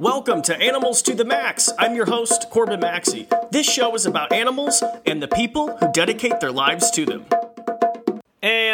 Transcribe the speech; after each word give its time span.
Welcome 0.00 0.40
to 0.44 0.56
Animals 0.56 1.02
to 1.02 1.14
the 1.14 1.26
Max. 1.26 1.68
I'm 1.78 1.94
your 1.94 2.06
host, 2.06 2.48
Corbin 2.48 2.80
Maxey. 2.80 3.28
This 3.50 3.70
show 3.70 3.94
is 3.94 4.06
about 4.06 4.32
animals 4.32 4.82
and 5.04 5.22
the 5.22 5.28
people 5.28 5.76
who 5.76 5.92
dedicate 5.92 6.40
their 6.40 6.52
lives 6.52 6.90
to 6.92 7.04
them. 7.04 7.26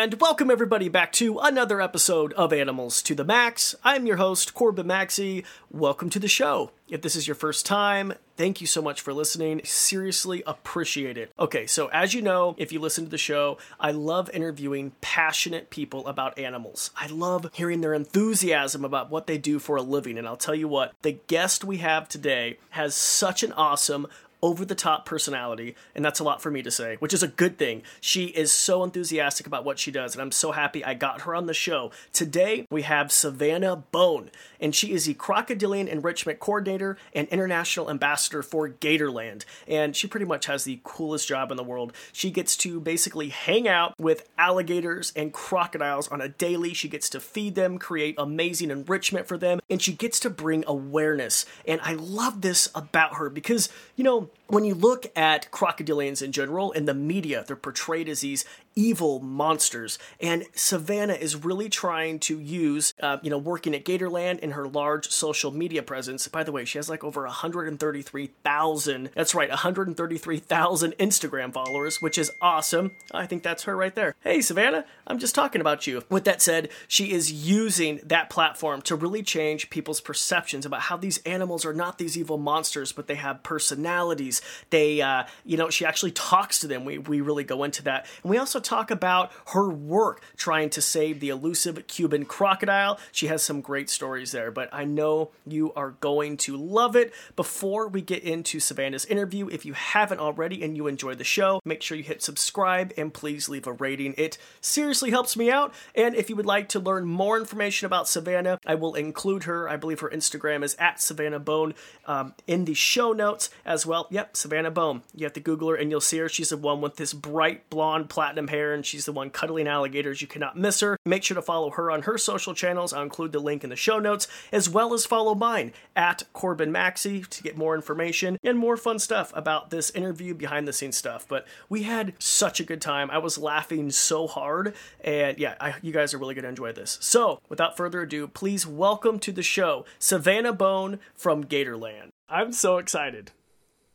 And 0.06 0.20
welcome 0.20 0.52
everybody 0.52 0.88
back 0.88 1.10
to 1.14 1.40
another 1.40 1.80
episode 1.80 2.32
of 2.34 2.52
Animals 2.52 3.02
to 3.02 3.12
the 3.16 3.24
Max. 3.24 3.74
I'm 3.82 4.06
your 4.06 4.18
host, 4.18 4.54
Corbin 4.54 4.86
Maxey. 4.86 5.44
Welcome 5.68 6.10
to 6.10 6.20
the 6.20 6.28
show. 6.28 6.70
If 6.88 7.02
this 7.02 7.16
is 7.16 7.26
your 7.26 7.34
first 7.34 7.66
time, 7.66 8.14
thank 8.36 8.60
you 8.60 8.68
so 8.68 8.80
much 8.80 9.00
for 9.00 9.12
listening. 9.12 9.62
Seriously 9.64 10.44
appreciate 10.46 11.18
it. 11.18 11.32
Okay, 11.40 11.66
so 11.66 11.88
as 11.88 12.14
you 12.14 12.22
know, 12.22 12.54
if 12.56 12.70
you 12.70 12.78
listen 12.78 13.02
to 13.02 13.10
the 13.10 13.18
show, 13.18 13.58
I 13.80 13.90
love 13.90 14.30
interviewing 14.30 14.92
passionate 15.00 15.70
people 15.70 16.06
about 16.06 16.38
animals. 16.38 16.92
I 16.96 17.08
love 17.08 17.50
hearing 17.52 17.80
their 17.80 17.92
enthusiasm 17.92 18.84
about 18.84 19.10
what 19.10 19.26
they 19.26 19.38
do 19.38 19.58
for 19.58 19.74
a 19.74 19.82
living. 19.82 20.18
And 20.18 20.28
I'll 20.28 20.36
tell 20.36 20.54
you 20.54 20.68
what, 20.68 20.94
the 21.02 21.18
guest 21.26 21.64
we 21.64 21.78
have 21.78 22.08
today 22.08 22.58
has 22.70 22.94
such 22.94 23.42
an 23.42 23.50
awesome, 23.50 24.06
over 24.46 24.64
the 24.64 24.76
top 24.76 25.04
personality, 25.04 25.74
and 25.92 26.04
that's 26.04 26.20
a 26.20 26.24
lot 26.24 26.40
for 26.40 26.52
me 26.52 26.62
to 26.62 26.70
say, 26.70 26.94
which 27.00 27.12
is 27.12 27.24
a 27.24 27.26
good 27.26 27.58
thing. 27.58 27.82
She 28.00 28.26
is 28.26 28.52
so 28.52 28.84
enthusiastic 28.84 29.44
about 29.44 29.64
what 29.64 29.80
she 29.80 29.90
does, 29.90 30.14
and 30.14 30.22
I'm 30.22 30.30
so 30.30 30.52
happy 30.52 30.84
I 30.84 30.94
got 30.94 31.22
her 31.22 31.34
on 31.34 31.46
the 31.46 31.52
show. 31.52 31.90
Today, 32.12 32.64
we 32.70 32.82
have 32.82 33.10
Savannah 33.10 33.82
Boan, 33.90 34.30
and 34.60 34.72
she 34.72 34.92
is 34.92 35.06
the 35.06 35.14
Crocodilian 35.14 35.88
Enrichment 35.88 36.38
Coordinator 36.38 36.96
and 37.12 37.26
International 37.26 37.90
Ambassador 37.90 38.40
for 38.40 38.68
Gatorland. 38.68 39.44
And 39.66 39.96
she 39.96 40.06
pretty 40.06 40.26
much 40.26 40.46
has 40.46 40.62
the 40.62 40.80
coolest 40.84 41.26
job 41.26 41.50
in 41.50 41.56
the 41.56 41.64
world. 41.64 41.92
She 42.12 42.30
gets 42.30 42.56
to 42.58 42.78
basically 42.78 43.30
hang 43.30 43.66
out 43.66 43.98
with 43.98 44.28
alligators 44.38 45.12
and 45.16 45.32
crocodiles 45.32 46.06
on 46.06 46.20
a 46.20 46.28
daily. 46.28 46.72
She 46.72 46.88
gets 46.88 47.10
to 47.10 47.20
feed 47.20 47.56
them, 47.56 47.78
create 47.78 48.14
amazing 48.16 48.70
enrichment 48.70 49.26
for 49.26 49.36
them, 49.36 49.58
and 49.68 49.82
she 49.82 49.92
gets 49.92 50.20
to 50.20 50.30
bring 50.30 50.62
awareness. 50.68 51.46
And 51.66 51.80
I 51.82 51.94
love 51.94 52.42
this 52.42 52.68
about 52.76 53.16
her 53.16 53.28
because, 53.28 53.68
you 53.96 54.04
know, 54.04 54.30
when 54.48 54.64
you 54.64 54.74
look 54.74 55.06
at 55.16 55.50
crocodilians 55.50 56.22
in 56.22 56.32
general 56.32 56.72
in 56.72 56.84
the 56.84 56.94
media, 56.94 57.44
they're 57.46 57.56
portrayed 57.56 58.08
as 58.08 58.20
these 58.20 58.44
evil 58.76 59.20
monsters. 59.20 59.98
And 60.20 60.44
Savannah 60.54 61.14
is 61.14 61.44
really 61.44 61.68
trying 61.70 62.18
to 62.20 62.38
use, 62.38 62.92
uh, 63.00 63.16
you 63.22 63.30
know, 63.30 63.38
working 63.38 63.74
at 63.74 63.84
Gatorland 63.84 64.38
in 64.40 64.52
her 64.52 64.68
large 64.68 65.08
social 65.08 65.50
media 65.50 65.82
presence. 65.82 66.28
By 66.28 66.44
the 66.44 66.52
way, 66.52 66.66
she 66.66 66.78
has 66.78 66.88
like 66.88 67.02
over 67.02 67.22
133,000, 67.22 69.10
that's 69.14 69.34
right, 69.34 69.48
133,000 69.48 70.92
Instagram 70.98 71.52
followers, 71.52 72.02
which 72.02 72.18
is 72.18 72.30
awesome. 72.42 72.92
I 73.12 73.26
think 73.26 73.42
that's 73.42 73.64
her 73.64 73.74
right 73.74 73.94
there. 73.94 74.14
Hey, 74.20 74.42
Savannah, 74.42 74.84
I'm 75.06 75.18
just 75.18 75.34
talking 75.34 75.62
about 75.62 75.86
you. 75.86 76.04
With 76.10 76.24
that 76.24 76.42
said, 76.42 76.68
she 76.86 77.12
is 77.12 77.32
using 77.32 78.00
that 78.04 78.28
platform 78.28 78.82
to 78.82 78.94
really 78.94 79.22
change 79.22 79.70
people's 79.70 80.02
perceptions 80.02 80.66
about 80.66 80.82
how 80.82 80.98
these 80.98 81.18
animals 81.18 81.64
are 81.64 81.72
not 81.72 81.96
these 81.96 82.18
evil 82.18 82.36
monsters, 82.36 82.92
but 82.92 83.06
they 83.06 83.14
have 83.14 83.42
personalities. 83.42 84.42
They, 84.68 85.00
uh, 85.00 85.24
you 85.44 85.56
know, 85.56 85.70
she 85.70 85.86
actually 85.86 86.12
talks 86.12 86.58
to 86.60 86.66
them. 86.66 86.84
We, 86.84 86.98
we 86.98 87.22
really 87.22 87.44
go 87.44 87.64
into 87.64 87.82
that. 87.84 88.06
And 88.22 88.30
we 88.30 88.36
also 88.36 88.60
talk 88.66 88.90
about 88.90 89.32
her 89.48 89.68
work 89.68 90.22
trying 90.36 90.70
to 90.70 90.82
save 90.82 91.20
the 91.20 91.28
elusive 91.28 91.86
Cuban 91.86 92.24
crocodile. 92.24 92.98
She 93.12 93.28
has 93.28 93.42
some 93.42 93.60
great 93.60 93.88
stories 93.88 94.32
there, 94.32 94.50
but 94.50 94.68
I 94.72 94.84
know 94.84 95.30
you 95.46 95.72
are 95.74 95.92
going 96.00 96.36
to 96.38 96.56
love 96.56 96.96
it. 96.96 97.12
Before 97.36 97.88
we 97.88 98.02
get 98.02 98.22
into 98.24 98.60
Savannah's 98.60 99.06
interview, 99.06 99.48
if 99.48 99.64
you 99.64 99.72
haven't 99.74 100.20
already 100.20 100.62
and 100.62 100.76
you 100.76 100.86
enjoy 100.86 101.14
the 101.14 101.24
show, 101.24 101.60
make 101.64 101.82
sure 101.82 101.96
you 101.96 102.02
hit 102.02 102.22
subscribe 102.22 102.92
and 102.96 103.14
please 103.14 103.48
leave 103.48 103.66
a 103.66 103.72
rating. 103.72 104.14
It 104.18 104.38
seriously 104.60 105.10
helps 105.10 105.36
me 105.36 105.50
out. 105.50 105.72
And 105.94 106.14
if 106.14 106.28
you 106.28 106.36
would 106.36 106.46
like 106.46 106.68
to 106.70 106.80
learn 106.80 107.06
more 107.06 107.38
information 107.38 107.86
about 107.86 108.08
Savannah, 108.08 108.58
I 108.66 108.74
will 108.74 108.94
include 108.94 109.44
her. 109.44 109.68
I 109.68 109.76
believe 109.76 110.00
her 110.00 110.10
Instagram 110.10 110.64
is 110.64 110.74
at 110.78 111.00
Savannah 111.00 111.38
Boan 111.38 111.74
um, 112.06 112.34
in 112.46 112.64
the 112.64 112.74
show 112.74 113.12
notes 113.12 113.50
as 113.64 113.86
well. 113.86 114.08
Yep, 114.10 114.36
Savannah 114.36 114.70
Boan. 114.70 115.02
You 115.14 115.24
have 115.24 115.32
to 115.34 115.40
Google 115.40 115.70
her 115.70 115.76
and 115.76 115.90
you'll 115.90 116.00
see 116.00 116.18
her. 116.18 116.28
She's 116.28 116.48
the 116.48 116.56
one 116.56 116.80
with 116.80 116.96
this 116.96 117.12
bright 117.12 117.68
blonde 117.70 118.08
platinum 118.08 118.48
hair 118.48 118.55
hair, 118.56 118.72
and 118.72 118.84
she's 118.84 119.04
the 119.04 119.12
one 119.12 119.30
cuddling 119.30 119.68
alligators. 119.68 120.20
You 120.20 120.28
cannot 120.28 120.56
miss 120.56 120.80
her. 120.80 120.96
Make 121.04 121.22
sure 121.24 121.34
to 121.34 121.42
follow 121.42 121.70
her 121.70 121.90
on 121.90 122.02
her 122.02 122.18
social 122.18 122.54
channels. 122.54 122.92
I'll 122.92 123.02
include 123.02 123.32
the 123.32 123.38
link 123.38 123.62
in 123.62 123.70
the 123.70 123.76
show 123.76 123.98
notes, 123.98 124.26
as 124.50 124.68
well 124.68 124.94
as 124.94 125.06
follow 125.06 125.34
mine 125.34 125.72
at 125.94 126.24
Corbin 126.32 126.72
Maxey 126.72 127.22
to 127.22 127.42
get 127.42 127.56
more 127.56 127.74
information 127.74 128.38
and 128.42 128.58
more 128.58 128.76
fun 128.76 128.98
stuff 128.98 129.32
about 129.34 129.70
this 129.70 129.90
interview, 129.90 130.34
behind 130.34 130.66
the 130.66 130.72
scenes 130.72 130.96
stuff. 130.96 131.26
But 131.28 131.46
we 131.68 131.82
had 131.82 132.14
such 132.18 132.60
a 132.60 132.64
good 132.64 132.80
time. 132.80 133.10
I 133.10 133.18
was 133.18 133.38
laughing 133.38 133.90
so 133.90 134.26
hard, 134.26 134.74
and 135.02 135.38
yeah, 135.38 135.54
I, 135.60 135.74
you 135.82 135.92
guys 135.92 136.14
are 136.14 136.18
really 136.18 136.34
going 136.34 136.44
to 136.44 136.48
enjoy 136.48 136.72
this. 136.72 136.98
So, 137.00 137.40
without 137.48 137.76
further 137.76 138.02
ado, 138.02 138.26
please 138.26 138.66
welcome 138.66 139.18
to 139.20 139.32
the 139.32 139.42
show 139.42 139.84
Savannah 139.98 140.52
Boan 140.52 140.98
from 141.14 141.44
Gatorland. 141.44 142.08
I'm 142.28 142.52
so 142.52 142.78
excited. 142.78 143.30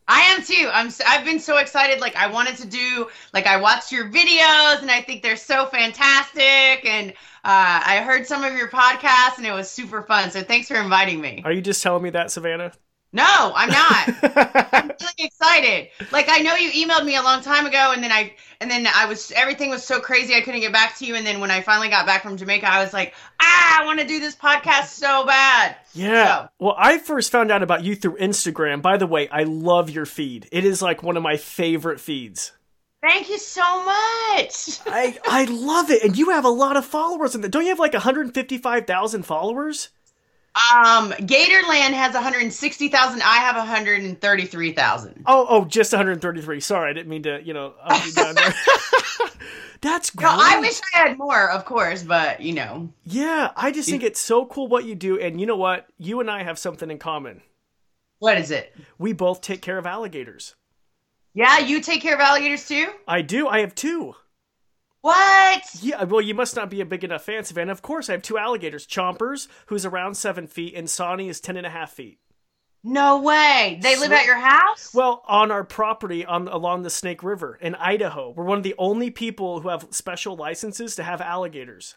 I 0.08 0.22
am 0.22 0.44
too. 0.44 0.70
I'm. 0.72 0.92
I've 1.08 1.26
been 1.26 1.40
so 1.40 1.58
excited. 1.58 2.00
Like 2.00 2.16
I 2.16 2.28
wanted 2.28 2.58
to 2.58 2.68
do. 2.68 3.08
Like 3.34 3.48
I 3.48 3.58
watched 3.58 3.92
your 3.92 4.10
videos, 4.10 4.82
and 4.82 4.92
I 4.92 5.02
think 5.02 5.24
they're 5.24 5.36
so 5.36 5.68
fantastic. 5.68 6.86
And 6.86 7.12
uh, 7.44 7.82
I 7.86 8.02
heard 8.06 8.28
some 8.28 8.44
of 8.44 8.54
your 8.54 8.70
podcasts, 8.70 9.38
and 9.38 9.46
it 9.46 9.54
was 9.54 9.70
super 9.70 10.02
fun. 10.02 10.32
So 10.32 10.42
thanks 10.42 10.68
for 10.68 10.76
inviting 10.76 11.22
me. 11.22 11.42
Are 11.46 11.52
you 11.52 11.62
just 11.62 11.82
telling 11.82 12.04
me 12.04 12.10
that, 12.12 12.32
Savannah? 12.32 12.74
No, 13.14 13.52
I'm 13.56 13.70
not. 13.70 14.74
I'm 14.74 14.88
really 14.88 15.14
excited. 15.18 15.90
Like 16.12 16.28
I 16.30 16.40
know 16.40 16.56
you 16.56 16.72
emailed 16.72 17.06
me 17.06 17.18
a 17.18 17.22
long 17.22 17.42
time 17.42 17.66
ago, 17.66 17.92
and 17.94 18.02
then 18.02 18.12
I 18.12 18.34
and 18.62 18.72
then 18.72 18.88
I 18.88 19.06
was 19.06 19.32
everything 19.36 19.70
was 19.70 19.84
so 19.84 20.00
crazy 20.00 20.34
I 20.34 20.42
couldn't 20.42 20.62
get 20.62 20.72
back 20.72 20.98
to 21.00 21.06
you. 21.06 21.16
And 21.16 21.26
then 21.26 21.42
when 21.42 21.52
I 21.52 21.62
finally 21.62 21.90
got 21.90 22.06
back 22.06 22.24
from 22.24 22.38
Jamaica, 22.38 22.72
I 22.72 22.82
was 22.82 22.94
like, 22.94 23.14
ah, 23.42 23.82
I 23.82 23.86
want 23.86 24.00
to 24.00 24.08
do 24.08 24.22
this 24.22 24.36
podcast 24.36 24.88
so 24.88 25.26
bad. 25.26 25.76
Yeah. 25.94 26.44
So. 26.44 26.50
Well, 26.60 26.76
I 26.78 27.00
first 27.00 27.32
found 27.32 27.52
out 27.52 27.64
about 27.64 27.84
you 27.84 27.96
through 27.96 28.18
Instagram. 28.18 28.82
By 28.82 28.96
the 28.96 29.08
way, 29.08 29.28
I 29.28 29.44
love 29.44 29.90
your 29.90 30.06
feed. 30.06 30.48
It 30.52 30.64
is 30.64 30.82
like 30.82 31.04
one 31.04 31.18
of 31.18 31.24
my 31.24 31.36
favorite 31.36 32.00
feeds. 32.00 32.54
Thank 33.02 33.30
you 33.30 33.40
so 33.40 33.84
much. 33.84 34.80
I 34.86 35.18
I 35.26 35.46
love 35.50 35.90
it, 35.90 36.04
and 36.04 36.18
you 36.18 36.30
have 36.30 36.46
a 36.46 36.50
lot 36.50 36.78
of 36.78 36.86
followers 36.86 37.36
in 37.36 37.42
there. 37.42 37.50
Don't 37.50 37.64
you 37.64 37.70
have 37.70 37.80
like 37.80 37.94
155,000 37.94 39.24
followers? 39.24 39.90
Um, 40.54 41.12
Gatorland 41.12 41.94
has 41.94 42.14
160,000. 42.14 43.22
I 43.22 43.38
have 43.38 43.56
133,000. 43.56 45.24
Oh, 45.26 45.46
oh, 45.50 45.66
just 45.66 45.94
133. 45.94 46.60
Sorry, 46.60 46.90
I 46.90 46.94
didn't 46.94 47.10
mean 47.10 47.24
to, 47.24 47.42
you 47.42 47.54
know, 47.54 47.74
up 47.82 48.06
you 48.06 48.12
down 48.12 48.36
there. 48.36 48.54
That's 49.82 50.10
great. 50.12 50.26
No, 50.28 50.38
I 50.38 50.60
wish 50.60 50.80
I 50.94 51.00
had 51.00 51.18
more, 51.18 51.50
of 51.50 51.66
course, 51.66 52.04
but 52.04 52.42
you 52.42 52.54
know. 52.54 52.90
Yeah, 53.04 53.52
I 53.56 53.72
just 53.72 53.90
think 53.90 54.04
it's 54.04 54.22
so 54.22 54.46
cool 54.46 54.68
what 54.68 54.86
you 54.86 54.94
do, 54.94 55.20
and 55.20 55.40
you 55.40 55.48
know 55.48 55.56
what? 55.56 55.88
You 55.98 56.20
and 56.20 56.30
I 56.30 56.44
have 56.44 56.60
something 56.60 56.92
in 56.92 57.00
common. 57.00 57.42
What 58.20 58.38
is 58.38 58.52
it? 58.52 58.76
We 59.00 59.14
both 59.14 59.42
take 59.42 59.62
care 59.64 59.80
of 59.80 59.88
alligators. 59.88 60.54
Yeah, 61.34 61.60
you 61.60 61.82
take 61.82 62.02
care 62.02 62.14
of 62.14 62.20
alligators 62.20 62.68
too? 62.68 62.88
I 63.08 63.22
do. 63.24 63.48
I 63.48 63.62
have 63.62 63.74
two. 63.74 64.16
What? 65.02 65.64
Yeah, 65.82 65.98
uh, 65.98 66.06
well, 66.06 66.22
you 66.22 66.36
must 66.36 66.56
not 66.56 66.70
be 66.70 66.82
a 66.82 66.86
big 66.86 67.04
enough 67.04 67.24
fan, 67.24 67.44
Savannah. 67.44 67.72
Of 67.72 67.82
course, 67.82 68.10
I 68.10 68.14
have 68.14 68.22
two 68.22 68.38
alligators. 68.38 68.86
Chompers, 68.86 69.48
who's 69.68 69.86
around 69.86 70.16
seven 70.16 70.48
feet, 70.48 70.76
and 70.76 70.90
Sonny 70.90 71.28
is 71.28 71.42
ten 71.42 71.58
and 71.58 71.66
a 71.66 71.72
half 71.72 71.92
feet. 71.92 72.20
No 72.84 73.22
way. 73.22 73.80
They 73.82 73.98
live 73.98 74.12
at 74.12 74.26
your 74.26 74.40
house? 74.40 74.94
Well, 74.94 75.24
on 75.28 75.52
our 75.52 75.64
property 75.64 76.26
on 76.26 76.48
along 76.48 76.82
the 76.82 76.90
Snake 76.90 77.22
River 77.22 77.58
in 77.62 77.76
Idaho. 77.76 78.34
We're 78.36 78.44
one 78.44 78.58
of 78.58 78.64
the 78.64 78.76
only 78.78 79.12
people 79.12 79.60
who 79.60 79.70
have 79.70 79.88
special 79.92 80.36
licenses 80.36 80.96
to 80.96 81.04
have 81.04 81.22
alligators. 81.22 81.96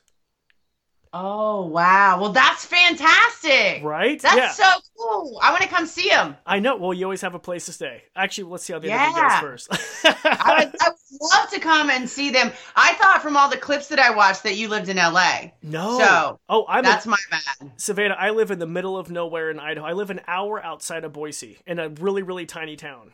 Oh 1.16 1.66
wow! 1.66 2.20
Well, 2.20 2.32
that's 2.32 2.64
fantastic, 2.64 3.84
right? 3.84 4.20
That's 4.20 4.36
yeah. 4.36 4.50
so 4.50 4.80
cool. 4.98 5.38
I 5.40 5.52
want 5.52 5.62
to 5.62 5.68
come 5.68 5.86
see 5.86 6.08
them. 6.08 6.36
I 6.44 6.58
know. 6.58 6.74
Well, 6.74 6.92
you 6.92 7.04
always 7.04 7.20
have 7.20 7.36
a 7.36 7.38
place 7.38 7.66
to 7.66 7.72
stay. 7.72 8.02
Actually, 8.16 8.50
let's 8.50 8.64
see 8.64 8.72
how 8.72 8.80
the 8.80 8.88
yeah. 8.88 9.12
other 9.14 9.22
goes 9.22 9.38
first. 9.38 9.68
I, 10.04 10.64
would, 10.64 10.74
I 10.80 10.88
would 10.88 11.20
love 11.20 11.50
to 11.50 11.60
come 11.60 11.88
and 11.88 12.10
see 12.10 12.30
them. 12.30 12.50
I 12.74 12.94
thought 12.94 13.22
from 13.22 13.36
all 13.36 13.48
the 13.48 13.56
clips 13.56 13.86
that 13.88 14.00
I 14.00 14.10
watched 14.10 14.42
that 14.42 14.56
you 14.56 14.66
lived 14.66 14.88
in 14.88 14.98
L.A. 14.98 15.54
No. 15.62 15.98
So, 16.00 16.40
oh, 16.48 16.64
I'm 16.68 16.82
that's 16.82 17.06
my 17.06 17.16
bad. 17.30 17.70
Savannah, 17.76 18.16
I 18.18 18.30
live 18.30 18.50
in 18.50 18.58
the 18.58 18.66
middle 18.66 18.98
of 18.98 19.08
nowhere 19.08 19.52
in 19.52 19.60
Idaho. 19.60 19.86
I 19.86 19.92
live 19.92 20.10
an 20.10 20.20
hour 20.26 20.60
outside 20.64 21.04
of 21.04 21.12
Boise 21.12 21.58
in 21.64 21.78
a 21.78 21.90
really, 21.90 22.24
really 22.24 22.44
tiny 22.44 22.74
town. 22.74 23.12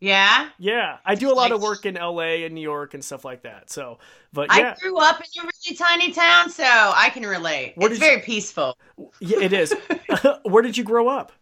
Yeah. 0.00 0.48
Yeah, 0.58 0.96
I 1.04 1.14
do 1.14 1.30
a 1.30 1.34
lot 1.34 1.52
of 1.52 1.60
work 1.60 1.84
in 1.84 1.94
LA 1.94 2.44
and 2.44 2.54
New 2.54 2.62
York 2.62 2.94
and 2.94 3.04
stuff 3.04 3.24
like 3.24 3.42
that. 3.42 3.70
So, 3.70 3.98
but 4.32 4.48
yeah. 4.56 4.74
I 4.74 4.80
grew 4.80 4.96
up 4.96 5.20
in 5.20 5.42
a 5.42 5.46
really 5.46 5.76
tiny 5.76 6.12
town, 6.12 6.48
so 6.50 6.64
I 6.64 7.10
can 7.12 7.24
relate. 7.24 7.74
Where 7.76 7.90
it's 7.90 8.00
very 8.00 8.16
you... 8.16 8.22
peaceful. 8.22 8.78
Yeah, 9.20 9.40
it 9.40 9.52
is. 9.52 9.74
Where 10.44 10.62
did 10.62 10.76
you 10.76 10.84
grow 10.84 11.08
up? 11.08 11.32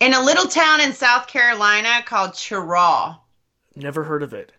In 0.00 0.14
a 0.14 0.22
little 0.22 0.46
town 0.46 0.80
in 0.80 0.92
South 0.92 1.26
Carolina 1.26 2.02
called 2.06 2.30
Cheraw. 2.30 3.18
Never 3.76 4.02
heard 4.02 4.22
of 4.22 4.32
it. 4.32 4.52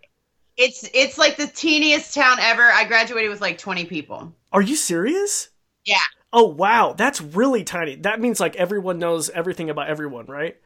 It's 0.56 0.88
it's 0.94 1.17
like 1.17 1.38
the 1.38 1.47
teeniest 1.47 2.13
town 2.13 2.38
ever. 2.39 2.63
I 2.63 2.83
graduated 2.83 3.31
with 3.31 3.41
like 3.41 3.57
20 3.57 3.85
people. 3.85 4.33
Are 4.51 4.61
you 4.61 4.75
serious? 4.75 5.50
Yeah. 5.85 5.97
Oh 6.31 6.47
wow, 6.47 6.94
that's 6.95 7.21
really 7.21 7.63
tiny. 7.63 7.95
That 7.95 8.19
means 8.19 8.39
like 8.39 8.56
everyone 8.56 9.00
knows 9.00 9.29
everything 9.29 9.69
about 9.69 9.88
everyone, 9.88 10.25
right? 10.25 10.57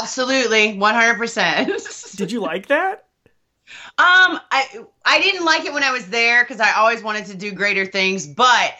Absolutely, 0.00 0.76
one 0.76 0.94
hundred 0.94 1.16
percent. 1.18 1.68
Did 2.16 2.32
you 2.32 2.40
like 2.40 2.66
that? 2.66 3.04
Um, 3.98 4.40
I 4.50 4.84
I 5.04 5.20
didn't 5.20 5.44
like 5.44 5.64
it 5.64 5.72
when 5.72 5.82
I 5.82 5.92
was 5.92 6.06
there 6.08 6.44
because 6.44 6.60
I 6.60 6.72
always 6.72 7.02
wanted 7.02 7.26
to 7.26 7.36
do 7.36 7.52
greater 7.52 7.86
things, 7.86 8.26
but 8.26 8.74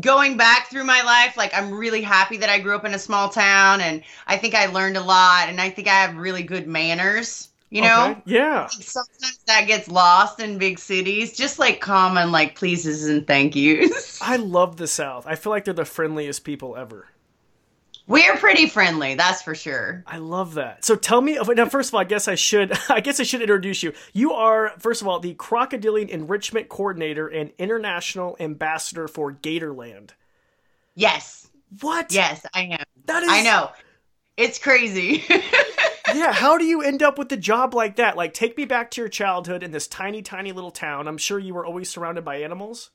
going 0.00 0.36
back 0.36 0.70
through 0.70 0.84
my 0.84 1.02
life, 1.02 1.36
like 1.36 1.52
I'm 1.54 1.72
really 1.72 2.02
happy 2.02 2.36
that 2.38 2.48
I 2.48 2.58
grew 2.58 2.74
up 2.74 2.84
in 2.84 2.94
a 2.94 2.98
small 2.98 3.28
town 3.28 3.80
and 3.80 4.02
I 4.26 4.36
think 4.36 4.54
I 4.54 4.66
learned 4.66 4.96
a 4.96 5.02
lot 5.02 5.48
and 5.48 5.60
I 5.60 5.70
think 5.70 5.88
I 5.88 5.94
have 5.94 6.16
really 6.16 6.42
good 6.42 6.66
manners. 6.66 7.48
You 7.70 7.80
know? 7.80 8.10
Okay. 8.10 8.22
Yeah. 8.26 8.66
Sometimes 8.66 9.40
that 9.46 9.66
gets 9.66 9.88
lost 9.88 10.40
in 10.40 10.58
big 10.58 10.78
cities, 10.78 11.34
just 11.34 11.58
like 11.58 11.80
common 11.80 12.30
like 12.30 12.54
pleases 12.54 13.06
and 13.06 13.26
thank 13.26 13.56
yous. 13.56 14.20
I 14.22 14.36
love 14.36 14.76
the 14.76 14.86
South. 14.86 15.26
I 15.26 15.36
feel 15.36 15.50
like 15.50 15.64
they're 15.64 15.72
the 15.72 15.86
friendliest 15.86 16.44
people 16.44 16.76
ever. 16.76 17.06
We're 18.12 18.36
pretty 18.36 18.68
friendly, 18.68 19.14
that's 19.14 19.40
for 19.40 19.54
sure. 19.54 20.04
I 20.06 20.18
love 20.18 20.52
that. 20.54 20.84
So 20.84 20.96
tell 20.96 21.22
me 21.22 21.38
oh, 21.38 21.44
now. 21.44 21.64
First 21.64 21.88
of 21.88 21.94
all, 21.94 22.02
I 22.02 22.04
guess 22.04 22.28
I 22.28 22.34
should. 22.34 22.70
I 22.90 23.00
guess 23.00 23.18
I 23.20 23.22
should 23.22 23.40
introduce 23.40 23.82
you. 23.82 23.94
You 24.12 24.34
are 24.34 24.74
first 24.78 25.00
of 25.00 25.08
all 25.08 25.18
the 25.18 25.32
crocodilian 25.32 26.10
enrichment 26.10 26.68
coordinator 26.68 27.26
and 27.26 27.52
international 27.56 28.36
ambassador 28.38 29.08
for 29.08 29.32
Gatorland. 29.32 30.10
Yes. 30.94 31.48
What? 31.80 32.12
Yes, 32.12 32.44
I 32.52 32.64
am. 32.64 32.84
That 33.06 33.22
is. 33.22 33.30
I 33.32 33.44
know. 33.44 33.70
It's 34.36 34.58
crazy. 34.58 35.24
yeah. 36.14 36.34
How 36.34 36.58
do 36.58 36.66
you 36.66 36.82
end 36.82 37.02
up 37.02 37.16
with 37.16 37.32
a 37.32 37.38
job 37.38 37.72
like 37.72 37.96
that? 37.96 38.14
Like, 38.14 38.34
take 38.34 38.58
me 38.58 38.66
back 38.66 38.90
to 38.90 39.00
your 39.00 39.08
childhood 39.08 39.62
in 39.62 39.70
this 39.70 39.86
tiny, 39.86 40.20
tiny 40.20 40.52
little 40.52 40.70
town. 40.70 41.08
I'm 41.08 41.16
sure 41.16 41.38
you 41.38 41.54
were 41.54 41.64
always 41.64 41.88
surrounded 41.88 42.26
by 42.26 42.42
animals. 42.42 42.90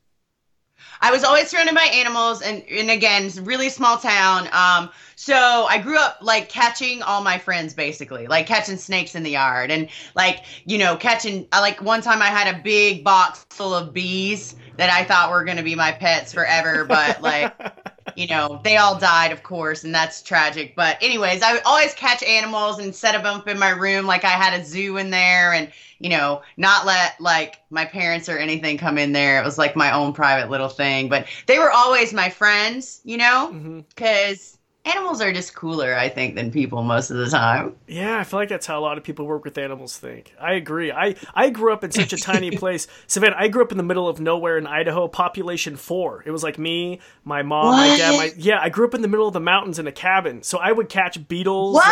I 1.01 1.11
was 1.11 1.23
always 1.23 1.49
surrounded 1.49 1.75
by 1.75 1.83
animals, 1.83 2.41
and 2.41 2.63
and 2.69 2.89
again, 2.89 3.31
really 3.43 3.69
small 3.69 3.97
town. 3.97 4.49
Um, 4.51 4.89
so 5.15 5.65
I 5.69 5.77
grew 5.77 5.97
up 5.97 6.19
like 6.21 6.49
catching 6.49 7.01
all 7.01 7.21
my 7.21 7.37
friends, 7.37 7.73
basically, 7.73 8.27
like 8.27 8.47
catching 8.47 8.77
snakes 8.77 9.15
in 9.15 9.23
the 9.23 9.31
yard, 9.31 9.71
and 9.71 9.89
like 10.15 10.45
you 10.65 10.77
know 10.77 10.95
catching. 10.95 11.47
I 11.51 11.59
like 11.59 11.81
one 11.81 12.01
time 12.01 12.21
I 12.21 12.27
had 12.27 12.53
a 12.53 12.59
big 12.61 13.03
box 13.03 13.45
full 13.49 13.73
of 13.73 13.93
bees 13.93 14.55
that 14.77 14.89
I 14.89 15.03
thought 15.03 15.31
were 15.31 15.43
gonna 15.43 15.63
be 15.63 15.75
my 15.75 15.91
pets 15.91 16.33
forever, 16.33 16.85
but 16.85 17.21
like. 17.21 17.53
you 18.17 18.25
know, 18.27 18.59
they 18.63 18.77
all 18.77 18.97
died, 18.97 19.31
of 19.31 19.43
course, 19.43 19.83
and 19.83 19.93
that's 19.93 20.23
tragic. 20.23 20.75
But 20.75 20.97
anyways, 21.01 21.43
I 21.43 21.53
would 21.53 21.61
always 21.65 21.93
catch 21.93 22.23
animals 22.23 22.79
and 22.79 22.93
set 22.93 23.11
them 23.11 23.25
up 23.25 23.47
in 23.47 23.59
my 23.59 23.69
room 23.69 24.07
like 24.07 24.25
I 24.25 24.29
had 24.29 24.59
a 24.59 24.65
zoo 24.65 24.97
in 24.97 25.11
there, 25.11 25.53
and 25.53 25.71
you 25.99 26.09
know, 26.09 26.41
not 26.57 26.87
let 26.87 27.21
like 27.21 27.61
my 27.69 27.85
parents 27.85 28.27
or 28.27 28.37
anything 28.37 28.79
come 28.79 28.97
in 28.97 29.11
there. 29.11 29.39
It 29.39 29.45
was 29.45 29.59
like 29.59 29.75
my 29.75 29.91
own 29.93 30.13
private 30.13 30.49
little 30.49 30.67
thing. 30.67 31.09
But 31.09 31.27
they 31.45 31.59
were 31.59 31.71
always 31.71 32.11
my 32.11 32.29
friends, 32.29 33.01
you 33.03 33.17
know, 33.17 33.83
because 33.89 34.37
mm-hmm. 34.39 34.56
Animals 34.87 35.21
are 35.21 35.31
just 35.31 35.55
cooler, 35.55 35.95
I 35.95 36.09
think, 36.09 36.35
than 36.35 36.51
people 36.51 36.83
most 36.83 37.09
of 37.09 37.17
the 37.17 37.29
time. 37.29 37.75
Yeah, 37.87 38.19
I 38.19 38.23
feel 38.23 38.39
like 38.39 38.49
that's 38.49 38.65
how 38.65 38.79
a 38.79 38.81
lot 38.81 38.97
of 38.97 39.03
people 39.03 39.25
work 39.25 39.43
with 39.43 39.57
animals 39.57 39.97
think. 39.97 40.33
I 40.39 40.53
agree. 40.53 40.91
I, 40.91 41.15
I 41.33 41.49
grew 41.49 41.73
up 41.73 41.83
in 41.83 41.91
such 41.91 42.13
a 42.13 42.17
tiny 42.17 42.51
place. 42.57 42.87
Savannah, 43.07 43.35
I 43.37 43.47
grew 43.47 43.63
up 43.63 43.71
in 43.71 43.77
the 43.77 43.83
middle 43.83 44.07
of 44.07 44.19
nowhere 44.19 44.57
in 44.57 44.67
Idaho, 44.67 45.07
population 45.07 45.75
four. 45.75 46.23
It 46.25 46.31
was 46.31 46.43
like 46.43 46.57
me, 46.57 46.99
my 47.23 47.43
mom, 47.43 47.67
what? 47.67 47.89
my 47.89 47.97
dad, 47.97 48.17
my 48.17 48.31
yeah, 48.37 48.59
I 48.61 48.69
grew 48.69 48.87
up 48.87 48.93
in 48.93 49.01
the 49.01 49.07
middle 49.07 49.27
of 49.27 49.33
the 49.33 49.39
mountains 49.39 49.79
in 49.79 49.87
a 49.87 49.91
cabin. 49.91 50.43
So 50.43 50.57
I 50.57 50.71
would 50.71 50.89
catch 50.89 51.27
beetles. 51.27 51.75
What? 51.75 51.87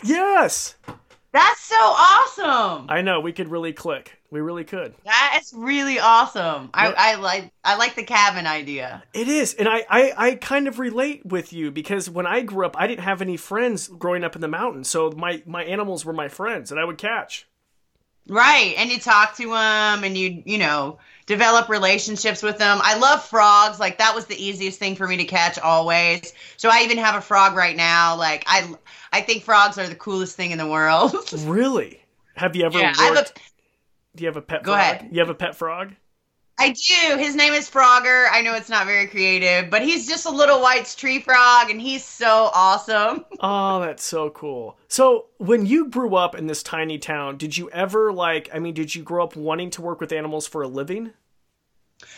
And, 0.00 0.08
yes. 0.08 0.76
That's 1.32 1.60
so 1.60 1.76
awesome. 1.76 2.86
I 2.88 3.02
know 3.02 3.20
we 3.20 3.32
could 3.32 3.48
really 3.48 3.72
click. 3.72 4.17
We 4.30 4.40
really 4.40 4.64
could. 4.64 4.94
That's 5.04 5.54
really 5.54 5.98
awesome. 5.98 6.68
I, 6.74 6.92
I 6.96 7.14
like 7.14 7.50
I 7.64 7.76
like 7.76 7.94
the 7.94 8.02
cabin 8.02 8.46
idea. 8.46 9.02
It 9.14 9.26
is, 9.26 9.54
and 9.54 9.66
I, 9.66 9.86
I 9.88 10.12
I 10.16 10.34
kind 10.34 10.68
of 10.68 10.78
relate 10.78 11.24
with 11.24 11.54
you 11.54 11.70
because 11.70 12.10
when 12.10 12.26
I 12.26 12.42
grew 12.42 12.66
up, 12.66 12.76
I 12.78 12.86
didn't 12.86 13.04
have 13.04 13.22
any 13.22 13.38
friends 13.38 13.88
growing 13.88 14.24
up 14.24 14.34
in 14.34 14.42
the 14.42 14.48
mountains, 14.48 14.88
so 14.88 15.10
my 15.12 15.42
my 15.46 15.64
animals 15.64 16.04
were 16.04 16.12
my 16.12 16.28
friends, 16.28 16.70
and 16.70 16.78
I 16.78 16.84
would 16.84 16.98
catch. 16.98 17.46
Right, 18.28 18.74
and 18.76 18.90
you 18.90 18.98
talk 18.98 19.36
to 19.36 19.48
them, 19.48 20.04
and 20.04 20.16
you 20.16 20.42
you 20.44 20.58
know 20.58 20.98
develop 21.24 21.70
relationships 21.70 22.42
with 22.42 22.58
them. 22.58 22.80
I 22.82 22.98
love 22.98 23.24
frogs. 23.24 23.80
Like 23.80 23.96
that 23.98 24.14
was 24.14 24.26
the 24.26 24.36
easiest 24.36 24.78
thing 24.78 24.96
for 24.96 25.08
me 25.08 25.16
to 25.16 25.24
catch 25.24 25.58
always. 25.58 26.34
So 26.58 26.68
I 26.70 26.82
even 26.82 26.98
have 26.98 27.14
a 27.14 27.22
frog 27.22 27.56
right 27.56 27.76
now. 27.76 28.16
Like 28.16 28.44
I 28.46 28.74
I 29.10 29.22
think 29.22 29.44
frogs 29.44 29.78
are 29.78 29.88
the 29.88 29.94
coolest 29.94 30.36
thing 30.36 30.50
in 30.50 30.58
the 30.58 30.68
world. 30.68 31.14
really? 31.44 32.02
Have 32.36 32.54
you 32.54 32.66
ever? 32.66 32.78
Yeah, 32.78 32.92
a, 32.98 33.24
do 34.14 34.24
you 34.24 34.28
have 34.28 34.36
a 34.36 34.42
pet? 34.42 34.62
Go 34.62 34.72
frog? 34.72 34.80
ahead. 34.80 35.08
You 35.12 35.20
have 35.20 35.30
a 35.30 35.34
pet 35.34 35.56
frog? 35.56 35.94
I 36.60 36.70
do. 36.70 37.16
His 37.18 37.36
name 37.36 37.52
is 37.52 37.70
Frogger. 37.70 38.26
I 38.32 38.40
know 38.40 38.54
it's 38.54 38.68
not 38.68 38.86
very 38.86 39.06
creative, 39.06 39.70
but 39.70 39.80
he's 39.82 40.08
just 40.08 40.26
a 40.26 40.30
little 40.30 40.60
white 40.60 40.92
tree 40.98 41.20
frog, 41.20 41.70
and 41.70 41.80
he's 41.80 42.04
so 42.04 42.50
awesome. 42.52 43.24
oh, 43.40 43.78
that's 43.80 44.02
so 44.02 44.30
cool. 44.30 44.76
So, 44.88 45.26
when 45.38 45.66
you 45.66 45.88
grew 45.88 46.16
up 46.16 46.34
in 46.34 46.48
this 46.48 46.64
tiny 46.64 46.98
town, 46.98 47.36
did 47.36 47.56
you 47.56 47.70
ever 47.70 48.12
like? 48.12 48.50
I 48.52 48.58
mean, 48.58 48.74
did 48.74 48.94
you 48.94 49.04
grow 49.04 49.22
up 49.22 49.36
wanting 49.36 49.70
to 49.70 49.82
work 49.82 50.00
with 50.00 50.10
animals 50.10 50.48
for 50.48 50.62
a 50.62 50.68
living? 50.68 51.12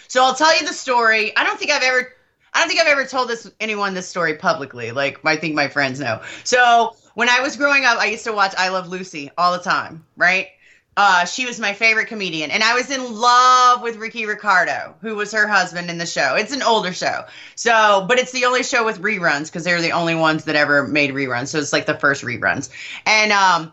So 0.08 0.24
I'll 0.24 0.34
tell 0.34 0.56
you 0.58 0.66
the 0.66 0.72
story. 0.72 1.36
I 1.36 1.44
don't 1.44 1.58
think 1.58 1.70
I've 1.70 1.82
ever 1.82 2.12
I 2.52 2.60
don't 2.60 2.68
think 2.68 2.80
I've 2.80 2.88
ever 2.88 3.04
told 3.04 3.28
this 3.28 3.50
anyone 3.60 3.94
this 3.94 4.08
story 4.08 4.34
publicly. 4.34 4.92
Like 4.92 5.24
I 5.24 5.36
think 5.36 5.54
my 5.54 5.68
friends 5.68 6.00
know. 6.00 6.20
So 6.44 6.96
when 7.14 7.28
I 7.28 7.40
was 7.40 7.56
growing 7.56 7.84
up, 7.84 7.98
I 7.98 8.06
used 8.06 8.24
to 8.24 8.32
watch 8.32 8.54
I 8.58 8.68
Love 8.68 8.88
Lucy 8.88 9.30
all 9.38 9.52
the 9.52 9.62
time, 9.62 10.04
right? 10.16 10.48
Uh, 10.96 11.24
she 11.24 11.46
was 11.46 11.60
my 11.60 11.72
favorite 11.72 12.08
comedian, 12.08 12.50
and 12.50 12.62
I 12.62 12.74
was 12.74 12.90
in 12.90 13.14
love 13.14 13.80
with 13.80 13.96
Ricky 13.96 14.26
Ricardo, 14.26 14.94
who 15.00 15.14
was 15.14 15.32
her 15.32 15.46
husband 15.46 15.88
in 15.88 15.98
the 15.98 16.06
show. 16.06 16.34
It's 16.34 16.52
an 16.52 16.62
older 16.62 16.92
show, 16.92 17.24
so 17.54 18.04
but 18.08 18.18
it's 18.18 18.32
the 18.32 18.44
only 18.44 18.62
show 18.62 18.84
with 18.84 19.00
reruns 19.00 19.46
because 19.46 19.64
they're 19.64 19.80
the 19.80 19.92
only 19.92 20.14
ones 20.14 20.44
that 20.44 20.56
ever 20.56 20.86
made 20.86 21.10
reruns. 21.10 21.48
So 21.48 21.58
it's 21.58 21.72
like 21.72 21.86
the 21.86 21.98
first 21.98 22.24
reruns, 22.24 22.70
and 23.06 23.30
um, 23.32 23.72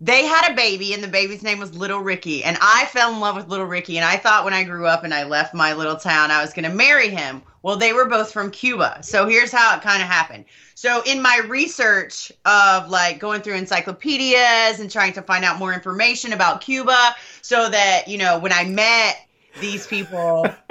they 0.00 0.24
had 0.24 0.52
a 0.52 0.54
baby 0.54 0.94
and 0.94 1.02
the 1.02 1.08
baby's 1.08 1.42
name 1.42 1.58
was 1.58 1.74
little 1.74 1.98
ricky 1.98 2.44
and 2.44 2.56
i 2.60 2.84
fell 2.86 3.12
in 3.12 3.20
love 3.20 3.34
with 3.34 3.48
little 3.48 3.66
ricky 3.66 3.96
and 3.96 4.04
i 4.04 4.16
thought 4.16 4.44
when 4.44 4.54
i 4.54 4.62
grew 4.62 4.86
up 4.86 5.02
and 5.04 5.12
i 5.12 5.24
left 5.24 5.54
my 5.54 5.72
little 5.72 5.96
town 5.96 6.30
i 6.30 6.40
was 6.40 6.52
going 6.52 6.68
to 6.68 6.74
marry 6.74 7.08
him. 7.08 7.42
Well 7.62 7.76
they 7.76 7.92
were 7.92 8.06
both 8.06 8.32
from 8.32 8.50
cuba. 8.50 9.00
So 9.02 9.26
here's 9.26 9.50
how 9.50 9.76
it 9.76 9.82
kind 9.82 10.00
of 10.00 10.08
happened. 10.08 10.44
So 10.74 11.02
in 11.04 11.20
my 11.20 11.40
research 11.48 12.30
of 12.44 12.88
like 12.88 13.18
going 13.18 13.42
through 13.42 13.54
encyclopedias 13.54 14.78
and 14.78 14.90
trying 14.90 15.12
to 15.14 15.22
find 15.22 15.44
out 15.44 15.58
more 15.58 15.74
information 15.74 16.32
about 16.32 16.60
cuba 16.60 17.16
so 17.42 17.68
that 17.68 18.06
you 18.06 18.18
know 18.18 18.38
when 18.38 18.52
i 18.52 18.64
met 18.64 19.16
these 19.60 19.86
people 19.86 20.46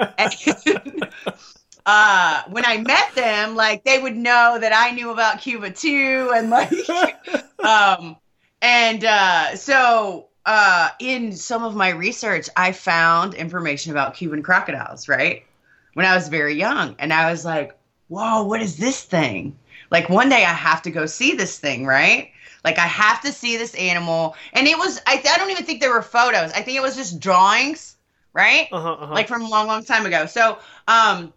uh, 1.86 2.42
when 2.48 2.64
I 2.66 2.78
met 2.78 3.14
them, 3.14 3.56
like 3.56 3.82
they 3.84 3.98
would 3.98 4.16
know 4.16 4.58
that 4.60 4.72
I 4.74 4.90
knew 4.94 5.10
about 5.10 5.40
Cuba 5.40 5.70
too, 5.70 6.30
and 6.34 6.50
like, 6.50 6.70
um, 7.60 8.16
and 8.60 9.04
uh, 9.04 9.56
so 9.56 10.28
uh, 10.48 10.88
in 10.98 11.32
some 11.32 11.62
of 11.62 11.76
my 11.76 11.90
research, 11.90 12.48
I 12.56 12.72
found 12.72 13.34
information 13.34 13.92
about 13.92 14.14
Cuban 14.14 14.42
crocodiles, 14.42 15.08
right? 15.08 15.44
When 15.92 16.06
I 16.06 16.14
was 16.14 16.28
very 16.28 16.54
young. 16.54 16.96
And 16.98 17.12
I 17.12 17.30
was 17.30 17.44
like, 17.44 17.76
whoa, 18.08 18.44
what 18.44 18.62
is 18.62 18.78
this 18.78 19.02
thing? 19.02 19.58
Like 19.90 20.08
one 20.08 20.30
day 20.30 20.44
I 20.44 20.54
have 20.54 20.82
to 20.82 20.90
go 20.90 21.04
see 21.04 21.34
this 21.34 21.58
thing, 21.58 21.84
right? 21.84 22.30
Like 22.64 22.78
I 22.78 22.86
have 22.86 23.20
to 23.22 23.32
see 23.32 23.56
this 23.58 23.74
animal. 23.74 24.36
And 24.54 24.66
it 24.66 24.78
was, 24.78 25.00
I, 25.06 25.22
I 25.28 25.36
don't 25.36 25.50
even 25.50 25.64
think 25.64 25.80
there 25.80 25.92
were 25.92 26.02
photos. 26.02 26.52
I 26.52 26.62
think 26.62 26.78
it 26.78 26.82
was 26.82 26.96
just 26.96 27.20
drawings, 27.20 27.96
right? 28.32 28.68
Uh-huh, 28.72 28.92
uh-huh. 28.92 29.14
Like 29.14 29.28
from 29.28 29.42
a 29.42 29.48
long, 29.48 29.66
long 29.66 29.84
time 29.84 30.06
ago. 30.06 30.26
So, 30.26 30.58
um, 30.86 31.32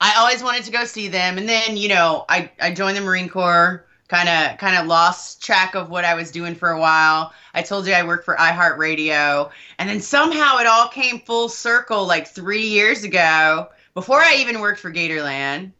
I 0.00 0.16
always 0.18 0.42
wanted 0.42 0.64
to 0.64 0.70
go 0.70 0.84
see 0.84 1.08
them. 1.08 1.38
And 1.38 1.48
then, 1.48 1.76
you 1.76 1.88
know, 1.88 2.26
I, 2.28 2.50
I 2.60 2.72
joined 2.72 2.96
the 2.96 3.00
Marine 3.00 3.28
Corps 3.28 3.85
kind 4.08 4.28
of 4.28 4.58
kind 4.58 4.76
of 4.76 4.86
lost 4.86 5.42
track 5.42 5.74
of 5.74 5.90
what 5.90 6.04
I 6.04 6.14
was 6.14 6.30
doing 6.30 6.54
for 6.54 6.70
a 6.70 6.80
while. 6.80 7.32
I 7.54 7.62
told 7.62 7.86
you 7.86 7.92
I 7.92 8.04
worked 8.04 8.24
for 8.24 8.36
iHeartRadio, 8.36 9.50
and 9.78 9.88
then 9.88 10.00
somehow 10.00 10.58
it 10.58 10.66
all 10.66 10.88
came 10.88 11.20
full 11.20 11.48
circle 11.48 12.06
like 12.06 12.28
three 12.28 12.66
years 12.66 13.04
ago. 13.04 13.68
Before 13.94 14.20
I 14.20 14.36
even 14.36 14.60
worked 14.60 14.80
for 14.80 14.92
Gatorland, 14.92 15.72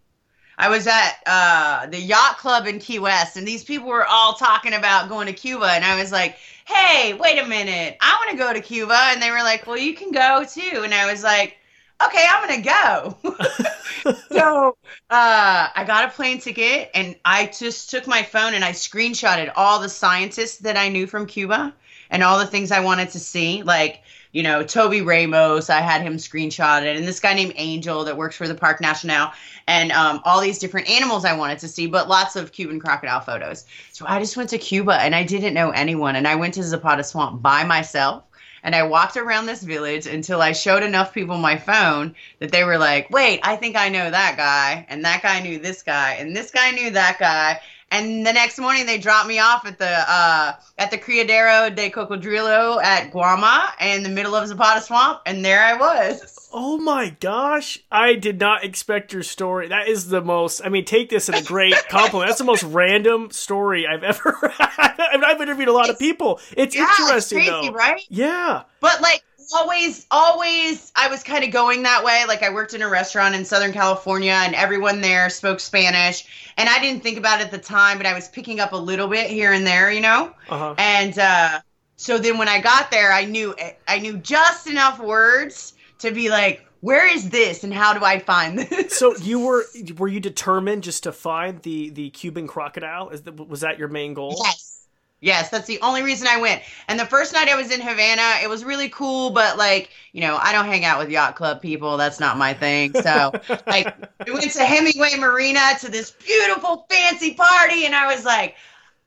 I 0.59 0.69
was 0.69 0.87
at 0.87 1.19
uh, 1.27 1.87
the 1.87 2.01
yacht 2.01 2.39
club 2.39 2.67
in 2.67 2.79
Key 2.79 2.99
West, 2.99 3.37
and 3.37 3.47
these 3.47 3.63
people 3.63 3.89
were 3.89 4.07
all 4.07 4.35
talking 4.35 4.73
about 4.73 5.09
going 5.09 5.27
to 5.27 5.33
Cuba, 5.33 5.67
and 5.67 5.85
I 5.85 6.01
was 6.01 6.13
like, 6.13 6.37
"Hey, 6.65 7.15
wait 7.15 7.39
a 7.39 7.47
minute, 7.47 7.97
I 8.01 8.17
want 8.19 8.31
to 8.31 8.45
go 8.45 8.53
to 8.53 8.61
Cuba," 8.61 8.99
and 9.13 9.23
they 9.23 9.31
were 9.31 9.43
like, 9.43 9.67
"Well, 9.67 9.79
you 9.79 9.95
can 9.95 10.13
go 10.13 10.45
too," 10.49 10.83
and 10.83 10.95
I 10.95 11.11
was 11.11 11.23
like 11.23 11.59
okay, 12.05 12.27
I'm 12.29 12.49
gonna 12.49 12.63
go. 12.63 14.15
so 14.33 14.77
uh, 15.11 15.69
I 15.75 15.85
got 15.87 16.09
a 16.09 16.13
plane 16.13 16.41
ticket 16.41 16.91
and 16.95 17.17
I 17.25 17.47
just 17.47 17.91
took 17.91 18.07
my 18.07 18.23
phone 18.23 18.55
and 18.55 18.65
I 18.65 18.73
screenshotted 18.73 19.53
all 19.57 19.81
the 19.81 19.89
scientists 19.89 20.59
that 20.59 20.77
I 20.77 20.89
knew 20.89 21.07
from 21.07 21.27
Cuba 21.27 21.75
and 22.11 22.23
all 22.23 22.39
the 22.39 22.47
things 22.47 22.71
I 22.71 22.81
wanted 22.81 23.11
to 23.11 23.19
see. 23.19 23.63
Like, 23.63 24.03
you 24.33 24.43
know, 24.43 24.63
Toby 24.63 25.01
Ramos, 25.01 25.71
I 25.71 25.81
had 25.81 26.03
him 26.03 26.17
screenshotted, 26.17 26.95
and 26.95 27.07
this 27.09 27.21
guy 27.21 27.33
named 27.33 27.55
Angel 27.57 28.05
that 28.05 28.17
works 28.17 28.37
for 28.37 28.47
the 28.47 28.55
Parc 28.55 28.83
National, 28.83 29.31
and 29.67 29.91
um, 29.93 30.21
all 30.25 30.43
these 30.43 30.59
different 30.59 30.91
animals 30.91 31.25
I 31.25 31.35
wanted 31.35 31.59
to 31.61 31.69
see, 31.69 31.87
but 31.87 32.09
lots 32.09 32.37
of 32.37 32.53
Cuban 32.53 32.79
crocodile 32.79 33.21
photos. 33.21 33.65
So 33.93 34.05
I 34.07 34.19
just 34.19 34.37
went 34.37 34.51
to 34.51 34.59
Cuba 34.59 35.01
and 35.01 35.15
I 35.15 35.25
didn't 35.25 35.55
know 35.55 35.71
anyone, 35.71 36.17
and 36.17 36.29
I 36.29 36.35
went 36.35 36.55
to 36.55 36.63
Zapata 36.63 37.03
Swamp 37.03 37.41
by 37.41 37.65
myself 37.65 38.25
and 38.63 38.75
I 38.75 38.83
walked 38.83 39.17
around 39.17 39.47
this 39.47 39.63
village 39.63 40.07
until 40.07 40.43
I 40.43 40.53
showed 40.53 40.83
enough 40.83 41.15
people 41.15 41.37
my 41.39 41.57
phone 41.57 42.15
that 42.41 42.53
they 42.53 42.65
were 42.65 42.79
like, 42.79 43.11
wait, 43.11 43.41
I 43.43 43.57
think 43.57 43.77
I 43.77 43.89
know 43.89 44.11
that 44.11 44.37
guy. 44.37 44.87
And 44.89 45.05
that 45.05 45.23
guy 45.23 45.41
knew 45.41 45.59
this 45.59 45.83
guy. 45.83 46.15
And 46.15 46.37
this 46.37 46.51
guy 46.51 46.71
knew 46.73 46.91
that 46.91 47.19
guy. 47.19 47.61
And 47.91 48.27
the 48.27 48.33
next 48.33 48.59
morning 48.59 48.85
they 48.87 48.99
dropped 48.99 49.29
me 49.29 49.39
off 49.39 49.65
at 49.65 49.79
the 49.79 49.89
uh, 49.89 50.53
at 50.77 50.91
the 50.91 50.99
Criadero 50.99 51.75
de 51.75 51.89
Cocodrilo 51.91 52.83
at 52.83 53.13
Guama 53.13 53.71
in 53.81 54.03
the 54.03 54.09
middle 54.09 54.35
of 54.35 54.47
Zapata 54.49 54.81
Swamp, 54.81 55.21
and 55.25 55.45
there 55.45 55.63
I 55.63 55.75
was. 55.75 56.49
Oh 56.53 56.79
my 56.79 57.11
gosh. 57.21 57.79
I 57.91 58.15
did 58.15 58.41
not 58.41 58.65
expect 58.65 59.13
your 59.13 59.23
story. 59.23 59.69
That 59.69 59.89
is 59.89 60.09
the 60.09 60.23
most, 60.23 60.63
I 60.65 60.69
mean, 60.69 60.85
take 60.85 61.11
this 61.11 61.29
as 61.29 61.43
a 61.43 61.45
great 61.45 61.75
compliment. 61.91 62.29
That's 62.29 62.39
the 62.39 62.45
most 62.45 62.63
random 62.63 63.31
story 63.31 63.87
I've 63.87 64.03
ever 64.05 64.39
I 64.59 65.19
I've 65.27 65.41
interviewed 65.41 65.69
a 65.69 65.73
lot 65.73 65.91
of 65.91 65.99
people. 65.99 66.41
It's 66.57 66.75
Yeah, 66.75 66.89
interesting 66.89 67.41
it's 67.41 67.49
crazy, 67.51 67.69
though. 67.69 67.75
right? 67.75 68.01
Yeah. 68.09 68.63
But 68.81 69.03
like 69.03 69.23
always, 69.53 70.07
always, 70.11 70.93
I 70.97 71.09
was 71.09 71.23
kind 71.23 71.45
of 71.45 71.51
going 71.51 71.83
that 71.85 72.05
way. 72.05 72.25
Like 72.27 72.43
I 72.43 72.53
worked 72.53 72.75
in 72.75 72.83
a 72.83 72.89
restaurant 72.89 73.35
in 73.35 73.45
Southern 73.45 73.73
California, 73.73 74.33
and 74.33 74.55
everyone 74.55 75.01
there 75.01 75.31
spoke 75.31 75.61
Spanish, 75.61 76.53
and 76.57 76.69
I 76.69 76.79
didn't 76.81 77.03
think 77.03 77.19
about 77.19 77.41
it 77.41 77.47
at 77.47 77.51
the 77.51 77.59
time, 77.59 77.97
but 77.97 78.07
I 78.07 78.15
was 78.15 78.29
picking 78.29 78.61
up 78.61 78.73
a 78.73 78.77
little 78.77 79.09
bit 79.09 79.31
here 79.31 79.53
and 79.53 79.67
there, 79.67 79.91
you 79.91 80.01
know. 80.01 80.33
Uh-huh. 80.49 80.75
And 80.79 81.19
uh, 81.19 81.61
so 81.97 82.19
then 82.19 82.39
when 82.39 82.49
I 82.49 82.61
got 82.61 82.91
there, 82.91 83.13
I 83.13 83.25
knew 83.25 83.55
I 83.89 83.99
knew 83.99 84.19
just 84.19 84.67
enough 84.67 84.99
words 84.99 85.75
to 85.99 86.11
be 86.11 86.29
like, 86.29 86.67
"Where 86.81 87.13
is 87.13 87.31
this, 87.31 87.65
and 87.65 87.73
how 87.73 87.95
do 87.95 88.05
I 88.05 88.19
find 88.19 88.59
this?" 88.71 88.99
So 88.99 89.17
you 89.17 89.41
were 89.41 89.65
were 89.97 90.09
you 90.09 90.21
determined 90.21 90.83
just 90.83 91.03
to 91.05 91.13
find 91.13 91.61
the 91.63 91.91
the 91.91 92.11
Cuban 92.11 92.47
crocodile? 92.47 93.09
Is 93.11 93.23
that, 93.23 93.35
was 93.35 93.61
that 93.61 93.79
your 93.79 93.89
main 93.89 94.15
goal? 94.15 94.37
Yes. 94.45 94.86
Yes, 95.27 95.51
that's 95.51 95.67
the 95.67 95.81
only 95.81 96.03
reason 96.03 96.29
I 96.29 96.41
went. 96.41 96.63
And 96.87 97.01
the 97.01 97.05
first 97.05 97.33
night 97.33 97.49
I 97.49 97.57
was 97.57 97.73
in 97.73 97.81
Havana, 97.81 98.45
it 98.45 98.49
was 98.49 98.65
really 98.65 98.89
cool, 98.89 99.31
but 99.31 99.59
like, 99.59 99.91
you 100.13 100.21
know, 100.21 100.37
I 100.37 100.53
don't 100.53 100.67
hang 100.67 100.85
out 100.85 101.01
with 101.01 101.11
yacht 101.11 101.35
club 101.35 101.61
people. 101.61 101.97
That's 101.97 102.21
not 102.21 102.39
my 102.39 102.55
thing. 102.55 102.95
So, 102.95 103.35
like, 103.67 103.93
we 104.25 104.33
went 104.33 104.53
to 104.53 104.65
Hemingway 104.65 105.17
Marina 105.19 105.61
to 105.81 105.91
this 105.91 106.13
beautiful 106.13 106.87
fancy 106.89 107.35
party, 107.35 107.87
and 107.87 107.93
I 107.93 108.15
was 108.15 108.25
like, 108.25 108.55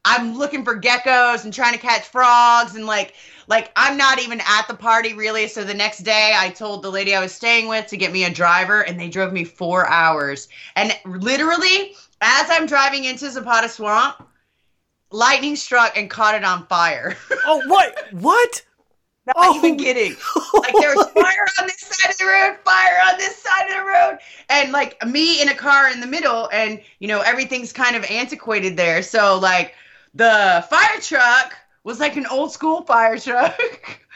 I'm 0.03 0.38
looking 0.38 0.65
for 0.65 0.77
geckos 0.77 1.45
and 1.45 1.53
trying 1.53 1.73
to 1.73 1.79
catch 1.79 2.03
frogs 2.03 2.75
and 2.75 2.85
like 2.85 3.15
like 3.47 3.71
I'm 3.75 3.97
not 3.97 4.19
even 4.19 4.41
at 4.41 4.67
the 4.67 4.73
party 4.73 5.13
really. 5.13 5.47
So 5.47 5.63
the 5.63 5.73
next 5.73 5.99
day 5.99 6.33
I 6.35 6.49
told 6.49 6.83
the 6.83 6.89
lady 6.89 7.15
I 7.15 7.21
was 7.21 7.33
staying 7.33 7.67
with 7.67 7.88
to 7.88 7.97
get 7.97 8.11
me 8.11 8.23
a 8.25 8.29
driver 8.33 8.81
and 8.81 8.99
they 8.99 9.09
drove 9.09 9.33
me 9.33 9.43
4 9.43 9.88
hours. 9.88 10.47
And 10.75 10.93
literally 11.05 11.95
as 12.21 12.47
I'm 12.49 12.65
driving 12.65 13.05
into 13.05 13.29
Zapata 13.29 13.69
Swamp, 13.69 14.28
lightning 15.12 15.56
struck 15.56 15.98
and 15.98 16.10
caught 16.10 16.36
it 16.36 16.44
on 16.44 16.66
fire. 16.68 17.18
Oh, 17.46 17.62
what? 17.68 17.98
What? 18.12 18.62
Not 19.25 19.36
Oh. 19.38 19.58
even 19.58 19.78
kidding. 19.78 20.16
Like 20.54 20.74
there 20.80 20.96
was 20.96 21.10
fire 21.16 21.48
on 21.60 21.66
this 21.68 21.80
side 21.80 22.12
of 22.12 22.18
the 22.18 22.25
road, 22.25 22.58
fire 22.63 23.00
on 23.12 23.18
this 23.18 23.36
side 23.38 23.68
of 23.70 23.75
the 23.78 23.84
road, 23.86 24.18
and 24.50 24.72
like 24.72 25.04
me 25.06 25.42
in 25.42 25.50
a 25.50 25.56
car 25.56 25.89
in 25.92 26.00
the 26.00 26.08
middle, 26.08 26.50
and 26.51 26.80
you 27.00 27.08
know 27.08 27.22
everything's 27.22 27.74
kind 27.74 27.96
of 27.96 28.04
antiquated 28.06 28.78
there. 28.78 29.01
So 29.01 29.39
like 29.39 29.74
the 30.13 30.66
fire 30.70 31.00
truck 31.01 31.56
was 31.84 32.00
like 32.00 32.18
an 32.18 32.25
old 32.28 32.51
school 32.51 32.84
fire 32.84 33.18
truck, 33.18 33.60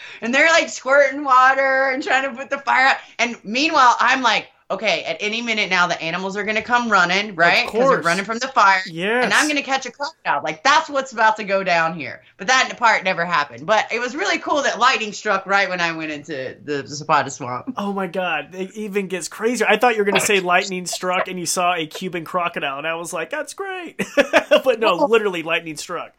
and 0.22 0.34
they're 0.34 0.50
like 0.50 0.70
squirting 0.70 1.24
water 1.24 1.90
and 1.92 2.04
trying 2.04 2.30
to 2.30 2.36
put 2.36 2.50
the 2.50 2.60
fire 2.60 2.88
out. 2.88 2.98
And 3.20 3.38
meanwhile, 3.44 3.96
I'm 4.00 4.22
like, 4.22 4.48
okay, 4.74 5.04
at 5.04 5.18
any 5.20 5.42
minute 5.42 5.70
now 5.70 5.88
the 5.88 6.02
animals 6.02 6.38
are 6.38 6.44
gonna 6.44 6.62
come 6.62 6.90
running, 6.90 7.36
right? 7.36 7.66
Because 7.66 7.90
they're 7.90 8.02
running 8.02 8.26
from 8.26 8.40
the 8.40 8.48
fire. 8.50 8.82
Yes. 8.86 9.26
And 9.26 9.34
I'm 9.34 9.48
gonna 9.48 9.64
catch 9.64 9.86
a 9.86 9.92
crocodile. 9.92 10.42
Like 10.44 10.64
that's 10.64 10.90
what's 10.90 11.12
about 11.12 11.38
to 11.38 11.44
go 11.44 11.64
down 11.64 11.98
here. 11.98 12.22
But 12.38 12.48
that 12.48 12.74
part 12.78 13.04
never 13.04 13.26
happened. 13.26 13.66
But 13.66 13.92
it 13.92 14.00
was 14.00 14.16
really 14.16 14.40
cool 14.40 14.62
that 14.64 14.80
lightning 14.80 15.14
struck 15.14 15.46
right 15.46 15.70
when 15.70 15.80
I 15.80 15.92
went 15.92 16.12
into 16.12 16.58
the 16.64 16.86
Zapata 16.86 17.30
Swamp. 17.30 17.74
Oh 17.78 17.94
my 17.94 18.08
god, 18.08 18.54
it 18.54 18.74
even 18.76 19.08
gets 19.08 19.28
crazier. 19.28 19.68
I 19.68 19.78
thought 19.78 19.94
you 19.96 20.00
were 20.00 20.06
going 20.06 20.20
to 20.20 20.26
say 20.26 20.40
lightning 20.42 20.86
struck 20.86 21.28
and 21.28 21.40
you 21.40 21.46
saw 21.46 21.74
a 21.76 21.86
Cuban 21.86 22.26
crocodile, 22.26 22.78
and 22.78 22.88
I 22.88 22.96
was 22.96 23.14
like, 23.14 23.30
that's 23.30 23.54
great. 23.54 24.02
but 24.64 24.80
no, 24.80 25.06
literally, 25.06 25.44
lightning 25.44 25.78
struck. 25.78 26.14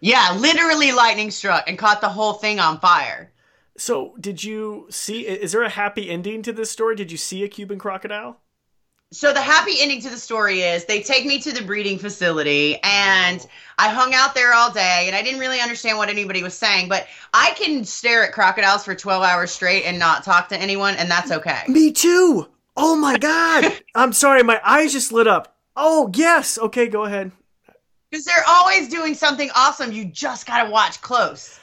Yeah, 0.00 0.36
literally 0.38 0.92
lightning 0.92 1.30
struck 1.30 1.68
and 1.68 1.78
caught 1.78 2.00
the 2.00 2.08
whole 2.08 2.34
thing 2.34 2.60
on 2.60 2.78
fire. 2.78 3.30
So, 3.78 4.14
did 4.20 4.44
you 4.44 4.86
see? 4.90 5.20
Is 5.26 5.52
there 5.52 5.62
a 5.62 5.68
happy 5.68 6.10
ending 6.10 6.42
to 6.42 6.52
this 6.52 6.70
story? 6.70 6.96
Did 6.96 7.10
you 7.10 7.18
see 7.18 7.44
a 7.44 7.48
Cuban 7.48 7.78
crocodile? 7.78 8.40
So 9.10 9.32
the 9.32 9.40
happy 9.40 9.76
ending 9.78 10.02
to 10.02 10.10
the 10.10 10.18
story 10.18 10.60
is 10.60 10.84
they 10.84 11.00
take 11.00 11.24
me 11.24 11.40
to 11.40 11.50
the 11.50 11.62
breeding 11.62 11.98
facility 11.98 12.78
and 12.82 13.40
oh. 13.40 13.50
I 13.78 13.88
hung 13.88 14.12
out 14.12 14.34
there 14.34 14.52
all 14.52 14.70
day 14.70 15.04
and 15.06 15.16
I 15.16 15.22
didn't 15.22 15.40
really 15.40 15.60
understand 15.60 15.96
what 15.96 16.10
anybody 16.10 16.42
was 16.42 16.52
saying, 16.52 16.90
but 16.90 17.06
I 17.32 17.52
can 17.56 17.84
stare 17.84 18.22
at 18.26 18.34
crocodiles 18.34 18.84
for 18.84 18.94
12 18.94 19.22
hours 19.22 19.50
straight 19.50 19.84
and 19.84 19.98
not 19.98 20.24
talk 20.24 20.50
to 20.50 20.58
anyone 20.58 20.94
and 20.96 21.10
that's 21.10 21.30
okay. 21.30 21.62
Me 21.68 21.90
too. 21.90 22.48
Oh 22.76 22.96
my 22.96 23.16
god. 23.16 23.72
I'm 23.94 24.12
sorry, 24.12 24.42
my 24.42 24.60
eyes 24.62 24.92
just 24.92 25.10
lit 25.10 25.26
up. 25.26 25.56
Oh 25.74 26.10
yes. 26.14 26.58
Okay, 26.58 26.86
go 26.86 27.04
ahead. 27.04 27.32
Because 28.10 28.26
they're 28.26 28.44
always 28.46 28.88
doing 28.88 29.14
something 29.14 29.48
awesome. 29.54 29.90
You 29.90 30.04
just 30.04 30.46
got 30.46 30.64
to 30.64 30.70
watch 30.70 31.00
close. 31.00 31.57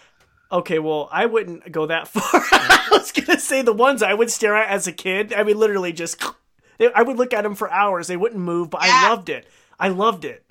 Okay, 0.56 0.80
well, 0.80 1.10
I 1.12 1.26
wouldn't 1.26 1.70
go 1.70 1.86
that 1.88 2.08
far. 2.08 2.24
I 2.34 2.88
was 2.90 3.12
gonna 3.12 3.40
say 3.40 3.62
the 3.62 3.74
ones 3.74 4.02
I 4.02 4.14
would 4.14 4.32
stare 4.32 4.56
at 4.56 4.70
as 4.70 4.88
a 4.88 4.94
kid. 4.94 5.34
I 5.34 5.44
mean, 5.44 5.58
literally 5.58 5.92
just. 5.92 6.24
I 6.96 7.04
would 7.04 7.18
look 7.18 7.34
at 7.34 7.44
them 7.44 7.56
for 7.56 7.70
hours. 7.72 8.08
They 8.08 8.18
wouldn't 8.18 8.42
move, 8.42 8.70
but 8.70 8.82
I 8.82 9.10
loved 9.10 9.30
it. 9.30 9.46
I 9.80 9.90
loved 9.90 10.26
it. 10.26 10.45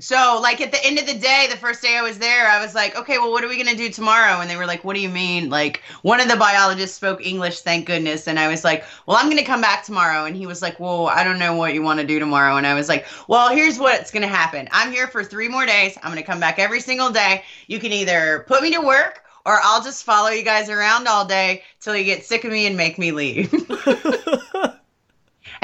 So, 0.00 0.40
like 0.42 0.60
at 0.60 0.72
the 0.72 0.84
end 0.84 0.98
of 0.98 1.06
the 1.06 1.14
day, 1.14 1.46
the 1.48 1.56
first 1.56 1.80
day 1.80 1.96
I 1.96 2.02
was 2.02 2.18
there, 2.18 2.48
I 2.48 2.60
was 2.60 2.74
like, 2.74 2.96
okay, 2.96 3.18
well, 3.18 3.30
what 3.30 3.44
are 3.44 3.48
we 3.48 3.54
going 3.54 3.68
to 3.68 3.76
do 3.76 3.88
tomorrow? 3.88 4.40
And 4.40 4.50
they 4.50 4.56
were 4.56 4.66
like, 4.66 4.82
what 4.82 4.96
do 4.96 5.00
you 5.00 5.08
mean? 5.08 5.50
Like, 5.50 5.82
one 6.02 6.18
of 6.18 6.28
the 6.28 6.36
biologists 6.36 6.96
spoke 6.96 7.24
English, 7.24 7.60
thank 7.60 7.86
goodness. 7.86 8.26
And 8.26 8.36
I 8.36 8.48
was 8.48 8.64
like, 8.64 8.84
well, 9.06 9.16
I'm 9.16 9.26
going 9.26 9.38
to 9.38 9.44
come 9.44 9.60
back 9.60 9.84
tomorrow. 9.84 10.24
And 10.24 10.34
he 10.34 10.48
was 10.48 10.62
like, 10.62 10.80
well, 10.80 11.06
I 11.06 11.22
don't 11.22 11.38
know 11.38 11.54
what 11.54 11.74
you 11.74 11.82
want 11.82 12.00
to 12.00 12.06
do 12.06 12.18
tomorrow. 12.18 12.56
And 12.56 12.66
I 12.66 12.74
was 12.74 12.88
like, 12.88 13.06
well, 13.28 13.54
here's 13.54 13.78
what's 13.78 14.10
going 14.10 14.22
to 14.22 14.28
happen 14.28 14.68
I'm 14.72 14.90
here 14.90 15.06
for 15.06 15.22
three 15.22 15.46
more 15.46 15.64
days. 15.64 15.96
I'm 16.02 16.10
going 16.10 16.22
to 16.22 16.26
come 16.26 16.40
back 16.40 16.58
every 16.58 16.80
single 16.80 17.10
day. 17.10 17.44
You 17.68 17.78
can 17.78 17.92
either 17.92 18.44
put 18.48 18.64
me 18.64 18.72
to 18.74 18.80
work 18.80 19.22
or 19.46 19.60
I'll 19.62 19.82
just 19.82 20.02
follow 20.02 20.30
you 20.30 20.42
guys 20.42 20.68
around 20.70 21.06
all 21.06 21.24
day 21.24 21.62
till 21.78 21.96
you 21.96 22.02
get 22.02 22.24
sick 22.24 22.42
of 22.42 22.50
me 22.50 22.66
and 22.66 22.76
make 22.76 22.98
me 22.98 23.12
leave. 23.12 23.52
and 23.52 23.62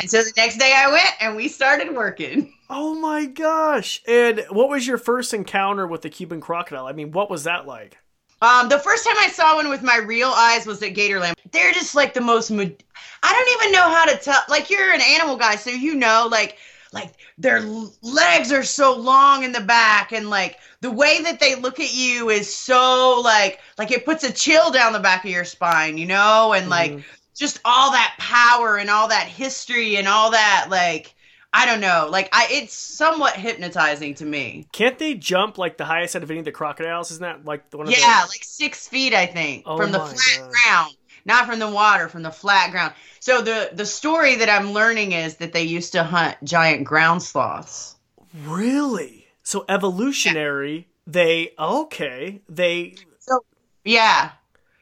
so 0.06 0.22
the 0.22 0.32
next 0.36 0.58
day 0.58 0.72
I 0.76 0.88
went 0.92 1.14
and 1.20 1.34
we 1.34 1.48
started 1.48 1.96
working. 1.96 2.52
Oh 2.70 2.94
my 2.94 3.26
gosh! 3.26 4.00
And 4.08 4.46
what 4.48 4.70
was 4.70 4.86
your 4.86 4.96
first 4.96 5.34
encounter 5.34 5.86
with 5.86 6.00
the 6.00 6.08
Cuban 6.08 6.40
crocodile? 6.40 6.86
I 6.86 6.92
mean, 6.92 7.12
what 7.12 7.28
was 7.28 7.44
that 7.44 7.66
like? 7.66 7.98
Um, 8.42 8.70
the 8.70 8.78
first 8.78 9.04
time 9.04 9.16
I 9.18 9.28
saw 9.28 9.56
one 9.56 9.68
with 9.68 9.82
my 9.82 9.98
real 9.98 10.28
eyes 10.34 10.64
was 10.66 10.82
at 10.82 10.94
Gatorland. 10.94 11.34
They're 11.52 11.72
just 11.72 11.94
like 11.94 12.14
the 12.14 12.22
most. 12.22 12.50
I 12.50 13.32
don't 13.32 13.62
even 13.62 13.72
know 13.72 13.90
how 13.90 14.06
to 14.06 14.16
tell. 14.16 14.40
Like 14.48 14.70
you're 14.70 14.92
an 14.92 15.02
animal 15.02 15.36
guy, 15.36 15.56
so 15.56 15.70
you 15.70 15.94
know, 15.94 16.26
like, 16.30 16.56
like 16.92 17.14
their 17.36 17.62
legs 18.02 18.50
are 18.50 18.62
so 18.62 18.96
long 18.96 19.42
in 19.44 19.52
the 19.52 19.60
back, 19.60 20.12
and 20.12 20.30
like 20.30 20.58
the 20.80 20.90
way 20.90 21.22
that 21.22 21.38
they 21.38 21.54
look 21.54 21.80
at 21.80 21.92
you 21.92 22.30
is 22.30 22.52
so 22.54 23.20
like, 23.22 23.60
like 23.76 23.90
it 23.90 24.06
puts 24.06 24.24
a 24.24 24.32
chill 24.32 24.70
down 24.70 24.94
the 24.94 25.00
back 25.00 25.24
of 25.24 25.30
your 25.30 25.44
spine, 25.44 25.98
you 25.98 26.06
know, 26.06 26.54
and 26.54 26.70
like 26.70 26.98
Mhm. 26.98 27.04
just 27.36 27.60
all 27.66 27.90
that 27.92 28.14
power 28.18 28.78
and 28.78 28.88
all 28.88 29.08
that 29.08 29.26
history 29.28 29.96
and 29.96 30.08
all 30.08 30.30
that 30.30 30.68
like. 30.70 31.14
I 31.52 31.66
don't 31.66 31.80
know. 31.80 32.08
Like 32.10 32.28
I, 32.32 32.46
it's 32.50 32.74
somewhat 32.74 33.34
hypnotizing 33.36 34.14
to 34.16 34.24
me. 34.24 34.66
Can't 34.72 34.98
they 34.98 35.14
jump 35.14 35.58
like 35.58 35.76
the 35.76 35.84
highest 35.84 36.14
out 36.16 36.22
of 36.22 36.30
any 36.30 36.38
of 36.38 36.44
the 36.44 36.52
crocodiles? 36.52 37.10
Isn't 37.10 37.22
that 37.22 37.44
like 37.44 37.70
the 37.70 37.78
one 37.78 37.88
of 37.88 37.92
Yeah, 37.92 38.22
the? 38.22 38.28
like 38.28 38.44
six 38.44 38.86
feet, 38.88 39.14
I 39.14 39.26
think, 39.26 39.64
Oh 39.66 39.76
from 39.76 39.92
the 39.92 39.98
flat 39.98 40.40
God. 40.40 40.50
ground, 40.50 40.94
not 41.24 41.46
from 41.46 41.58
the 41.58 41.68
water, 41.70 42.08
from 42.08 42.22
the 42.22 42.30
flat 42.30 42.70
ground. 42.70 42.94
So 43.18 43.42
the 43.42 43.70
the 43.72 43.86
story 43.86 44.36
that 44.36 44.48
I'm 44.48 44.72
learning 44.72 45.12
is 45.12 45.36
that 45.36 45.52
they 45.52 45.62
used 45.62 45.92
to 45.92 46.04
hunt 46.04 46.36
giant 46.44 46.84
ground 46.84 47.22
sloths. 47.22 47.96
Really? 48.34 49.26
So 49.42 49.64
evolutionary? 49.68 50.88
They 51.06 51.52
okay? 51.58 52.42
They 52.48 52.94
so, 53.18 53.44
Yeah, 53.84 54.30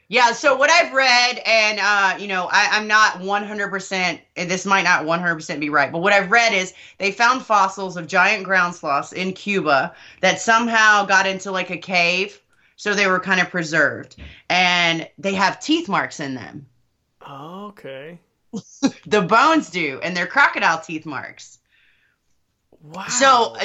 yeah. 0.09 0.33
So 0.33 0.57
what 0.57 0.71
I've 0.71 0.93
read, 0.93 1.41
and 1.45 1.79
uh, 1.81 2.17
you 2.19 2.29
know, 2.29 2.49
I, 2.51 2.69
I'm 2.73 2.87
not 2.87 3.21
100. 3.21 3.71
percent 3.71 4.21
and 4.37 4.51
This 4.51 4.67
might 4.67 4.83
not 4.83 5.05
100 5.05 5.35
percent 5.35 5.61
be 5.61 5.71
right, 5.71 5.93
but 5.93 6.01
what 6.01 6.13
I've 6.13 6.31
read 6.31 6.53
is 6.55 6.75
they 6.99 7.13
found 7.13 7.43
fossils 7.43 7.97
of 7.97 8.07
giant 8.07 8.45
ground 8.45 8.75
sloths 8.75 9.13
in 9.13 9.33
Cuba 9.33 9.95
that 10.21 10.41
somehow 10.41 11.05
got 11.05 11.27
into 11.27 11.51
like 11.51 11.71
a 11.71 11.79
cave, 11.79 12.41
so 12.77 12.95
they 12.95 13.07
were 13.07 13.21
kind 13.21 13.41
of 13.41 13.51
preserved, 13.51 14.17
and 14.49 15.09
they 15.19 15.35
have 15.35 15.61
teeth 15.61 15.89
marks 15.89 16.21
in 16.21 16.35
them. 16.35 16.67
okay. 17.29 18.19
The 19.07 19.23
bones 19.23 19.71
do, 19.71 20.01
and 20.03 20.17
they're 20.17 20.27
crocodile 20.27 20.81
teeth 20.81 21.05
marks. 21.07 21.59
Wow. 22.81 23.05
So 23.09 23.57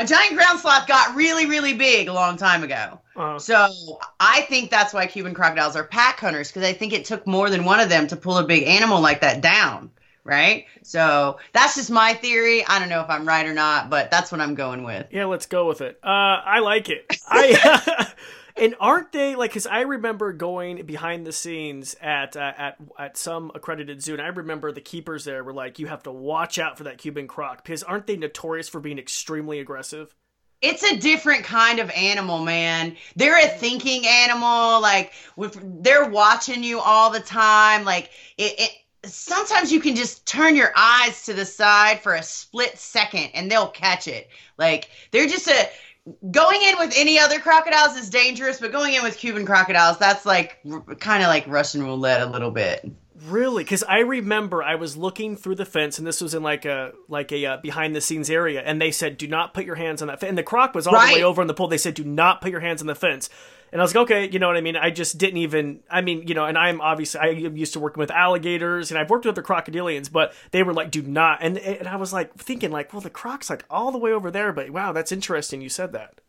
a, 0.00 0.06
giant 0.06 0.34
ground 0.36 0.60
sloth 0.60 0.86
got 0.86 1.14
really, 1.14 1.46
really 1.46 1.74
big 1.74 2.08
a 2.08 2.12
long 2.12 2.36
time 2.36 2.62
ago. 2.62 3.00
Uh, 3.16 3.38
So 3.38 3.98
I 4.18 4.42
think 4.42 4.70
that's 4.70 4.92
why 4.94 5.06
Cuban 5.06 5.34
crocodiles 5.34 5.76
are 5.76 5.84
pack 5.84 6.18
hunters 6.20 6.48
because 6.48 6.62
I 6.68 6.72
think 6.72 6.92
it 6.92 7.04
took 7.04 7.26
more 7.26 7.50
than 7.50 7.64
one 7.64 7.80
of 7.80 7.88
them 7.88 8.06
to 8.08 8.16
pull 8.16 8.38
a 8.38 8.44
big 8.46 8.64
animal 8.64 9.00
like 9.00 9.20
that 9.20 9.40
down. 9.40 9.90
right? 10.24 10.66
So 10.82 11.38
that's 11.52 11.74
just 11.76 11.90
my 11.90 12.14
theory. 12.14 12.64
I 12.66 12.78
don't 12.78 12.88
know 12.88 13.00
if 13.00 13.08
I'm 13.10 13.26
right 13.26 13.46
or 13.46 13.54
not, 13.54 13.90
but 13.90 14.10
that's 14.10 14.30
what 14.30 14.40
I'm 14.40 14.54
going 14.54 14.84
with. 14.84 15.06
Yeah, 15.10 15.24
let's 15.26 15.46
go 15.46 15.66
with 15.66 15.80
it. 15.80 15.98
Uh, 16.02 16.08
I 16.08 16.60
like 16.60 16.88
it. 16.88 17.06
I 17.28 18.12
and 18.60 18.74
aren't 18.78 19.10
they 19.12 19.34
like? 19.34 19.50
Because 19.50 19.66
I 19.66 19.80
remember 19.80 20.32
going 20.32 20.84
behind 20.84 21.26
the 21.26 21.32
scenes 21.32 21.96
at 22.00 22.36
uh, 22.36 22.52
at 22.56 22.76
at 22.98 23.16
some 23.16 23.50
accredited 23.54 24.02
zoo, 24.02 24.12
and 24.12 24.22
I 24.22 24.28
remember 24.28 24.70
the 24.70 24.80
keepers 24.80 25.24
there 25.24 25.42
were 25.42 25.52
like, 25.52 25.78
"You 25.78 25.86
have 25.86 26.02
to 26.04 26.12
watch 26.12 26.58
out 26.58 26.78
for 26.78 26.84
that 26.84 26.98
Cuban 26.98 27.26
croc," 27.26 27.64
because 27.64 27.82
aren't 27.82 28.06
they 28.06 28.16
notorious 28.16 28.68
for 28.68 28.80
being 28.80 28.98
extremely 28.98 29.58
aggressive? 29.58 30.14
it's 30.62 30.82
a 30.82 30.96
different 30.98 31.44
kind 31.44 31.78
of 31.78 31.90
animal, 31.90 32.44
man. 32.44 32.96
They're 33.16 33.38
a 33.38 33.48
thinking 33.48 34.06
animal. 34.06 34.80
Like 34.80 35.12
they're 35.36 36.08
watching 36.08 36.62
you 36.62 36.80
all 36.80 37.10
the 37.10 37.20
time. 37.20 37.84
Like 37.84 38.10
it, 38.36 38.54
it, 38.58 38.70
sometimes 39.08 39.72
you 39.72 39.80
can 39.80 39.96
just 39.96 40.26
turn 40.26 40.56
your 40.56 40.72
eyes 40.76 41.24
to 41.26 41.32
the 41.32 41.46
side 41.46 42.00
for 42.00 42.14
a 42.14 42.22
split 42.22 42.78
second 42.78 43.30
and 43.34 43.50
they'll 43.50 43.68
catch 43.68 44.06
it. 44.06 44.28
Like 44.58 44.90
they're 45.10 45.26
just 45.26 45.48
a 45.48 45.68
going 46.30 46.60
in 46.62 46.76
with 46.78 46.92
any 46.96 47.18
other 47.18 47.38
crocodiles 47.38 47.96
is 47.96 48.10
dangerous, 48.10 48.60
but 48.60 48.72
going 48.72 48.94
in 48.94 49.02
with 49.02 49.16
Cuban 49.16 49.44
crocodiles, 49.46 49.98
that's 49.98 50.26
like 50.26 50.58
kind 50.98 51.22
of 51.22 51.28
like 51.28 51.46
Russian 51.46 51.82
roulette 51.82 52.22
a 52.22 52.26
little 52.26 52.50
bit. 52.50 52.90
Really? 53.26 53.64
Because 53.64 53.82
I 53.84 53.98
remember 54.00 54.62
I 54.62 54.76
was 54.76 54.96
looking 54.96 55.36
through 55.36 55.56
the 55.56 55.64
fence, 55.64 55.98
and 55.98 56.06
this 56.06 56.20
was 56.20 56.34
in 56.34 56.42
like 56.42 56.64
a 56.64 56.92
like 57.08 57.32
a 57.32 57.44
uh, 57.44 57.56
behind 57.58 57.94
the 57.94 58.00
scenes 58.00 58.30
area, 58.30 58.62
and 58.62 58.80
they 58.80 58.90
said, 58.90 59.18
"Do 59.18 59.26
not 59.26 59.52
put 59.52 59.64
your 59.64 59.74
hands 59.74 60.00
on 60.00 60.08
that." 60.08 60.20
fence. 60.20 60.28
And 60.28 60.38
the 60.38 60.42
croc 60.42 60.74
was 60.74 60.86
all 60.86 60.94
right. 60.94 61.08
the 61.08 61.20
way 61.20 61.24
over 61.24 61.42
in 61.42 61.48
the 61.48 61.54
pool. 61.54 61.68
They 61.68 61.78
said, 61.78 61.94
"Do 61.94 62.04
not 62.04 62.40
put 62.40 62.50
your 62.50 62.60
hands 62.60 62.80
on 62.80 62.86
the 62.86 62.94
fence." 62.94 63.28
And 63.72 63.80
I 63.80 63.84
was 63.84 63.94
like, 63.94 64.02
okay, 64.02 64.28
you 64.28 64.38
know 64.38 64.48
what 64.48 64.56
I 64.56 64.60
mean? 64.60 64.76
I 64.76 64.90
just 64.90 65.16
didn't 65.16 65.38
even, 65.38 65.80
I 65.88 66.00
mean, 66.00 66.26
you 66.26 66.34
know, 66.34 66.44
and 66.44 66.58
I'm 66.58 66.80
obviously, 66.80 67.20
I 67.20 67.26
am 67.26 67.56
used 67.56 67.74
to 67.74 67.80
working 67.80 68.00
with 68.00 68.10
alligators 68.10 68.90
and 68.90 68.98
I've 68.98 69.10
worked 69.10 69.26
with 69.26 69.36
the 69.36 69.42
crocodilians, 69.42 70.10
but 70.10 70.34
they 70.50 70.62
were 70.62 70.74
like, 70.74 70.90
do 70.90 71.02
not. 71.02 71.38
And, 71.40 71.56
and 71.56 71.86
I 71.86 71.96
was 71.96 72.12
like 72.12 72.34
thinking, 72.34 72.72
like, 72.72 72.92
well, 72.92 73.00
the 73.00 73.10
croc's 73.10 73.48
like 73.48 73.64
all 73.70 73.92
the 73.92 73.98
way 73.98 74.12
over 74.12 74.30
there, 74.30 74.52
but 74.52 74.70
wow, 74.70 74.92
that's 74.92 75.12
interesting 75.12 75.60
you 75.60 75.68
said 75.68 75.92
that. 75.92 76.20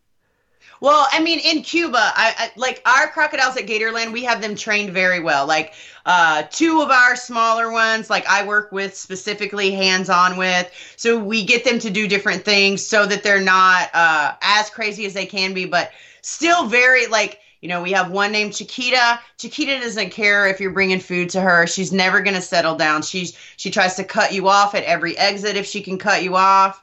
Well, 0.82 1.08
I 1.12 1.22
mean, 1.22 1.40
in 1.40 1.62
Cuba, 1.62 2.00
I, 2.00 2.34
I, 2.38 2.52
like 2.56 2.82
our 2.88 3.08
crocodiles 3.08 3.56
at 3.56 3.68
Gatorland, 3.68 4.12
we 4.12 4.24
have 4.24 4.42
them 4.42 4.56
trained 4.56 4.90
very 4.90 5.20
well. 5.20 5.46
Like 5.46 5.74
uh, 6.08 6.42
two 6.50 6.82
of 6.82 6.90
our 6.90 7.16
smaller 7.16 7.72
ones, 7.72 8.10
like 8.10 8.28
I 8.28 8.44
work 8.48 8.72
with 8.72 8.98
specifically 8.98 9.70
hands 9.72 10.10
on 10.10 10.38
with, 10.38 10.72
so 10.98 11.20
we 11.20 11.46
get 11.46 11.64
them 11.64 11.78
to 11.80 11.92
do 11.92 12.08
different 12.08 12.44
things 12.44 12.84
so 12.86 13.06
that 13.06 13.22
they're 13.22 13.40
not 13.40 13.92
uh, 13.94 14.34
as 14.42 14.72
crazy 14.72 15.06
as 15.06 15.14
they 15.14 15.28
can 15.28 15.54
be, 15.54 15.66
but 15.66 15.92
still 16.22 16.66
very 16.66 17.08
like. 17.08 17.38
You 17.62 17.70
know, 17.70 17.84
we 17.84 17.92
have 17.92 18.10
one 18.10 18.32
named 18.32 18.56
Chiquita. 18.56 19.20
Chiquita 19.38 19.80
doesn't 19.82 20.10
care 20.10 20.48
if 20.48 20.60
you're 20.60 20.72
bringing 20.72 21.00
food 21.00 21.30
to 21.30 21.42
her. 21.42 21.68
She's 21.68 21.92
never 21.94 22.20
going 22.20 22.34
to 22.34 22.42
settle 22.42 22.74
down. 22.74 23.04
She's 23.04 23.38
she 23.56 23.70
tries 23.70 23.94
to 23.98 24.04
cut 24.04 24.34
you 24.34 24.48
off 24.48 24.74
at 24.74 24.84
every 24.86 25.16
exit 25.16 25.56
if 25.56 25.68
she 25.68 25.84
can 25.84 26.00
cut 26.00 26.24
you 26.24 26.36
off. 26.36 26.82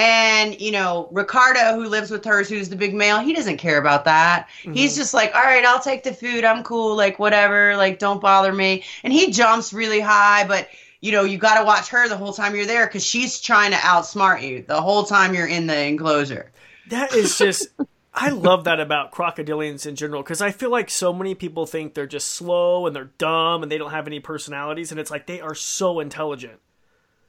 And, 0.00 0.58
you 0.58 0.72
know, 0.72 1.08
Ricardo, 1.12 1.74
who 1.74 1.86
lives 1.86 2.10
with 2.10 2.24
hers, 2.24 2.48
who's 2.48 2.70
the 2.70 2.76
big 2.76 2.94
male, 2.94 3.18
he 3.18 3.34
doesn't 3.34 3.58
care 3.58 3.76
about 3.76 4.06
that. 4.06 4.48
Mm-hmm. 4.62 4.72
He's 4.72 4.96
just 4.96 5.12
like, 5.12 5.34
all 5.34 5.42
right, 5.42 5.62
I'll 5.62 5.78
take 5.78 6.04
the 6.04 6.14
food. 6.14 6.42
I'm 6.42 6.62
cool. 6.62 6.96
Like, 6.96 7.18
whatever. 7.18 7.76
Like, 7.76 7.98
don't 7.98 8.18
bother 8.18 8.50
me. 8.50 8.84
And 9.04 9.12
he 9.12 9.30
jumps 9.30 9.74
really 9.74 10.00
high, 10.00 10.48
but, 10.48 10.70
you 11.02 11.12
know, 11.12 11.24
you 11.24 11.36
got 11.36 11.58
to 11.58 11.66
watch 11.66 11.90
her 11.90 12.08
the 12.08 12.16
whole 12.16 12.32
time 12.32 12.56
you're 12.56 12.64
there 12.64 12.86
because 12.86 13.04
she's 13.04 13.42
trying 13.42 13.72
to 13.72 13.76
outsmart 13.76 14.40
you 14.40 14.64
the 14.66 14.80
whole 14.80 15.04
time 15.04 15.34
you're 15.34 15.46
in 15.46 15.66
the 15.66 15.78
enclosure. 15.78 16.50
That 16.88 17.14
is 17.14 17.36
just. 17.36 17.68
I 18.14 18.30
love 18.30 18.64
that 18.64 18.80
about 18.80 19.12
crocodilians 19.12 19.86
in 19.86 19.96
general 19.96 20.22
because 20.22 20.40
I 20.40 20.50
feel 20.50 20.70
like 20.70 20.88
so 20.88 21.12
many 21.12 21.34
people 21.34 21.66
think 21.66 21.92
they're 21.92 22.06
just 22.06 22.28
slow 22.28 22.86
and 22.86 22.96
they're 22.96 23.10
dumb 23.18 23.62
and 23.62 23.70
they 23.70 23.76
don't 23.76 23.90
have 23.90 24.06
any 24.06 24.18
personalities, 24.18 24.90
and 24.90 24.98
it's 24.98 25.10
like 25.10 25.26
they 25.26 25.42
are 25.42 25.54
so 25.54 26.00
intelligent. 26.00 26.58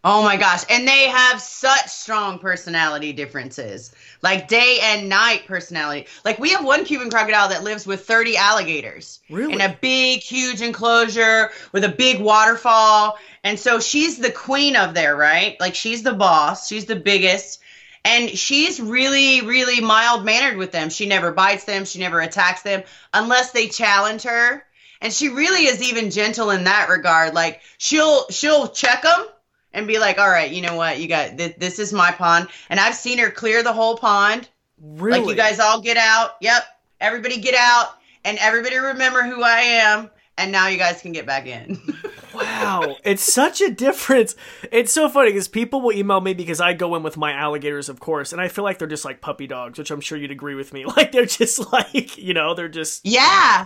Oh 0.03 0.23
my 0.23 0.35
gosh. 0.35 0.63
And 0.67 0.87
they 0.87 1.09
have 1.09 1.39
such 1.39 1.87
strong 1.87 2.39
personality 2.39 3.13
differences, 3.13 3.93
like 4.23 4.47
day 4.47 4.79
and 4.81 5.09
night 5.09 5.45
personality. 5.45 6.07
Like 6.25 6.39
we 6.39 6.49
have 6.51 6.65
one 6.65 6.85
Cuban 6.85 7.11
crocodile 7.11 7.49
that 7.49 7.63
lives 7.63 7.85
with 7.85 8.05
30 8.05 8.35
alligators 8.35 9.19
really? 9.29 9.53
in 9.53 9.61
a 9.61 9.77
big, 9.79 10.21
huge 10.21 10.61
enclosure 10.61 11.51
with 11.71 11.83
a 11.83 11.89
big 11.89 12.19
waterfall. 12.19 13.19
And 13.43 13.59
so 13.59 13.79
she's 13.79 14.17
the 14.17 14.31
queen 14.31 14.75
of 14.75 14.95
there, 14.95 15.15
right? 15.15 15.55
Like 15.59 15.75
she's 15.75 16.01
the 16.01 16.13
boss, 16.13 16.67
she's 16.67 16.85
the 16.85 16.95
biggest. 16.95 17.61
And 18.03 18.31
she's 18.31 18.79
really, 18.79 19.41
really 19.41 19.81
mild 19.81 20.25
mannered 20.25 20.57
with 20.57 20.71
them. 20.71 20.89
She 20.89 21.05
never 21.05 21.31
bites 21.31 21.65
them, 21.65 21.85
she 21.85 21.99
never 21.99 22.19
attacks 22.19 22.63
them 22.63 22.81
unless 23.13 23.51
they 23.51 23.67
challenge 23.67 24.23
her. 24.23 24.63
And 24.99 25.13
she 25.13 25.29
really 25.29 25.65
is 25.65 25.87
even 25.87 26.09
gentle 26.09 26.49
in 26.49 26.63
that 26.63 26.89
regard. 26.89 27.35
Like 27.35 27.61
she'll 27.77 28.27
she'll 28.29 28.67
check 28.67 29.03
them 29.03 29.27
and 29.73 29.87
be 29.87 29.99
like, 29.99 30.17
all 30.17 30.29
right, 30.29 30.51
you 30.51 30.61
know 30.61 30.75
what? 30.75 30.99
You 30.99 31.07
got 31.07 31.37
th- 31.37 31.57
this 31.57 31.79
is 31.79 31.93
my 31.93 32.11
pond. 32.11 32.47
And 32.69 32.79
I've 32.79 32.95
seen 32.95 33.17
her 33.19 33.31
clear 33.31 33.63
the 33.63 33.73
whole 33.73 33.97
pond. 33.97 34.49
Really? 34.79 35.19
Like, 35.19 35.29
you 35.29 35.35
guys 35.35 35.59
all 35.59 35.81
get 35.81 35.97
out. 35.97 36.31
Yep. 36.41 36.63
Everybody 36.99 37.39
get 37.39 37.55
out. 37.55 37.97
And 38.23 38.37
everybody 38.39 38.77
remember 38.77 39.23
who 39.23 39.41
I 39.41 39.59
am. 39.59 40.09
And 40.37 40.51
now 40.51 40.67
you 40.67 40.77
guys 40.77 41.01
can 41.01 41.11
get 41.11 41.25
back 41.25 41.45
in. 41.45 41.79
wow. 42.33 42.95
It's 43.03 43.21
such 43.23 43.61
a 43.61 43.69
difference. 43.69 44.35
It's 44.71 44.91
so 44.91 45.09
funny 45.09 45.29
because 45.29 45.47
people 45.47 45.81
will 45.81 45.91
email 45.91 46.21
me 46.21 46.33
because 46.33 46.61
I 46.61 46.73
go 46.73 46.95
in 46.95 47.03
with 47.03 47.17
my 47.17 47.33
alligators, 47.33 47.89
of 47.89 47.99
course. 47.99 48.31
And 48.31 48.41
I 48.41 48.47
feel 48.47 48.63
like 48.63 48.79
they're 48.79 48.87
just 48.87 49.05
like 49.05 49.21
puppy 49.21 49.47
dogs, 49.47 49.77
which 49.77 49.91
I'm 49.91 50.01
sure 50.01 50.17
you'd 50.17 50.31
agree 50.31 50.55
with 50.55 50.73
me. 50.73 50.85
Like, 50.91 51.13
they're 51.13 51.25
just 51.25 51.71
like, 51.71 52.17
you 52.17 52.33
know, 52.33 52.53
they're 52.53 52.67
just. 52.67 53.05
Yeah. 53.05 53.65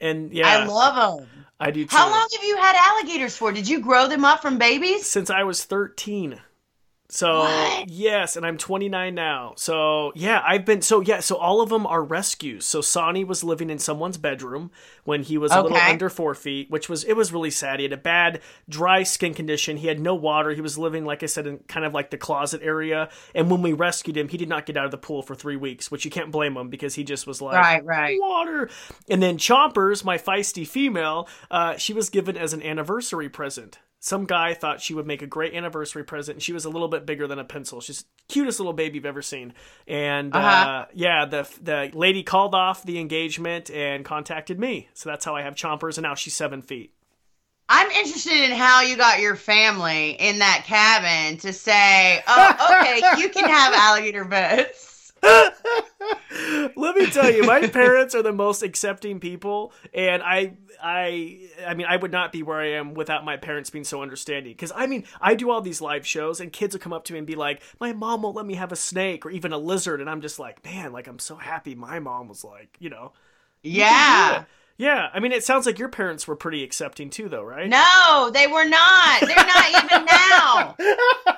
And 0.00 0.32
yeah. 0.32 0.46
I 0.46 0.64
love 0.66 1.18
them. 1.18 1.28
I 1.64 1.70
do 1.70 1.86
too. 1.86 1.96
How 1.96 2.10
long 2.10 2.28
have 2.30 2.44
you 2.44 2.58
had 2.58 2.76
alligators 2.76 3.38
for? 3.38 3.50
Did 3.50 3.66
you 3.66 3.80
grow 3.80 4.06
them 4.06 4.22
up 4.22 4.42
from 4.42 4.58
babies? 4.58 5.06
Since 5.06 5.30
I 5.30 5.44
was 5.44 5.64
13. 5.64 6.38
So 7.14 7.38
what? 7.38 7.88
yes, 7.88 8.34
and 8.34 8.44
I'm 8.44 8.58
29 8.58 9.14
now. 9.14 9.52
So 9.56 10.10
yeah, 10.16 10.42
I've 10.44 10.64
been 10.64 10.82
so 10.82 11.00
yeah. 11.00 11.20
So 11.20 11.36
all 11.36 11.60
of 11.60 11.68
them 11.68 11.86
are 11.86 12.02
rescues. 12.02 12.66
So 12.66 12.80
Sonny 12.80 13.22
was 13.22 13.44
living 13.44 13.70
in 13.70 13.78
someone's 13.78 14.18
bedroom 14.18 14.72
when 15.04 15.22
he 15.22 15.38
was 15.38 15.52
a 15.52 15.62
little 15.62 15.78
under 15.78 16.10
four 16.10 16.34
feet, 16.34 16.72
which 16.72 16.88
was 16.88 17.04
it 17.04 17.12
was 17.12 17.32
really 17.32 17.52
sad. 17.52 17.78
He 17.78 17.84
had 17.84 17.92
a 17.92 17.96
bad 17.96 18.40
dry 18.68 19.04
skin 19.04 19.32
condition. 19.32 19.76
He 19.76 19.86
had 19.86 20.00
no 20.00 20.16
water. 20.16 20.50
He 20.50 20.60
was 20.60 20.76
living, 20.76 21.04
like 21.04 21.22
I 21.22 21.26
said, 21.26 21.46
in 21.46 21.58
kind 21.68 21.86
of 21.86 21.94
like 21.94 22.10
the 22.10 22.18
closet 22.18 22.62
area. 22.64 23.08
And 23.32 23.48
when 23.48 23.62
we 23.62 23.74
rescued 23.74 24.16
him, 24.16 24.26
he 24.26 24.36
did 24.36 24.48
not 24.48 24.66
get 24.66 24.76
out 24.76 24.86
of 24.86 24.90
the 24.90 24.98
pool 24.98 25.22
for 25.22 25.36
three 25.36 25.56
weeks, 25.56 25.92
which 25.92 26.04
you 26.04 26.10
can't 26.10 26.32
blame 26.32 26.56
him 26.56 26.68
because 26.68 26.96
he 26.96 27.04
just 27.04 27.28
was 27.28 27.40
like 27.40 27.54
right, 27.54 27.84
right, 27.84 28.18
water. 28.20 28.68
And 29.08 29.22
then 29.22 29.38
Chompers, 29.38 30.04
my 30.04 30.18
feisty 30.18 30.66
female, 30.66 31.28
uh, 31.48 31.76
she 31.76 31.92
was 31.92 32.10
given 32.10 32.36
as 32.36 32.52
an 32.52 32.60
anniversary 32.60 33.28
present 33.28 33.78
some 34.04 34.26
guy 34.26 34.52
thought 34.52 34.82
she 34.82 34.92
would 34.92 35.06
make 35.06 35.22
a 35.22 35.26
great 35.26 35.54
anniversary 35.54 36.04
present. 36.04 36.36
And 36.36 36.42
she 36.42 36.52
was 36.52 36.66
a 36.66 36.68
little 36.68 36.88
bit 36.88 37.06
bigger 37.06 37.26
than 37.26 37.38
a 37.38 37.44
pencil. 37.44 37.80
She's 37.80 38.04
cutest 38.28 38.60
little 38.60 38.74
baby 38.74 38.96
you've 38.96 39.06
ever 39.06 39.22
seen. 39.22 39.54
And 39.88 40.36
uh-huh. 40.36 40.46
uh, 40.46 40.84
yeah, 40.92 41.24
the 41.24 41.48
the 41.62 41.90
lady 41.94 42.22
called 42.22 42.54
off 42.54 42.84
the 42.84 42.98
engagement 42.98 43.70
and 43.70 44.04
contacted 44.04 44.60
me. 44.60 44.90
So 44.92 45.08
that's 45.08 45.24
how 45.24 45.34
I 45.34 45.40
have 45.40 45.54
chompers, 45.54 45.96
and 45.96 46.02
now 46.02 46.14
she's 46.14 46.34
seven 46.34 46.60
feet. 46.60 46.92
I'm 47.66 47.90
interested 47.92 48.44
in 48.44 48.50
how 48.50 48.82
you 48.82 48.98
got 48.98 49.20
your 49.20 49.36
family 49.36 50.10
in 50.10 50.40
that 50.40 50.64
cabin 50.66 51.38
to 51.38 51.54
say, 51.54 52.22
"Oh, 52.28 52.78
okay, 52.82 53.00
you 53.22 53.30
can 53.30 53.48
have 53.48 53.72
alligator 53.72 54.26
beds." 54.26 54.93
Let 56.76 56.96
me 56.96 57.06
tell 57.10 57.30
you, 57.30 57.44
my 57.44 57.66
parents 57.68 58.14
are 58.14 58.22
the 58.22 58.32
most 58.32 58.62
accepting 58.62 59.20
people, 59.20 59.72
and 59.92 60.22
I, 60.22 60.54
I, 60.82 61.48
I 61.66 61.74
mean, 61.74 61.86
I 61.88 61.96
would 61.96 62.12
not 62.12 62.32
be 62.32 62.42
where 62.42 62.60
I 62.60 62.72
am 62.72 62.94
without 62.94 63.24
my 63.24 63.36
parents 63.36 63.70
being 63.70 63.84
so 63.84 64.02
understanding. 64.02 64.52
Because 64.52 64.72
I 64.74 64.86
mean, 64.86 65.04
I 65.20 65.34
do 65.34 65.50
all 65.50 65.60
these 65.60 65.80
live 65.80 66.06
shows, 66.06 66.40
and 66.40 66.52
kids 66.52 66.74
will 66.74 66.80
come 66.80 66.92
up 66.92 67.04
to 67.04 67.12
me 67.12 67.18
and 67.18 67.26
be 67.26 67.36
like, 67.36 67.62
"My 67.80 67.92
mom 67.92 68.22
won't 68.22 68.36
let 68.36 68.46
me 68.46 68.54
have 68.54 68.72
a 68.72 68.76
snake 68.76 69.24
or 69.24 69.30
even 69.30 69.52
a 69.52 69.58
lizard," 69.58 70.00
and 70.00 70.10
I'm 70.10 70.20
just 70.20 70.38
like, 70.38 70.64
"Man, 70.64 70.92
like 70.92 71.06
I'm 71.06 71.18
so 71.18 71.36
happy 71.36 71.74
my 71.74 72.00
mom 72.00 72.28
was 72.28 72.44
like, 72.44 72.76
you 72.78 72.90
know, 72.90 73.12
yeah." 73.62 74.44
Yeah, 74.76 75.08
I 75.14 75.20
mean, 75.20 75.30
it 75.30 75.44
sounds 75.44 75.66
like 75.66 75.78
your 75.78 75.88
parents 75.88 76.26
were 76.26 76.34
pretty 76.34 76.64
accepting 76.64 77.08
too, 77.08 77.28
though, 77.28 77.44
right? 77.44 77.68
No, 77.68 78.30
they 78.34 78.48
were 78.48 78.64
not. 78.64 79.20
They're 79.20 79.36
not 79.36 79.84
even 79.84 80.04
now. 80.04 80.74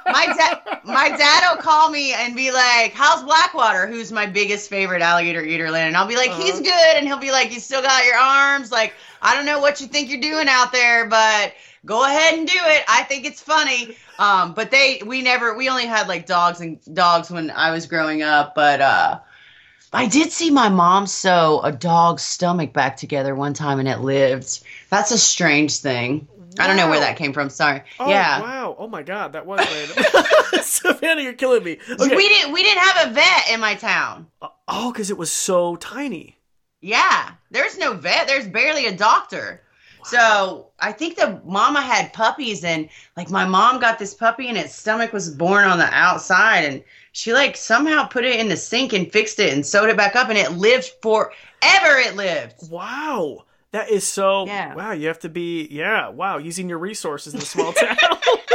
My 0.07 0.27
dad, 0.27 0.81
my 0.87 1.11
dad 1.11 1.51
will 1.55 1.61
call 1.61 1.91
me 1.91 2.15
and 2.15 2.35
be 2.35 2.51
like, 2.51 2.95
"How's 2.95 3.23
Blackwater?" 3.25 3.87
Who's 3.87 4.11
my 4.11 4.25
biggest 4.25 4.71
favorite 4.71 5.03
alligator 5.03 5.43
Gatorland? 5.43 5.89
And 5.89 5.97
I'll 5.99 6.07
be 6.07 6.17
like, 6.17 6.31
Uh-huh. 6.31 6.43
"He's 6.45 6.61
good," 6.61 6.97
and 6.97 7.07
he'll 7.07 7.19
be 7.19 7.31
like, 7.31 7.53
"You 7.53 7.61
still 7.61 7.83
got 7.83 8.07
your 8.07 8.17
arms?" 8.17 8.73
Like, 8.73 8.95
I 9.21 9.35
don't 9.35 9.45
know 9.45 9.61
what 9.61 9.83
you 9.83 9.87
think 9.87 10.09
you're 10.09 10.21
doing 10.21 10.47
out 10.49 10.73
there, 10.73 11.05
but 11.07 11.53
go 11.85 12.07
ahead 12.07 12.39
and 12.39 12.49
do 12.49 12.59
it. 12.59 12.85
I 12.89 13.03
think 13.03 13.27
it's 13.27 13.43
funny. 13.43 13.97
Um, 14.19 14.55
but 14.55 14.71
they, 14.71 15.03
we 15.05 15.21
never, 15.21 15.55
we 15.55 15.69
only 15.69 15.85
had 15.85 16.09
like 16.09 16.25
dogs 16.25 16.63
and 16.63 16.79
dogs 16.95 17.31
when 17.31 17.51
I 17.51 17.71
was 17.71 17.87
growing 17.87 18.23
up, 18.23 18.55
but 18.55 18.81
uh. 18.81 19.19
I 19.93 20.07
did 20.07 20.33
see 20.33 20.51
my 20.51 20.69
mom 20.69 21.07
sew 21.07 21.61
a 21.63 21.73
dog's 21.73 22.23
stomach 22.23 22.73
back 22.73 22.97
together 22.97 23.35
one 23.35 23.55
time 23.55 23.79
and 23.79 23.89
it 23.89 24.01
lived. 24.01 24.61
That's 24.91 25.11
a 25.11 25.19
strange 25.19 25.79
thing. 25.79 26.29
I 26.59 26.67
don't 26.67 26.77
know 26.77 26.89
where 26.89 27.01
that 27.01 27.17
came 27.17 27.33
from. 27.33 27.51
Sorry. 27.51 27.83
Oh, 28.01 28.09
yeah. 28.09 28.41
Wow. 28.41 28.77
Oh 28.79 28.89
my 28.89 29.03
God, 29.03 29.35
that 29.35 29.47
was 29.47 29.61
random. 29.61 30.25
Savannah, 30.63 31.23
you're 31.23 31.35
killing 31.35 31.63
me. 31.63 31.79
Okay. 31.89 32.17
We 32.17 32.29
didn't 32.29 32.53
we 32.53 32.63
didn't 32.63 32.83
have 32.83 33.09
a 33.09 33.13
vet 33.13 33.51
in 33.51 33.61
my 33.61 33.75
town. 33.75 34.27
Uh, 34.41 34.49
oh, 34.69 34.93
because 34.93 35.11
it 35.11 35.19
was 35.19 35.31
so 35.31 35.77
tiny. 35.77 36.37
Yeah. 36.81 37.33
There's 37.51 37.79
no 37.79 37.95
vet. 37.95 38.27
There's 38.27 38.47
barely 38.47 38.87
a 38.87 38.97
doctor. 38.97 39.63
So 40.05 40.69
I 40.79 40.93
think 40.93 41.17
the 41.17 41.41
mama 41.45 41.81
had 41.81 42.13
puppies, 42.13 42.63
and 42.63 42.89
like 43.17 43.29
my 43.29 43.45
mom 43.45 43.81
got 43.81 43.99
this 43.99 44.15
puppy, 44.15 44.49
and 44.49 44.57
its 44.57 44.73
stomach 44.73 45.13
was 45.13 45.35
born 45.35 45.65
on 45.65 45.79
the 45.79 45.93
outside, 45.93 46.65
and 46.65 46.85
she 47.17 47.33
like 47.33 47.57
somehow 47.57 48.05
put 48.05 48.27
it 48.27 48.39
in 48.39 48.51
the 48.51 48.59
sink 48.59 48.93
and 48.93 49.11
fixed 49.11 49.41
it 49.41 49.55
and 49.55 49.65
sewed 49.65 49.89
it 49.89 49.97
back 49.97 50.15
up, 50.17 50.29
and 50.29 50.37
it 50.37 50.53
lived 50.53 50.93
forever. 51.01 51.33
It 51.63 52.15
lived. 52.15 52.71
Wow. 52.71 53.45
That 53.77 53.91
is 53.91 54.07
so 54.07 54.47
Yeah. 54.47 54.75
wow, 54.75 54.93
you 54.93 55.07
have 55.09 55.19
to 55.19 55.29
be 55.29 55.69
yeah, 55.71 56.09
wow, 56.09 56.39
using 56.39 56.67
your 56.67 56.79
resources 56.79 57.35
in 57.35 57.41
a 57.41 57.45
small 57.45 57.73
town. 57.75 57.97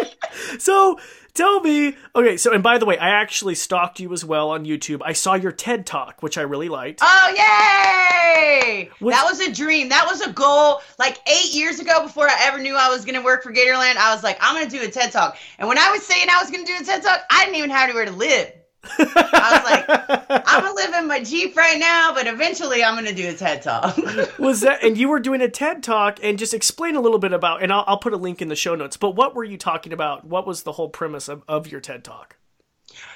so 0.58 1.00
tell 1.36 1.60
me 1.60 1.96
okay, 2.16 2.38
so 2.38 2.52
and 2.52 2.64
by 2.64 2.80
the 2.80 2.88
way, 2.88 2.98
I 2.98 3.10
actually 3.10 3.54
stalked 3.54 4.00
you 4.00 4.12
as 4.14 4.26
well 4.26 4.50
on 4.50 4.66
YouTube. 4.66 5.02
I 5.06 5.14
saw 5.14 5.36
your 5.36 5.52
TED 5.52 5.86
talk, 5.86 6.24
which 6.24 6.40
I 6.40 6.42
really 6.42 6.70
liked. 6.70 7.02
Oh 7.04 7.34
yay! 7.38 8.90
Was- 9.00 9.14
that 9.14 9.26
was 9.26 9.40
a 9.42 9.52
dream. 9.54 9.90
That 9.90 10.08
was 10.08 10.22
a 10.22 10.32
goal. 10.32 10.82
Like 10.98 11.20
eight 11.28 11.54
years 11.54 11.80
ago, 11.80 12.02
before 12.02 12.28
I 12.28 12.38
ever 12.42 12.58
knew 12.58 12.76
I 12.76 12.90
was 12.90 13.06
gonna 13.06 13.22
work 13.24 13.44
for 13.44 13.54
Gatorland, 13.54 13.98
I 13.98 14.16
was 14.16 14.24
like, 14.24 14.40
I'm 14.42 14.56
gonna 14.56 14.72
do 14.72 14.82
a 14.82 14.90
TED 14.90 15.12
talk. 15.12 15.38
And 15.60 15.68
when 15.70 15.78
I 15.78 15.92
was 15.92 16.04
saying 16.04 16.26
I 16.32 16.42
was 16.42 16.50
gonna 16.50 16.66
do 16.66 16.78
a 16.82 16.84
TED 16.84 17.04
talk, 17.04 17.22
I 17.30 17.46
didn't 17.46 17.58
even 17.58 17.70
have 17.70 17.84
anywhere 17.90 18.06
to 18.06 18.12
live. 18.12 18.52
I 18.84 19.52
was 19.54 19.64
like, 19.64 20.44
I'm 20.48 20.62
gonna 20.64 20.76
live 20.76 20.94
in 20.96 21.08
my 21.08 21.24
Jeep 21.24 21.56
right 21.56 21.80
now, 21.80 22.14
but 22.14 22.28
eventually 22.28 22.84
I'm 22.84 22.96
gonna 22.96 23.14
do 23.14 23.30
a 23.30 23.34
TED 23.34 23.62
talk. 23.62 23.96
was 24.40 24.62
that 24.62 24.84
and 24.84 24.98
you 24.98 25.10
were 25.10 25.20
doing 25.20 25.42
a 25.42 25.50
TED 25.50 25.84
talk 25.84 26.20
and 26.24 26.40
just 26.40 26.54
explain 26.54 26.96
a 26.96 27.02
little 27.02 27.20
bit 27.20 27.34
about 27.34 27.62
and 27.64 27.72
I'll, 27.72 27.84
I'll 27.88 27.98
put 28.00 28.14
a 28.14 28.18
link 28.18 28.42
in 28.42 28.48
the 28.48 28.56
show 28.56 28.76
notes. 28.76 28.98
But 28.98 29.12
what 29.12 29.36
were 29.36 29.44
you 29.44 29.58
talking 29.58 29.94
about? 29.94 30.26
What 30.26 30.48
was 30.48 30.64
the 30.64 30.72
whole 30.72 30.90
premise 30.90 31.28
of, 31.30 31.44
of 31.48 31.68
your 31.72 31.82
TED 31.82 32.04
talk? 32.04 32.38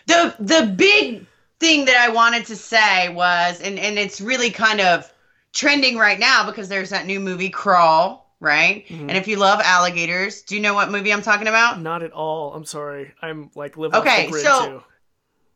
the 0.08 0.34
the 0.40 0.74
big 0.76 1.26
thing 1.60 1.86
that 1.86 1.98
I 1.98 2.10
wanted 2.10 2.46
to 2.48 2.56
say 2.56 3.10
was, 3.10 3.60
and 3.62 3.80
and 3.80 3.98
it's 3.98 4.22
really 4.22 4.52
kind 4.52 4.82
of 4.82 5.12
trending 5.54 5.98
right 5.98 6.20
now 6.20 6.46
because 6.46 6.70
there's 6.70 6.90
that 6.92 7.06
new 7.06 7.20
movie 7.20 7.50
Crawl, 7.50 8.34
right? 8.40 8.86
Mhm. 8.88 9.02
And 9.02 9.12
if 9.12 9.28
you 9.28 9.38
love 9.38 9.60
alligators, 9.64 10.44
do 10.44 10.56
you 10.56 10.62
know 10.62 10.74
what 10.74 10.92
movie 10.92 11.12
I'm 11.12 11.22
talking 11.22 11.48
about? 11.48 11.82
Not 11.82 12.04
at 12.04 12.12
all. 12.12 12.54
I'm 12.54 12.66
sorry. 12.66 13.14
I'm 13.22 13.50
like 13.56 13.78
living 13.78 14.00
Okay, 14.00 14.26
the 14.26 14.32
grid 14.32 14.44
so- 14.44 14.66
too. 14.68 14.84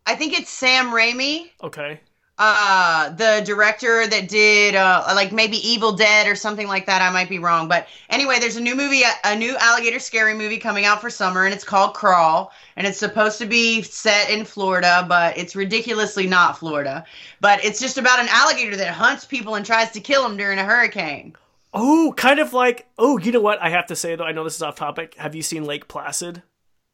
I 0.10 0.16
think 0.16 0.34
it's 0.38 0.50
Sam 0.50 0.88
Raimi, 0.88 1.52
Okay. 1.64 2.00
uh, 2.40 3.10
the 3.10 3.44
director 3.46 4.08
that 4.08 4.28
did 4.28 4.74
uh, 4.74 5.04
like 5.14 5.32
maybe 5.32 5.58
Evil 5.58 5.92
Dead 5.92 6.26
or 6.28 6.34
something 6.36 6.68
like 6.68 6.88
that. 6.88 7.02
I 7.04 7.12
might 7.12 7.30
be 7.30 7.38
wrong, 7.38 7.68
but 7.68 7.88
anyway, 8.10 8.40
there's 8.40 8.56
a 8.56 8.62
new 8.62 8.76
movie, 8.76 9.04
a, 9.04 9.12
a 9.24 9.36
new 9.36 9.56
alligator 9.60 10.00
scary 10.00 10.34
movie 10.34 10.58
coming 10.58 10.86
out 10.86 11.00
for 11.00 11.12
summer, 11.12 11.46
and 11.46 11.54
it's 11.54 11.64
called 11.64 11.94
Crawl, 11.94 12.52
and 12.76 12.88
it's 12.88 12.98
supposed 12.98 13.38
to 13.38 13.46
be 13.46 13.84
set 13.84 14.32
in 14.32 14.46
Florida, 14.46 15.06
but 15.08 15.38
it's 15.38 15.56
ridiculously 15.56 16.26
not 16.26 16.58
Florida. 16.58 17.06
But 17.40 17.64
it's 17.64 17.80
just 17.80 18.00
about 18.00 18.20
an 18.20 18.28
alligator 18.30 18.78
that 18.78 18.94
hunts 18.94 19.26
people 19.26 19.54
and 19.56 19.64
tries 19.66 19.92
to 19.92 20.00
kill 20.00 20.24
them 20.24 20.38
during 20.38 20.58
a 20.58 20.64
hurricane. 20.66 21.36
Oh, 21.72 22.16
kind 22.18 22.40
of 22.40 22.52
like 22.52 22.88
oh, 22.98 23.20
you 23.20 23.32
know 23.32 23.42
what? 23.42 23.62
I 23.62 23.70
have 23.70 23.86
to 23.88 23.96
say 23.96 24.16
though, 24.16 24.24
I 24.26 24.32
know 24.32 24.44
this 24.44 24.56
is 24.56 24.64
off 24.64 24.76
topic. 24.76 25.14
Have 25.20 25.36
you 25.36 25.44
seen 25.44 25.66
Lake 25.66 25.88
Placid? 25.88 26.42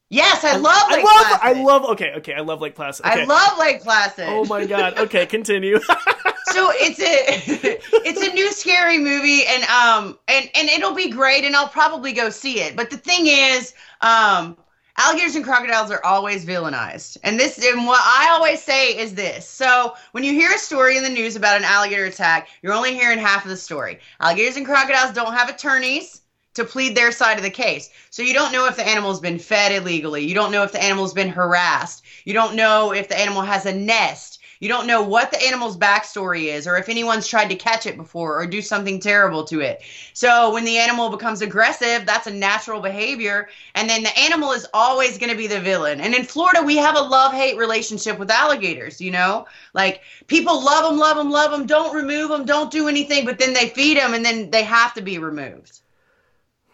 Yes, 0.10 0.44
I 0.44 0.56
love 0.58 0.84
I 0.88 1.02
love 1.02 1.04
Placid. 1.04 1.40
I 1.42 1.64
love 1.64 1.86
okay, 1.86 2.14
okay, 2.18 2.34
I 2.34 2.42
love 2.42 2.62
Lake 2.62 2.76
Placid. 2.76 3.06
Okay. 3.06 3.24
I 3.24 3.26
love 3.26 3.58
Lake 3.58 3.82
Placid. 3.82 4.28
Oh 4.28 4.46
my 4.46 4.66
god. 4.66 4.98
Okay, 5.06 5.26
continue. 5.26 5.80
so 5.80 6.72
it's 6.74 7.00
a 7.00 7.80
it's 8.08 8.22
a 8.22 8.34
new 8.34 8.52
scary 8.52 8.98
movie 8.98 9.46
and 9.46 9.64
um 9.66 10.18
and 10.28 10.50
and 10.56 10.70
it'll 10.70 10.94
be 10.94 11.10
great 11.10 11.44
and 11.44 11.56
I'll 11.56 11.68
probably 11.68 12.14
go 12.14 12.30
see 12.30 12.60
it. 12.60 12.76
But 12.76 12.92
the 12.92 12.98
thing 12.98 13.28
is, 13.28 13.74
um 14.02 14.58
alligators 14.98 15.36
and 15.36 15.44
crocodiles 15.44 15.92
are 15.92 16.04
always 16.06 16.46
villainized. 16.46 17.18
And 17.24 17.40
this 17.40 17.58
and 17.64 17.86
what 17.88 18.02
I 18.04 18.30
always 18.32 18.62
say 18.62 18.98
is 18.98 19.16
this. 19.16 19.48
So 19.48 19.96
when 20.12 20.24
you 20.24 20.34
hear 20.34 20.52
a 20.52 20.58
story 20.60 20.98
in 20.98 21.04
the 21.04 21.10
news 21.10 21.36
about 21.36 21.58
an 21.58 21.64
alligator 21.64 22.06
attack, 22.06 22.50
you're 22.62 22.74
only 22.74 22.94
hearing 22.94 23.18
half 23.18 23.44
of 23.44 23.50
the 23.50 23.58
story. 23.58 24.00
Alligators 24.20 24.56
and 24.56 24.66
crocodiles 24.66 25.14
don't 25.14 25.34
have 25.34 25.50
attorneys 25.50 26.22
to 26.56 26.64
plead 26.64 26.96
their 26.96 27.12
side 27.12 27.38
of 27.38 27.44
the 27.44 27.50
case. 27.50 27.90
So 28.10 28.24
you 28.24 28.34
don't 28.34 28.52
know 28.52 28.66
if 28.66 28.76
the 28.76 28.88
animal's 28.88 29.20
been 29.20 29.40
fed 29.40 29.72
illegally. 29.72 30.26
You 30.26 30.34
don't 30.34 30.52
know 30.52 30.64
if 30.64 30.72
the 30.72 30.84
animal's 30.84 31.14
been 31.14 31.30
harassed. 31.30 32.04
You 32.24 32.34
don't 32.34 32.56
know 32.56 32.92
if 32.94 33.08
the 33.08 33.20
animal 33.20 33.44
has 33.44 33.66
a 33.66 33.74
nest. 33.74 34.40
You 34.62 34.70
don't 34.70 34.88
know 34.88 35.02
what 35.02 35.32
the 35.32 35.44
animal's 35.44 35.78
backstory 35.78 36.46
is 36.46 36.66
or 36.66 36.78
if 36.78 36.88
anyone's 36.88 37.28
tried 37.28 37.50
to 37.50 37.56
catch 37.56 37.86
it 37.86 37.98
before 37.98 38.40
or 38.40 38.48
do 38.48 38.62
something 38.62 39.02
terrible 39.02 39.44
to 39.46 39.60
it. 39.60 39.82
So 40.14 40.54
when 40.54 40.64
the 40.64 40.78
animal 40.78 41.10
becomes 41.10 41.42
aggressive, 41.42 42.06
that's 42.06 42.28
a 42.28 42.34
natural 42.34 42.82
behavior. 42.82 43.50
And 43.76 43.90
then 43.90 44.04
the 44.04 44.18
animal 44.18 44.54
is 44.54 44.66
always 44.74 45.18
going 45.18 45.30
to 45.30 45.38
be 45.38 45.48
the 45.48 45.60
villain. 45.60 46.00
And 46.00 46.16
in 46.16 46.24
Florida, 46.24 46.64
we 46.64 46.78
have 46.78 46.96
a 46.96 47.02
love 47.02 47.34
hate 47.34 47.58
relationship 47.58 48.18
with 48.18 48.32
alligators, 48.32 49.02
you 49.02 49.12
know? 49.12 49.46
Like 49.74 50.02
people 50.28 50.64
love 50.64 50.90
them, 50.90 50.98
love 50.98 51.18
them, 51.18 51.30
love 51.30 51.52
them, 51.52 51.66
don't 51.66 51.94
remove 51.94 52.30
them, 52.30 52.46
don't 52.46 52.72
do 52.72 52.88
anything, 52.88 53.26
but 53.26 53.38
then 53.38 53.54
they 53.54 53.70
feed 53.70 53.98
them 53.98 54.14
and 54.14 54.24
then 54.24 54.52
they 54.52 54.64
have 54.64 54.94
to 54.94 55.02
be 55.02 55.18
removed. 55.18 55.82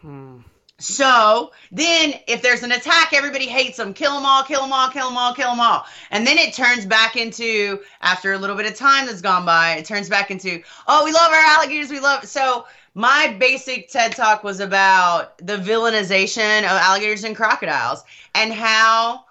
Hmm. 0.01 0.39
So 0.81 1.51
then, 1.71 2.15
if 2.27 2.41
there's 2.41 2.63
an 2.63 2.71
attack, 2.71 3.13
everybody 3.13 3.45
hates 3.45 3.77
them. 3.77 3.93
Kill 3.93 4.15
them 4.15 4.25
all, 4.25 4.41
kill 4.43 4.61
them 4.61 4.73
all, 4.73 4.89
kill 4.89 5.09
them 5.09 5.17
all, 5.17 5.35
kill 5.35 5.51
them 5.51 5.59
all. 5.59 5.85
And 6.09 6.25
then 6.25 6.39
it 6.39 6.55
turns 6.55 6.87
back 6.87 7.15
into, 7.15 7.81
after 8.01 8.33
a 8.33 8.37
little 8.39 8.55
bit 8.55 8.65
of 8.65 8.75
time 8.75 9.05
that's 9.05 9.21
gone 9.21 9.45
by, 9.45 9.73
it 9.73 9.85
turns 9.85 10.09
back 10.09 10.31
into, 10.31 10.63
oh, 10.87 11.05
we 11.05 11.11
love 11.11 11.31
our 11.31 11.39
alligators, 11.39 11.91
we 11.91 11.99
love. 11.99 12.25
So 12.25 12.65
my 12.95 13.35
basic 13.39 13.89
TED 13.89 14.15
talk 14.15 14.43
was 14.43 14.59
about 14.59 15.37
the 15.37 15.57
villainization 15.57 16.59
of 16.59 16.71
alligators 16.71 17.23
and 17.23 17.35
crocodiles 17.35 18.03
and 18.33 18.51
how 18.51 19.25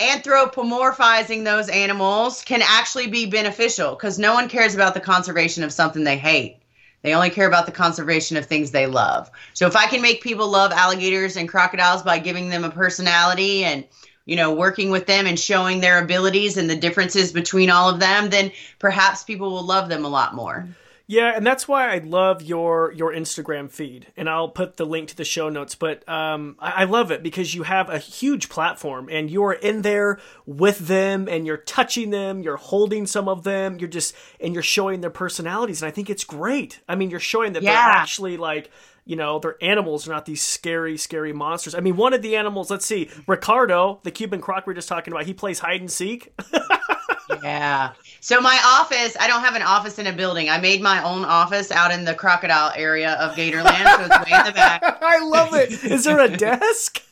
anthropomorphizing 0.00 1.44
those 1.44 1.68
animals 1.68 2.42
can 2.42 2.60
actually 2.60 3.06
be 3.06 3.26
beneficial 3.26 3.94
because 3.94 4.18
no 4.18 4.34
one 4.34 4.48
cares 4.48 4.74
about 4.74 4.94
the 4.94 5.00
conservation 5.00 5.62
of 5.62 5.72
something 5.72 6.02
they 6.02 6.18
hate. 6.18 6.61
They 7.02 7.14
only 7.14 7.30
care 7.30 7.48
about 7.48 7.66
the 7.66 7.72
conservation 7.72 8.36
of 8.36 8.46
things 8.46 8.70
they 8.70 8.86
love. 8.86 9.30
So 9.54 9.66
if 9.66 9.76
I 9.76 9.86
can 9.86 10.00
make 10.00 10.22
people 10.22 10.48
love 10.48 10.72
alligators 10.72 11.36
and 11.36 11.48
crocodiles 11.48 12.02
by 12.02 12.18
giving 12.18 12.48
them 12.48 12.64
a 12.64 12.70
personality 12.70 13.64
and 13.64 13.84
you 14.24 14.36
know 14.36 14.54
working 14.54 14.90
with 14.90 15.06
them 15.06 15.26
and 15.26 15.38
showing 15.38 15.80
their 15.80 16.02
abilities 16.02 16.56
and 16.56 16.70
the 16.70 16.76
differences 16.76 17.32
between 17.32 17.70
all 17.70 17.88
of 17.88 18.00
them, 18.00 18.30
then 18.30 18.52
perhaps 18.78 19.24
people 19.24 19.50
will 19.50 19.66
love 19.66 19.88
them 19.88 20.04
a 20.04 20.08
lot 20.08 20.34
more. 20.34 20.68
Yeah, 21.12 21.32
and 21.36 21.46
that's 21.46 21.68
why 21.68 21.94
I 21.94 21.98
love 21.98 22.40
your 22.40 22.90
your 22.92 23.12
Instagram 23.12 23.70
feed, 23.70 24.06
and 24.16 24.30
I'll 24.30 24.48
put 24.48 24.78
the 24.78 24.86
link 24.86 25.10
to 25.10 25.14
the 25.16 25.26
show 25.26 25.50
notes. 25.50 25.74
But 25.74 26.08
um, 26.08 26.56
I, 26.58 26.70
I 26.70 26.84
love 26.84 27.10
it 27.10 27.22
because 27.22 27.54
you 27.54 27.64
have 27.64 27.90
a 27.90 27.98
huge 27.98 28.48
platform, 28.48 29.10
and 29.12 29.30
you're 29.30 29.52
in 29.52 29.82
there 29.82 30.18
with 30.46 30.78
them, 30.78 31.28
and 31.28 31.46
you're 31.46 31.58
touching 31.58 32.08
them, 32.08 32.40
you're 32.40 32.56
holding 32.56 33.06
some 33.06 33.28
of 33.28 33.44
them, 33.44 33.78
you're 33.78 33.90
just 33.90 34.14
and 34.40 34.54
you're 34.54 34.62
showing 34.62 35.02
their 35.02 35.10
personalities, 35.10 35.82
and 35.82 35.88
I 35.88 35.90
think 35.92 36.08
it's 36.08 36.24
great. 36.24 36.80
I 36.88 36.94
mean, 36.94 37.10
you're 37.10 37.20
showing 37.20 37.52
that 37.52 37.62
Yeah. 37.62 37.72
they're 37.72 37.92
actually 38.00 38.38
like. 38.38 38.70
You 39.04 39.16
know, 39.16 39.40
they're 39.40 39.56
animals, 39.60 40.04
they're 40.04 40.14
not 40.14 40.26
these 40.26 40.42
scary, 40.42 40.96
scary 40.96 41.32
monsters. 41.32 41.74
I 41.74 41.80
mean, 41.80 41.96
one 41.96 42.14
of 42.14 42.22
the 42.22 42.36
animals, 42.36 42.70
let's 42.70 42.86
see, 42.86 43.10
Ricardo, 43.26 43.98
the 44.04 44.12
Cuban 44.12 44.40
croc 44.40 44.64
We're 44.64 44.74
just 44.74 44.86
talking 44.86 45.12
about, 45.12 45.26
he 45.26 45.34
plays 45.34 45.58
hide 45.58 45.80
and 45.80 45.90
seek. 45.90 46.32
Yeah. 47.42 47.92
So 48.20 48.40
my 48.40 48.60
office, 48.64 49.16
I 49.20 49.26
don't 49.26 49.40
have 49.42 49.56
an 49.56 49.62
office 49.62 49.98
in 49.98 50.06
a 50.06 50.12
building. 50.12 50.48
I 50.48 50.58
made 50.58 50.80
my 50.80 51.02
own 51.02 51.24
office 51.24 51.70
out 51.70 51.90
in 51.90 52.04
the 52.04 52.14
crocodile 52.14 52.72
area 52.76 53.14
of 53.14 53.34
Gatorland, 53.34 53.96
so 53.96 54.04
it's 54.04 54.30
way 54.30 54.38
in 54.38 54.46
the 54.46 54.52
back. 54.52 54.82
I 55.02 55.18
love 55.24 55.54
it. 55.54 55.72
Is 55.84 56.04
there 56.04 56.20
a 56.20 56.28
desk? 56.28 57.02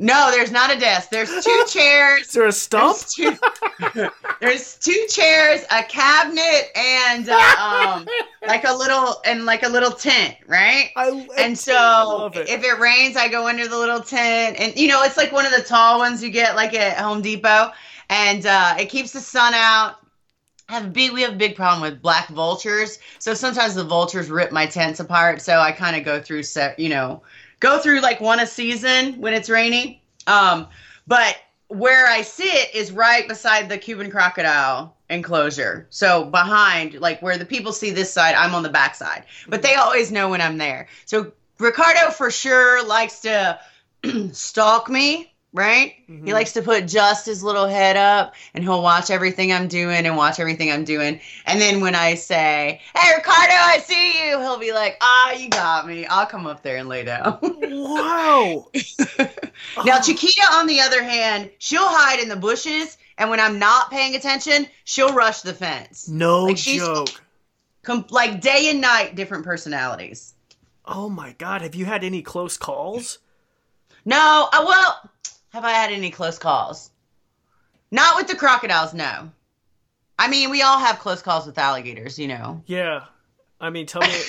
No, 0.00 0.30
there's 0.30 0.52
not 0.52 0.72
a 0.74 0.78
desk. 0.78 1.10
There's 1.10 1.28
two 1.44 1.64
chairs. 1.68 2.28
Is 2.28 2.32
there 2.32 2.46
a 2.46 2.52
stump? 2.52 2.98
There's 2.98 3.14
two, 3.14 4.08
there's 4.40 4.76
two 4.78 5.06
chairs, 5.10 5.62
a 5.72 5.82
cabinet, 5.82 6.70
and 6.76 7.28
uh, 7.28 7.54
um, 7.60 8.06
like 8.46 8.62
a 8.62 8.72
little 8.72 9.16
and 9.24 9.44
like 9.44 9.64
a 9.64 9.68
little 9.68 9.90
tent, 9.90 10.36
right? 10.46 10.90
I, 10.96 11.26
And 11.36 11.58
so 11.58 12.30
it. 12.32 12.48
if 12.48 12.62
it 12.62 12.78
rains, 12.78 13.16
I 13.16 13.26
go 13.28 13.48
under 13.48 13.66
the 13.66 13.76
little 13.76 14.00
tent, 14.00 14.56
and 14.60 14.74
you 14.76 14.86
know 14.86 15.02
it's 15.02 15.16
like 15.16 15.32
one 15.32 15.44
of 15.44 15.50
the 15.52 15.62
tall 15.62 15.98
ones 15.98 16.22
you 16.22 16.30
get 16.30 16.54
like 16.54 16.74
at 16.74 16.96
Home 16.98 17.20
Depot, 17.20 17.72
and 18.08 18.44
uh, 18.46 18.76
it 18.78 18.86
keeps 18.86 19.12
the 19.12 19.20
sun 19.20 19.54
out. 19.54 19.96
I 20.68 20.74
have 20.74 20.92
big 20.92 21.12
we 21.12 21.22
have 21.22 21.32
a 21.32 21.36
big 21.36 21.56
problem 21.56 21.80
with 21.80 22.02
black 22.02 22.28
vultures, 22.28 22.98
so 23.18 23.32
sometimes 23.32 23.74
the 23.74 23.84
vultures 23.84 24.28
rip 24.28 24.52
my 24.52 24.66
tents 24.66 25.00
apart. 25.00 25.40
So 25.40 25.58
I 25.58 25.72
kind 25.72 25.96
of 25.96 26.04
go 26.04 26.20
through 26.20 26.42
set, 26.42 26.78
you 26.78 26.90
know, 26.90 27.22
go 27.60 27.78
through 27.78 28.00
like 28.00 28.20
one 28.20 28.40
a 28.40 28.46
season 28.46 29.20
when 29.20 29.32
it's 29.32 29.48
raining. 29.48 30.00
Um, 30.26 30.68
but 31.06 31.36
where 31.68 32.06
I 32.06 32.22
sit 32.22 32.74
is 32.74 32.92
right 32.92 33.26
beside 33.28 33.68
the 33.68 33.78
Cuban 33.78 34.10
crocodile 34.10 34.96
enclosure. 35.10 35.86
So 35.90 36.24
behind, 36.24 36.94
like 36.94 37.22
where 37.22 37.38
the 37.38 37.44
people 37.44 37.72
see 37.72 37.90
this 37.90 38.12
side, 38.12 38.34
I'm 38.34 38.54
on 38.54 38.62
the 38.62 38.68
back 38.68 38.94
side. 38.94 39.24
But 39.48 39.62
they 39.62 39.74
always 39.74 40.10
know 40.10 40.28
when 40.28 40.40
I'm 40.40 40.58
there. 40.58 40.88
So 41.04 41.32
Ricardo 41.58 42.10
for 42.10 42.30
sure 42.30 42.84
likes 42.84 43.20
to 43.20 43.58
stalk 44.32 44.88
me, 44.88 45.32
right? 45.54 45.94
He 46.06 46.12
Mhm. 46.12 46.32
likes 46.32 46.52
to 46.52 46.62
put 46.62 46.86
just 46.86 47.24
his 47.26 47.42
little 47.42 47.66
head 47.66 47.96
up 47.96 48.34
and 48.54 48.62
he'll 48.62 48.82
watch 48.82 49.10
everything 49.10 49.52
I'm 49.52 49.66
doing 49.68 50.04
and 50.06 50.16
watch 50.16 50.38
everything 50.38 50.70
I'm 50.70 50.84
doing. 50.84 51.20
And 51.46 51.60
then 51.60 51.80
when 51.80 51.94
I 51.94 52.14
say, 52.16 52.80
Hey 52.94 53.14
Ricardo, 53.16 53.54
I 53.54 53.78
see 53.78 54.28
you, 54.28 54.38
he'll 54.40 54.58
be 54.58 54.72
like, 54.72 54.96
Ah, 55.00 55.32
you 55.32 55.48
got 55.48 55.86
me. 55.86 56.04
I'll 56.06 56.26
come 56.26 56.46
up 56.46 56.62
there 56.62 56.76
and 56.76 56.88
lay 56.88 57.04
down. 57.04 57.38
Wow. 57.42 58.66
Now, 59.84 59.98
Oh, 59.98 60.02
Chiquita, 60.02 60.42
on 60.52 60.66
the 60.68 60.80
other 60.80 61.02
hand, 61.02 61.50
she'll 61.58 61.88
hide 61.88 62.20
in 62.20 62.28
the 62.28 62.36
bushes, 62.36 62.96
and 63.18 63.28
when 63.28 63.40
I'm 63.40 63.58
not 63.58 63.90
paying 63.90 64.14
attention, 64.14 64.66
she'll 64.84 65.12
rush 65.14 65.40
the 65.40 65.52
fence. 65.52 66.08
no 66.08 66.44
like 66.44 66.56
joke. 66.56 67.22
Com- 67.82 68.06
like 68.10 68.40
day 68.40 68.70
and 68.70 68.80
night, 68.80 69.16
different 69.16 69.44
personalities. 69.44 70.34
Oh 70.84 71.08
my 71.08 71.32
god, 71.38 71.62
have 71.62 71.74
you 71.74 71.86
had 71.86 72.04
any 72.04 72.22
close 72.22 72.56
calls? 72.56 73.18
No, 74.04 74.48
uh, 74.52 74.64
well, 74.66 75.10
have 75.58 75.64
I 75.64 75.72
had 75.72 75.92
any 75.92 76.10
close 76.10 76.38
calls? 76.38 76.90
Not 77.90 78.16
with 78.16 78.28
the 78.28 78.36
crocodiles, 78.36 78.94
no. 78.94 79.30
I 80.18 80.28
mean, 80.28 80.50
we 80.50 80.62
all 80.62 80.78
have 80.78 81.00
close 81.00 81.20
calls 81.20 81.46
with 81.46 81.58
alligators, 81.58 82.18
you 82.18 82.28
know. 82.28 82.62
Yeah. 82.66 83.04
I 83.60 83.70
mean, 83.70 83.86
tell 83.86 84.02
me. 84.02 84.08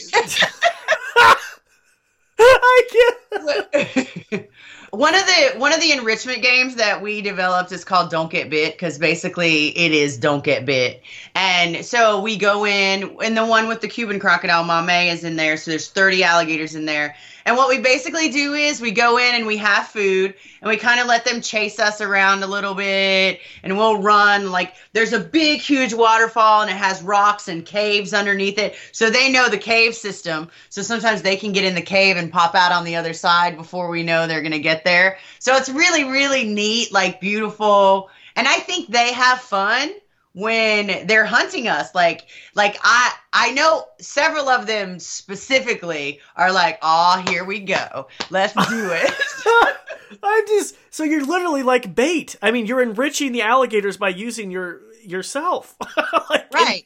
I 2.39 2.81
can't. 2.91 3.19
one 4.91 5.13
of 5.13 5.25
the 5.25 5.59
one 5.59 5.73
of 5.73 5.81
the 5.81 5.91
enrichment 5.91 6.41
games 6.41 6.75
that 6.75 7.01
we 7.01 7.21
developed 7.21 7.71
is 7.71 7.83
called 7.83 8.09
Don't 8.09 8.31
Get 8.31 8.49
Bit 8.49 8.73
because 8.73 8.97
basically 8.97 9.77
it 9.77 9.91
is 9.91 10.17
Don't 10.17 10.43
Get 10.43 10.65
Bit, 10.65 11.01
and 11.35 11.85
so 11.85 12.21
we 12.21 12.37
go 12.37 12.65
in, 12.65 13.17
and 13.23 13.37
the 13.37 13.45
one 13.45 13.67
with 13.67 13.81
the 13.81 13.87
Cuban 13.87 14.19
crocodile 14.19 14.63
Mame 14.63 15.13
is 15.13 15.23
in 15.23 15.35
there, 15.35 15.57
so 15.57 15.71
there's 15.71 15.89
30 15.89 16.23
alligators 16.23 16.75
in 16.75 16.85
there, 16.85 17.15
and 17.49 17.57
what 17.57 17.67
we 17.67 17.79
basically 17.79 18.29
do 18.29 18.53
is 18.53 18.79
we 18.79 18.91
go 18.91 19.17
in 19.17 19.33
and 19.33 19.47
we 19.47 19.57
have 19.57 19.87
food 19.87 20.35
and 20.61 20.69
we 20.69 20.77
kind 20.77 20.99
of 20.99 21.07
let 21.07 21.25
them 21.25 21.41
chase 21.41 21.79
us 21.79 21.99
around 21.99 22.43
a 22.43 22.47
little 22.47 22.75
bit 22.75 23.39
and 23.63 23.75
we'll 23.75 24.03
run. 24.03 24.51
Like 24.51 24.75
there's 24.93 25.13
a 25.13 25.19
big, 25.19 25.59
huge 25.59 25.91
waterfall 25.91 26.61
and 26.61 26.69
it 26.69 26.77
has 26.77 27.01
rocks 27.01 27.47
and 27.47 27.65
caves 27.65 28.13
underneath 28.13 28.59
it. 28.59 28.75
So 28.91 29.09
they 29.09 29.31
know 29.31 29.49
the 29.49 29.57
cave 29.57 29.95
system. 29.95 30.51
So 30.69 30.83
sometimes 30.83 31.23
they 31.23 31.37
can 31.37 31.51
get 31.51 31.63
in 31.63 31.73
the 31.73 31.81
cave 31.81 32.17
and 32.17 32.31
pop 32.31 32.53
out 32.53 32.71
on 32.71 32.85
the 32.85 32.95
other 32.95 33.13
side 33.13 33.57
before 33.57 33.89
we 33.89 34.03
know 34.03 34.27
they're 34.27 34.43
going 34.43 34.51
to 34.51 34.59
get 34.59 34.85
there. 34.85 35.17
So 35.39 35.55
it's 35.55 35.69
really, 35.69 36.03
really 36.03 36.43
neat, 36.43 36.91
like 36.91 37.19
beautiful. 37.19 38.11
And 38.35 38.47
I 38.47 38.57
think 38.59 38.89
they 38.89 39.11
have 39.11 39.41
fun 39.41 39.89
when 40.33 41.07
they're 41.07 41.25
hunting 41.25 41.67
us. 41.67 41.93
Like 41.93 42.27
like 42.55 42.77
i 42.83 43.13
i 43.33 43.51
know 43.51 43.85
several 43.99 44.49
of 44.49 44.67
them 44.67 44.99
specifically 44.99 46.19
are 46.35 46.51
like 46.51 46.79
oh 46.81 47.23
here 47.27 47.43
we 47.43 47.59
go. 47.59 48.07
Let's 48.29 48.53
do 48.53 48.89
it. 48.91 49.13
I'm 50.23 50.47
just 50.47 50.75
so 50.89 51.03
you're 51.03 51.25
literally 51.25 51.63
like 51.63 51.93
bait. 51.95 52.35
I 52.41 52.51
mean 52.51 52.65
you're 52.65 52.81
enriching 52.81 53.31
the 53.31 53.41
alligators 53.41 53.97
by 53.97 54.09
using 54.09 54.51
your 54.51 54.81
yourself. 55.03 55.75
Like, 56.29 56.53
right 56.53 56.85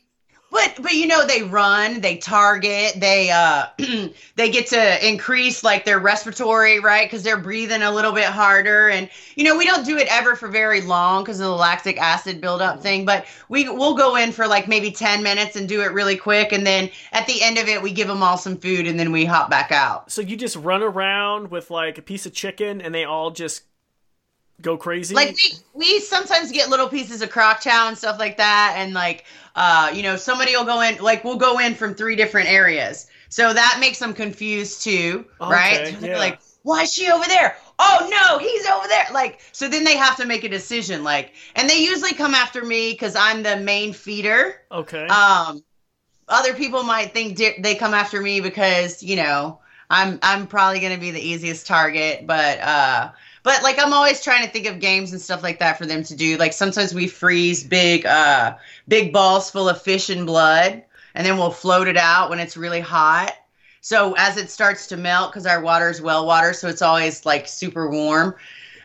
but 0.53 0.79
but 0.81 0.93
you 0.93 1.07
know 1.07 1.25
they 1.25 1.41
run 1.43 1.99
they 1.99 2.15
target 2.17 2.93
they 2.97 3.31
uh 3.31 3.65
they 4.35 4.49
get 4.49 4.67
to 4.67 5.07
increase 5.07 5.63
like 5.63 5.83
their 5.83 5.99
respiratory 5.99 6.79
right? 6.79 7.05
Because 7.05 7.23
they're 7.23 7.37
breathing 7.37 7.81
a 7.81 7.91
little 7.91 8.11
bit 8.11 8.25
harder. 8.25 8.89
And 8.89 9.09
you 9.35 9.43
know 9.43 9.57
we 9.57 9.65
don't 9.65 9.85
do 9.85 9.97
it 9.97 10.07
ever 10.09 10.35
for 10.35 10.47
very 10.47 10.81
long 10.81 11.23
because 11.23 11.39
of 11.39 11.47
the 11.47 11.55
lactic 11.55 11.99
acid 11.99 12.39
buildup 12.39 12.81
thing. 12.81 13.05
But 13.05 13.25
we 13.49 13.67
we'll 13.67 13.95
go 13.95 14.15
in 14.15 14.31
for 14.31 14.47
like 14.47 14.67
maybe 14.67 14.91
10 14.91 15.23
minutes 15.23 15.55
and 15.55 15.67
do 15.67 15.81
it 15.81 15.91
really 15.91 16.15
quick. 16.15 16.51
And 16.51 16.65
then 16.65 16.89
at 17.11 17.25
the 17.27 17.41
end 17.41 17.57
of 17.57 17.67
it 17.67 17.81
we 17.81 17.91
give 17.91 18.07
them 18.07 18.21
all 18.21 18.37
some 18.37 18.57
food 18.57 18.87
and 18.87 18.99
then 18.99 19.11
we 19.11 19.25
hop 19.25 19.49
back 19.49 19.71
out. 19.71 20.11
So 20.11 20.21
you 20.21 20.37
just 20.37 20.55
run 20.55 20.83
around 20.83 21.49
with 21.49 21.71
like 21.71 21.97
a 21.97 22.01
piece 22.03 22.25
of 22.25 22.33
chicken 22.33 22.81
and 22.81 22.93
they 22.93 23.05
all 23.05 23.31
just 23.31 23.63
go 24.63 24.75
crazy 24.75 25.13
like 25.13 25.35
we 25.35 25.53
we 25.73 25.99
sometimes 25.99 26.51
get 26.51 26.69
little 26.69 26.89
pieces 26.89 27.21
of 27.21 27.29
croc 27.29 27.61
chow 27.61 27.87
and 27.87 27.97
stuff 27.97 28.17
like 28.17 28.37
that 28.37 28.73
and 28.77 28.93
like 28.93 29.25
uh, 29.55 29.91
you 29.93 30.03
know, 30.03 30.15
somebody 30.15 30.55
will 30.55 30.65
go 30.65 30.81
in, 30.81 30.97
like 30.97 31.23
we'll 31.23 31.37
go 31.37 31.59
in 31.59 31.75
from 31.75 31.93
three 31.93 32.15
different 32.15 32.49
areas. 32.49 33.07
So 33.29 33.53
that 33.53 33.77
makes 33.79 33.99
them 33.99 34.13
confused 34.13 34.83
too, 34.83 35.25
okay, 35.41 35.51
right? 35.51 36.01
Yeah. 36.01 36.17
Like, 36.17 36.39
why 36.63 36.83
is 36.83 36.93
she 36.93 37.11
over 37.11 37.25
there? 37.25 37.57
Oh 37.79 38.07
no, 38.09 38.37
he's 38.37 38.65
over 38.67 38.87
there. 38.87 39.05
Like, 39.11 39.41
so 39.51 39.67
then 39.67 39.83
they 39.83 39.97
have 39.97 40.15
to 40.17 40.25
make 40.25 40.43
a 40.43 40.49
decision. 40.49 41.03
Like, 41.03 41.33
and 41.55 41.69
they 41.69 41.83
usually 41.83 42.13
come 42.13 42.33
after 42.33 42.63
me 42.63 42.91
because 42.91 43.15
I'm 43.15 43.43
the 43.43 43.57
main 43.57 43.93
feeder. 43.93 44.61
Okay. 44.71 45.07
Um, 45.07 45.63
other 46.27 46.53
people 46.53 46.83
might 46.83 47.13
think 47.13 47.35
di- 47.35 47.59
they 47.59 47.75
come 47.75 47.93
after 47.93 48.21
me 48.21 48.39
because 48.39 49.03
you 49.03 49.17
know 49.17 49.59
I'm 49.89 50.19
I'm 50.21 50.47
probably 50.47 50.79
gonna 50.79 50.97
be 50.97 51.11
the 51.11 51.19
easiest 51.19 51.67
target, 51.67 52.25
but 52.25 52.59
uh, 52.59 53.11
but 53.43 53.61
like 53.61 53.77
I'm 53.77 53.93
always 53.93 54.23
trying 54.23 54.45
to 54.45 54.51
think 54.51 54.65
of 54.65 54.79
games 54.79 55.11
and 55.11 55.21
stuff 55.21 55.43
like 55.43 55.59
that 55.59 55.77
for 55.77 55.85
them 55.85 56.03
to 56.03 56.15
do. 56.15 56.37
Like 56.37 56.53
sometimes 56.53 56.93
we 56.93 57.07
freeze 57.07 57.63
big 57.63 58.05
uh 58.05 58.55
big 58.87 59.13
balls 59.13 59.51
full 59.51 59.69
of 59.69 59.81
fish 59.81 60.09
and 60.09 60.25
blood 60.25 60.83
and 61.13 61.25
then 61.25 61.37
we'll 61.37 61.51
float 61.51 61.87
it 61.87 61.97
out 61.97 62.29
when 62.29 62.39
it's 62.39 62.57
really 62.57 62.79
hot. 62.79 63.35
So 63.81 64.15
as 64.17 64.37
it 64.37 64.49
starts 64.49 64.87
to 64.87 64.97
melt 64.97 65.33
cuz 65.33 65.45
our 65.45 65.61
water 65.61 65.89
is 65.89 66.01
well 66.01 66.25
water 66.25 66.53
so 66.53 66.69
it's 66.69 66.81
always 66.81 67.25
like 67.25 67.47
super 67.47 67.89
warm. 67.89 68.35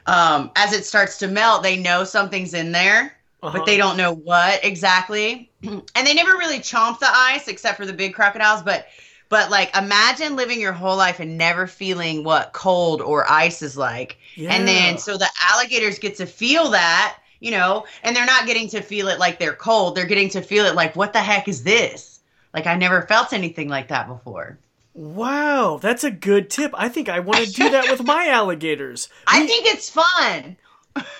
Um, 0.07 0.51
as 0.57 0.73
it 0.73 0.87
starts 0.87 1.19
to 1.19 1.29
melt, 1.29 1.63
they 1.63 1.77
know 1.77 2.03
something's 2.03 2.55
in 2.55 2.73
there, 2.73 3.15
uh-huh. 3.43 3.59
but 3.59 3.67
they 3.67 3.77
don't 3.77 3.99
know 3.99 4.15
what 4.15 4.65
exactly. 4.65 5.51
and 5.63 6.07
they 6.07 6.15
never 6.15 6.33
really 6.33 6.61
chomp 6.61 6.99
the 6.99 7.09
ice 7.11 7.47
except 7.47 7.77
for 7.77 7.85
the 7.85 7.93
big 7.93 8.15
crocodiles, 8.15 8.63
but 8.63 8.87
but 9.29 9.51
like 9.51 9.77
imagine 9.77 10.35
living 10.35 10.61
your 10.61 10.73
whole 10.73 10.97
life 10.97 11.21
and 11.21 11.37
never 11.37 11.67
feeling 11.67 12.25
what 12.25 12.55
cold 12.55 13.03
or 13.03 13.31
ice 13.31 13.61
is 13.63 13.77
like. 13.77 14.17
Yeah. 14.39 14.53
And 14.55 14.69
then 14.69 14.99
so 14.99 15.17
the 15.17 15.29
alligators 15.41 15.99
get 15.99 16.15
to 16.19 16.27
feel 16.27 16.71
that, 16.71 17.19
you 17.41 17.51
know, 17.51 17.87
and 18.05 18.15
they're 18.15 18.25
not 18.25 18.47
getting 18.47 18.69
to 18.69 18.81
feel 18.81 19.09
it 19.09 19.19
like 19.19 19.41
they're 19.41 19.53
cold. 19.53 19.97
They're 19.97 20.07
getting 20.07 20.29
to 20.31 20.43
feel 20.43 20.65
it 20.67 20.77
like 20.77 20.95
what 20.95 21.13
the 21.13 21.19
heck 21.19 21.49
is 21.49 21.65
this? 21.65 22.21
Like 22.55 22.69
I 22.69 22.77
never 22.77 23.03
felt 23.03 23.33
anything 23.33 23.69
like 23.69 23.89
that 23.89 24.07
before. 24.07 24.57
Wow, 24.95 25.81
that's 25.83 26.05
a 26.05 26.11
good 26.13 26.51
tip. 26.51 26.73
I 26.75 26.89
think 26.89 27.09
I 27.09 27.19
want 27.19 27.45
to 27.45 27.53
do 27.53 27.69
that 27.69 27.91
with 27.91 28.07
my 28.07 28.29
alligators. 28.29 29.09
I 29.27 29.45
think 29.45 29.67
it's 29.67 29.91
fun. 29.91 30.57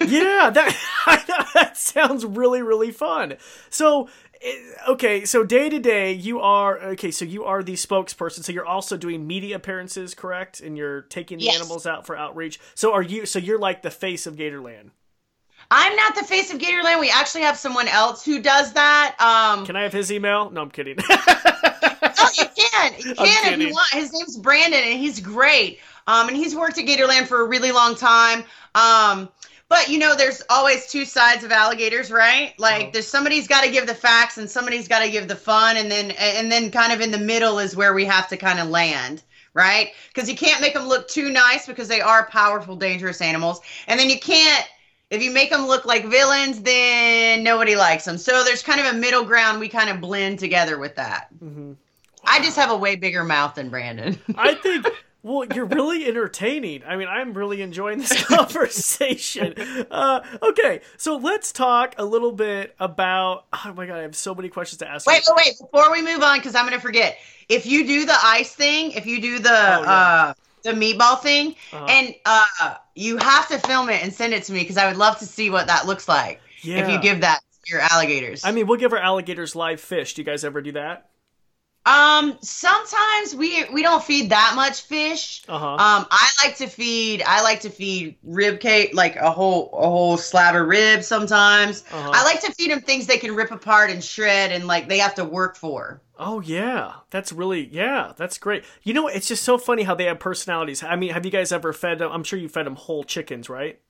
Yeah, 0.01 0.51
that 0.51 0.77
that 1.55 1.77
sounds 1.77 2.25
really 2.25 2.63
really 2.63 2.91
fun. 2.91 3.37
So 3.71 4.09
okay, 4.89 5.25
so 5.25 5.45
day 5.45 5.69
to 5.69 5.79
day, 5.79 6.13
you 6.13 6.41
are 6.41 6.79
okay. 6.79 7.11
So 7.11 7.25
you 7.25 7.45
are 7.45 7.63
the 7.63 7.75
spokesperson. 7.75 8.45
So 8.45 8.53
you're 8.53 8.67
also 8.67 8.97
doing 8.97 9.27
media 9.27 9.57
appearances, 9.57 10.15
correct? 10.15 10.61
And 10.61 10.77
you're 10.77 11.03
taking 11.03 11.39
the 11.39 11.45
yes. 11.45 11.57
animals 11.57 11.87
out 11.87 12.07
for 12.07 12.17
outreach. 12.17 12.61
So 12.75 12.93
are 12.93 13.03
you? 13.03 13.27
So 13.27 13.39
you're 13.39 13.59
like 13.59 13.83
the 13.83 13.91
face 13.91 14.27
of 14.27 14.37
Gatorland. 14.37 14.91
I'm 15.71 15.95
not 15.97 16.15
the 16.15 16.25
face 16.25 16.53
of 16.53 16.61
Gatorland. 16.61 17.01
We 17.01 17.11
actually 17.11 17.43
have 17.43 17.57
someone 17.57 17.89
else 17.89 18.25
who 18.25 18.41
does 18.41 18.73
that. 18.73 19.17
Um, 19.21 19.67
can 19.67 19.77
I 19.77 19.83
have 19.83 19.93
his 19.93 20.11
email? 20.11 20.51
No, 20.51 20.63
I'm 20.63 20.71
kidding. 20.71 20.97
oh, 21.11 22.31
you 22.39 22.45
can. 22.57 22.95
You 23.01 23.15
can 23.15 23.55
if 23.55 23.61
you 23.61 23.73
want. 23.73 23.93
His 23.93 24.13
name's 24.13 24.37
Brandon, 24.39 24.81
and 24.83 24.99
he's 24.99 25.21
great. 25.21 25.81
Um, 26.07 26.29
and 26.29 26.37
he's 26.37 26.55
worked 26.57 26.79
at 26.79 26.87
Gatorland 26.87 27.27
for 27.27 27.43
a 27.43 27.45
really 27.45 27.73
long 27.73 27.95
time. 27.97 28.45
Um, 28.75 29.29
but 29.69 29.89
you 29.89 29.99
know, 29.99 30.17
there's 30.17 30.43
always 30.51 30.87
two 30.87 31.05
sides 31.05 31.45
of 31.45 31.53
alligators, 31.53 32.11
right? 32.11 32.55
Like 32.59 32.87
oh. 32.87 32.91
there's 32.93 33.07
somebody's 33.07 33.47
got 33.47 33.65
to 33.65 33.71
give 33.71 33.87
the 33.87 33.95
facts 33.95 34.39
and 34.39 34.51
somebody's 34.51 34.89
got 34.89 35.01
to 35.01 35.11
give 35.11 35.29
the 35.29 35.37
fun, 35.37 35.77
and 35.77 35.91
then 35.91 36.13
and 36.13 36.51
then 36.51 36.71
kind 36.71 36.93
of 36.93 37.01
in 37.01 37.11
the 37.11 37.19
middle 37.19 37.59
is 37.59 37.77
where 37.77 37.95
we 37.95 38.05
have 38.05 38.29
to 38.29 38.37
kind 38.37 38.59
of 38.59 38.69
land 38.69 39.23
right? 39.55 39.93
Because 40.15 40.31
you 40.31 40.37
can't 40.37 40.61
make 40.61 40.75
them 40.75 40.87
look 40.87 41.09
too 41.09 41.31
nice 41.31 41.67
because 41.67 41.89
they 41.89 42.01
are 42.01 42.27
powerful, 42.27 42.77
dangerous 42.77 43.21
animals. 43.21 43.61
And 43.89 43.99
then 43.99 44.09
you 44.09 44.21
can't, 44.21 44.65
if 45.11 45.21
you 45.21 45.33
make 45.33 45.51
them 45.51 45.67
look 45.67 45.85
like 45.85 46.07
villains, 46.07 46.63
then 46.63 47.43
nobody 47.43 47.75
likes 47.75 48.05
them. 48.05 48.19
So 48.19 48.45
there's 48.45 48.63
kind 48.63 48.81
of 48.81 48.87
a 48.87 48.97
middle 48.97 49.25
ground. 49.25 49.59
We 49.59 49.69
kind 49.69 49.91
of 49.91 50.01
blend 50.01 50.39
together 50.39 50.79
with 50.79 50.95
that. 50.95 51.29
Mm-hmm. 51.43 51.71
Wow. 51.71 51.77
I 52.25 52.41
just 52.41 52.57
have 52.57 52.71
a 52.71 52.77
way 52.77 52.95
bigger 52.95 53.25
mouth 53.25 53.57
than 53.57 53.69
Brandon. 53.69 54.19
I 54.37 54.55
think 54.55 54.87
well, 55.23 55.45
you're 55.53 55.65
really 55.65 56.07
entertaining. 56.07 56.83
I 56.87 56.97
mean, 56.97 57.09
I'm 57.09 57.35
really 57.35 57.61
enjoying 57.61 57.99
this 57.99 58.25
conversation. 58.27 59.55
Uh, 59.91 60.21
okay, 60.43 60.81
so 60.97 61.17
let's 61.17 61.51
talk 61.51 61.95
a 61.99 62.05
little 62.05 62.33
bit 62.33 62.75
about. 62.79 63.47
Oh 63.53 63.73
my 63.77 63.87
god, 63.87 63.99
I 63.99 64.03
have 64.03 64.17
so 64.17 64.35
many 64.35 64.49
questions 64.49 64.79
to 64.79 64.89
ask. 64.89 65.07
Wait, 65.07 65.23
wait, 65.27 65.37
wait! 65.37 65.55
Before 65.59 65.91
we 65.91 66.03
move 66.03 66.23
on, 66.23 66.39
because 66.39 66.55
I'm 66.55 66.65
going 66.65 66.75
to 66.75 66.81
forget. 66.81 67.19
If 67.49 67.67
you 67.67 67.87
do 67.87 68.05
the 68.05 68.17
ice 68.23 68.55
thing, 68.55 68.93
if 68.93 69.07
you 69.07 69.21
do 69.21 69.39
the 69.39 69.51
oh, 69.51 69.83
yeah. 69.83 69.91
uh, 69.91 70.35
the 70.63 70.71
meatball 70.71 71.21
thing, 71.21 71.57
uh-huh. 71.73 71.87
and 71.89 72.15
uh, 72.25 72.75
you 72.95 73.17
have 73.17 73.49
to 73.49 73.59
film 73.59 73.89
it 73.89 74.03
and 74.03 74.13
send 74.13 74.35
it 74.35 74.45
to 74.45 74.53
me 74.53 74.61
because 74.61 74.77
I 74.77 74.87
would 74.87 74.99
love 74.99 75.19
to 75.19 75.27
see 75.27 75.51
what 75.51 75.67
that 75.67 75.87
looks 75.87 76.09
like. 76.09 76.41
Yeah. 76.63 76.85
If 76.85 76.91
you 76.91 77.01
give 77.01 77.23
that 77.23 77.41
to 77.65 77.73
your 77.73 77.81
alligators. 77.81 78.45
I 78.45 78.53
mean, 78.53 78.67
we'll 78.67 78.79
give 78.79 78.93
our 78.93 78.99
alligators 78.99 79.57
live 79.57 79.81
fish. 79.81 80.15
Do 80.15 80.23
you 80.23 80.27
guys 80.27 80.45
ever 80.45 80.61
do 80.61 80.73
that? 80.73 81.09
Um, 81.89 82.37
sometimes 82.43 83.35
we 83.35 83.65
we 83.73 83.83
don't 83.83 84.05
feed 84.05 84.29
that 84.29 84.53
much 84.55 84.83
fish. 84.83 85.43
Uh-huh. 85.49 85.67
Um, 85.67 86.07
I 86.11 86.31
like 86.45 86.57
to 86.59 86.67
feed 86.67 87.23
I 87.27 87.41
like 87.41 87.61
to 87.61 87.71
feed 87.71 88.17
rib 88.23 88.61
cake 88.61 88.91
like 88.93 89.17
a 89.17 89.31
whole 89.31 89.71
a 89.73 89.89
whole 89.89 90.19
slab 90.19 90.55
of 90.55 90.69
ribs 90.69 91.07
sometimes. 91.07 91.85
Uh-huh. 91.91 92.11
I 92.13 92.25
like 92.25 92.43
to 92.43 92.53
feed 92.53 92.71
them 92.71 92.83
things 92.83 93.07
they 93.07 93.17
can 93.17 93.35
rip 93.35 93.51
apart 93.53 93.91
and 93.91 94.05
shred 94.05 94.53
and 94.53 94.67
like 94.67 94.91
they 94.91 94.99
have 94.99 95.15
to 95.15 95.25
work 95.25 95.57
for. 95.57 96.03
Oh 96.19 96.41
yeah, 96.41 96.93
that's 97.09 97.33
really 97.33 97.69
yeah, 97.73 98.13
that's 98.17 98.37
great. 98.37 98.65
You 98.83 98.93
know, 98.93 99.09
it's 99.09 99.29
just 99.29 99.43
so 99.43 99.57
funny 99.57 99.85
how 99.85 99.95
they 99.95 100.05
have 100.05 100.21
personalities. 100.21 100.83
I 100.83 100.95
mean, 100.95 101.15
have 101.15 101.25
you 101.25 101.31
guys 101.31 101.53
ever 101.53 101.73
fed 101.73 102.01
them? 102.01 102.13
I'm 102.13 102.25
sure 102.25 102.39
you 102.39 102.51
fed 102.51 102.67
them 102.67 102.77
whole 102.77 103.03
chickens, 103.03 103.49
right? 103.49 103.81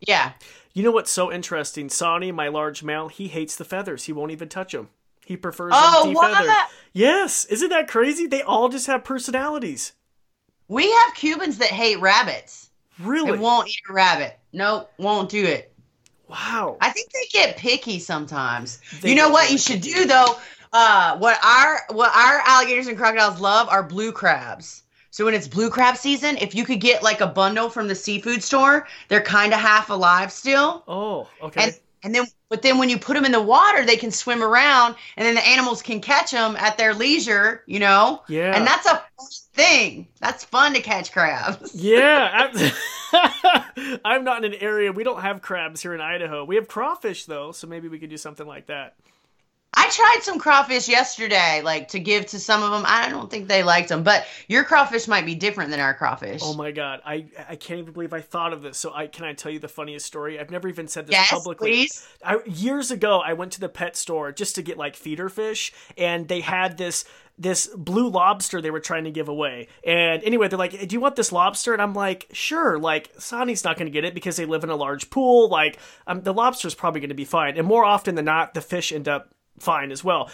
Yeah. 0.00 0.32
You 0.74 0.82
know 0.82 0.90
what's 0.90 1.12
so 1.12 1.32
interesting? 1.32 1.90
Sonny, 1.90 2.32
my 2.32 2.48
large 2.48 2.82
male, 2.82 3.08
he 3.08 3.28
hates 3.28 3.54
the 3.54 3.64
feathers. 3.64 4.04
He 4.04 4.12
won't 4.12 4.32
even 4.32 4.48
touch 4.48 4.72
them. 4.72 4.88
He 5.26 5.36
prefers 5.36 5.72
oh, 5.74 6.04
defeathered. 6.06 6.46
What? 6.46 6.70
Yes, 6.92 7.46
isn't 7.46 7.68
that 7.70 7.88
crazy? 7.88 8.28
They 8.28 8.42
all 8.42 8.68
just 8.68 8.86
have 8.86 9.02
personalities. 9.02 9.92
We 10.68 10.88
have 10.90 11.14
Cubans 11.14 11.58
that 11.58 11.68
hate 11.68 12.00
rabbits. 12.00 12.70
Really? 13.00 13.32
They 13.32 13.38
won't 13.38 13.68
eat 13.68 13.80
a 13.90 13.92
rabbit. 13.92 14.38
Nope, 14.52 14.88
won't 14.98 15.28
do 15.28 15.44
it. 15.44 15.72
Wow. 16.28 16.76
I 16.80 16.90
think 16.90 17.10
they 17.10 17.26
get 17.32 17.56
picky 17.56 17.98
sometimes. 17.98 18.80
They 19.00 19.10
you 19.10 19.14
know 19.16 19.28
what 19.28 19.50
you 19.50 19.58
should 19.58 19.80
do 19.80 20.06
though? 20.06 20.36
Uh, 20.72 21.18
what 21.18 21.38
our 21.44 21.80
what 21.90 22.14
our 22.14 22.40
alligators 22.46 22.86
and 22.86 22.96
crocodiles 22.96 23.40
love 23.40 23.68
are 23.68 23.82
blue 23.82 24.12
crabs. 24.12 24.84
So 25.10 25.24
when 25.24 25.34
it's 25.34 25.48
blue 25.48 25.70
crab 25.70 25.96
season, 25.96 26.36
if 26.40 26.54
you 26.54 26.64
could 26.64 26.80
get 26.80 27.02
like 27.02 27.20
a 27.20 27.26
bundle 27.26 27.68
from 27.68 27.88
the 27.88 27.96
seafood 27.96 28.44
store, 28.44 28.86
they're 29.08 29.22
kind 29.22 29.52
of 29.52 29.58
half 29.58 29.90
alive 29.90 30.30
still. 30.30 30.84
Oh, 30.86 31.28
okay. 31.42 31.64
And 31.64 31.80
and 32.06 32.14
then 32.14 32.24
but 32.48 32.62
then 32.62 32.78
when 32.78 32.88
you 32.88 32.98
put 32.98 33.14
them 33.14 33.24
in 33.24 33.32
the 33.32 33.42
water, 33.42 33.84
they 33.84 33.96
can 33.96 34.12
swim 34.12 34.40
around 34.40 34.94
and 35.16 35.26
then 35.26 35.34
the 35.34 35.44
animals 35.44 35.82
can 35.82 36.00
catch 36.00 36.30
them 36.30 36.54
at 36.54 36.78
their 36.78 36.94
leisure, 36.94 37.64
you 37.66 37.80
know? 37.80 38.22
Yeah. 38.28 38.56
And 38.56 38.64
that's 38.64 38.86
a 38.86 39.02
thing. 39.52 40.06
That's 40.20 40.44
fun 40.44 40.72
to 40.74 40.80
catch 40.80 41.10
crabs. 41.10 41.74
yeah. 41.74 42.48
I'm, 43.12 44.00
I'm 44.04 44.22
not 44.22 44.44
in 44.44 44.54
an 44.54 44.60
area. 44.60 44.92
We 44.92 45.02
don't 45.02 45.22
have 45.22 45.42
crabs 45.42 45.82
here 45.82 45.94
in 45.94 46.00
Idaho. 46.00 46.44
We 46.44 46.54
have 46.54 46.68
crawfish 46.68 47.24
though, 47.24 47.50
so 47.50 47.66
maybe 47.66 47.88
we 47.88 47.98
could 47.98 48.10
do 48.10 48.16
something 48.16 48.46
like 48.46 48.66
that. 48.68 48.94
I 49.78 49.90
tried 49.90 50.20
some 50.22 50.38
crawfish 50.38 50.88
yesterday, 50.88 51.60
like 51.62 51.88
to 51.88 52.00
give 52.00 52.26
to 52.26 52.40
some 52.40 52.62
of 52.62 52.70
them. 52.70 52.84
I 52.86 53.10
don't 53.10 53.30
think 53.30 53.46
they 53.46 53.62
liked 53.62 53.90
them, 53.90 54.02
but 54.02 54.26
your 54.48 54.64
crawfish 54.64 55.06
might 55.06 55.26
be 55.26 55.34
different 55.34 55.70
than 55.70 55.80
our 55.80 55.92
crawfish. 55.92 56.40
Oh 56.42 56.54
my 56.54 56.72
god, 56.72 57.02
I 57.04 57.26
I 57.46 57.56
can't 57.56 57.80
even 57.80 57.92
believe 57.92 58.14
I 58.14 58.22
thought 58.22 58.54
of 58.54 58.62
this. 58.62 58.78
So 58.78 58.94
I 58.94 59.06
can 59.06 59.26
I 59.26 59.34
tell 59.34 59.52
you 59.52 59.58
the 59.58 59.68
funniest 59.68 60.06
story? 60.06 60.40
I've 60.40 60.50
never 60.50 60.66
even 60.68 60.88
said 60.88 61.06
this 61.06 61.12
yes, 61.12 61.30
publicly. 61.30 61.68
Please. 61.68 62.08
I, 62.24 62.38
years 62.46 62.90
ago, 62.90 63.20
I 63.20 63.34
went 63.34 63.52
to 63.52 63.60
the 63.60 63.68
pet 63.68 63.96
store 63.96 64.32
just 64.32 64.54
to 64.54 64.62
get 64.62 64.78
like 64.78 64.96
feeder 64.96 65.28
fish, 65.28 65.74
and 65.98 66.26
they 66.26 66.40
had 66.40 66.78
this 66.78 67.04
this 67.38 67.66
blue 67.76 68.08
lobster 68.08 68.62
they 68.62 68.70
were 68.70 68.80
trying 68.80 69.04
to 69.04 69.10
give 69.10 69.28
away. 69.28 69.68
And 69.84 70.22
anyway, 70.24 70.48
they're 70.48 70.58
like, 70.58 70.88
"Do 70.88 70.94
you 70.94 71.00
want 71.00 71.16
this 71.16 71.32
lobster?" 71.32 71.74
And 71.74 71.82
I'm 71.82 71.92
like, 71.92 72.28
"Sure." 72.32 72.78
Like 72.78 73.10
Sonny's 73.18 73.62
not 73.62 73.76
going 73.76 73.86
to 73.86 73.92
get 73.92 74.04
it 74.04 74.14
because 74.14 74.36
they 74.36 74.46
live 74.46 74.64
in 74.64 74.70
a 74.70 74.76
large 74.76 75.10
pool. 75.10 75.50
Like 75.50 75.78
um, 76.06 76.22
the 76.22 76.32
lobster's 76.32 76.74
probably 76.74 77.00
going 77.00 77.10
to 77.10 77.14
be 77.14 77.26
fine. 77.26 77.58
And 77.58 77.66
more 77.66 77.84
often 77.84 78.14
than 78.14 78.24
not, 78.24 78.54
the 78.54 78.62
fish 78.62 78.90
end 78.90 79.06
up 79.06 79.34
fine 79.58 79.90
as 79.92 80.02
well. 80.04 80.30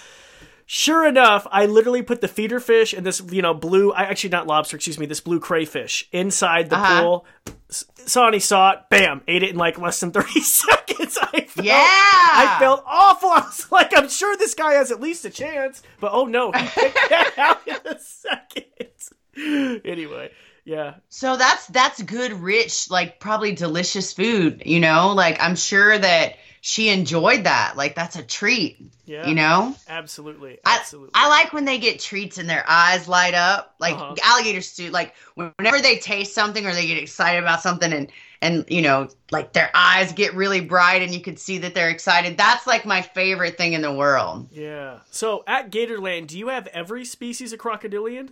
Sure 0.65 1.07
enough, 1.07 1.47
I 1.51 1.67
literally 1.67 2.03
put 2.03 2.21
the 2.23 2.29
feeder 2.29 2.59
fish 2.61 2.95
and 2.95 3.05
this, 3.05 3.21
you 3.31 3.43
know, 3.43 3.53
blue, 3.53 3.93
I 3.93 4.05
actually 4.05 4.31
not 4.31 4.47
lobster, 4.47 4.77
excuse 4.77 4.99
me, 4.99 5.05
this 5.07 5.21
blue 5.21 5.39
crayfish 5.41 6.09
inside 6.13 6.71
the 6.71 6.77
Uh-huh. 6.79 7.03
pool. 7.03 7.27
Sonny 7.69 8.39
saw 8.39 8.71
it, 8.73 8.79
bam, 8.89 9.21
ate 9.29 9.43
it 9.43 9.51
in 9.51 9.57
like 9.57 9.79
less 9.79 10.01
than 10.01 10.11
30 10.13 10.41
seconds. 10.41 11.19
I 11.21 11.41
felt, 11.43 11.67
Yeah. 11.67 11.75
I 11.85 12.57
felt 12.59 12.85
awful. 12.87 13.29
I 13.35 13.41
was 13.41 13.71
like, 13.71 13.93
I'm 13.97 14.09
sure 14.09 14.35
this 14.37 14.55
guy 14.55 14.75
has 14.75 14.91
at 14.91 15.01
least 15.01 15.25
a 15.27 15.31
chance. 15.31 15.83
But 16.01 16.13
oh 16.15 16.25
no, 16.25 16.53
he 16.53 16.67
picked 16.69 16.95
that 17.11 17.33
out 17.37 17.67
in 17.69 17.77
a 17.85 17.99
second. 17.99 18.67
anyway, 19.85 20.31
yeah. 20.65 20.95
So 21.09 21.37
that's 21.37 21.67
that's 21.67 22.03
good, 22.03 22.33
rich, 22.33 22.91
like 22.91 23.21
probably 23.21 23.53
delicious 23.55 24.13
food. 24.13 24.63
You 24.65 24.81
know, 24.81 25.13
like 25.15 25.39
I'm 25.43 25.57
sure 25.57 25.97
that 25.99 26.35
she 26.65 26.91
enjoyed 26.91 27.43
that. 27.45 27.75
Like 27.77 27.97
that's 27.97 28.15
a 28.17 28.23
treat. 28.23 28.79
Yeah. 29.05 29.27
You 29.27 29.35
know. 29.35 29.75
Absolutely. 29.89 30.61
I, 30.65 30.79
Absolutely. 30.79 31.11
I 31.13 31.29
like 31.29 31.53
when 31.53 31.65
they 31.65 31.79
get 31.79 31.99
treats 31.99 32.39
and 32.39 32.49
their 32.49 32.65
eyes 32.69 33.09
light 33.09 33.35
up. 33.35 33.75
Like 33.81 33.95
Uh-huh. 33.97 34.15
alligators 34.23 34.73
do. 34.77 34.89
Like 34.91 35.15
whenever 35.35 35.81
they 35.81 35.99
taste 35.99 36.35
something 36.35 36.65
or 36.65 36.73
they 36.73 36.87
get 36.87 36.99
excited 36.99 37.43
about 37.43 37.63
something 37.63 37.93
and 37.93 38.11
and 38.41 38.65
you 38.69 38.81
know, 38.81 39.09
like 39.33 39.53
their 39.53 39.71
eyes 39.75 40.13
get 40.13 40.35
really 40.35 40.61
bright 40.61 41.03
and 41.03 41.13
you 41.13 41.21
can 41.21 41.37
see 41.37 41.59
that 41.59 41.75
they're 41.75 41.91
excited. 41.91 42.37
That's 42.39 42.65
like 42.67 42.87
my 42.87 43.03
favorite 43.03 43.59
thing 43.59 43.73
in 43.73 43.83
the 43.83 43.93
world. 43.93 44.47
yeah. 44.53 45.01
So 45.11 45.43
at 45.49 45.71
Gatorland, 45.73 46.29
do 46.29 46.39
you 46.39 46.47
have 46.49 46.69
every 46.69 47.05
species 47.05 47.53
of 47.53 47.59
crocodilian? 47.59 48.31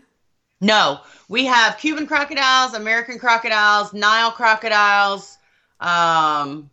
No, 0.60 1.00
we 1.28 1.46
have 1.46 1.78
Cuban 1.78 2.06
crocodiles, 2.06 2.74
American 2.74 3.18
crocodiles, 3.18 3.92
Nile 3.92 4.30
crocodiles, 4.30 5.36
um, 5.80 6.70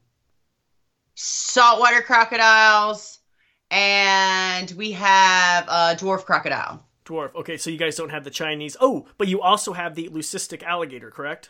saltwater 1.17 2.03
crocodiles, 2.03 3.19
and 3.71 4.71
we 4.77 4.91
have 4.91 5.67
a 5.67 5.95
dwarf 5.95 6.25
crocodile. 6.25 6.85
Dwarf. 7.05 7.33
Okay, 7.35 7.57
so 7.57 7.69
you 7.69 7.77
guys 7.77 7.95
don't 7.95 8.11
have 8.11 8.23
the 8.23 8.29
Chinese. 8.29 8.77
Oh, 8.79 9.07
but 9.17 9.27
you 9.27 9.41
also 9.41 9.73
have 9.73 9.95
the 9.95 10.09
leucistic 10.09 10.61
alligator, 10.61 11.09
correct? 11.09 11.49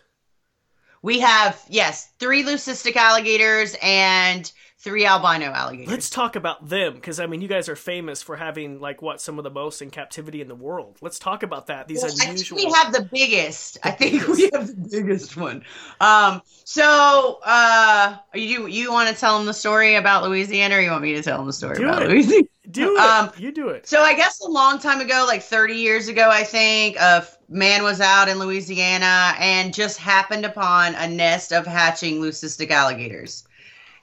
We 1.01 1.19
have 1.19 1.61
yes, 1.69 2.11
three 2.17 2.43
leucistic 2.43 2.95
alligators 2.95 3.75
and 3.81 4.49
three 4.79 5.05
albino 5.05 5.47
alligators. 5.47 5.91
Let's 5.91 6.09
talk 6.09 6.35
about 6.35 6.69
them 6.69 6.93
because 6.95 7.19
I 7.19 7.25
mean, 7.25 7.41
you 7.41 7.47
guys 7.47 7.67
are 7.69 7.75
famous 7.75 8.21
for 8.21 8.35
having 8.35 8.79
like 8.79 9.01
what 9.01 9.19
some 9.21 9.37
of 9.37 9.43
the 9.43 9.49
most 9.49 9.81
in 9.81 9.89
captivity 9.89 10.41
in 10.41 10.47
the 10.47 10.55
world. 10.55 10.97
Let's 11.01 11.19
talk 11.19 11.43
about 11.43 11.67
that. 11.67 11.87
These 11.87 12.03
Well, 12.03 12.11
I 12.11 12.15
think 12.15 12.29
unusual. 12.31 12.57
we 12.57 12.71
have 12.73 12.93
the 12.93 13.09
biggest. 13.11 13.77
I 13.83 13.91
think 13.91 14.27
we 14.27 14.49
have 14.53 14.67
the 14.67 14.87
biggest 14.91 15.35
one. 15.35 15.63
Um, 15.99 16.41
so 16.63 17.39
uh, 17.43 18.17
you 18.33 18.67
you 18.67 18.91
want 18.91 19.09
to 19.13 19.19
tell 19.19 19.37
them 19.37 19.45
the 19.47 19.53
story 19.53 19.95
about 19.95 20.23
Louisiana, 20.23 20.75
or 20.75 20.81
you 20.81 20.91
want 20.91 21.03
me 21.03 21.13
to 21.15 21.23
tell 21.23 21.37
them 21.37 21.47
the 21.47 21.53
story 21.53 21.77
Do 21.77 21.87
about 21.87 22.03
it. 22.03 22.09
Louisiana? 22.09 22.47
do 22.69 22.95
it. 22.97 22.99
um, 22.99 23.31
you 23.37 23.51
do 23.53 23.69
it. 23.69 23.87
So 23.87 24.01
I 24.01 24.13
guess 24.13 24.41
a 24.41 24.47
long 24.49 24.77
time 24.79 24.99
ago, 24.99 25.23
like 25.25 25.41
30 25.41 25.75
years 25.75 26.09
ago, 26.09 26.29
I 26.29 26.43
think, 26.43 26.97
a 26.97 27.25
man 27.49 27.81
was 27.83 28.01
out 28.01 28.27
in 28.27 28.39
Louisiana 28.39 29.33
and 29.39 29.73
just 29.73 29.97
happened 29.97 30.45
upon 30.45 30.93
a 30.95 31.07
nest 31.07 31.53
of 31.53 31.65
hatching 31.65 32.19
leucistic 32.21 32.69
alligators. 32.69 33.46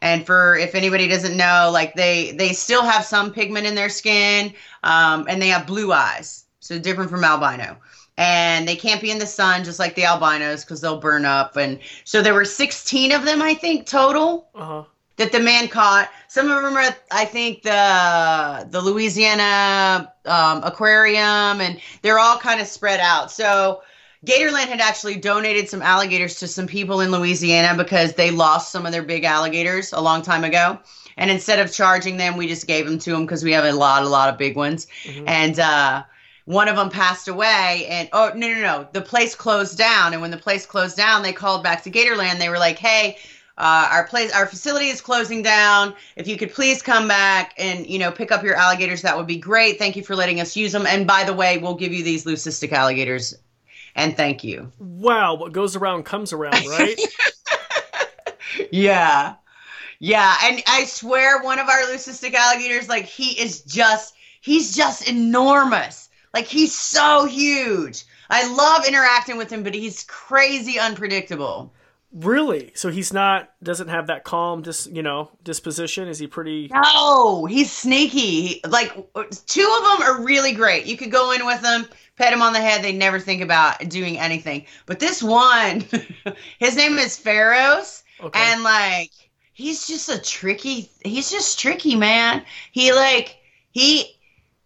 And 0.04 0.26
for 0.26 0.56
if 0.56 0.76
anybody 0.76 1.08
doesn't 1.08 1.36
know, 1.36 1.70
like 1.72 1.94
they 1.94 2.32
they 2.32 2.52
still 2.52 2.84
have 2.84 3.04
some 3.04 3.32
pigment 3.32 3.66
in 3.66 3.74
their 3.74 3.90
skin, 3.90 4.54
um, 4.84 5.26
and 5.28 5.42
they 5.42 5.48
have 5.48 5.66
blue 5.66 5.92
eyes, 5.92 6.46
so 6.60 6.78
different 6.78 7.10
from 7.10 7.24
albino. 7.24 7.78
And 8.18 8.68
they 8.68 8.76
can't 8.76 9.00
be 9.02 9.10
in 9.10 9.18
the 9.18 9.26
sun 9.26 9.64
just 9.64 9.80
like 9.80 9.96
the 9.96 10.04
albinos 10.04 10.64
because 10.64 10.80
they'll 10.82 11.00
burn 11.00 11.24
up. 11.24 11.56
And 11.56 11.80
so 12.04 12.22
there 12.22 12.34
were 12.34 12.44
16 12.44 13.12
of 13.12 13.24
them, 13.24 13.42
I 13.42 13.54
think, 13.54 13.86
total 13.86 14.46
Uh 14.54 14.64
huh. 14.64 14.84
that 15.16 15.32
the 15.32 15.40
man 15.40 15.68
caught. 15.68 16.10
Some 16.28 16.50
of 16.50 16.62
them 16.62 16.76
are, 16.76 16.94
I 17.10 17.24
think, 17.24 17.62
the 17.62 18.66
the 18.70 18.80
Louisiana 18.80 20.12
um, 20.26 20.62
aquarium, 20.64 21.60
and 21.60 21.80
they're 22.02 22.18
all 22.18 22.38
kind 22.38 22.60
of 22.60 22.66
spread 22.68 23.00
out. 23.00 23.30
So 23.32 23.82
Gatorland 24.24 24.68
had 24.68 24.80
actually 24.80 25.16
donated 25.16 25.68
some 25.68 25.82
alligators 25.82 26.36
to 26.36 26.46
some 26.46 26.66
people 26.66 27.00
in 27.00 27.10
Louisiana 27.10 27.76
because 27.76 28.14
they 28.14 28.30
lost 28.30 28.72
some 28.72 28.86
of 28.86 28.92
their 28.92 29.02
big 29.02 29.24
alligators 29.24 29.92
a 29.92 30.00
long 30.00 30.22
time 30.22 30.44
ago. 30.44 30.78
And 31.16 31.30
instead 31.30 31.58
of 31.58 31.72
charging 31.72 32.16
them, 32.16 32.36
we 32.36 32.48
just 32.48 32.66
gave 32.66 32.86
them 32.86 32.98
to 33.00 33.10
them 33.12 33.24
because 33.26 33.44
we 33.44 33.52
have 33.52 33.64
a 33.64 33.72
lot, 33.72 34.02
a 34.02 34.08
lot 34.08 34.28
of 34.28 34.38
big 34.38 34.56
ones. 34.56 34.86
Mhm. 35.04 35.24
And 35.26 35.58
uh, 35.60 36.02
one 36.44 36.68
of 36.68 36.76
them 36.76 36.90
passed 36.90 37.28
away. 37.28 37.86
And 37.88 38.08
oh 38.12 38.32
no, 38.34 38.48
no, 38.48 38.60
no, 38.60 38.88
the 38.92 39.00
place 39.00 39.34
closed 39.34 39.78
down. 39.78 40.12
And 40.12 40.22
when 40.22 40.30
the 40.30 40.36
place 40.36 40.66
closed 40.66 40.96
down, 40.96 41.22
they 41.22 41.32
called 41.32 41.62
back 41.62 41.82
to 41.84 41.90
Gatorland. 41.90 42.38
They 42.38 42.48
were 42.48 42.58
like, 42.58 42.78
"Hey, 42.78 43.18
uh, 43.56 43.88
our 43.92 44.06
place, 44.06 44.32
our 44.32 44.46
facility 44.46 44.86
is 44.86 45.00
closing 45.00 45.42
down. 45.42 45.94
If 46.16 46.26
you 46.26 46.36
could 46.36 46.52
please 46.52 46.82
come 46.82 47.06
back 47.06 47.54
and 47.56 47.86
you 47.86 47.98
know 47.98 48.10
pick 48.10 48.32
up 48.32 48.42
your 48.42 48.56
alligators, 48.56 49.02
that 49.02 49.16
would 49.16 49.26
be 49.26 49.36
great. 49.36 49.78
Thank 49.78 49.96
you 49.96 50.02
for 50.02 50.16
letting 50.16 50.40
us 50.40 50.56
use 50.56 50.72
them. 50.72 50.86
And 50.86 51.06
by 51.06 51.24
the 51.24 51.34
way, 51.34 51.58
we'll 51.58 51.76
give 51.76 51.92
you 51.92 52.02
these 52.02 52.24
leucistic 52.24 52.72
alligators, 52.72 53.34
and 53.94 54.16
thank 54.16 54.44
you. 54.44 54.72
Wow, 54.78 55.34
what 55.34 55.52
goes 55.52 55.76
around 55.76 56.04
comes 56.04 56.32
around, 56.32 56.66
right? 56.68 56.98
Yeah, 58.70 59.34
yeah. 59.98 60.34
And 60.44 60.62
I 60.66 60.84
swear, 60.84 61.42
one 61.42 61.58
of 61.58 61.68
our 61.68 61.80
leucistic 61.82 62.34
alligators, 62.34 62.88
like 62.88 63.04
he 63.04 63.40
is 63.40 63.62
just, 63.62 64.14
he's 64.40 64.76
just 64.76 65.08
enormous. 65.08 66.08
Like 66.32 66.46
he's 66.46 66.74
so 66.74 67.24
huge. 67.26 68.04
I 68.30 68.52
love 68.52 68.86
interacting 68.86 69.36
with 69.36 69.50
him, 69.50 69.62
but 69.62 69.74
he's 69.74 70.04
crazy 70.04 70.78
unpredictable. 70.78 71.72
really? 72.12 72.72
So 72.74 72.90
he's 72.90 73.12
not 73.12 73.50
doesn't 73.62 73.88
have 73.88 74.06
that 74.06 74.24
calm, 74.24 74.62
dis 74.62 74.86
you 74.86 75.02
know 75.02 75.30
disposition. 75.42 76.08
Is 76.08 76.18
he 76.18 76.26
pretty? 76.26 76.70
No, 76.72 77.44
he's 77.44 77.70
sneaky. 77.72 78.46
He- 78.46 78.60
Like 78.68 78.92
two 79.46 79.78
of 79.78 79.98
them 79.98 80.08
are 80.08 80.22
really 80.24 80.52
great. 80.52 80.86
You 80.86 80.96
could 80.96 81.10
go 81.12 81.32
in 81.32 81.44
with 81.44 81.60
them, 81.60 81.86
pet 82.16 82.32
him 82.32 82.42
on 82.42 82.52
the 82.52 82.60
head. 82.60 82.82
They 82.82 82.92
never 82.92 83.18
think 83.20 83.42
about 83.42 83.88
doing 83.88 84.18
anything. 84.18 84.66
But 84.86 85.00
this 85.00 85.22
one, 85.22 85.84
his 86.58 86.76
name 86.76 86.98
is 86.98 87.16
Pharaohs, 87.16 88.02
Okay. 88.20 88.38
and 88.40 88.62
like 88.62 89.10
he's 89.52 89.86
just 89.86 90.08
a 90.08 90.20
tricky. 90.20 90.90
He's 91.04 91.30
just 91.30 91.58
tricky, 91.58 91.96
man. 91.96 92.44
He 92.72 92.92
like 92.92 93.36
he, 93.72 94.16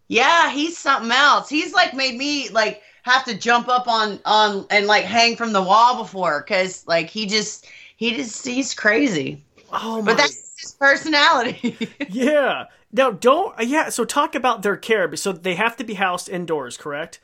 yeah, 0.07 0.49
he's 0.51 0.77
something 0.77 1.11
else. 1.11 1.49
He's 1.49 1.73
like 1.73 1.93
made 1.93 2.15
me 2.15 2.49
like 2.49 2.81
have 3.03 3.25
to 3.25 3.37
jump 3.37 3.67
up 3.67 3.87
on 3.87 4.19
on 4.25 4.65
and 4.69 4.85
like 4.85 5.03
hang 5.05 5.35
from 5.35 5.53
the 5.53 5.61
wall 5.61 5.97
before 6.03 6.41
because 6.41 6.85
like 6.87 7.09
he 7.09 7.25
just 7.25 7.65
he 7.95 8.15
just 8.15 8.45
he's 8.45 8.73
crazy. 8.73 9.43
oh 9.71 10.01
my. 10.01 10.11
But 10.11 10.17
that's 10.17 10.53
his 10.61 10.73
personality. 10.73 11.89
yeah. 12.09 12.65
Now 12.91 13.11
don't. 13.11 13.53
Yeah. 13.61 13.89
So 13.89 14.05
talk 14.05 14.35
about 14.35 14.61
their 14.61 14.77
care. 14.77 15.15
So 15.15 15.31
they 15.31 15.55
have 15.55 15.75
to 15.77 15.83
be 15.83 15.95
housed 15.95 16.29
indoors, 16.29 16.77
correct? 16.77 17.19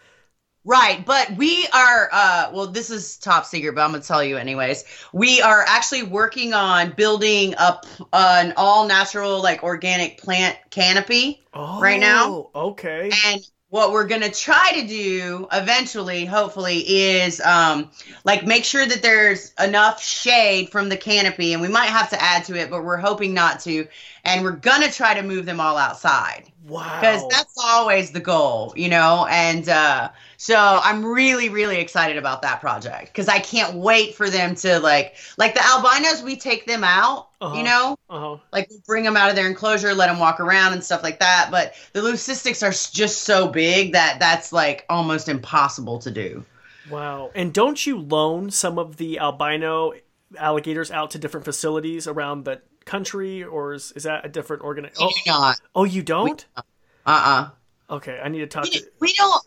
Right, 0.68 1.06
but 1.06 1.38
we 1.38 1.68
are 1.74 2.10
uh 2.12 2.50
well 2.52 2.68
this 2.68 2.90
is 2.90 3.18
top 3.18 3.46
secret, 3.46 3.76
but 3.76 3.82
I'm 3.82 3.92
going 3.92 4.02
to 4.02 4.08
tell 4.08 4.24
you 4.24 4.38
anyways. 4.38 4.84
We 5.14 5.40
are 5.42 5.64
actually 5.68 6.04
working 6.04 6.54
on 6.56 6.92
building 6.94 7.54
up 7.60 7.86
an 8.12 8.54
all 8.58 8.88
natural 8.88 9.44
like 9.44 9.62
organic 9.64 10.18
plant 10.18 10.58
canopy 10.72 11.42
Oh, 11.54 11.80
Right 11.80 12.00
now? 12.00 12.50
Okay. 12.56 13.12
and 13.26 13.42
what 13.70 13.92
we're 13.92 14.08
going 14.08 14.22
to 14.22 14.32
try 14.32 14.72
to 14.82 14.88
do 14.88 15.48
eventually 15.52 16.26
hopefully 16.26 16.80
is 16.80 17.42
um 17.42 17.92
like 18.24 18.46
make 18.46 18.64
sure 18.64 18.86
that 18.86 19.02
there's 19.02 19.54
enough 19.64 20.02
shade 20.04 20.70
from 20.70 20.90
the 20.90 20.98
canopy 20.98 21.54
and 21.54 21.62
we 21.62 21.68
might 21.68 21.90
have 21.90 22.10
to 22.10 22.22
add 22.22 22.44
to 22.46 22.56
it 22.56 22.70
but 22.70 22.84
we're 22.84 22.98
hoping 22.98 23.34
not 23.34 23.60
to 23.60 23.88
and 24.26 24.44
we're 24.44 24.52
gonna 24.52 24.92
try 24.92 25.14
to 25.14 25.22
move 25.24 25.46
them 25.46 25.60
all 25.60 25.78
outside 25.78 26.52
Wow. 26.68 27.00
because 27.00 27.28
that's 27.30 27.54
always 27.64 28.10
the 28.12 28.20
goal, 28.20 28.74
you 28.76 28.90
know. 28.90 29.28
And 29.30 29.70
uh, 29.70 30.10
so 30.38 30.56
I'm 30.58 31.06
really, 31.06 31.50
really 31.50 31.78
excited 31.78 32.18
about 32.18 32.42
that 32.42 32.60
project 32.60 33.08
because 33.14 33.28
I 33.28 33.38
can't 33.38 33.76
wait 33.76 34.16
for 34.16 34.30
them 34.32 34.56
to 34.56 34.80
like, 34.80 35.16
like 35.38 35.54
the 35.54 35.62
albinos. 35.64 36.24
We 36.24 36.36
take 36.38 36.66
them 36.66 36.84
out, 36.84 37.28
Uh-huh. 37.40 37.56
you 37.56 37.64
know, 37.64 37.96
uh-huh. 38.10 38.38
like 38.52 38.68
we 38.72 38.78
bring 38.88 39.04
them 39.04 39.16
out 39.16 39.30
of 39.30 39.36
their 39.36 39.48
enclosure, 39.48 39.94
let 39.94 40.08
them 40.08 40.18
walk 40.18 40.40
around 40.40 40.74
and 40.74 40.84
stuff 40.84 41.04
like 41.04 41.20
that. 41.20 41.50
But 41.52 41.76
the 41.94 42.02
leucistics 42.02 42.64
are 42.64 42.72
just 42.92 43.22
so 43.22 43.48
big 43.48 43.94
that 43.94 44.18
that's 44.20 44.52
like 44.52 44.86
almost 44.90 45.30
impossible 45.30 46.00
to 46.00 46.10
do. 46.10 46.44
Wow. 46.90 47.30
And 47.36 47.54
don't 47.54 47.86
you 47.86 48.00
loan 48.00 48.50
some 48.50 48.80
of 48.80 48.98
the 48.98 49.20
albino 49.20 49.94
alligators 50.36 50.90
out 50.90 51.12
to 51.12 51.20
different 51.20 51.46
facilities 51.46 52.08
around 52.08 52.46
the 52.46 52.62
country, 52.86 53.44
or 53.44 53.74
is, 53.74 53.92
is 53.94 54.04
that 54.04 54.26
a 54.26 54.30
different 54.30 54.64
organization? 54.64 55.10
do 55.26 55.32
not. 55.32 55.60
Oh, 55.76 55.82
oh, 55.82 55.84
you 55.84 56.02
don't? 56.04 56.46
Uh 56.56 56.62
uh 57.06 57.50
Okay, 57.90 58.20
I 58.24 58.30
need 58.30 58.40
to 58.40 58.48
talk 58.48 58.64
We, 58.64 58.70
to. 58.72 58.86
we 59.00 59.14
don't. 59.14 59.46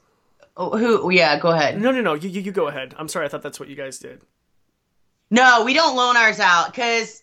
oh, 0.56 0.76
Who? 0.78 1.10
Yeah, 1.10 1.38
go 1.40 1.48
ahead. 1.50 1.80
No, 1.80 1.90
no, 1.90 2.00
no. 2.00 2.14
You, 2.14 2.28
you, 2.28 2.40
you 2.40 2.52
go 2.52 2.68
ahead. 2.68 2.94
I'm 2.98 3.08
sorry. 3.08 3.26
I 3.26 3.28
thought 3.28 3.42
that's 3.42 3.58
what 3.58 3.68
you 3.68 3.74
guys 3.76 3.98
did. 3.98 4.20
No, 5.30 5.64
we 5.64 5.74
don't 5.74 5.96
loan 5.96 6.16
ours 6.16 6.40
out 6.40 6.66
because, 6.66 7.22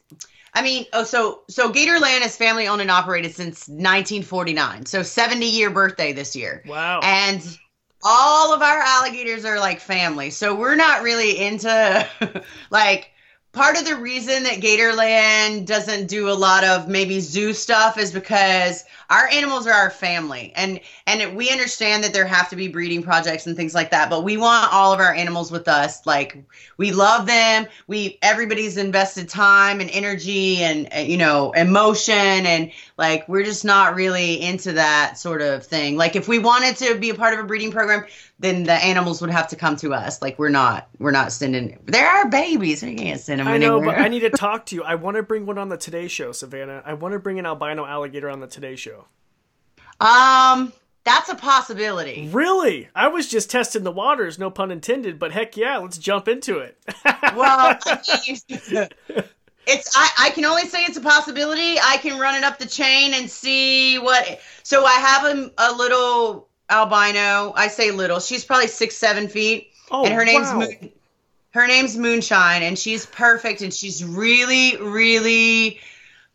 I 0.54 0.62
mean, 0.62 0.86
oh, 0.94 1.04
so 1.04 1.42
so 1.50 1.72
Gatorland 1.72 2.24
is 2.26 2.36
family 2.38 2.68
owned 2.68 2.82
and 2.82 2.92
operated 2.92 3.34
since 3.34 3.68
1949, 3.68 4.86
so 4.86 5.02
70 5.04 5.46
year 5.46 5.70
birthday 5.70 6.14
this 6.14 6.36
year, 6.36 6.62
Wow. 6.68 7.00
and 7.02 7.42
all 8.04 8.54
of 8.54 8.62
our 8.62 8.78
alligators 8.80 9.44
are 9.46 9.60
like 9.60 9.80
family. 9.80 10.30
So 10.30 10.54
we're 10.54 10.76
not 10.76 11.02
really 11.02 11.40
into 11.40 12.08
like 12.70 13.10
part 13.56 13.78
of 13.78 13.86
the 13.86 13.96
reason 13.96 14.44
that 14.44 14.60
Gatorland 14.60 15.66
doesn't 15.66 16.08
do 16.08 16.30
a 16.30 16.36
lot 16.36 16.66
of 16.66 16.90
maybe 16.90 17.22
zoo 17.22 17.54
stuff 17.54 17.98
is 17.98 18.12
because 18.12 18.84
our 19.10 19.28
animals 19.30 19.66
are 19.66 19.74
our 19.74 19.90
family. 19.90 20.52
And 20.56 20.82
and 21.08 21.36
we 21.38 21.50
understand 21.50 22.04
that 22.04 22.14
there 22.14 22.26
have 22.28 22.50
to 22.50 22.56
be 22.56 22.68
breeding 22.68 23.02
projects 23.02 23.48
and 23.48 23.56
things 23.56 23.74
like 23.74 23.92
that 23.92 24.10
but 24.10 24.24
we 24.24 24.38
want 24.38 24.74
all 24.74 24.94
of 24.94 25.00
our 25.00 25.14
animals 25.14 25.52
with 25.52 25.68
us. 25.68 26.06
Like 26.06 26.44
we 26.78 26.92
love 26.92 27.26
them. 27.26 27.68
We 27.88 28.20
everybody's 28.22 28.78
invested 28.78 29.30
time 29.30 29.80
and 29.80 29.90
energy 29.90 30.58
and 30.58 30.90
uh, 30.94 31.00
you 31.00 31.18
know 31.18 31.54
emotion 31.54 32.14
and 32.14 32.72
like 32.98 33.28
we're 33.28 33.44
just 33.44 33.66
not 33.66 33.96
really 33.96 34.42
into 34.42 34.72
that 34.74 35.18
sort 35.18 35.42
of 35.42 35.66
thing 35.66 35.98
like 35.98 36.16
if 36.16 36.28
we 36.28 36.40
wanted 36.40 36.78
to 36.78 36.96
be 36.98 37.10
a 37.10 37.16
part 37.16 37.34
of 37.34 37.40
a 37.40 37.44
breeding 37.44 37.72
program 37.72 38.06
then 38.40 38.64
the 38.64 38.74
animals 38.74 39.20
would 39.22 39.30
have 39.30 39.48
to 39.48 39.56
come 39.56 39.76
to 39.76 39.94
us 39.94 40.22
like 40.22 40.40
we're 40.40 40.50
not 40.50 40.88
we're 41.00 41.12
not 41.12 41.32
sending 41.32 41.78
There 41.86 42.08
are 42.08 42.30
babies 42.30 42.82
we 42.84 42.96
can't 42.96 43.20
send 43.20 43.40
them 43.42 43.48
I 43.48 43.58
know, 43.58 43.78
anywhere 43.78 43.96
but 43.98 44.06
I 44.06 44.08
need 44.08 44.22
to 44.22 44.30
talk 44.46 44.66
to 44.68 44.76
you. 44.76 44.84
I 44.84 44.96
want 44.96 45.18
to 45.18 45.24
bring 45.24 45.46
one 45.46 45.58
on 45.58 45.70
the 45.70 45.78
Today 45.78 46.08
Show, 46.08 46.32
Savannah. 46.32 46.82
I 46.86 46.94
want 46.94 47.14
to 47.14 47.20
bring 47.20 47.38
an 47.40 47.46
albino 47.46 47.86
alligator 47.86 48.30
on 48.30 48.40
the 48.40 48.48
Today 48.48 48.76
Show. 48.76 49.06
um 50.00 50.72
that's 51.04 51.30
a 51.30 51.36
possibility 51.36 52.30
Really? 52.32 52.90
I 52.96 53.10
was 53.10 53.28
just 53.30 53.52
testing 53.52 53.84
the 53.84 53.92
waters, 53.92 54.40
no 54.40 54.50
pun 54.50 54.72
intended, 54.72 55.20
but 55.20 55.32
heck 55.34 55.56
yeah, 55.56 55.78
let's 55.78 55.98
jump 56.00 56.28
into 56.28 56.58
it. 56.60 56.78
well 57.06 57.78
I 57.86 58.00
mean, 58.28 59.24
it's 59.68 59.92
I, 59.96 60.28
I 60.28 60.30
can 60.32 60.46
only 60.46 60.68
say 60.68 60.84
it's 60.84 60.98
a 60.98 61.02
possibility. 61.02 61.78
I 61.80 61.98
can 61.98 62.20
run 62.20 62.36
it 62.36 62.44
up 62.44 62.60
the 62.60 62.68
chain 62.68 63.14
and 63.14 63.30
see 63.30 63.98
what 63.98 64.40
so 64.64 64.86
i 64.86 64.94
have 64.94 65.26
a, 65.26 65.52
a 65.58 65.72
little 65.74 66.48
albino. 66.70 67.54
I 67.56 67.68
say 67.68 67.92
little. 67.92 68.20
She's 68.20 68.44
probably 68.44 68.68
six 68.68 68.96
seven 68.96 69.28
feet. 69.28 69.72
Oh, 69.92 70.06
and 70.06 70.14
her 70.14 70.26
name's 70.26 70.48
wow. 70.48 70.60
Moon, 70.60 70.92
her 71.52 71.68
name's 71.68 71.96
Moonshine, 71.96 72.64
and 72.64 72.78
she's 72.78 73.06
perfect, 73.06 73.62
and 73.62 73.74
she's 73.74 74.04
really, 74.04 74.78
really 74.78 75.80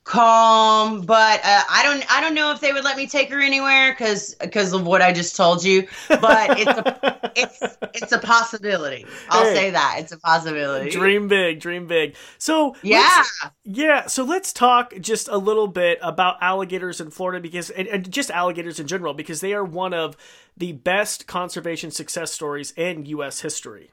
calm. 0.04 1.02
But 1.02 1.40
uh, 1.44 1.62
I 1.70 1.82
don't, 1.84 2.04
I 2.12 2.20
don't 2.20 2.34
know 2.34 2.52
if 2.52 2.60
they 2.60 2.72
would 2.72 2.84
let 2.84 2.96
me 2.96 3.06
take 3.06 3.30
her 3.30 3.40
anywhere 3.40 3.92
because 3.92 4.34
because 4.36 4.72
of 4.72 4.86
what 4.86 5.02
I 5.02 5.12
just 5.12 5.36
told 5.36 5.64
you. 5.64 5.88
But 6.18 6.52
it's 6.56 6.76
a, 6.76 6.86
it's 7.34 7.78
it's 7.92 8.12
a 8.12 8.18
possibility. 8.18 9.08
I'll 9.28 9.46
Hey. 9.46 9.46
say 9.46 9.70
that 9.70 9.96
it's 10.00 10.12
a 10.12 10.18
possibility. 10.18 10.90
Dream 10.90 11.28
big, 11.28 11.60
dream 11.60 11.86
big. 11.86 12.16
So 12.38 12.76
Yeah. 12.82 13.24
yeah. 13.64 14.06
So 14.06 14.24
let's 14.24 14.52
talk 14.52 14.94
just 15.00 15.28
a 15.28 15.36
little 15.36 15.66
bit 15.68 15.98
about 16.02 16.36
alligators 16.40 17.00
in 17.00 17.10
Florida 17.10 17.40
because, 17.40 17.70
and, 17.70 17.88
and 17.88 18.10
just 18.10 18.30
alligators 18.30 18.80
in 18.80 18.86
general, 18.86 19.12
because 19.14 19.40
they 19.40 19.52
are 19.52 19.64
one 19.64 19.92
of 19.92 20.16
the 20.56 20.72
best 20.72 21.26
conservation 21.26 21.90
success 21.90 22.32
stories 22.32 22.72
in 22.72 23.04
U.S. 23.06 23.40
history. 23.40 23.90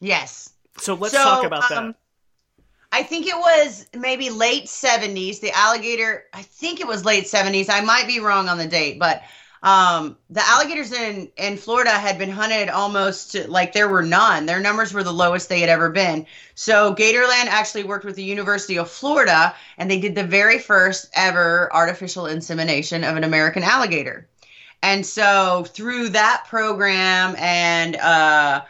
Yes. 0.00 0.50
So 0.78 0.94
let's 0.94 1.12
So, 1.14 1.22
talk 1.22 1.44
about 1.44 1.68
um, 1.76 1.94
that. 1.94 1.96
I 2.92 3.02
think 3.02 3.26
it 3.26 3.36
was 3.36 3.86
maybe 3.94 4.28
late 4.28 4.66
70s. 4.66 5.40
The 5.40 5.50
alligator, 5.50 6.24
I 6.34 6.42
think 6.42 6.78
it 6.78 6.86
was 6.86 7.06
late 7.06 7.24
70s. 7.24 7.70
I 7.70 7.80
might 7.80 8.06
be 8.06 8.20
wrong 8.20 8.50
on 8.50 8.58
the 8.58 8.66
date, 8.66 8.98
but 8.98 9.22
um, 9.62 10.18
the 10.28 10.42
alligators 10.44 10.92
in, 10.92 11.30
in 11.36 11.56
Florida 11.56 11.90
had 11.90 12.18
been 12.18 12.30
hunted 12.30 12.68
almost 12.68 13.32
to, 13.32 13.50
like 13.50 13.72
there 13.72 13.88
were 13.88 14.02
none. 14.02 14.44
Their 14.44 14.60
numbers 14.60 14.92
were 14.92 15.04
the 15.04 15.12
lowest 15.12 15.48
they 15.48 15.60
had 15.60 15.70
ever 15.70 15.88
been. 15.88 16.26
So 16.54 16.94
Gatorland 16.94 17.46
actually 17.46 17.84
worked 17.84 18.04
with 18.04 18.16
the 18.16 18.24
University 18.24 18.76
of 18.76 18.90
Florida 18.90 19.54
and 19.78 19.90
they 19.90 20.00
did 20.00 20.14
the 20.14 20.24
very 20.24 20.58
first 20.58 21.08
ever 21.14 21.72
artificial 21.72 22.26
insemination 22.26 23.04
of 23.04 23.16
an 23.16 23.24
American 23.24 23.62
alligator. 23.62 24.28
And 24.82 25.06
so 25.06 25.64
through 25.68 26.10
that 26.10 26.44
program 26.48 27.36
and 27.38 27.96
uh, 27.96 28.62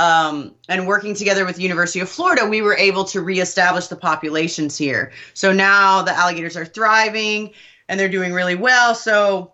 um, 0.00 0.54
and 0.68 0.86
working 0.86 1.14
together 1.14 1.44
with 1.44 1.56
the 1.56 1.62
University 1.62 2.00
of 2.00 2.08
Florida, 2.08 2.46
we 2.46 2.62
were 2.62 2.76
able 2.88 3.04
to 3.04 3.20
reestablish 3.20 3.86
the 3.88 3.96
populations 3.96 4.78
here. 4.78 5.12
So 5.34 5.52
now 5.52 6.02
the 6.02 6.12
alligators 6.12 6.56
are 6.56 6.64
thriving 6.64 7.50
and 7.88 8.00
they're 8.00 8.08
doing 8.18 8.32
really 8.32 8.54
well. 8.54 8.94
So 8.94 9.52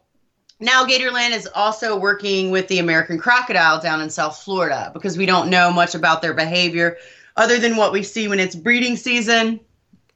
now 0.61 0.85
Gatorland 0.87 1.33
is 1.35 1.49
also 1.55 1.99
working 1.99 2.51
with 2.53 2.69
the 2.69 2.79
American 2.79 3.19
crocodile 3.19 3.81
down 3.81 4.01
in 4.01 4.09
South 4.11 4.37
Florida 4.45 4.91
because 4.95 5.19
we 5.19 5.27
don't 5.27 5.51
know 5.51 5.73
much 5.73 5.95
about 5.95 6.23
their 6.23 6.35
behavior 6.35 6.97
other 7.37 7.59
than 7.59 7.77
what 7.77 7.93
we 7.93 8.03
see 8.03 8.29
when 8.29 8.39
it's 8.41 8.55
breeding 8.55 8.97
season. 8.97 9.59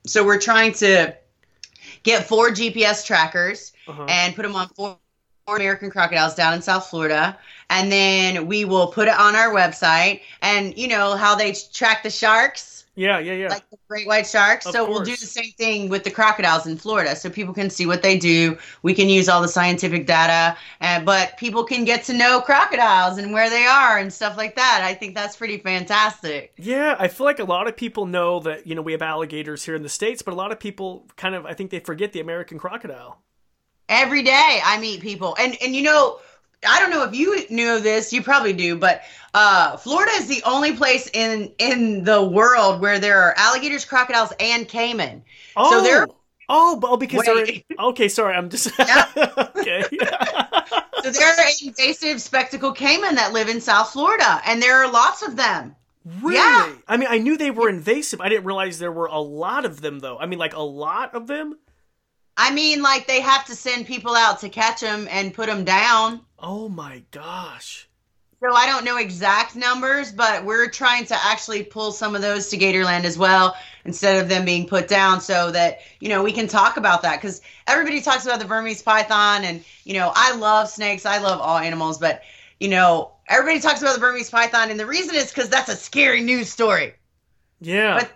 So 0.06 0.24
we're 0.24 0.40
trying 0.40 0.72
to 0.74 1.14
get 2.04 2.26
four 2.28 2.50
GPS 2.50 3.04
trackers 3.04 3.72
Uh-huh. 3.88 4.06
and 4.08 4.34
put 4.36 4.42
them 4.42 4.54
on 4.54 4.68
four, 4.68 4.96
four 5.46 5.56
American 5.56 5.90
crocodiles 5.90 6.34
down 6.36 6.54
in 6.54 6.62
South 6.62 6.86
Florida. 6.86 7.36
And 7.70 7.90
then 7.90 8.46
we 8.46 8.66
will 8.66 8.88
put 8.88 9.08
it 9.08 9.18
on 9.18 9.34
our 9.34 9.50
website. 9.54 10.20
And 10.42 10.76
you 10.76 10.88
know 10.88 11.16
how 11.16 11.34
they 11.34 11.54
track 11.72 12.02
the 12.02 12.10
sharks, 12.10 12.84
Yeah, 12.96 13.18
yeah, 13.20 13.32
yeah. 13.32 13.48
like 13.48 13.70
the 13.70 13.78
great 13.88 14.06
white 14.06 14.26
sharks. 14.26 14.66
Of 14.66 14.72
so 14.72 14.88
we'll 14.88 15.02
do 15.04 15.12
the 15.16 15.26
same 15.26 15.52
thing 15.52 15.88
with 15.88 16.04
the 16.04 16.10
crocodiles 16.10 16.66
in 16.66 16.76
Florida, 16.76 17.16
so 17.16 17.30
people 17.30 17.54
can 17.54 17.70
see 17.70 17.86
what 17.86 18.02
they 18.02 18.18
do. 18.18 18.58
We 18.82 18.92
can 18.94 19.08
use 19.08 19.28
all 19.28 19.40
the 19.40 19.48
scientific 19.48 20.06
data, 20.06 20.58
uh, 20.80 21.00
but 21.04 21.36
people 21.38 21.64
can 21.64 21.84
get 21.84 22.04
to 22.04 22.12
know 22.12 22.40
crocodiles 22.40 23.18
and 23.18 23.32
where 23.32 23.48
they 23.48 23.64
are 23.66 23.98
and 23.98 24.12
stuff 24.12 24.36
like 24.36 24.56
that. 24.56 24.80
I 24.84 24.94
think 24.94 25.14
that's 25.14 25.36
pretty 25.36 25.58
fantastic. 25.58 26.52
Yeah, 26.58 26.96
I 26.98 27.08
feel 27.08 27.24
like 27.24 27.38
a 27.38 27.44
lot 27.44 27.68
of 27.68 27.76
people 27.76 28.06
know 28.06 28.40
that, 28.40 28.66
you 28.66 28.74
know, 28.74 28.82
we 28.82 28.92
have 28.92 29.02
alligators 29.02 29.64
here 29.64 29.74
in 29.76 29.82
the 29.82 29.88
States, 29.88 30.22
but 30.22 30.32
a 30.34 30.36
lot 30.36 30.52
of 30.52 30.58
people 30.60 31.06
kind 31.16 31.34
of, 31.34 31.46
I 31.46 31.54
think 31.54 31.70
they 31.70 31.80
forget 31.80 32.12
the 32.12 32.20
American 32.20 32.58
crocodile. 32.58 33.22
Every 33.88 34.22
day 34.22 34.60
I 34.64 34.78
meet 34.80 35.00
people, 35.00 35.36
and 35.36 35.56
and 35.60 35.74
you 35.74 35.82
know, 35.82 36.20
I 36.68 36.78
don't 36.80 36.90
know 36.90 37.04
if 37.04 37.14
you 37.14 37.46
knew 37.48 37.80
this. 37.80 38.12
You 38.12 38.22
probably 38.22 38.52
do, 38.52 38.76
but 38.76 39.02
uh, 39.32 39.76
Florida 39.78 40.12
is 40.16 40.26
the 40.26 40.42
only 40.44 40.72
place 40.72 41.08
in 41.14 41.52
in 41.58 42.04
the 42.04 42.22
world 42.22 42.80
where 42.80 42.98
there 42.98 43.22
are 43.22 43.34
alligators, 43.36 43.84
crocodiles, 43.84 44.32
and 44.40 44.68
caiman. 44.68 45.22
Oh, 45.56 45.70
So 45.70 45.82
they're- 45.82 46.06
oh, 46.48 46.78
but- 46.78 46.90
oh, 46.90 46.96
because 46.96 47.24
Wait. 47.26 47.64
they're 47.68 47.86
okay. 47.86 48.08
Sorry, 48.08 48.34
I'm 48.34 48.50
just 48.50 48.68
okay. 48.80 49.84
So 51.02 51.10
there 51.10 51.28
are 51.32 51.46
invasive 51.62 52.20
spectacle 52.20 52.72
caiman 52.72 53.14
that 53.14 53.32
live 53.32 53.48
in 53.48 53.60
South 53.60 53.90
Florida, 53.90 54.42
and 54.44 54.60
there 54.62 54.76
are 54.84 54.90
lots 54.90 55.22
of 55.22 55.36
them. 55.36 55.74
really? 56.20 56.34
Yeah. 56.36 56.72
I 56.88 56.96
mean, 56.98 57.08
I 57.10 57.18
knew 57.18 57.38
they 57.38 57.50
were 57.50 57.68
invasive. 57.70 58.20
I 58.20 58.28
didn't 58.28 58.44
realize 58.44 58.78
there 58.78 58.92
were 58.92 59.06
a 59.06 59.18
lot 59.18 59.64
of 59.64 59.80
them, 59.80 60.00
though. 60.00 60.18
I 60.18 60.26
mean, 60.26 60.38
like 60.38 60.54
a 60.54 60.60
lot 60.62 61.14
of 61.14 61.26
them. 61.26 61.56
I 62.36 62.52
mean, 62.52 62.82
like 62.82 63.06
they 63.06 63.20
have 63.20 63.44
to 63.46 63.54
send 63.54 63.86
people 63.86 64.14
out 64.14 64.40
to 64.40 64.48
catch 64.48 64.80
them 64.80 65.06
and 65.10 65.34
put 65.34 65.46
them 65.46 65.64
down. 65.64 66.20
Oh 66.38 66.68
my 66.68 67.02
gosh. 67.10 67.88
So 68.42 68.54
I 68.54 68.64
don't 68.64 68.86
know 68.86 68.96
exact 68.96 69.54
numbers, 69.54 70.12
but 70.12 70.46
we're 70.46 70.70
trying 70.70 71.04
to 71.06 71.14
actually 71.26 71.62
pull 71.62 71.92
some 71.92 72.16
of 72.16 72.22
those 72.22 72.48
to 72.48 72.56
Gatorland 72.56 73.04
as 73.04 73.18
well, 73.18 73.54
instead 73.84 74.22
of 74.22 74.30
them 74.30 74.46
being 74.46 74.66
put 74.66 74.88
down, 74.88 75.20
so 75.20 75.50
that 75.50 75.80
you 76.00 76.08
know 76.08 76.22
we 76.22 76.32
can 76.32 76.48
talk 76.48 76.78
about 76.78 77.02
that 77.02 77.16
because 77.20 77.42
everybody 77.66 78.00
talks 78.00 78.24
about 78.24 78.38
the 78.38 78.46
Burmese 78.46 78.80
python, 78.80 79.44
and 79.44 79.62
you 79.84 79.92
know 79.92 80.10
I 80.14 80.34
love 80.36 80.70
snakes, 80.70 81.04
I 81.04 81.18
love 81.18 81.38
all 81.40 81.58
animals, 81.58 81.98
but 81.98 82.22
you 82.58 82.68
know 82.68 83.12
everybody 83.28 83.60
talks 83.60 83.82
about 83.82 83.94
the 83.94 84.00
Burmese 84.00 84.30
python, 84.30 84.70
and 84.70 84.80
the 84.80 84.86
reason 84.86 85.14
is 85.14 85.28
because 85.30 85.50
that's 85.50 85.68
a 85.68 85.76
scary 85.76 86.22
news 86.22 86.48
story. 86.48 86.94
Yeah. 87.60 87.98
But- 87.98 88.10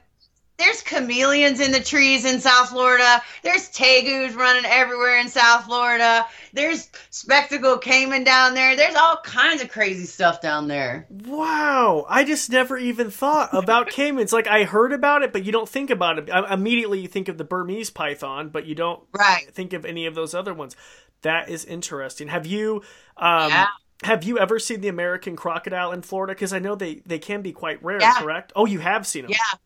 there's 0.57 0.82
chameleons 0.82 1.61
in 1.61 1.72
the 1.72 1.80
trees 1.80 2.24
in 2.24 2.40
South 2.40 2.68
Florida. 2.68 3.22
There's 3.42 3.68
tegus 3.70 4.34
running 4.36 4.64
everywhere 4.64 5.18
in 5.18 5.28
South 5.28 5.64
Florida. 5.64 6.26
There's 6.52 6.90
spectacle 7.11 7.78
caiman 7.78 8.24
down 8.24 8.55
there. 8.55 8.76
There's 8.76 8.94
all 8.94 9.16
kinds 9.24 9.62
of 9.62 9.68
crazy 9.68 10.05
stuff 10.05 10.40
down 10.40 10.68
there. 10.68 11.07
Wow, 11.26 12.07
I 12.09 12.24
just 12.24 12.50
never 12.50 12.78
even 12.78 13.11
thought 13.11 13.50
about 13.52 13.90
caimans. 13.90 14.32
Like 14.32 14.46
I 14.46 14.64
heard 14.64 14.92
about 14.92 15.22
it, 15.22 15.32
but 15.32 15.44
you 15.44 15.52
don't 15.52 15.68
think 15.68 15.90
about 15.90 16.18
it. 16.18 16.30
I, 16.30 16.55
immediately, 16.55 17.00
you 17.00 17.09
think 17.09 17.28
of 17.28 17.38
the 17.38 17.44
Burmese 17.44 17.90
python, 17.90 18.50
but 18.50 18.66
you 18.66 18.74
don't 18.74 19.02
right. 19.12 19.52
think 19.52 19.72
of 19.72 19.84
any 19.84 20.07
of 20.07 20.14
those 20.14 20.34
other 20.34 20.55
ones. 20.55 20.76
That 21.22 21.48
is 21.48 21.64
interesting. 21.64 22.28
Have 22.28 22.46
you? 22.46 22.82
Um, 23.16 23.50
yeah. 23.50 23.66
Have 24.02 24.24
you 24.24 24.38
ever 24.38 24.59
seen 24.59 24.80
the 24.82 24.88
American 24.88 25.34
crocodile 25.34 25.92
in 25.92 26.02
Florida? 26.02 26.34
Because 26.34 26.52
I 26.52 26.59
know 26.59 26.74
they, 26.74 26.96
they 27.07 27.18
can 27.18 27.42
be 27.42 27.52
quite 27.52 27.82
rare. 27.82 28.00
Yeah. 28.00 28.14
Correct? 28.18 28.52
Oh, 28.55 28.66
you 28.66 28.80
have 28.80 29.07
seen 29.07 29.22
them. 29.22 29.30
Yeah, 29.30 29.59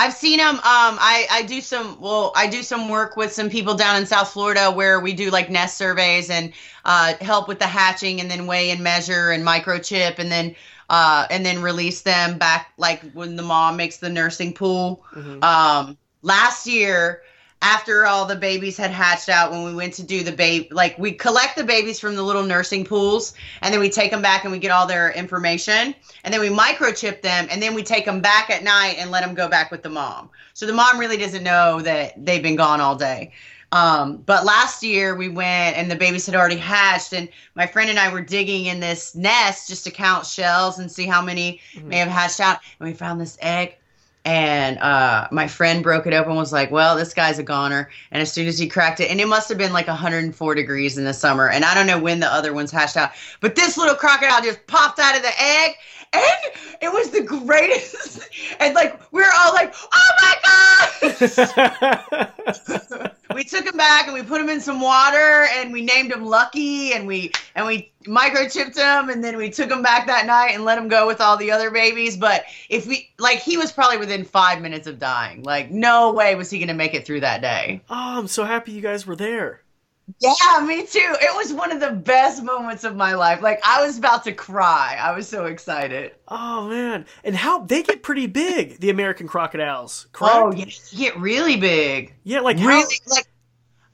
I've 0.00 0.14
seen 0.14 0.38
them. 0.38 0.54
Um, 0.54 0.62
I 0.64 1.26
I 1.30 1.42
do 1.42 1.60
some 1.60 2.00
well, 2.00 2.32
I 2.34 2.46
do 2.46 2.62
some 2.62 2.88
work 2.88 3.18
with 3.18 3.34
some 3.34 3.50
people 3.50 3.74
down 3.74 3.96
in 3.96 4.06
South 4.06 4.32
Florida 4.32 4.70
where 4.70 4.98
we 4.98 5.12
do 5.12 5.30
like 5.30 5.50
nest 5.50 5.76
surveys 5.76 6.30
and 6.30 6.54
uh, 6.86 7.12
help 7.20 7.48
with 7.48 7.58
the 7.58 7.66
hatching 7.66 8.18
and 8.18 8.30
then 8.30 8.46
weigh 8.46 8.70
and 8.70 8.82
measure 8.82 9.30
and 9.30 9.46
microchip 9.46 10.18
and 10.18 10.32
then 10.32 10.56
uh, 10.88 11.26
and 11.30 11.44
then 11.44 11.60
release 11.60 12.00
them 12.00 12.38
back 12.38 12.72
like 12.78 13.02
when 13.12 13.36
the 13.36 13.42
mom 13.42 13.76
makes 13.76 13.98
the 13.98 14.08
nursing 14.08 14.54
pool. 14.54 15.04
Mm-hmm. 15.12 15.44
Um, 15.44 15.98
last 16.22 16.66
year, 16.66 17.20
after 17.62 18.06
all 18.06 18.24
the 18.24 18.36
babies 18.36 18.76
had 18.76 18.90
hatched 18.90 19.28
out 19.28 19.50
when 19.50 19.64
we 19.64 19.74
went 19.74 19.92
to 19.92 20.02
do 20.02 20.22
the 20.22 20.32
baby 20.32 20.68
like 20.70 20.98
we 20.98 21.12
collect 21.12 21.56
the 21.56 21.64
babies 21.64 22.00
from 22.00 22.14
the 22.16 22.22
little 22.22 22.42
nursing 22.42 22.84
pools 22.84 23.34
and 23.60 23.72
then 23.72 23.80
we 23.80 23.90
take 23.90 24.10
them 24.10 24.22
back 24.22 24.44
and 24.44 24.52
we 24.52 24.58
get 24.58 24.70
all 24.70 24.86
their 24.86 25.10
information 25.12 25.94
and 26.24 26.32
then 26.32 26.40
we 26.40 26.48
microchip 26.48 27.20
them 27.20 27.46
and 27.50 27.62
then 27.62 27.74
we 27.74 27.82
take 27.82 28.04
them 28.04 28.20
back 28.20 28.48
at 28.50 28.62
night 28.62 28.96
and 28.98 29.10
let 29.10 29.24
them 29.24 29.34
go 29.34 29.48
back 29.48 29.70
with 29.70 29.82
the 29.82 29.88
mom. 29.88 30.30
So 30.54 30.66
the 30.66 30.72
mom 30.72 30.98
really 30.98 31.16
doesn't 31.16 31.42
know 31.42 31.80
that 31.82 32.24
they've 32.24 32.42
been 32.42 32.56
gone 32.56 32.80
all 32.80 32.96
day. 32.96 33.32
Um, 33.72 34.16
but 34.16 34.44
last 34.44 34.82
year 34.82 35.14
we 35.14 35.28
went 35.28 35.76
and 35.76 35.90
the 35.90 35.96
babies 35.96 36.26
had 36.26 36.34
already 36.34 36.56
hatched 36.56 37.12
and 37.12 37.28
my 37.54 37.68
friend 37.68 37.88
and 37.88 38.00
i 38.00 38.12
were 38.12 38.20
digging 38.20 38.66
in 38.66 38.80
this 38.80 39.14
nest 39.14 39.68
just 39.68 39.84
to 39.84 39.92
count 39.92 40.26
shells 40.26 40.80
and 40.80 40.90
see 40.90 41.06
how 41.06 41.22
many 41.22 41.60
mm-hmm. 41.74 41.88
may 41.88 41.98
have 41.98 42.08
hatched 42.08 42.40
out 42.40 42.58
and 42.80 42.88
we 42.88 42.92
found 42.92 43.20
this 43.20 43.38
egg 43.40 43.76
and 44.24 44.78
uh, 44.78 45.28
my 45.30 45.48
friend 45.48 45.82
broke 45.82 46.06
it 46.06 46.12
open 46.12 46.36
was 46.36 46.52
like 46.52 46.70
well 46.70 46.96
this 46.96 47.14
guy's 47.14 47.38
a 47.38 47.42
goner. 47.42 47.90
And 48.10 48.20
as 48.20 48.32
soon 48.32 48.46
as 48.46 48.58
he 48.58 48.68
cracked 48.68 49.00
it 49.00 49.10
and 49.10 49.20
it 49.20 49.26
must 49.26 49.48
have 49.48 49.58
been 49.58 49.72
like 49.72 49.86
104 49.86 50.54
degrees 50.54 50.98
in 50.98 51.04
the 51.04 51.14
summer 51.14 51.48
and 51.48 51.64
i 51.64 51.74
don't 51.74 51.86
know 51.86 51.98
when 51.98 52.20
the 52.20 52.32
other 52.32 52.52
ones 52.52 52.70
hatched 52.70 52.96
out 52.96 53.10
but 53.40 53.54
this 53.54 53.76
little 53.76 53.94
crocodile 53.94 54.42
just 54.42 54.66
popped 54.66 54.98
out 54.98 55.16
of 55.16 55.22
the 55.22 55.42
egg 55.42 55.74
and 56.12 56.54
it 56.82 56.92
was 56.92 57.10
the 57.10 57.22
greatest 57.22 58.28
and 58.60 58.74
like 58.74 59.00
we 59.12 59.22
are 59.22 59.32
all 59.38 59.54
like 59.54 59.74
oh 59.92 60.10
my 60.22 60.34
god 60.42 60.60
we 63.34 63.44
took 63.44 63.64
him 63.64 63.76
back 63.76 64.06
and 64.06 64.14
we 64.14 64.22
put 64.22 64.40
him 64.40 64.48
in 64.48 64.60
some 64.60 64.80
water 64.80 65.46
and 65.54 65.72
we 65.72 65.82
named 65.82 66.12
him 66.12 66.24
lucky 66.24 66.92
and 66.92 67.06
we 67.06 67.30
and 67.54 67.66
we 67.66 67.89
microchipped 68.06 68.76
him 68.76 69.10
and 69.10 69.22
then 69.22 69.36
we 69.36 69.50
took 69.50 69.70
him 69.70 69.82
back 69.82 70.06
that 70.06 70.24
night 70.26 70.52
and 70.54 70.64
let 70.64 70.78
him 70.78 70.88
go 70.88 71.06
with 71.06 71.20
all 71.20 71.36
the 71.36 71.50
other 71.50 71.70
babies 71.70 72.16
but 72.16 72.44
if 72.70 72.86
we 72.86 73.10
like 73.18 73.38
he 73.38 73.58
was 73.58 73.70
probably 73.72 73.98
within 73.98 74.24
five 74.24 74.62
minutes 74.62 74.86
of 74.86 74.98
dying 74.98 75.42
like 75.42 75.70
no 75.70 76.10
way 76.12 76.34
was 76.34 76.48
he 76.48 76.58
gonna 76.58 76.72
make 76.72 76.94
it 76.94 77.04
through 77.04 77.20
that 77.20 77.42
day 77.42 77.82
oh 77.90 78.18
i'm 78.18 78.26
so 78.26 78.44
happy 78.44 78.72
you 78.72 78.80
guys 78.80 79.06
were 79.06 79.16
there 79.16 79.60
yeah, 80.18 80.64
me 80.66 80.86
too. 80.86 80.98
It 81.20 81.34
was 81.36 81.52
one 81.52 81.70
of 81.70 81.80
the 81.80 81.92
best 81.92 82.42
moments 82.42 82.84
of 82.84 82.96
my 82.96 83.14
life. 83.14 83.42
Like 83.42 83.60
I 83.64 83.84
was 83.84 83.98
about 83.98 84.24
to 84.24 84.32
cry. 84.32 84.98
I 85.00 85.14
was 85.14 85.28
so 85.28 85.46
excited. 85.46 86.12
Oh 86.28 86.68
man. 86.68 87.06
And 87.22 87.36
how 87.36 87.60
they 87.60 87.82
get 87.82 88.02
pretty 88.02 88.26
big, 88.26 88.80
the 88.80 88.90
American 88.90 89.28
crocodiles, 89.28 90.08
correct? 90.12 90.34
Oh, 90.34 90.52
yeah, 90.52 90.66
get 90.96 91.16
really 91.18 91.56
big. 91.56 92.14
Yeah, 92.24 92.40
like 92.40 92.56
really 92.56 92.82
how... 93.06 93.14
like 93.14 93.26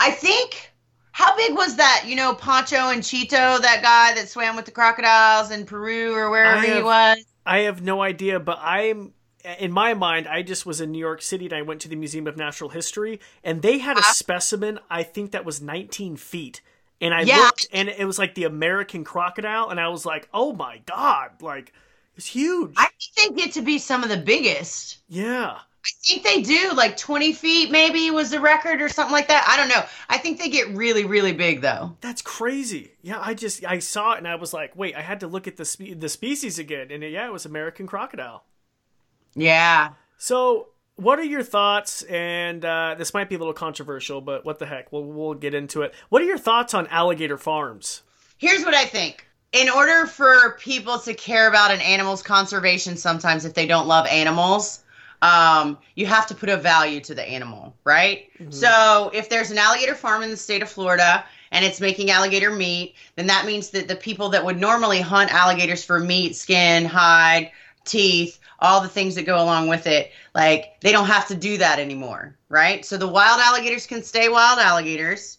I 0.01 0.11
think 0.11 0.73
how 1.17 1.35
big 1.35 1.55
was 1.55 1.77
that? 1.77 2.05
You 2.07 2.15
know, 2.15 2.35
Pocho 2.35 2.91
and 2.91 3.03
Chito, 3.03 3.59
that 3.63 3.81
guy 3.81 4.13
that 4.15 4.29
swam 4.29 4.55
with 4.55 4.67
the 4.67 4.71
crocodiles 4.71 5.51
in 5.51 5.65
Peru 5.65 6.13
or 6.13 6.29
wherever 6.29 6.61
have, 6.61 6.77
he 6.77 6.83
was. 6.83 7.25
I 7.47 7.61
have 7.61 7.81
no 7.81 8.03
idea, 8.03 8.39
but 8.39 8.59
I'm 8.61 9.15
in 9.59 9.73
my 9.73 9.95
mind, 9.95 10.29
I 10.29 10.43
just 10.43 10.67
was 10.67 10.83
in 10.83 10.93
New 10.93 10.99
York 10.99 11.23
City 11.23 11.47
and 11.47 11.55
I 11.55 11.63
went 11.63 11.81
to 11.81 11.89
the 11.89 11.97
Museum 11.97 12.27
of 12.27 12.37
Natural 12.37 12.69
History 12.69 13.19
and 13.43 13.63
they 13.63 13.79
had 13.79 13.97
a 13.97 14.01
uh-huh. 14.01 14.13
specimen, 14.13 14.79
I 14.91 15.05
think 15.05 15.31
that 15.31 15.47
was 15.47 15.63
19 15.63 16.17
feet. 16.17 16.61
And 17.01 17.15
I 17.15 17.23
yeah. 17.23 17.39
looked 17.39 17.67
and 17.73 17.89
it 17.89 18.05
was 18.05 18.19
like 18.19 18.35
the 18.35 18.45
American 18.45 19.03
crocodile 19.03 19.71
and 19.71 19.81
I 19.81 19.89
was 19.89 20.05
like, 20.05 20.29
oh 20.35 20.53
my 20.53 20.83
God, 20.85 21.31
like 21.41 21.73
it's 22.15 22.27
huge. 22.27 22.75
I 22.77 22.89
think 23.15 23.39
get 23.39 23.53
to 23.53 23.63
be 23.63 23.79
some 23.79 24.03
of 24.03 24.11
the 24.11 24.19
biggest. 24.19 24.99
Yeah. 25.09 25.61
I 25.87 25.91
think 26.05 26.25
they 26.25 26.43
do, 26.43 26.73
like 26.73 26.97
20 26.97 27.33
feet 27.33 27.71
maybe 27.71 28.11
was 28.11 28.31
the 28.31 28.41
record 28.41 28.83
or 28.83 28.89
something 28.89 29.13
like 29.13 29.29
that. 29.29 29.47
I 29.49 29.57
don't 29.57 29.69
know. 29.69 29.85
I 30.09 30.19
think 30.19 30.41
they 30.41 30.49
get 30.49 30.69
really, 30.71 31.05
really 31.05 31.33
big 31.33 31.61
though. 31.61 31.97
That's 32.01 32.23
crazy. 32.23 32.93
Yeah, 33.03 33.21
I 33.21 33.35
just 33.35 33.65
I 33.65 33.79
saw 33.79 34.15
it 34.15 34.19
and 34.19 34.27
I 34.27 34.35
was 34.35 34.53
like, 34.53 34.75
wait, 34.75 34.97
I 34.97 35.03
had 35.03 35.21
to 35.21 35.29
look 35.29 35.47
at 35.47 35.57
the 35.57 35.65
spe- 35.65 35.99
the 35.99 36.09
species 36.09 36.59
again, 36.59 36.91
and 36.91 37.05
yeah, 37.05 37.27
it 37.27 37.33
was 37.33 37.47
American 37.47 37.87
crocodile. 37.87 38.43
Yeah. 39.35 39.93
So, 40.19 40.69
what 40.97 41.21
are 41.21 41.25
your 41.25 41.45
thoughts? 41.45 42.03
And 42.03 42.65
uh, 42.65 42.97
this 42.99 43.15
might 43.15 43.29
be 43.29 43.37
a 43.37 43.39
little 43.39 43.55
controversial, 43.55 44.21
but 44.21 44.45
what 44.45 44.59
the 44.59 44.67
heck? 44.67 44.91
We'll 44.91 45.05
we'll 45.05 45.35
get 45.35 45.55
into 45.55 45.83
it. 45.83 45.95
What 46.09 46.21
are 46.21 46.25
your 46.27 46.39
thoughts 46.39 46.75
on 46.75 46.89
alligator 46.89 47.39
farms? 47.39 48.03
Here's 48.39 48.65
what 48.65 48.75
I 48.75 48.87
think. 48.87 49.29
In 49.53 49.69
order 49.71 50.07
for 50.07 50.57
people 50.59 50.99
to 50.99 51.15
care 51.15 51.49
about 51.49 51.71
an 51.71 51.81
animal's 51.81 52.23
conservation, 52.23 52.97
sometimes 52.97 53.45
if 53.45 53.55
they 53.55 53.67
don't 53.67 53.87
love 53.87 54.07
animals, 54.09 54.83
um, 55.23 55.79
you 55.95 56.07
have 56.07 56.27
to 56.27 56.35
put 56.35 56.49
a 56.49 56.57
value 56.57 57.01
to 57.01 57.15
the 57.15 57.23
animal, 57.23 57.75
right? 57.85 58.29
Mm-hmm. 58.39 58.51
So 58.51 59.11
if 59.15 59.29
there's 59.29 59.51
an 59.51 59.59
alligator 59.59 59.95
farm 59.95 60.23
in 60.23 60.31
the 60.31 60.37
state 60.37 60.63
of 60.63 60.69
Florida 60.69 61.25
and 61.53 61.65
it's 61.65 61.81
making 61.81 62.11
alligator 62.11 62.51
meat, 62.51 62.95
then 63.17 63.27
that 63.29 63.47
means 63.47 63.71
that 63.71 63.89
the 63.89 63.97
people 63.97 64.29
that 64.31 64.45
would 64.45 64.61
normally 64.61 65.01
hunt 65.01 65.33
alligators 65.33 65.85
for 65.85 65.99
meat, 65.99 66.37
skin, 66.37 66.85
hide, 66.85 67.51
teeth, 67.85 68.39
all 68.59 68.81
the 68.81 68.89
things 68.89 69.15
that 69.15 69.25
go 69.25 69.43
along 69.43 69.69
with 69.69 69.87
it. 69.87 70.11
Like 70.35 70.81
they 70.81 70.93
don't 70.93 71.07
have 71.07 71.27
to 71.29 71.35
do 71.35 71.57
that 71.59 71.79
anymore, 71.79 72.37
right? 72.49 72.85
So 72.85 72.97
the 72.97 73.09
wild 73.09 73.41
alligators 73.41 73.87
can 73.87 74.03
stay 74.03 74.29
wild 74.29 74.59
alligators, 74.59 75.39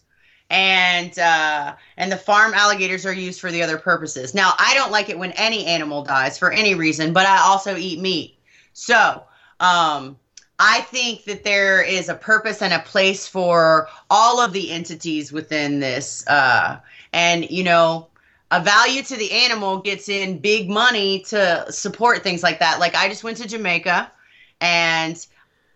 and 0.50 1.16
uh, 1.18 1.74
and 1.96 2.10
the 2.10 2.16
farm 2.16 2.54
alligators 2.54 3.04
are 3.04 3.12
used 3.12 3.40
for 3.40 3.52
the 3.52 3.62
other 3.62 3.78
purposes. 3.78 4.34
Now 4.34 4.54
I 4.58 4.74
don't 4.74 4.90
like 4.90 5.08
it 5.08 5.18
when 5.18 5.32
any 5.32 5.66
animal 5.66 6.02
dies 6.02 6.38
for 6.38 6.50
any 6.50 6.74
reason, 6.74 7.12
but 7.12 7.26
I 7.26 7.38
also 7.38 7.76
eat 7.76 8.00
meat. 8.00 8.38
So 8.72 9.24
um, 9.60 10.16
I 10.58 10.80
think 10.82 11.24
that 11.24 11.44
there 11.44 11.82
is 11.82 12.08
a 12.08 12.14
purpose 12.14 12.62
and 12.62 12.72
a 12.72 12.80
place 12.80 13.26
for 13.26 13.88
all 14.10 14.40
of 14.40 14.52
the 14.52 14.70
entities 14.72 15.32
within 15.32 15.80
this. 15.80 16.26
Uh, 16.26 16.80
and 17.12 17.48
you 17.50 17.62
know, 17.62 18.08
a 18.50 18.62
value 18.62 19.02
to 19.02 19.16
the 19.16 19.30
animal 19.32 19.78
gets 19.78 20.08
in 20.08 20.38
big 20.38 20.68
money 20.68 21.20
to 21.28 21.66
support 21.70 22.22
things 22.22 22.42
like 22.42 22.58
that. 22.60 22.80
Like 22.80 22.94
I 22.94 23.08
just 23.08 23.22
went 23.22 23.36
to 23.38 23.48
Jamaica 23.48 24.10
and 24.60 25.26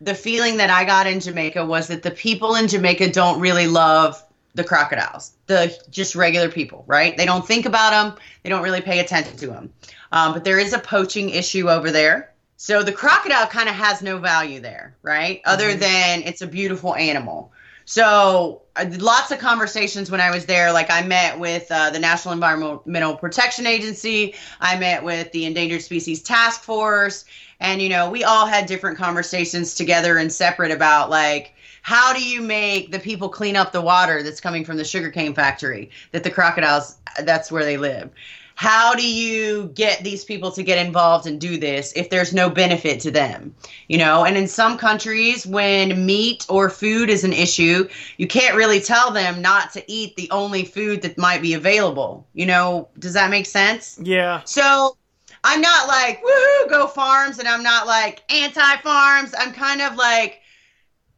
the 0.01 0.15
feeling 0.15 0.57
that 0.57 0.71
I 0.71 0.85
got 0.85 1.07
in 1.07 1.21
Jamaica 1.21 1.65
was 1.65 1.87
that 1.87 2.03
the 2.03 2.11
people 2.11 2.57
in 2.57 2.67
Jamaica 2.67 3.13
don't 3.13 3.41
really 3.41 3.69
love 3.69 4.23
the 4.55 4.65
crocodiles, 4.65 5.33
the 5.47 5.75
just 5.91 6.15
regular 6.15 6.49
people, 6.49 6.85
right? 6.87 7.17
They 7.17 7.25
don't 7.25 7.47
think 7.47 7.67
about 7.67 7.91
them, 7.91 8.19
they 8.43 8.51
don't 8.51 8.63
really 8.63 8.81
pay 8.81 8.99
attention 8.99 9.37
to 9.39 9.47
them. 9.47 9.73
Um, 10.11 10.33
but 10.35 10.45
there 10.45 10.59
is 10.59 10.73
a 10.73 10.79
poaching 10.79 11.31
issue 11.31 11.71
over 11.71 11.91
there. 11.91 12.32
So 12.65 12.85
the 12.85 12.93
crocodile 12.93 13.49
kind 13.49 13.69
of 13.69 13.75
has 13.75 14.03
no 14.03 14.19
value 14.19 14.61
there, 14.61 14.95
right? 15.03 15.43
Other 15.45 15.71
mm-hmm. 15.71 15.81
than 15.81 16.23
it's 16.23 16.43
a 16.43 16.47
beautiful 16.47 16.95
animal. 16.95 17.51
So 17.87 18.63
uh, 18.77 18.85
lots 18.99 19.33
of 19.33 19.41
conversations 19.41 20.13
when 20.13 20.21
I 20.21 20.31
was 20.31 20.47
there. 20.47 20.73
Like 20.73 20.89
I 20.89 21.03
met 21.03 21.41
with 21.41 21.67
uh, 21.73 21.91
the 21.91 21.99
National 21.99 22.33
Environmental 22.35 23.17
Protection 23.17 23.67
Agency. 23.67 24.37
I 24.61 24.79
met 24.79 25.03
with 25.03 25.33
the 25.33 25.45
Endangered 25.45 25.83
Species 25.83 26.23
Task 26.23 26.63
Force, 26.63 27.25
and 27.59 27.83
you 27.83 27.89
know 27.89 28.09
we 28.09 28.23
all 28.23 28.47
had 28.47 28.67
different 28.67 28.97
conversations 28.97 29.75
together 29.75 30.17
and 30.17 30.33
separate 30.33 30.71
about 30.71 31.11
like 31.11 31.55
how 31.83 32.13
do 32.13 32.25
you 32.25 32.41
make 32.41 32.93
the 32.93 33.01
people 33.01 33.29
clean 33.29 33.57
up 33.57 33.73
the 33.73 33.83
water 33.83 34.23
that's 34.23 34.41
coming 34.41 34.65
from 34.65 34.77
the 34.77 34.85
sugarcane 34.85 35.35
factory 35.35 35.91
that 36.13 36.23
the 36.23 36.31
crocodiles 36.31 36.97
that's 37.25 37.51
where 37.51 37.65
they 37.65 37.77
live 37.77 38.09
how 38.55 38.95
do 38.95 39.07
you 39.07 39.71
get 39.75 40.05
these 40.05 40.25
people 40.25 40.51
to 40.53 40.63
get 40.63 40.85
involved 40.85 41.27
and 41.27 41.41
do 41.41 41.59
this 41.59 41.93
if 41.95 42.11
there's 42.11 42.33
no 42.33 42.51
benefit 42.51 43.01
to 43.01 43.11
them? 43.11 43.55
You 43.89 43.99
know 43.99 44.25
and 44.25 44.37
in 44.37 44.49
some 44.49 44.79
countries 44.79 45.47
when 45.47 46.07
meat 46.07 46.47
or 46.49 46.71
food 46.71 47.11
is 47.11 47.25
an 47.25 47.33
issue 47.33 47.89
you 48.17 48.27
can't 48.27 48.57
really 48.57 48.81
tell 48.81 49.11
them 49.11 49.43
not 49.43 49.73
to 49.73 49.85
eat 49.91 50.17
the 50.17 50.31
only 50.31 50.65
food 50.65 51.03
that 51.03 51.19
might 51.19 51.43
be 51.43 51.55
available. 51.55 52.27
You 52.33 52.47
know 52.47 52.89
does 52.99 53.15
that 53.15 53.31
make 53.31 53.47
sense? 53.47 53.99
Yeah. 54.03 54.43
So 54.45 54.97
i'm 55.45 55.61
not 55.61 55.89
like 55.89 56.23
woohoo 56.23 56.69
go 56.69 56.87
farms 56.87 57.39
and 57.39 57.49
i'm 57.49 57.63
not 57.63 57.87
like 57.87 58.23
anti 58.33 58.77
farms 58.77 59.35
i'm 59.39 59.53
kind 59.53 59.81
of 59.81 59.97
like 59.97 60.42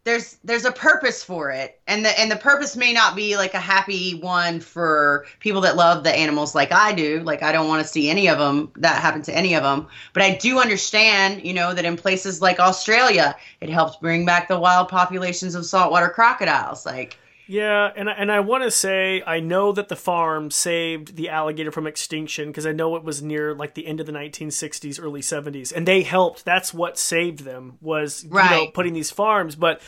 there's 0.04 0.36
there's 0.44 0.66
a 0.66 0.72
purpose 0.72 1.24
for 1.24 1.50
it. 1.50 1.80
And 1.86 2.04
the 2.04 2.18
and 2.20 2.30
the 2.30 2.36
purpose 2.36 2.76
may 2.76 2.92
not 2.92 3.16
be 3.16 3.36
like 3.36 3.54
a 3.54 3.60
happy 3.60 4.14
one 4.14 4.60
for 4.60 5.26
people 5.40 5.62
that 5.62 5.76
love 5.76 6.04
the 6.04 6.14
animals 6.14 6.54
like 6.54 6.72
I 6.72 6.92
do. 6.92 7.20
Like 7.20 7.42
I 7.42 7.52
don't 7.52 7.68
want 7.68 7.82
to 7.82 7.88
see 7.88 8.10
any 8.10 8.28
of 8.28 8.38
them 8.38 8.70
that 8.76 9.00
happen 9.00 9.22
to 9.22 9.34
any 9.34 9.54
of 9.54 9.62
them 9.62 9.88
but 10.12 10.22
I 10.22 10.36
do 10.36 10.60
understand 10.60 11.44
you 11.44 11.54
know 11.54 11.72
that 11.72 11.84
in 11.84 11.96
places 11.96 12.42
like 12.42 12.60
Australia 12.60 13.34
it 13.60 13.70
helped 13.70 14.00
bring 14.02 14.26
back 14.26 14.48
the 14.48 14.60
wild 14.60 14.88
populations 14.88 15.54
of 15.54 15.64
saltwater 15.64 16.10
crocodiles. 16.10 16.84
Like 16.84 17.16
yeah, 17.46 17.90
and 17.94 18.08
and 18.08 18.32
I 18.32 18.40
want 18.40 18.64
to 18.64 18.70
say 18.70 19.22
I 19.26 19.40
know 19.40 19.72
that 19.72 19.88
the 19.88 19.96
farm 19.96 20.50
saved 20.50 21.16
the 21.16 21.28
alligator 21.28 21.70
from 21.70 21.86
extinction 21.86 22.48
because 22.48 22.66
I 22.66 22.72
know 22.72 22.96
it 22.96 23.04
was 23.04 23.22
near 23.22 23.54
like 23.54 23.74
the 23.74 23.86
end 23.86 24.00
of 24.00 24.06
the 24.06 24.12
1960s, 24.12 25.02
early 25.02 25.20
70s, 25.20 25.72
and 25.72 25.86
they 25.86 26.02
helped. 26.02 26.44
That's 26.44 26.72
what 26.72 26.98
saved 26.98 27.40
them 27.40 27.78
was 27.80 28.24
right. 28.26 28.50
you 28.50 28.66
know 28.66 28.70
putting 28.70 28.94
these 28.94 29.10
farms. 29.10 29.56
But 29.56 29.82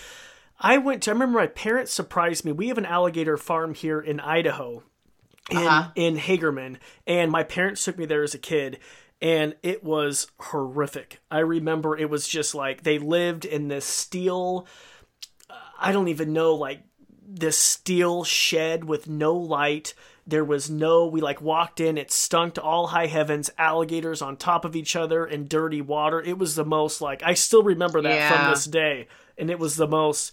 I 0.59 0.79
went 0.79 1.03
to. 1.05 1.11
I 1.11 1.15
remember 1.15 1.39
my 1.39 1.47
parents 1.47 1.93
surprised 1.93 2.45
me. 2.45 2.53
We 2.53 2.69
have 2.69 2.79
an 2.79 2.87
alligator 2.87 3.37
farm 3.37 3.75
here 3.75 4.01
in 4.01 4.21
Idaho, 4.21 4.83
in 5.51 5.57
uh-huh. 5.59 5.91
in 5.95 6.17
Hagerman, 6.17 6.77
and 7.07 7.33
my 7.33 7.43
parents 7.43 7.85
took 7.85 7.97
me 7.97 8.05
there 8.07 8.23
as 8.23 8.35
a 8.35 8.39
kid 8.39 8.79
and 9.23 9.57
it 9.63 9.83
was 9.83 10.27
horrific. 10.39 11.21
I 11.31 11.39
remember 11.39 11.97
it 11.97 12.11
was 12.11 12.29
just 12.29 12.55
like 12.55 12.83
they 12.83 12.99
lived 12.99 13.47
in 13.47 13.69
this 13.69 13.87
steel 13.87 14.67
I 15.79 15.93
don't 15.93 16.09
even 16.09 16.33
know 16.33 16.55
like 16.55 16.83
this 17.27 17.59
steel 17.59 18.25
shed 18.25 18.85
with 18.85 19.09
no 19.09 19.35
light. 19.35 19.95
There 20.27 20.45
was 20.45 20.71
no, 20.71 21.07
we 21.07 21.21
like 21.21 21.41
walked 21.41 21.81
in, 21.81 21.99
it 21.99 22.11
stunk 22.11 22.55
to 22.55 22.63
all 22.63 22.89
high 22.89 23.07
heavens, 23.07 23.51
alligators 23.59 24.23
on 24.23 24.37
top 24.37 24.65
of 24.65 24.75
each 24.75 24.97
other 24.97 25.25
and 25.25 25.49
dirty 25.49 25.81
water. 25.81 26.21
It 26.21 26.39
was 26.39 26.55
the 26.55 26.65
most 26.65 27.01
like, 27.01 27.23
I 27.23 27.35
still 27.35 27.63
remember 27.63 28.03
that 28.03 28.15
yeah. 28.15 28.37
from 28.37 28.51
this 28.51 28.65
day. 28.65 29.09
And 29.39 29.51
it 29.51 29.59
was 29.59 29.77
the 29.77 29.87
most, 29.87 30.33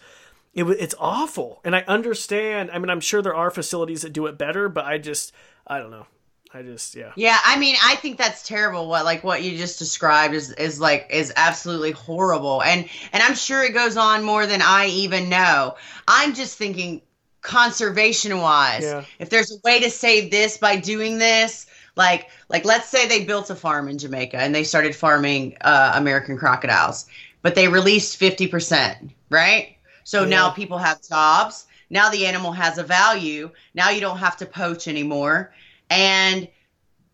it 0.53 0.63
was. 0.63 0.77
it's 0.77 0.95
awful. 0.99 1.61
And 1.63 1.75
I 1.75 1.81
understand, 1.87 2.71
I 2.71 2.79
mean, 2.79 2.89
I'm 2.89 3.01
sure 3.01 3.21
there 3.21 3.35
are 3.35 3.51
facilities 3.51 4.01
that 4.01 4.13
do 4.13 4.25
it 4.25 4.37
better, 4.37 4.69
but 4.69 4.85
I 4.85 4.97
just, 4.97 5.31
I 5.67 5.77
don't 5.79 5.91
know. 5.91 6.07
I 6.55 6.61
just 6.61 6.95
yeah. 6.95 7.11
Yeah, 7.15 7.37
I 7.43 7.57
mean, 7.57 7.75
I 7.83 7.95
think 7.95 8.17
that's 8.17 8.47
terrible. 8.47 8.87
What 8.87 9.05
like 9.05 9.23
what 9.23 9.41
you 9.41 9.57
just 9.57 9.79
described 9.79 10.35
is 10.35 10.51
is 10.51 10.79
like 10.79 11.07
is 11.09 11.33
absolutely 11.35 11.91
horrible. 11.91 12.61
And 12.61 12.87
and 13.11 13.23
I'm 13.23 13.33
sure 13.33 13.63
it 13.63 13.73
goes 13.73 13.97
on 13.97 14.23
more 14.23 14.45
than 14.45 14.61
I 14.61 14.87
even 14.87 15.29
know. 15.29 15.75
I'm 16.07 16.35
just 16.35 16.57
thinking 16.57 17.01
conservation 17.41 18.37
wise. 18.37 18.83
Yeah. 18.83 19.03
If 19.17 19.31
there's 19.31 19.51
a 19.51 19.57
way 19.63 19.79
to 19.81 19.89
save 19.89 20.29
this 20.29 20.57
by 20.57 20.75
doing 20.75 21.17
this, 21.17 21.65
like 21.95 22.29
like 22.49 22.65
let's 22.65 22.87
say 22.87 23.07
they 23.07 23.25
built 23.25 23.49
a 23.49 23.55
farm 23.55 23.87
in 23.87 23.97
Jamaica 23.97 24.37
and 24.37 24.53
they 24.53 24.63
started 24.63 24.95
farming 24.95 25.57
uh, 25.61 25.93
American 25.95 26.37
crocodiles, 26.37 27.07
but 27.41 27.55
they 27.55 27.67
released 27.67 28.19
50%, 28.19 29.09
right? 29.31 29.75
So 30.03 30.21
yeah. 30.23 30.29
now 30.29 30.49
people 30.51 30.77
have 30.77 31.01
jobs. 31.01 31.65
Now 31.89 32.09
the 32.09 32.27
animal 32.27 32.51
has 32.51 32.77
a 32.77 32.83
value. 32.83 33.49
Now 33.73 33.89
you 33.89 34.01
don't 34.01 34.17
have 34.17 34.37
to 34.37 34.45
poach 34.45 34.87
anymore 34.87 35.51
and 35.93 36.47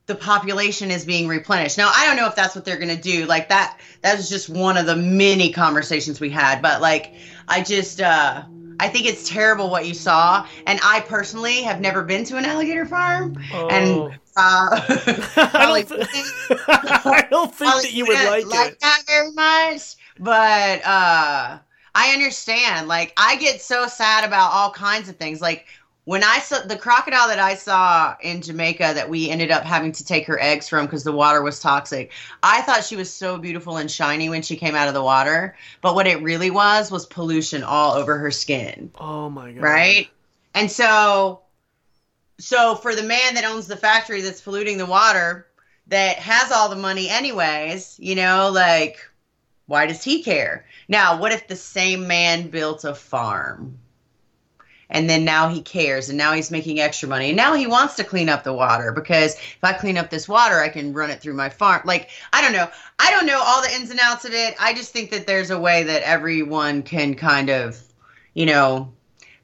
the 0.05 0.15
population 0.15 0.89
is 0.89 1.05
being 1.05 1.27
replenished. 1.27 1.77
Now, 1.77 1.91
I 1.95 2.05
don't 2.07 2.15
know 2.15 2.25
if 2.25 2.36
that's 2.36 2.55
what 2.55 2.65
they're 2.65 2.80
going 2.80 2.95
to 2.95 3.01
do. 3.01 3.25
Like 3.25 3.49
that 3.49 3.80
that 4.01 4.17
was 4.17 4.30
just 4.30 4.49
one 4.49 4.77
of 4.77 4.86
the 4.86 4.95
many 4.95 5.51
conversations 5.51 6.19
we 6.19 6.30
had, 6.30 6.61
but 6.61 6.82
like 6.82 7.13
I 7.47 7.61
just 7.61 8.01
uh 8.01 8.43
I 8.80 8.88
think 8.88 9.05
it's 9.05 9.27
terrible 9.27 9.69
what 9.69 9.86
you 9.86 9.93
saw, 9.93 10.47
and 10.65 10.80
I 10.82 11.01
personally 11.01 11.63
have 11.63 11.82
never 11.82 12.01
been 12.01 12.23
to 12.25 12.38
an 12.38 12.45
alligator 12.45 12.86
farm, 12.86 13.38
oh. 13.53 13.67
and 13.67 14.19
uh, 14.38 14.80
I 15.36 15.84
don't, 15.86 15.88
th- 15.88 16.07
I 16.69 17.27
don't 17.30 17.53
think 17.53 17.82
that 17.82 17.93
you 17.93 18.05
would 18.05 18.15
like, 18.15 18.45
like 18.45 18.71
it. 18.71 18.80
that 18.80 19.03
very 19.05 19.32
much. 19.32 19.95
But 20.17 20.86
uh, 20.86 21.59
I 21.93 22.13
understand. 22.13 22.88
Like 22.88 23.13
I 23.17 23.36
get 23.36 23.61
so 23.61 23.88
sad 23.88 24.23
about 24.23 24.53
all 24.53 24.71
kinds 24.71 25.09
of 25.09 25.17
things. 25.17 25.41
Like 25.41 25.65
when 26.10 26.24
I 26.24 26.39
saw 26.39 26.62
the 26.62 26.76
crocodile 26.76 27.28
that 27.28 27.38
I 27.38 27.53
saw 27.53 28.16
in 28.20 28.41
Jamaica 28.41 28.93
that 28.95 29.12
we 29.12 29.30
ended 29.30 29.51
up 29.51 29.64
having 29.64 29.91
to 29.91 30.03
take 30.03 30.26
her 30.26 30.41
eggs 30.41 30.68
from 30.68 30.88
because 30.88 31.03
the 31.03 31.12
water 31.12 31.43
was 31.43 31.60
toxic, 31.60 32.12
I 32.41 32.64
thought 32.64 32.84
she 32.84 32.95
was 32.95 33.14
so 33.14 33.38
beautiful 33.38 33.78
and 33.78 33.91
shiny 33.91 34.28
when 34.28 34.41
she 34.41 34.55
came 34.55 34.74
out 34.74 34.88
of 34.88 34.95
the 34.95 35.03
water. 35.03 35.55
But 35.82 35.93
what 35.93 36.07
it 36.07 36.24
really 36.24 36.49
was 36.49 36.89
was 36.89 37.05
pollution 37.05 37.62
all 37.62 37.93
over 37.93 38.18
her 38.18 38.32
skin. 38.32 38.89
Oh 38.99 39.30
my 39.30 39.51
god! 39.51 39.62
Right, 39.62 40.10
and 40.55 40.72
so, 40.72 41.41
so 42.39 42.74
for 42.74 42.95
the 42.95 43.03
man 43.03 43.36
that 43.36 43.45
owns 43.45 43.68
the 43.68 43.78
factory 43.78 44.22
that's 44.22 44.41
polluting 44.41 44.80
the 44.80 44.88
water, 44.88 45.45
that 45.89 46.18
has 46.18 46.51
all 46.51 46.70
the 46.70 46.76
money 46.76 47.07
anyways, 47.07 47.99
you 47.99 48.16
know, 48.16 48.49
like 48.51 48.97
why 49.68 49.86
does 49.86 50.03
he 50.03 50.24
care? 50.24 50.66
Now, 50.88 51.20
what 51.20 51.34
if 51.34 51.47
the 51.47 51.55
same 51.55 52.07
man 52.07 52.49
built 52.49 52.84
a 52.84 52.95
farm? 52.95 53.78
And 54.89 55.09
then 55.09 55.23
now 55.23 55.49
he 55.49 55.61
cares 55.61 56.09
and 56.09 56.17
now 56.17 56.33
he's 56.33 56.51
making 56.51 56.79
extra 56.79 57.07
money 57.07 57.29
and 57.29 57.37
now 57.37 57.53
he 57.53 57.67
wants 57.67 57.95
to 57.95 58.03
clean 58.03 58.29
up 58.29 58.43
the 58.43 58.53
water 58.53 58.91
because 58.91 59.35
if 59.35 59.59
i 59.63 59.73
clean 59.73 59.97
up 59.97 60.09
this 60.09 60.27
water 60.27 60.59
i 60.59 60.69
can 60.69 60.93
run 60.93 61.09
it 61.09 61.21
through 61.21 61.33
my 61.33 61.49
farm. 61.49 61.81
Like 61.85 62.09
i 62.33 62.41
don't 62.41 62.53
know. 62.53 62.67
I 62.97 63.11
don't 63.11 63.25
know 63.25 63.41
all 63.41 63.61
the 63.61 63.73
ins 63.73 63.91
and 63.91 63.99
outs 64.01 64.25
of 64.25 64.33
it. 64.33 64.55
I 64.59 64.73
just 64.73 64.91
think 64.91 65.11
that 65.11 65.25
there's 65.25 65.51
a 65.51 65.59
way 65.59 65.83
that 65.83 66.01
everyone 66.03 66.83
can 66.83 67.15
kind 67.15 67.49
of 67.49 67.81
you 68.33 68.45
know 68.45 68.91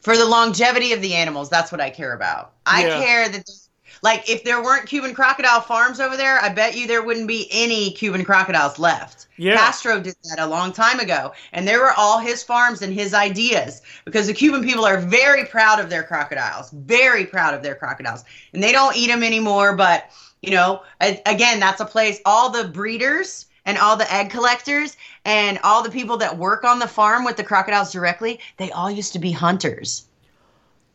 for 0.02 0.18
the 0.18 0.26
longevity 0.26 0.94
of 0.94 1.02
the 1.02 1.16
animals 1.16 1.50
that's 1.50 1.72
what 1.72 1.82
i 1.82 1.90
care 1.90 2.14
about. 2.14 2.54
I 2.66 2.88
yeah. 2.88 3.00
care 3.00 3.30
that 3.30 3.65
like 4.06 4.30
if 4.30 4.44
there 4.44 4.62
weren't 4.62 4.86
Cuban 4.86 5.16
crocodile 5.16 5.62
farms 5.62 6.00
over 6.00 6.16
there, 6.16 6.40
I 6.40 6.50
bet 6.50 6.78
you 6.78 6.86
there 6.86 7.02
wouldn't 7.02 7.28
be 7.28 7.48
any 7.50 7.90
Cuban 7.90 8.24
crocodiles 8.24 8.78
left. 8.78 9.26
Yeah. 9.38 9.56
Castro 9.56 10.00
did 10.00 10.16
that 10.26 10.38
a 10.38 10.46
long 10.46 10.72
time 10.72 11.00
ago, 11.00 11.34
and 11.54 11.68
there 11.68 11.80
were 11.80 11.92
all 11.98 12.20
his 12.20 12.44
farms 12.44 12.84
and 12.84 12.94
his 12.94 13.16
ideas 13.16 13.82
because 14.06 14.28
the 14.28 14.34
Cuban 14.34 14.64
people 14.64 14.86
are 14.86 15.00
very 15.00 15.46
proud 15.46 15.80
of 15.80 15.90
their 15.90 16.04
crocodiles, 16.04 16.70
very 16.70 17.26
proud 17.26 17.56
of 17.56 17.64
their 17.64 17.74
crocodiles, 17.74 18.24
and 18.54 18.62
they 18.62 18.72
don't 18.72 18.96
eat 18.96 19.08
them 19.08 19.24
anymore. 19.24 19.76
But 19.76 20.12
you 20.44 20.52
know, 20.52 20.84
again, 21.02 21.60
that's 21.60 21.82
a 21.82 21.86
place. 21.86 22.20
All 22.26 22.52
the 22.52 22.66
breeders 22.68 23.48
and 23.66 23.76
all 23.80 23.98
the 23.98 24.14
egg 24.14 24.30
collectors 24.30 24.98
and 25.26 25.58
all 25.64 25.82
the 25.82 25.90
people 25.90 26.18
that 26.18 26.38
work 26.38 26.64
on 26.64 26.78
the 26.78 26.88
farm 26.88 27.26
with 27.26 27.38
the 27.38 27.44
crocodiles 27.44 27.92
directly, 27.92 28.40
they 28.58 28.70
all 28.70 28.92
used 28.92 29.14
to 29.14 29.20
be 29.20 29.32
hunters. 29.32 30.06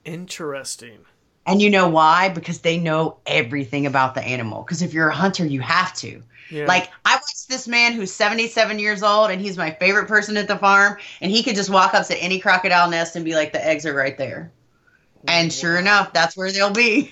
Interesting. 0.05 1.01
And 1.47 1.61
you 1.61 1.70
know 1.70 1.88
why? 1.88 2.28
Because 2.28 2.61
they 2.61 2.78
know 2.78 3.16
everything 3.26 3.86
about 3.86 4.14
the 4.14 4.22
animal. 4.22 4.62
Because 4.62 4.82
if 4.82 4.93
you're 4.93 5.09
a 5.09 5.14
hunter, 5.14 5.45
you 5.45 5.61
have 5.61 5.95
to. 5.97 6.22
Yeah. 6.51 6.66
Like 6.66 6.91
I 7.05 7.14
watched 7.14 7.49
this 7.49 7.68
man 7.68 7.93
who's 7.93 8.12
77 8.12 8.78
years 8.78 9.03
old 9.03 9.30
and 9.30 9.41
he's 9.41 9.57
my 9.57 9.70
favorite 9.70 10.09
person 10.09 10.36
at 10.36 10.49
the 10.49 10.57
farm 10.57 10.99
and 11.20 11.30
he 11.30 11.43
could 11.43 11.55
just 11.55 11.70
walk 11.70 11.95
up 11.95 12.07
to 12.09 12.16
any 12.16 12.41
crocodile 12.41 12.91
nest 12.91 13.16
and 13.16 13.24
be 13.24 13.34
like 13.34 13.53
the 13.53 13.64
eggs 13.64 13.86
are 13.86 13.95
right 13.95 14.18
there. 14.18 14.53
And 15.28 15.53
sure 15.53 15.78
enough, 15.78 16.12
that's 16.12 16.36
where 16.36 16.51
they'll 16.51 16.72
be. 16.72 17.11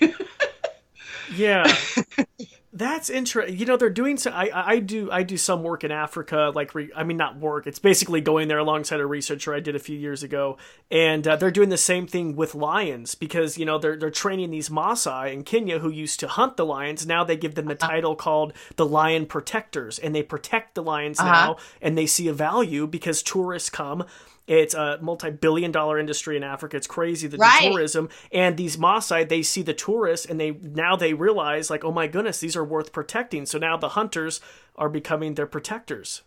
yeah. 1.36 1.72
That's 2.70 3.08
interesting. 3.08 3.56
You 3.56 3.64
know, 3.64 3.78
they're 3.78 3.88
doing 3.88 4.18
so. 4.18 4.30
I 4.30 4.50
I 4.52 4.78
do 4.80 5.10
I 5.10 5.22
do 5.22 5.38
some 5.38 5.62
work 5.62 5.84
in 5.84 5.90
Africa. 5.90 6.52
Like, 6.54 6.74
re, 6.74 6.90
I 6.94 7.02
mean, 7.02 7.16
not 7.16 7.38
work. 7.38 7.66
It's 7.66 7.78
basically 7.78 8.20
going 8.20 8.48
there 8.48 8.58
alongside 8.58 9.00
a 9.00 9.06
researcher 9.06 9.54
I 9.54 9.60
did 9.60 9.74
a 9.74 9.78
few 9.78 9.96
years 9.96 10.22
ago, 10.22 10.58
and 10.90 11.26
uh, 11.26 11.36
they're 11.36 11.50
doing 11.50 11.70
the 11.70 11.78
same 11.78 12.06
thing 12.06 12.36
with 12.36 12.54
lions 12.54 13.14
because 13.14 13.56
you 13.56 13.64
know 13.64 13.78
they're 13.78 13.96
they're 13.96 14.10
training 14.10 14.50
these 14.50 14.68
Maasai 14.68 15.32
in 15.32 15.44
Kenya 15.44 15.78
who 15.78 15.88
used 15.88 16.20
to 16.20 16.28
hunt 16.28 16.58
the 16.58 16.66
lions. 16.66 17.06
Now 17.06 17.24
they 17.24 17.38
give 17.38 17.54
them 17.54 17.66
the 17.66 17.74
uh-huh. 17.74 17.86
title 17.86 18.14
called 18.14 18.52
the 18.76 18.86
lion 18.86 19.24
protectors, 19.24 19.98
and 19.98 20.14
they 20.14 20.22
protect 20.22 20.74
the 20.74 20.82
lions 20.82 21.18
uh-huh. 21.18 21.32
now, 21.32 21.56
and 21.80 21.96
they 21.96 22.06
see 22.06 22.28
a 22.28 22.34
value 22.34 22.86
because 22.86 23.22
tourists 23.22 23.70
come 23.70 24.04
it's 24.48 24.74
a 24.74 24.98
multi-billion 25.00 25.70
dollar 25.70 25.98
industry 25.98 26.36
in 26.36 26.42
Africa. 26.42 26.76
It's 26.76 26.86
crazy 26.86 27.28
the 27.28 27.36
right. 27.36 27.70
tourism 27.70 28.08
and 28.32 28.56
these 28.56 28.76
Maasai 28.76 29.28
they 29.28 29.42
see 29.42 29.62
the 29.62 29.74
tourists 29.74 30.26
and 30.26 30.40
they 30.40 30.50
now 30.50 30.96
they 30.96 31.14
realize 31.14 31.70
like 31.70 31.84
oh 31.84 31.92
my 31.92 32.06
goodness 32.06 32.40
these 32.40 32.56
are 32.56 32.64
worth 32.64 32.92
protecting. 32.92 33.46
So 33.46 33.58
now 33.58 33.76
the 33.76 33.90
hunters 33.90 34.40
are 34.74 34.88
becoming 34.88 35.34
their 35.34 35.46
protectors. 35.46 36.22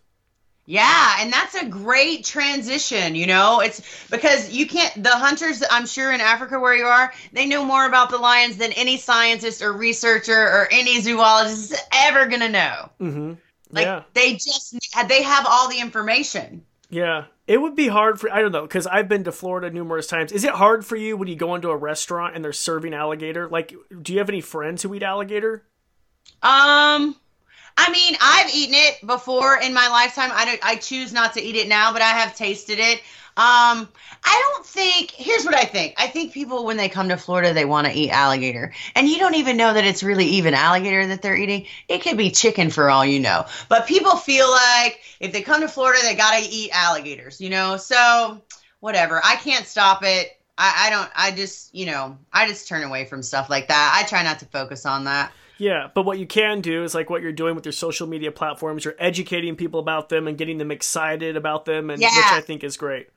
Yeah, 0.64 1.16
and 1.18 1.32
that's 1.32 1.56
a 1.56 1.66
great 1.66 2.24
transition, 2.24 3.16
you 3.16 3.26
know? 3.26 3.60
It's 3.60 3.82
because 4.08 4.52
you 4.52 4.66
can't 4.66 5.02
the 5.02 5.10
hunters 5.10 5.62
I'm 5.68 5.86
sure 5.86 6.12
in 6.12 6.20
Africa 6.20 6.60
where 6.60 6.74
you 6.74 6.84
are, 6.84 7.12
they 7.32 7.46
know 7.46 7.64
more 7.64 7.84
about 7.84 8.10
the 8.10 8.18
lions 8.18 8.58
than 8.58 8.70
any 8.72 8.96
scientist 8.96 9.60
or 9.60 9.72
researcher 9.72 10.32
or 10.32 10.68
any 10.70 11.00
zoologist 11.00 11.72
is 11.72 11.82
ever 11.92 12.26
going 12.26 12.40
to 12.40 12.48
know. 12.48 12.90
hmm 12.98 13.32
Like 13.70 13.86
yeah. 13.86 14.02
they 14.14 14.34
just 14.34 14.76
they 15.08 15.22
have 15.22 15.46
all 15.48 15.68
the 15.68 15.80
information. 15.80 16.64
Yeah. 16.90 17.24
It 17.46 17.60
would 17.60 17.74
be 17.74 17.88
hard 17.88 18.20
for 18.20 18.30
I 18.32 18.40
don't 18.40 18.52
know 18.52 18.62
because 18.62 18.86
I've 18.86 19.08
been 19.08 19.24
to 19.24 19.32
Florida 19.32 19.70
numerous 19.70 20.06
times. 20.06 20.30
Is 20.30 20.44
it 20.44 20.52
hard 20.52 20.86
for 20.86 20.96
you 20.96 21.16
when 21.16 21.28
you 21.28 21.34
go 21.36 21.54
into 21.54 21.70
a 21.70 21.76
restaurant 21.76 22.36
and 22.36 22.44
they're 22.44 22.52
serving 22.52 22.94
alligator? 22.94 23.48
Like, 23.48 23.74
do 24.00 24.12
you 24.12 24.20
have 24.20 24.28
any 24.28 24.40
friends 24.40 24.82
who 24.82 24.94
eat 24.94 25.02
alligator? 25.02 25.64
Um, 26.42 27.16
I 27.76 27.90
mean, 27.90 28.16
I've 28.20 28.54
eaten 28.54 28.74
it 28.76 29.04
before 29.06 29.56
in 29.56 29.74
my 29.74 29.88
lifetime. 29.88 30.30
I 30.32 30.44
don't. 30.44 30.60
I 30.62 30.76
choose 30.76 31.12
not 31.12 31.34
to 31.34 31.42
eat 31.42 31.56
it 31.56 31.68
now, 31.68 31.92
but 31.92 32.00
I 32.00 32.10
have 32.10 32.36
tasted 32.36 32.78
it. 32.78 33.00
Um, 33.34 33.88
I 34.24 34.52
don't 34.52 34.66
think. 34.66 35.10
Here's 35.10 35.44
what 35.44 35.54
I 35.54 35.64
think. 35.64 35.94
I 35.96 36.06
think 36.06 36.32
people 36.34 36.66
when 36.66 36.76
they 36.76 36.90
come 36.90 37.08
to 37.08 37.16
Florida, 37.16 37.54
they 37.54 37.64
want 37.64 37.86
to 37.86 37.92
eat 37.92 38.10
alligator, 38.10 38.74
and 38.94 39.08
you 39.08 39.18
don't 39.18 39.36
even 39.36 39.56
know 39.56 39.72
that 39.72 39.84
it's 39.84 40.02
really 40.02 40.26
even 40.26 40.52
alligator 40.52 41.06
that 41.06 41.22
they're 41.22 41.36
eating. 41.36 41.66
It 41.88 42.02
could 42.02 42.18
be 42.18 42.30
chicken 42.30 42.68
for 42.68 42.90
all 42.90 43.06
you 43.06 43.20
know. 43.20 43.46
But 43.70 43.86
people 43.86 44.16
feel 44.16 44.50
like 44.50 45.00
if 45.18 45.32
they 45.32 45.40
come 45.40 45.62
to 45.62 45.68
Florida, 45.68 46.02
they 46.02 46.14
gotta 46.14 46.46
eat 46.46 46.70
alligators. 46.74 47.40
You 47.40 47.48
know, 47.48 47.78
so 47.78 48.42
whatever. 48.80 49.20
I 49.24 49.36
can't 49.36 49.66
stop 49.66 50.02
it. 50.04 50.38
I, 50.58 50.86
I 50.86 50.90
don't. 50.90 51.10
I 51.16 51.30
just 51.30 51.74
you 51.74 51.86
know 51.86 52.18
I 52.32 52.46
just 52.46 52.68
turn 52.68 52.82
away 52.82 53.06
from 53.06 53.22
stuff 53.22 53.48
like 53.48 53.68
that. 53.68 53.98
I 53.98 54.06
try 54.06 54.22
not 54.22 54.40
to 54.40 54.44
focus 54.46 54.84
on 54.84 55.04
that. 55.04 55.32
Yeah, 55.58 55.88
but 55.94 56.04
what 56.04 56.18
you 56.18 56.26
can 56.26 56.60
do 56.60 56.82
is 56.82 56.94
like 56.94 57.08
what 57.08 57.22
you're 57.22 57.32
doing 57.32 57.54
with 57.54 57.64
your 57.64 57.72
social 57.72 58.06
media 58.06 58.32
platforms. 58.32 58.84
You're 58.84 58.96
educating 58.98 59.54
people 59.56 59.80
about 59.80 60.08
them 60.08 60.26
and 60.26 60.36
getting 60.36 60.58
them 60.58 60.70
excited 60.70 61.36
about 61.36 61.64
them, 61.64 61.88
and 61.88 62.02
Yeah. 62.02 62.08
which 62.08 62.26
I 62.26 62.40
think 62.40 62.64
is 62.64 62.76
great. 62.76 63.08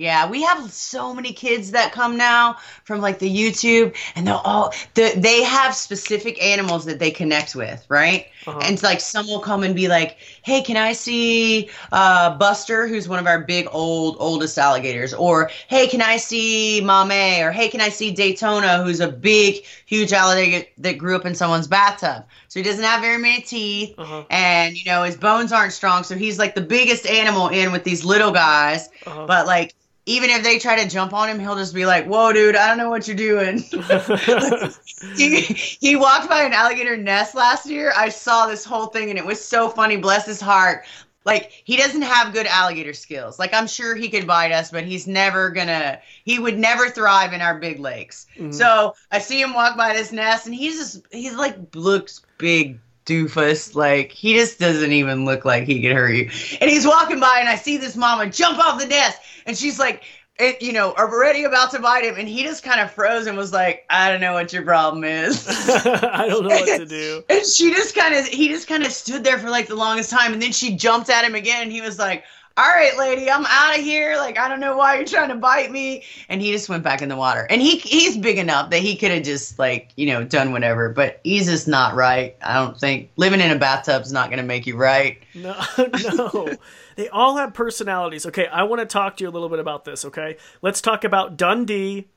Yeah, 0.00 0.30
we 0.30 0.42
have 0.44 0.72
so 0.72 1.12
many 1.12 1.34
kids 1.34 1.72
that 1.72 1.92
come 1.92 2.16
now 2.16 2.56
from 2.84 3.02
like 3.02 3.18
the 3.18 3.28
YouTube, 3.28 3.94
and 4.14 4.26
they'll 4.26 4.40
all 4.46 4.72
the, 4.94 5.12
they 5.14 5.42
have 5.42 5.74
specific 5.74 6.42
animals 6.42 6.86
that 6.86 6.98
they 6.98 7.10
connect 7.10 7.54
with, 7.54 7.84
right? 7.90 8.28
Uh-huh. 8.46 8.58
And 8.62 8.72
it's 8.72 8.82
like 8.82 8.98
some 8.98 9.26
will 9.26 9.40
come 9.40 9.62
and 9.62 9.74
be 9.74 9.88
like, 9.88 10.16
"Hey, 10.40 10.62
can 10.62 10.78
I 10.78 10.94
see 10.94 11.68
uh, 11.92 12.34
Buster, 12.38 12.88
who's 12.88 13.08
one 13.10 13.18
of 13.18 13.26
our 13.26 13.40
big 13.40 13.68
old 13.72 14.16
oldest 14.18 14.56
alligators?" 14.56 15.12
Or, 15.12 15.50
"Hey, 15.68 15.86
can 15.86 16.00
I 16.00 16.16
see 16.16 16.80
Mame?" 16.80 17.44
Or, 17.44 17.52
"Hey, 17.52 17.68
can 17.68 17.82
I 17.82 17.90
see 17.90 18.10
Daytona, 18.10 18.82
who's 18.82 19.00
a 19.00 19.08
big, 19.08 19.66
huge 19.84 20.14
alligator 20.14 20.66
that 20.78 20.96
grew 20.96 21.14
up 21.14 21.26
in 21.26 21.34
someone's 21.34 21.68
bathtub?" 21.68 22.24
So 22.48 22.58
he 22.58 22.64
doesn't 22.64 22.82
have 22.82 23.02
very 23.02 23.18
many 23.18 23.42
teeth, 23.42 23.94
Uh-huh. 23.98 24.24
and 24.30 24.78
you 24.78 24.90
know 24.90 25.02
his 25.02 25.18
bones 25.18 25.52
aren't 25.52 25.74
strong, 25.74 26.04
so 26.04 26.16
he's 26.16 26.38
like 26.38 26.54
the 26.54 26.62
biggest 26.62 27.06
animal 27.06 27.48
in 27.48 27.70
with 27.70 27.84
these 27.84 28.02
little 28.02 28.30
guys. 28.30 28.88
Uh-huh. 29.04 29.26
But 29.26 29.46
like, 29.46 29.74
even 30.06 30.30
if 30.30 30.42
they 30.42 30.58
try 30.58 30.82
to 30.82 30.88
jump 30.88 31.12
on 31.12 31.28
him, 31.28 31.38
he'll 31.38 31.56
just 31.56 31.74
be 31.74 31.86
like, 31.86 32.06
"Whoa, 32.06 32.32
dude, 32.32 32.56
I 32.56 32.68
don't 32.68 32.78
know 32.78 32.90
what 32.90 33.06
you're 33.06 33.16
doing." 33.16 33.58
he, 35.16 35.40
he 35.40 35.96
walked 35.96 36.28
by 36.28 36.42
an 36.42 36.52
alligator 36.52 36.96
nest 36.96 37.34
last 37.34 37.66
year. 37.68 37.92
I 37.96 38.08
saw 38.08 38.46
this 38.46 38.64
whole 38.64 38.86
thing, 38.86 39.10
and 39.10 39.18
it 39.18 39.24
was 39.24 39.44
so 39.44 39.68
funny. 39.68 39.96
Bless 39.96 40.26
his 40.26 40.40
heart. 40.40 40.84
Like 41.24 41.52
he 41.64 41.76
doesn't 41.76 42.02
have 42.02 42.32
good 42.32 42.46
alligator 42.46 42.94
skills. 42.94 43.38
Like 43.38 43.52
I'm 43.52 43.66
sure 43.66 43.94
he 43.94 44.08
could 44.08 44.26
bite 44.26 44.52
us, 44.52 44.70
but 44.70 44.84
he's 44.84 45.06
never 45.06 45.50
gonna. 45.50 46.00
He 46.24 46.38
would 46.38 46.58
never 46.58 46.88
thrive 46.88 47.34
in 47.34 47.42
our 47.42 47.58
big 47.58 47.78
lakes. 47.78 48.26
Mhm. 48.38 48.54
So 48.54 48.94
I 49.10 49.18
see 49.18 49.40
him 49.40 49.52
walk 49.52 49.76
by 49.76 49.92
this 49.92 50.12
nest, 50.12 50.46
and 50.46 50.54
he's 50.54 50.78
just 50.78 51.06
he's 51.12 51.34
like 51.34 51.56
looks 51.74 52.22
big 52.38 52.80
doofus. 53.10 53.74
Like 53.74 54.12
he 54.12 54.34
just 54.34 54.58
doesn't 54.58 54.92
even 54.92 55.24
look 55.24 55.44
like 55.44 55.64
he 55.64 55.82
could 55.82 55.92
hurt 55.92 56.14
you. 56.14 56.30
And 56.60 56.70
he's 56.70 56.86
walking 56.86 57.20
by, 57.20 57.38
and 57.40 57.48
I 57.48 57.56
see 57.56 57.76
this 57.76 57.96
mama 57.96 58.30
jump 58.30 58.58
off 58.58 58.80
the 58.80 58.86
nest, 58.86 59.18
and 59.46 59.56
she's 59.56 59.78
like, 59.78 60.04
it, 60.38 60.62
you 60.62 60.72
know, 60.72 60.92
already 60.92 61.44
about 61.44 61.70
to 61.72 61.78
bite 61.80 62.04
him, 62.04 62.14
and 62.16 62.26
he 62.26 62.42
just 62.42 62.62
kind 62.62 62.80
of 62.80 62.90
froze 62.90 63.26
and 63.26 63.36
was 63.36 63.52
like, 63.52 63.84
I 63.90 64.10
don't 64.10 64.20
know 64.20 64.32
what 64.32 64.52
your 64.52 64.62
problem 64.62 65.04
is. 65.04 65.46
I 65.68 66.26
don't 66.28 66.44
know 66.44 66.48
what 66.48 66.78
to 66.78 66.86
do. 66.86 67.22
And 67.28 67.44
she 67.44 67.70
just 67.72 67.94
kind 67.94 68.14
of, 68.14 68.26
he 68.26 68.48
just 68.48 68.66
kind 68.66 68.84
of 68.84 68.92
stood 68.92 69.22
there 69.22 69.38
for 69.38 69.50
like 69.50 69.66
the 69.66 69.76
longest 69.76 70.10
time, 70.10 70.32
and 70.32 70.40
then 70.40 70.52
she 70.52 70.76
jumped 70.76 71.10
at 71.10 71.24
him 71.24 71.34
again, 71.34 71.64
and 71.64 71.72
he 71.72 71.80
was 71.80 71.98
like. 71.98 72.24
All 72.56 72.66
right, 72.66 72.96
lady, 72.98 73.30
I'm 73.30 73.46
out 73.46 73.78
of 73.78 73.84
here. 73.84 74.16
Like, 74.16 74.38
I 74.38 74.48
don't 74.48 74.60
know 74.60 74.76
why 74.76 74.96
you're 74.96 75.06
trying 75.06 75.30
to 75.30 75.36
bite 75.36 75.70
me. 75.70 76.04
And 76.28 76.42
he 76.42 76.52
just 76.52 76.68
went 76.68 76.82
back 76.82 77.00
in 77.00 77.08
the 77.08 77.16
water. 77.16 77.46
And 77.48 77.62
he 77.62 77.78
he's 77.78 78.18
big 78.18 78.38
enough 78.38 78.70
that 78.70 78.80
he 78.80 78.96
could 78.96 79.12
have 79.12 79.22
just 79.22 79.58
like, 79.58 79.92
you 79.96 80.06
know, 80.06 80.24
done 80.24 80.52
whatever. 80.52 80.90
But 80.90 81.20
he's 81.24 81.46
just 81.46 81.68
not 81.68 81.94
right. 81.94 82.36
I 82.42 82.54
don't 82.54 82.78
think 82.78 83.10
living 83.16 83.40
in 83.40 83.50
a 83.50 83.58
bathtub's 83.58 84.12
not 84.12 84.30
gonna 84.30 84.42
make 84.42 84.66
you 84.66 84.76
right. 84.76 85.22
No, 85.34 85.58
no. 85.78 86.56
They 86.96 87.08
all 87.08 87.36
have 87.36 87.54
personalities. 87.54 88.26
Okay, 88.26 88.46
I 88.46 88.64
want 88.64 88.80
to 88.80 88.86
talk 88.86 89.16
to 89.18 89.24
you 89.24 89.30
a 89.30 89.32
little 89.32 89.48
bit 89.48 89.58
about 89.58 89.84
this, 89.84 90.04
okay? 90.04 90.36
Let's 90.60 90.80
talk 90.80 91.04
about 91.04 91.36
Dundee, 91.36 92.08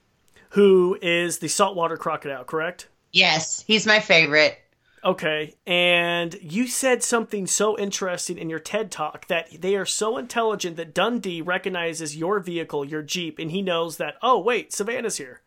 who 0.50 0.98
is 1.02 1.38
the 1.38 1.48
saltwater 1.48 1.96
crocodile, 1.96 2.44
correct? 2.44 2.90
Yes, 3.14 3.64
he's 3.66 3.86
my 3.86 4.00
favorite. 4.00 4.58
Okay, 5.06 5.54
and 5.68 6.34
you 6.42 6.66
said 6.66 7.04
something 7.04 7.46
so 7.46 7.78
interesting 7.78 8.38
in 8.38 8.50
your 8.50 8.60
TED 8.60 8.90
talk 8.90 9.28
that 9.28 9.62
they 9.62 9.76
are 9.76 9.86
so 9.86 10.18
intelligent 10.18 10.78
that 10.78 10.94
Dundee 10.94 11.42
recognizes 11.42 12.16
your 12.16 12.40
vehicle, 12.40 12.86
your 12.86 13.02
Jeep, 13.02 13.38
and 13.38 13.52
he 13.52 13.62
knows 13.62 13.98
that, 13.98 14.16
oh, 14.22 14.40
wait, 14.40 14.72
Savannah's 14.72 15.18
here. 15.18 15.42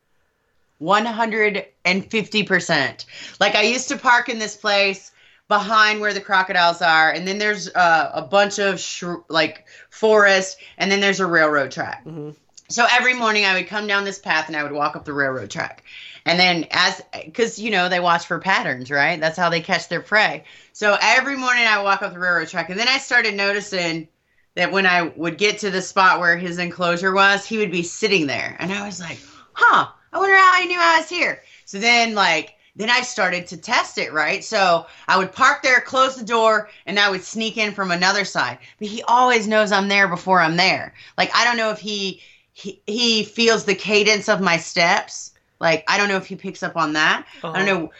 150%. 0.83 3.05
Like 3.41 3.55
I 3.55 3.63
used 3.63 3.89
to 3.89 3.97
park 3.97 4.29
in 4.29 4.39
this 4.39 4.57
place 4.57 5.13
behind 5.49 6.01
where 6.01 6.13
the 6.13 6.21
crocodiles 6.21 6.83
are 6.83 7.13
and 7.13 7.27
then 7.27 7.39
there's 7.39 7.73
uh, 7.75 8.11
a 8.13 8.23
bunch 8.23 8.59
of 8.59 8.81
sh- 8.81 9.05
like 9.29 9.67
forest 9.91 10.59
and 10.77 10.91
then 10.91 11.01
there's 11.01 11.21
a 11.21 11.27
railroad 11.27 11.71
track. 11.71 12.05
Mhm. 12.05 12.35
So 12.69 12.85
every 12.91 13.15
morning 13.15 13.45
I 13.45 13.55
would 13.55 13.69
come 13.69 13.87
down 13.87 14.05
this 14.05 14.19
path 14.19 14.49
and 14.49 14.57
I 14.57 14.65
would 14.65 14.73
walk 14.73 14.97
up 14.97 15.05
the 15.05 15.13
railroad 15.13 15.51
track. 15.51 15.85
And 16.27 16.39
then 16.39 16.66
as 16.70 17.01
cuz 17.33 17.59
you 17.59 17.70
know 17.70 17.89
they 17.89 18.01
watch 18.01 18.27
for 18.27 18.39
patterns, 18.39 18.91
right? 18.91 19.18
That's 19.18 19.39
how 19.39 19.49
they 19.49 19.62
catch 19.62 19.89
their 19.89 20.03
prey. 20.03 20.45
So 20.72 20.99
every 21.01 21.37
morning 21.37 21.64
I 21.66 21.83
walk 21.83 22.03
up 22.03 22.12
the 22.12 22.18
railroad 22.18 22.49
track 22.49 22.68
and 22.68 22.79
then 22.79 22.89
I 22.89 22.99
started 22.99 23.35
noticing 23.35 24.09
that 24.57 24.72
when 24.72 24.87
I 24.87 25.03
would 25.03 25.39
get 25.39 25.61
to 25.61 25.70
the 25.70 25.83
spot 25.83 26.18
where 26.18 26.37
his 26.37 26.59
enclosure 26.59 27.14
was, 27.14 27.47
he 27.47 27.59
would 27.59 27.70
be 27.70 27.83
sitting 27.83 28.27
there. 28.27 28.57
And 28.59 28.72
I 28.72 28.85
was 28.87 28.99
like, 28.99 29.18
huh, 29.53 29.89
I 30.12 30.18
wonder 30.18 30.37
how 30.37 30.61
he 30.61 30.66
knew 30.66 30.81
I 30.81 30.99
was 30.99 31.09
here. 31.09 31.43
So 31.66 31.79
then, 31.79 32.14
like, 32.14 32.55
then 32.74 32.91
I 32.91 33.03
started 33.03 33.47
to 33.49 33.57
test 33.57 33.99
it, 33.99 34.12
right? 34.12 34.43
So 34.43 34.87
I 35.09 35.18
would 35.18 35.33
park 35.33 35.62
there, 35.62 35.81
close 35.81 36.16
the 36.16 36.24
door, 36.24 36.68
and 36.87 36.99
I 36.99 37.11
would 37.11 37.22
sneak 37.22 37.57
in 37.57 37.72
from 37.72 37.91
another 37.91 38.24
side. 38.24 38.59
But 38.79 38.89
he 38.89 39.03
always 39.03 39.47
knows 39.47 39.72
I'm 39.72 39.89
there 39.89 40.09
before 40.09 40.41
I'm 40.41 40.57
there. 40.57 40.95
Like, 41.16 41.31
I 41.35 41.45
don't 41.45 41.57
know 41.57 41.70
if 41.70 41.79
he 41.79 42.22
he, 42.53 42.81
he 42.87 43.22
feels 43.22 43.64
the 43.64 43.74
cadence 43.74 44.31
of 44.31 44.41
my 44.41 44.57
steps. 44.57 45.33
Like, 45.61 45.85
I 45.89 45.97
don't 45.99 46.09
know 46.09 46.17
if 46.17 46.27
he 46.27 46.37
picks 46.37 46.63
up 46.63 46.77
on 46.77 46.95
that. 46.95 47.27
I 47.53 47.59
Uh-huh. 47.59 47.65
don't 47.65 47.83
know. 47.83 47.91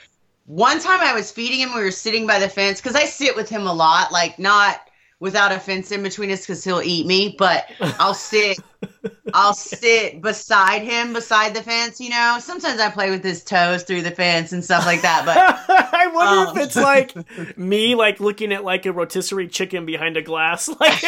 One 0.47 0.81
time 0.81 1.01
I 1.03 1.15
was 1.15 1.33
feeding 1.33 1.61
him, 1.61 1.75
we 1.75 1.83
were 1.83 1.91
sitting 1.91 2.27
by 2.27 2.39
the 2.39 2.49
fence 2.49 2.81
because 2.81 2.97
I 2.97 3.05
sit 3.05 3.37
with 3.37 3.49
him 3.49 3.67
a 3.67 3.73
lot, 3.75 4.13
like 4.13 4.39
not 4.39 4.81
without 5.21 5.53
a 5.53 5.59
fence 5.61 5.93
in 5.93 6.03
between 6.03 6.31
us 6.31 6.43
because 6.43 6.63
he'll 6.65 6.83
eat 6.83 7.07
me, 7.07 7.37
but 7.39 7.67
I'll 7.99 8.15
sit 8.15 8.59
I'll 9.33 9.55
sit 9.55 10.23
beside 10.23 10.83
him 10.83 11.13
beside 11.13 11.55
the 11.55 11.63
fence, 11.63 12.01
you 12.01 12.11
know. 12.11 12.39
Sometimes 12.41 12.81
I 12.81 12.91
play 12.91 13.11
with 13.11 13.23
his 13.23 13.45
toes 13.45 13.83
through 13.83 14.03
the 14.03 14.11
fence 14.11 14.53
and 14.53 14.65
stuff 14.65 14.87
like 14.87 15.03
that, 15.03 15.25
but 15.27 15.45
I 15.69 16.09
wonder 16.09 16.37
Um. 16.39 16.55
if 16.57 16.57
it's 16.57 16.79
like 16.79 17.17
me, 17.57 17.95
like 17.95 18.21
looking 18.21 18.53
at 18.53 18.65
like 18.65 18.87
a 18.87 18.93
rotisserie 18.93 19.49
chicken 19.49 19.85
behind 19.87 20.17
a 20.17 20.23
glass. 20.23 20.69
Like 20.81 21.03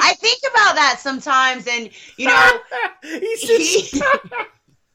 I 0.00 0.14
think 0.14 0.40
about 0.50 0.74
that 0.76 0.98
sometimes 1.00 1.66
and 1.66 1.90
you 2.16 2.28
know, 2.28 2.60
he's 3.20 3.44
just 3.46 3.80
he, 3.92 4.06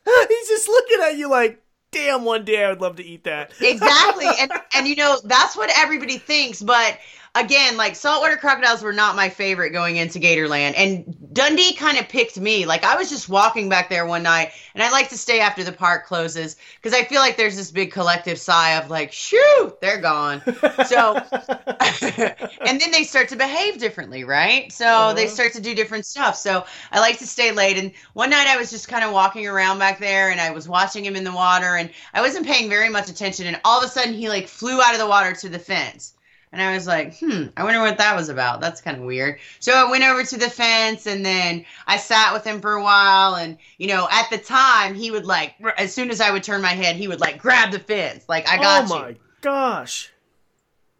he's 0.28 0.47
just 0.47 0.68
looking 0.68 0.99
at 1.02 1.18
you 1.18 1.30
like, 1.30 1.62
damn, 1.91 2.24
one 2.26 2.45
day 2.45 2.64
I 2.64 2.70
would 2.70 2.82
love 2.82 2.97
to 2.97 3.06
eat 3.06 3.26
that. 3.26 3.54
exactly. 3.60 4.28
And 4.39 4.52
and 4.74 4.88
you 4.88 4.95
know, 4.95 5.20
that's 5.24 5.56
what 5.56 5.72
everybody 5.76 6.18
thinks, 6.18 6.62
but 6.62 6.97
again, 7.36 7.78
like 7.78 7.96
saltwater 7.96 8.38
crocodiles 8.38 8.82
were 8.84 8.94
not 8.94 9.16
my 9.16 9.30
favorite 9.30 9.72
going 9.72 9.96
into 9.98 10.20
Gatorland. 10.20 10.74
And 10.76 11.16
Dundee 11.34 11.74
kind 11.76 11.98
of 11.98 12.10
picked 12.10 12.40
me. 12.40 12.66
Like 12.66 12.84
I 12.84 12.96
was 12.96 13.10
just 13.10 13.30
walking 13.30 13.70
back 13.70 13.90
there 13.90 14.06
one 14.06 14.24
night 14.24 14.52
and 14.76 14.84
I 14.84 14.92
like 14.92 15.10
to 15.10 15.18
stay 15.18 15.40
after 15.40 15.64
the 15.64 15.72
park 15.72 16.06
closes 16.06 16.56
because 16.82 16.94
I 16.98 17.04
feel 17.06 17.20
like 17.22 17.38
there's 17.38 17.56
this 17.58 17.72
big 17.72 17.92
collective 17.92 18.40
sigh 18.40 18.72
of 18.78 18.90
like, 18.90 19.12
shoo, 19.12 19.74
they're 19.82 20.02
gone. 20.02 20.44
So 20.82 21.22
and 22.66 22.80
then 22.80 22.92
they 22.92 23.04
start 23.04 23.30
to 23.30 23.36
behave 23.36 23.80
differently, 23.80 24.24
right? 24.24 24.72
So 24.72 25.14
they 25.16 25.28
Uh-huh. 25.28 25.28
start 25.28 25.54
to 25.54 25.62
do 25.62 25.74
different 25.76 26.06
stuff. 26.06 26.36
So 26.36 26.66
I 26.92 27.00
like 27.00 27.18
to 27.20 27.28
stay 27.28 27.52
late. 27.52 27.78
And 27.78 27.92
one 28.14 28.30
night 28.30 28.48
I 28.48 28.58
was 28.58 28.70
just 28.70 28.88
kind 28.88 29.04
of 29.04 29.12
walking 29.12 29.48
around 29.48 29.80
back 29.80 30.00
there 30.00 30.30
and 30.32 30.40
I 30.40 30.52
was 30.52 30.68
watching 30.68 31.06
him 31.06 31.16
in 31.16 31.24
the 31.24 31.32
water 31.32 31.76
and 31.78 31.90
I 32.14 32.22
wasn't 32.22 32.46
paying 32.46 32.70
very 32.70 32.90
much 32.90 33.10
attention. 33.10 33.48
And 33.48 33.60
all 33.66 33.80
of 33.80 33.86
a 33.86 33.90
sudden 33.90 34.14
he 34.14 34.30
like 34.30 34.48
flew 34.48 34.82
out 34.82 34.94
of 34.94 35.00
the 35.00 35.08
water 35.08 35.34
to 35.34 35.50
the 35.50 35.60
fence. 35.60 36.14
And 36.52 36.62
I 36.62 36.74
was 36.74 36.86
like, 36.86 37.18
hmm, 37.18 37.45
I 37.56 37.64
wonder 37.64 37.80
what 37.80 37.97
that 37.99 38.16
was 38.16 38.28
about. 38.28 38.60
That's 38.60 38.82
kind 38.82 38.97
of 38.97 39.04
weird. 39.04 39.39
So 39.60 39.72
I 39.72 39.89
went 39.89 40.04
over 40.04 40.24
to 40.24 40.38
the 40.38 40.49
fence 40.49 41.08
and 41.08 41.26
then 41.26 41.66
I 41.88 41.95
sat 41.97 42.34
with 42.34 42.43
him 42.43 42.60
for 42.60 42.74
a 42.74 42.84
while. 42.84 43.36
And, 43.36 43.58
you 43.78 43.88
know, 43.88 44.08
at 44.12 44.30
the 44.30 44.38
time, 44.38 44.93
he 44.93 45.12
would 45.12 45.26
like, 45.26 45.56
as 45.78 45.93
soon 45.93 46.12
as 46.12 46.20
I 46.20 46.32
would 46.32 46.43
turn 46.43 46.62
my 46.62 46.74
head, 46.74 46.97
he 46.97 47.08
would 47.08 47.22
like 47.22 47.38
grab 47.38 47.72
the 47.72 47.80
fence. 47.80 48.26
Like, 48.28 48.49
I 48.49 48.58
got 48.58 48.84
oh 48.91 48.95
you. 48.95 49.02
my 49.02 49.16
gosh. 49.39 50.12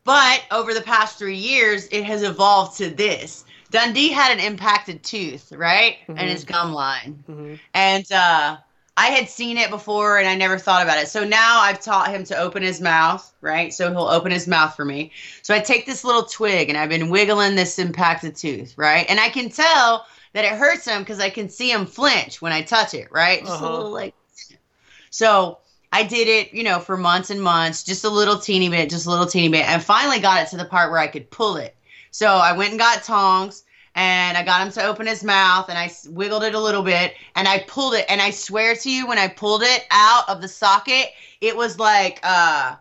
But 0.04 0.42
over 0.52 0.74
the 0.74 0.82
past 0.82 1.20
three 1.20 1.38
years, 1.38 1.88
it 1.92 2.06
has 2.06 2.24
evolved 2.24 2.78
to 2.78 2.90
this. 2.90 3.44
Dundee 3.72 4.10
had 4.10 4.32
an 4.32 4.40
impacted 4.40 5.04
tooth, 5.04 5.52
right? 5.52 5.98
Mhm. 6.08 6.16
And 6.18 6.30
his 6.30 6.44
gum 6.44 6.74
line. 6.74 7.24
hmm 7.28 7.56
And 7.74 8.10
uh, 8.12 8.58
I 9.02 9.08
had 9.08 9.28
seen 9.30 9.58
it 9.58 9.72
before 9.72 10.20
and 10.20 10.28
I 10.28 10.36
never 10.36 10.60
thought 10.60 10.84
about 10.84 11.00
it. 11.00 11.08
So 11.08 11.24
now 11.24 11.60
I've 11.62 11.82
taught 11.82 12.12
him 12.12 12.24
to 12.26 12.38
open 12.38 12.62
his 12.62 12.80
mouth, 12.80 13.34
right? 13.42 13.74
So 13.74 13.90
he'll 13.90 14.02
open 14.08 14.32
his 14.32 14.48
mouth 14.48 14.76
for 14.76 14.86
me. 14.86 15.12
So 15.42 15.56
I 15.56 15.60
take 15.60 15.88
this 15.88 16.04
little 16.04 16.24
twig 16.24 16.70
and 16.70 16.78
I've 16.78 16.90
been 16.90 17.10
wiggling 17.10 17.56
this 17.56 17.80
impacted 17.80 18.36
tooth, 18.36 18.78
right? 18.78 19.06
And 19.10 19.20
I 19.20 19.30
can 19.30 19.50
tell 19.50 20.06
that 20.34 20.46
it 20.46 20.52
hurts 20.52 20.86
him 20.86 21.02
because 21.02 21.20
I 21.20 21.32
can 21.32 21.50
see 21.50 21.72
him 21.72 21.88
flinch 21.88 22.42
when 22.44 22.54
I 22.54 22.62
touch 22.62 22.94
it, 22.94 23.12
right? 23.12 23.44
Just 23.44 23.54
Uh-huh. 23.54 23.66
a 23.68 23.70
little 23.70 23.92
like. 23.92 24.14
So 25.10 25.60
I 25.92 26.04
did 26.04 26.28
it, 26.28 26.54
you 26.54 26.64
know, 26.64 26.80
for 26.80 26.98
months 26.98 27.30
and 27.32 27.42
months, 27.42 27.84
just 27.84 28.04
a 28.06 28.10
little 28.10 28.38
teeny 28.40 28.70
bit, 28.70 28.90
just 28.90 29.08
a 29.08 29.10
little 29.10 29.26
teeny 29.26 29.50
bit, 29.50 29.68
and 29.68 29.84
finally 29.84 30.20
got 30.20 30.44
it 30.44 30.50
to 30.52 30.58
the 30.58 30.66
part 30.66 30.92
where 30.92 31.00
I 31.00 31.08
could 31.08 31.30
pull 31.32 31.58
it. 31.58 31.76
So 32.12 32.28
I 32.28 32.54
went 32.58 32.72
and 32.72 32.80
got 32.80 33.04
tongs 33.04 33.64
and 33.96 34.38
I 34.38 34.44
got 34.44 34.66
him 34.66 34.72
to 34.74 34.86
open 34.86 35.06
his 35.06 35.24
mouth 35.24 35.70
and 35.70 35.78
I 35.78 35.92
wiggled 36.10 36.44
it 36.44 36.56
a 36.56 36.60
little 36.60 36.84
bit 36.84 37.14
and 37.36 37.48
I 37.48 37.60
pulled 37.60 37.94
it. 37.94 38.06
And 38.08 38.22
I 38.22 38.32
swear 38.32 38.76
to 38.76 38.90
you, 38.90 39.08
when 39.08 39.18
I 39.18 39.28
pulled 39.28 39.64
it 39.64 39.86
out 39.92 40.30
of 40.30 40.42
the 40.42 40.48
socket, 40.48 41.08
it 41.42 41.56
was 41.56 41.78
like, 41.78 42.20
uh, 42.24 42.76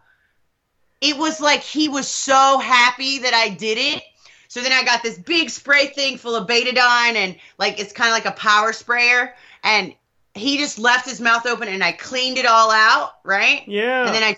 it 1.01 1.17
was 1.17 1.41
like 1.41 1.63
he 1.63 1.89
was 1.89 2.07
so 2.07 2.59
happy 2.59 3.19
that 3.21 3.35
I 3.35 3.49
did 3.49 3.79
it. 3.79 4.03
So 4.49 4.61
then 4.61 4.73
I 4.73 4.85
got 4.85 5.03
this 5.03 5.19
big 5.19 5.51
spray 5.51 5.89
thing 5.89 6.17
full 6.17 6.37
of 6.37 6.47
betadine 6.47 7.15
and 7.15 7.37
like 7.59 7.81
it's 7.81 7.93
kind 7.93 8.09
of 8.09 8.15
like 8.15 8.27
a 8.27 8.39
power 8.39 8.73
sprayer. 8.73 9.35
And 9.65 9.95
he 10.35 10.59
just 10.59 10.79
left 10.79 11.09
his 11.09 11.21
mouth 11.21 11.47
open 11.47 11.69
and 11.69 11.83
I 11.83 11.93
cleaned 11.93 12.39
it 12.39 12.47
all 12.47 12.71
out, 12.71 13.15
right? 13.25 13.67
Yeah. 13.67 14.07
And 14.07 14.15
then 14.15 14.23
I 14.23 14.37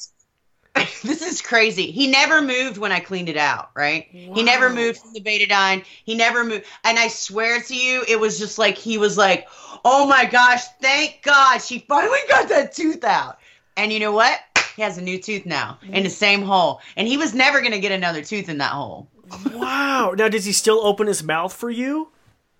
this 1.04 1.22
is 1.22 1.42
crazy. 1.42 1.90
He 1.90 2.06
never 2.06 2.40
moved 2.40 2.78
when 2.78 2.92
I 2.92 3.00
cleaned 3.00 3.28
it 3.28 3.36
out, 3.36 3.70
right? 3.74 4.06
He 4.10 4.42
never 4.42 4.70
moved 4.70 4.98
from 4.98 5.12
the 5.12 5.20
betadine. 5.20 5.84
He 6.04 6.14
never 6.14 6.44
moved. 6.44 6.64
And 6.84 6.98
I 6.98 7.08
swear 7.08 7.60
to 7.60 7.76
you, 7.76 8.04
it 8.08 8.18
was 8.18 8.38
just 8.38 8.58
like 8.58 8.78
he 8.78 8.96
was 8.98 9.18
like, 9.18 9.48
"Oh 9.84 10.06
my 10.06 10.24
gosh, 10.24 10.64
thank 10.80 11.20
God 11.22 11.58
she 11.58 11.80
finally 11.80 12.20
got 12.28 12.48
that 12.48 12.74
tooth 12.74 13.04
out." 13.04 13.38
And 13.76 13.92
you 13.92 14.00
know 14.00 14.12
what? 14.12 14.40
He 14.76 14.82
has 14.82 14.98
a 14.98 15.02
new 15.02 15.20
tooth 15.20 15.46
now 15.46 15.78
in 15.82 16.02
the 16.02 16.10
same 16.10 16.42
hole. 16.42 16.80
And 16.96 17.06
he 17.06 17.16
was 17.16 17.34
never 17.34 17.60
going 17.60 17.72
to 17.72 17.80
get 17.80 17.92
another 17.92 18.22
tooth 18.22 18.48
in 18.48 18.58
that 18.58 18.72
hole. 18.72 19.08
wow. 19.52 20.14
Now, 20.16 20.28
does 20.28 20.44
he 20.44 20.52
still 20.52 20.80
open 20.80 21.06
his 21.06 21.22
mouth 21.22 21.52
for 21.52 21.70
you? 21.70 22.08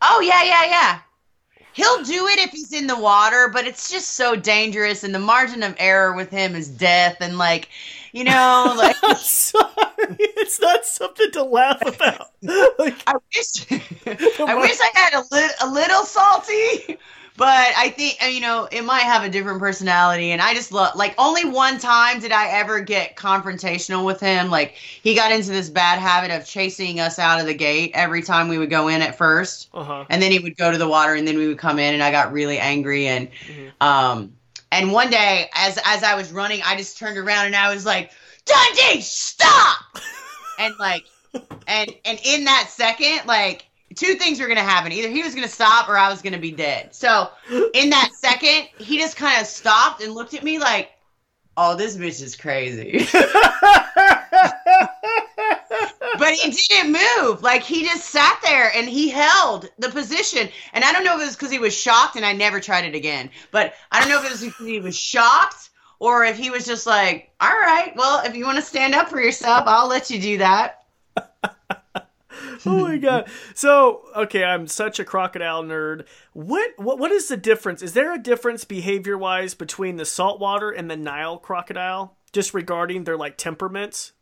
Oh, 0.03 0.21
yeah, 0.21 0.43
yeah, 0.43 0.65
yeah. 0.65 0.99
He'll 1.75 2.03
do 2.03 2.27
it 2.27 2.39
if 2.39 2.51
he's 2.51 2.73
in 2.73 2.87
the 2.87 2.99
water, 2.99 3.49
but 3.51 3.67
it's 3.67 3.91
just 3.91 4.11
so 4.11 4.37
dangerous 4.37 5.05
and 5.05 5.15
the 5.15 5.19
margin 5.19 5.63
of 5.63 5.75
error 5.79 6.13
with 6.13 6.29
him 6.31 6.55
is 6.55 6.69
death 6.69 7.17
and 7.21 7.39
like, 7.39 7.69
you 8.13 8.25
know, 8.25 8.75
like 8.79 8.97
I'm 9.03 9.17
sorry. 9.17 10.17
It's 10.19 10.61
not 10.61 10.85
something 10.85 11.31
to 11.33 11.45
laugh 11.45 11.81
about. 11.87 12.29
Like, 12.79 12.97
I 13.07 13.15
wish 13.35 13.67
I 14.41 14.55
wish 14.55 14.77
I 14.81 14.91
had 14.95 15.15
a, 15.15 15.23
li- 15.35 15.55
a 15.63 15.69
little 15.71 16.03
salty, 16.05 16.99
but 17.37 17.73
I 17.77 17.91
think 17.97 18.19
uh, 18.23 18.27
you 18.27 18.41
know 18.41 18.69
it 18.73 18.83
might 18.85 19.03
have 19.03 19.23
a 19.23 19.29
different 19.29 19.61
personality. 19.61 20.33
And 20.33 20.43
I 20.43 20.53
just 20.55 20.73
love 20.73 20.97
like 20.97 21.15
only 21.19 21.45
one 21.45 21.79
time 21.79 22.19
did 22.19 22.33
I 22.33 22.49
ever 22.49 22.81
get 22.81 23.15
confrontational 23.17 24.05
with 24.05 24.19
him. 24.21 24.51
Like 24.51 24.75
he 24.75 25.15
got 25.15 25.31
into 25.31 25.51
this 25.51 25.71
bad 25.71 26.01
habit 26.01 26.33
of 26.33 26.45
chasing 26.45 26.99
us 26.99 27.21
out 27.21 27.39
of 27.41 27.47
the 27.47 27.55
gate 27.55 27.93
every 27.95 28.23
time 28.23 28.49
we 28.49 28.59
would 28.59 28.71
go 28.71 28.89
in 28.89 29.03
at 29.03 29.17
first, 29.17 29.69
uh-huh. 29.73 30.05
and 30.11 30.21
then 30.21 30.33
he 30.33 30.41
would 30.41 30.57
go 30.57 30.73
to 30.73 30.79
the 30.79 30.89
water, 30.89 31.15
and 31.15 31.27
then 31.29 31.39
we 31.39 31.47
would 31.47 31.59
come 31.59 31.79
in, 31.79 31.95
and 31.95 32.03
I 32.03 32.11
got 32.11 32.33
really 32.33 32.59
angry 32.59 33.07
and 33.07 33.29
Mhm. 33.49 33.73
um. 33.81 34.33
And 34.73 34.91
one 34.91 35.11
day, 35.11 35.51
as 35.55 35.79
as 35.85 36.03
I 36.03 36.15
was 36.15 36.33
running, 36.33 36.63
I 36.65 36.77
just 36.77 36.97
turned 36.97 37.19
around 37.19 37.47
and 37.47 37.55
I 37.55 37.73
was 37.73 37.85
like, 37.85 38.11
"Dundee, 38.47 39.03
stop!" 39.03 39.99
and 40.59 40.75
like 40.81 41.05
and 41.67 41.95
and 42.07 42.19
in 42.25 42.45
that 42.45 42.69
second 42.71 43.21
like 43.27 43.67
two 43.95 44.15
things 44.15 44.41
were 44.41 44.49
gonna 44.49 44.63
happen. 44.63 44.91
Either 44.91 45.11
he 45.11 45.23
was 45.23 45.35
gonna 45.35 45.47
stop 45.47 45.91
or 45.91 45.99
i 45.99 46.09
was 46.09 46.23
gonna 46.23 46.39
be 46.39 46.53
dead. 46.53 46.95
So 46.95 47.29
in 47.75 47.91
that 47.91 48.13
second 48.15 48.69
he 48.79 48.99
just 48.99 49.17
kind 49.17 49.39
of 49.41 49.47
stopped 49.47 50.03
and 50.03 50.15
looked 50.15 50.33
at 50.33 50.43
me 50.43 50.59
like 50.59 50.91
oh 51.59 51.77
this 51.77 51.99
bitch 51.99 52.23
is 52.23 52.35
crazy 52.35 53.07
but 56.19 56.35
he 56.35 56.51
didn't 56.51 56.93
move 56.93 57.43
like 57.43 57.63
he 57.63 57.85
just 57.85 58.11
sat 58.11 58.39
there 58.43 58.71
and 58.75 58.89
he 58.89 59.09
held 59.09 59.69
the 59.79 59.89
position 59.89 60.49
and 60.73 60.85
i 60.85 60.93
don't 60.93 61.05
know 61.05 61.17
if 61.17 61.23
it 61.23 61.27
was 61.27 61.37
because 61.37 61.51
he 61.51 61.59
was 61.59 61.77
shocked 61.77 62.17
and 62.17 62.25
i 62.25 62.33
never 62.33 62.61
tried 62.61 62.85
it 62.85 62.95
again 62.95 63.31
but 63.51 63.75
i 63.91 64.01
don't 64.01 64.09
know 64.09 64.19
if 64.19 64.25
it 64.25 64.31
was 64.31 64.43
because 64.43 64.67
he 64.67 64.81
was 64.81 64.97
shocked 64.97 65.71
or 65.99 66.25
if 66.25 66.37
he 66.37 66.51
was 66.51 66.67
just 66.67 66.87
like 66.87 67.31
all 67.41 67.49
right 67.49 67.93
well 67.97 68.25
if 68.25 68.35
you 68.35 68.45
want 68.45 68.57
to 68.57 68.63
stand 68.63 68.95
up 68.95 69.09
for 69.09 69.21
yourself 69.21 69.65
i'll 69.67 69.89
let 69.89 70.11
you 70.11 70.21
do 70.21 70.39
that 70.39 70.83
oh 72.67 72.81
my 72.81 72.97
god. 72.99 73.29
So, 73.55 74.03
okay, 74.17 74.45
I'm 74.45 74.67
such 74.67 74.99
a 74.99 75.05
crocodile 75.05 75.63
nerd. 75.63 76.07
What 76.33 76.73
what 76.77 76.99
what 76.99 77.13
is 77.13 77.29
the 77.29 77.37
difference? 77.37 77.83
Is 77.83 77.93
there 77.95 78.13
a 78.13 78.19
difference 78.19 78.65
behavior 78.65 79.17
wise 79.19 79.55
between 79.55 79.97
the 79.97 80.05
saltwater 80.05 80.71
and 80.71 80.91
the 80.91 80.97
Nile 80.97 81.39
crocodile? 81.39 82.17
Just 82.33 82.55
regarding 82.55 83.05
their 83.05 83.17
like 83.17 83.37
temperaments? 83.37 84.13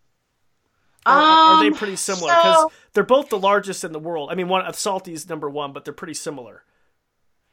Or 1.06 1.12
are 1.12 1.60
they 1.62 1.68
Um, 1.68 1.74
pretty 1.74 1.96
similar? 1.96 2.28
Because 2.28 2.56
so- 2.56 2.72
they're 2.92 3.04
both 3.04 3.28
the 3.30 3.38
largest 3.38 3.84
in 3.84 3.92
the 3.92 3.98
world. 3.98 4.30
I 4.30 4.34
mean, 4.34 4.48
one 4.48 4.62
of 4.66 4.76
Salty's 4.76 5.28
number 5.28 5.48
one, 5.48 5.72
but 5.72 5.84
they're 5.84 5.94
pretty 5.94 6.14
similar. 6.14 6.62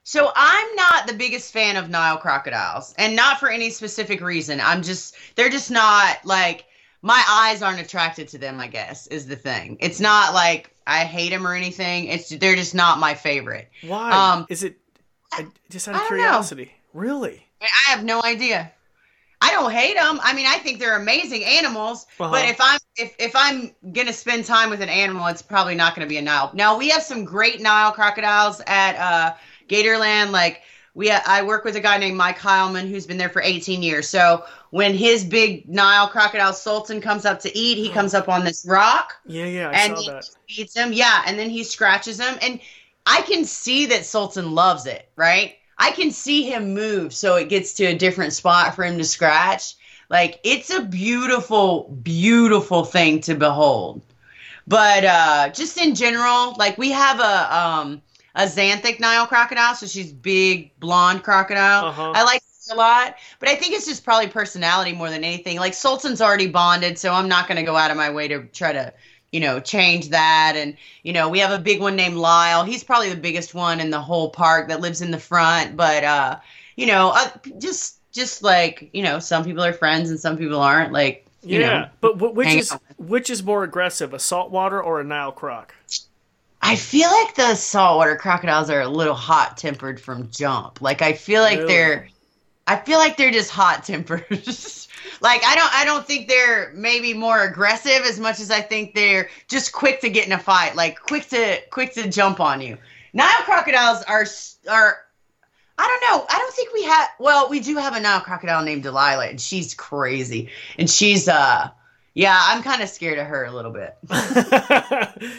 So 0.03 0.31
I'm 0.35 0.75
not 0.75 1.07
the 1.07 1.13
biggest 1.13 1.51
fan 1.51 1.75
of 1.75 1.89
Nile 1.89 2.17
crocodiles, 2.17 2.93
and 2.97 3.15
not 3.15 3.39
for 3.39 3.49
any 3.49 3.69
specific 3.69 4.21
reason. 4.21 4.61
I'm 4.61 4.81
just 4.81 5.15
they're 5.35 5.49
just 5.49 5.69
not 5.69 6.23
like 6.25 6.65
my 7.01 7.21
eyes 7.29 7.61
aren't 7.61 7.81
attracted 7.81 8.29
to 8.29 8.37
them. 8.37 8.59
I 8.59 8.67
guess 8.67 9.07
is 9.07 9.27
the 9.27 9.35
thing. 9.35 9.77
It's 9.81 9.99
not 9.99 10.33
like 10.33 10.73
I 10.85 10.99
hate 11.03 11.29
them 11.31 11.45
or 11.45 11.53
anything. 11.53 12.05
It's 12.07 12.29
they're 12.29 12.55
just 12.55 12.73
not 12.73 12.99
my 12.99 13.15
favorite. 13.15 13.69
Why? 13.81 14.11
Um, 14.11 14.45
is 14.49 14.63
it 14.63 14.77
I- 15.33 15.47
just 15.69 15.87
out 15.89 15.95
of 15.95 16.01
don't 16.01 16.11
know. 16.11 16.23
curiosity? 16.23 16.71
Really? 16.93 17.45
I 17.61 17.67
have 17.91 18.03
no 18.05 18.23
idea. 18.23 18.71
I 19.39 19.51
don't 19.51 19.71
hate 19.71 19.95
them. 19.95 20.19
I 20.23 20.33
mean, 20.33 20.47
I 20.47 20.57
think 20.57 20.79
they're 20.79 20.95
amazing 20.97 21.43
animals. 21.43 22.05
Uh-huh. 22.19 22.31
But 22.31 22.45
if 22.45 22.57
I'm 22.59 22.79
if 22.95 23.15
if 23.19 23.35
I'm 23.35 23.71
gonna 23.93 24.13
spend 24.13 24.45
time 24.45 24.69
with 24.69 24.81
an 24.81 24.89
animal, 24.89 25.27
it's 25.27 25.41
probably 25.41 25.75
not 25.75 25.95
gonna 25.95 26.07
be 26.07 26.17
a 26.17 26.21
Nile. 26.21 26.51
Now 26.53 26.77
we 26.77 26.89
have 26.89 27.03
some 27.03 27.23
great 27.23 27.61
Nile 27.61 27.91
crocodiles 27.91 28.61
at 28.65 28.95
uh, 28.95 29.33
Gatorland. 29.69 30.31
Like 30.31 30.61
we, 30.95 31.11
I 31.11 31.43
work 31.43 31.63
with 31.63 31.75
a 31.75 31.79
guy 31.79 31.97
named 31.99 32.17
Mike 32.17 32.39
Heilman 32.39 32.89
who's 32.89 33.05
been 33.05 33.17
there 33.17 33.29
for 33.29 33.41
18 33.41 33.83
years. 33.83 34.09
So 34.09 34.43
when 34.71 34.95
his 34.95 35.23
big 35.23 35.69
Nile 35.69 36.07
crocodile 36.07 36.53
Sultan 36.53 36.99
comes 37.01 37.23
up 37.23 37.39
to 37.41 37.55
eat, 37.55 37.77
he 37.77 37.89
comes 37.89 38.15
up 38.15 38.27
on 38.29 38.43
this 38.43 38.65
rock 38.67 39.13
Yeah, 39.27 39.45
yeah, 39.45 39.69
I 39.69 39.73
and 39.73 39.95
saw 39.95 40.01
he 40.01 40.09
that. 40.09 40.25
feeds 40.49 40.75
him. 40.75 40.93
Yeah, 40.93 41.21
and 41.27 41.37
then 41.37 41.51
he 41.51 41.63
scratches 41.63 42.19
him, 42.19 42.37
and 42.41 42.59
I 43.05 43.21
can 43.21 43.45
see 43.45 43.85
that 43.87 44.05
Sultan 44.05 44.53
loves 44.55 44.87
it. 44.87 45.07
Right? 45.15 45.56
I 45.77 45.91
can 45.91 46.11
see 46.11 46.43
him 46.43 46.73
move 46.73 47.13
so 47.13 47.35
it 47.35 47.49
gets 47.49 47.73
to 47.73 47.85
a 47.85 47.95
different 47.95 48.33
spot 48.33 48.75
for 48.75 48.83
him 48.83 48.97
to 48.97 49.03
scratch. 49.03 49.75
Like 50.09 50.39
it's 50.43 50.69
a 50.69 50.81
beautiful, 50.81 51.89
beautiful 52.01 52.85
thing 52.85 53.21
to 53.21 53.35
behold. 53.35 54.01
But 54.67 55.05
uh, 55.05 55.49
just 55.49 55.77
in 55.77 55.95
general, 55.95 56.55
like 56.57 56.77
we 56.77 56.91
have 56.91 57.19
a 57.19 57.57
um, 57.57 58.01
a 58.35 58.43
xanthic 58.43 58.99
Nile 58.99 59.25
crocodile, 59.25 59.75
so 59.75 59.87
she's 59.87 60.13
big, 60.13 60.77
blonde 60.79 61.23
crocodile. 61.23 61.85
Uh-huh. 61.85 62.11
I 62.15 62.23
like 62.23 62.41
her 62.67 62.75
a 62.75 62.77
lot, 62.77 63.15
but 63.39 63.49
I 63.49 63.55
think 63.55 63.73
it's 63.73 63.85
just 63.85 64.03
probably 64.03 64.27
personality 64.27 64.93
more 64.93 65.09
than 65.09 65.23
anything. 65.23 65.57
Like 65.57 65.73
Sultan's 65.73 66.21
already 66.21 66.47
bonded, 66.47 66.97
so 66.99 67.13
I'm 67.13 67.27
not 67.27 67.47
going 67.47 67.55
to 67.57 67.63
go 67.63 67.75
out 67.75 67.91
of 67.91 67.97
my 67.97 68.11
way 68.11 68.27
to 68.27 68.43
try 68.43 68.73
to, 68.73 68.93
you 69.37 69.41
know, 69.45 69.59
change 69.59 70.09
that. 70.09 70.53
And 70.55 70.75
you 71.03 71.13
know, 71.13 71.29
we 71.29 71.37
have 71.37 71.51
a 71.51 71.59
big 71.59 71.79
one 71.79 71.95
named 71.95 72.15
Lyle. 72.15 72.63
He's 72.63 72.83
probably 72.83 73.11
the 73.11 73.15
biggest 73.15 73.53
one 73.53 73.79
in 73.79 73.91
the 73.91 74.01
whole 74.01 74.31
park 74.31 74.67
that 74.69 74.81
lives 74.81 74.99
in 74.99 75.11
the 75.11 75.19
front. 75.19 75.77
But 75.77 76.03
uh, 76.03 76.39
you 76.75 76.87
know, 76.87 77.11
uh, 77.13 77.29
just 77.59 77.99
just 78.11 78.41
like 78.41 78.89
you 78.93 79.03
know, 79.03 79.19
some 79.19 79.45
people 79.45 79.63
are 79.63 79.73
friends 79.73 80.09
and 80.09 80.19
some 80.19 80.37
people 80.37 80.59
aren't. 80.59 80.91
Like 80.91 81.27
you 81.43 81.59
yeah, 81.59 81.59
know, 81.59 81.89
but 82.01 82.13
wh- 82.13 82.35
which 82.35 82.55
is 82.55 82.71
out. 82.71 82.81
which 82.97 83.29
is 83.29 83.43
more 83.43 83.63
aggressive, 83.63 84.11
a 84.11 84.17
saltwater 84.19 84.81
or 84.81 84.99
a 84.99 85.03
Nile 85.03 85.31
croc? 85.31 85.75
I 86.61 86.75
feel 86.75 87.09
like 87.11 87.35
the 87.35 87.53
saltwater 87.55 88.15
crocodiles 88.15 88.71
are 88.71 88.81
a 88.81 88.87
little 88.89 89.13
hot 89.13 89.57
tempered 89.57 90.01
from 90.01 90.31
jump. 90.31 90.81
Like 90.81 91.03
I 91.03 91.13
feel 91.13 91.43
like 91.43 91.59
Really? 91.59 91.67
they're 91.67 92.07
I 92.65 92.77
feel 92.77 92.97
like 92.97 93.17
they're 93.17 93.31
just 93.31 93.51
hot 93.51 93.83
tempered. 93.83 94.25
like 95.21 95.43
I 95.45 95.55
don't 95.55 95.73
I 95.73 95.85
don't 95.85 96.05
think 96.05 96.27
they're 96.27 96.71
maybe 96.73 97.13
more 97.13 97.43
aggressive 97.43 98.01
as 98.05 98.19
much 98.19 98.39
as 98.39 98.51
I 98.51 98.61
think 98.61 98.93
they're 98.93 99.29
just 99.47 99.71
quick 99.71 100.01
to 100.01 100.09
get 100.09 100.25
in 100.25 100.33
a 100.33 100.39
fight, 100.39 100.75
like 100.75 100.99
quick 100.99 101.27
to 101.29 101.59
quick 101.69 101.93
to 101.93 102.09
jump 102.09 102.39
on 102.39 102.61
you. 102.61 102.77
Nile 103.13 103.43
crocodiles 103.43 104.03
are 104.03 104.25
are 104.69 104.97
I 105.79 105.87
don't 105.87 106.11
know. 106.11 106.25
I 106.29 106.39
don't 106.39 106.53
think 106.53 106.73
we 106.73 106.83
have 106.83 107.09
well, 107.19 107.49
we 107.49 107.59
do 107.59 107.77
have 107.77 107.95
a 107.95 107.99
Nile 107.99 108.21
crocodile 108.21 108.63
named 108.63 108.83
Delilah 108.83 109.27
and 109.27 109.39
she's 109.39 109.73
crazy. 109.73 110.49
And 110.77 110.89
she's 110.89 111.27
uh 111.27 111.69
yeah, 112.13 112.35
I'm 112.35 112.63
kind 112.63 112.81
of 112.81 112.89
scared 112.89 113.19
of 113.19 113.27
her 113.27 113.45
a 113.45 113.51
little 113.51 113.71
bit. 113.71 113.95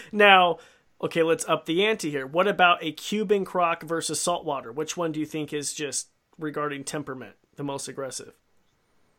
now, 0.13 0.59
okay, 1.03 1.25
let's 1.25 1.49
up 1.49 1.67
the 1.67 1.85
ante 1.85 2.09
here. 2.09 2.25
What 2.25 2.47
about 2.47 2.85
a 2.85 2.93
Cuban 2.93 3.45
croc 3.45 3.83
versus 3.83 4.21
saltwater? 4.21 4.71
Which 4.71 4.97
one 4.97 5.11
do 5.11 5.19
you 5.19 5.27
think 5.27 5.53
is 5.53 5.75
just 5.75 6.11
regarding 6.39 6.85
temperament 6.85 7.35
the 7.57 7.65
most 7.65 7.89
aggressive? 7.89 8.39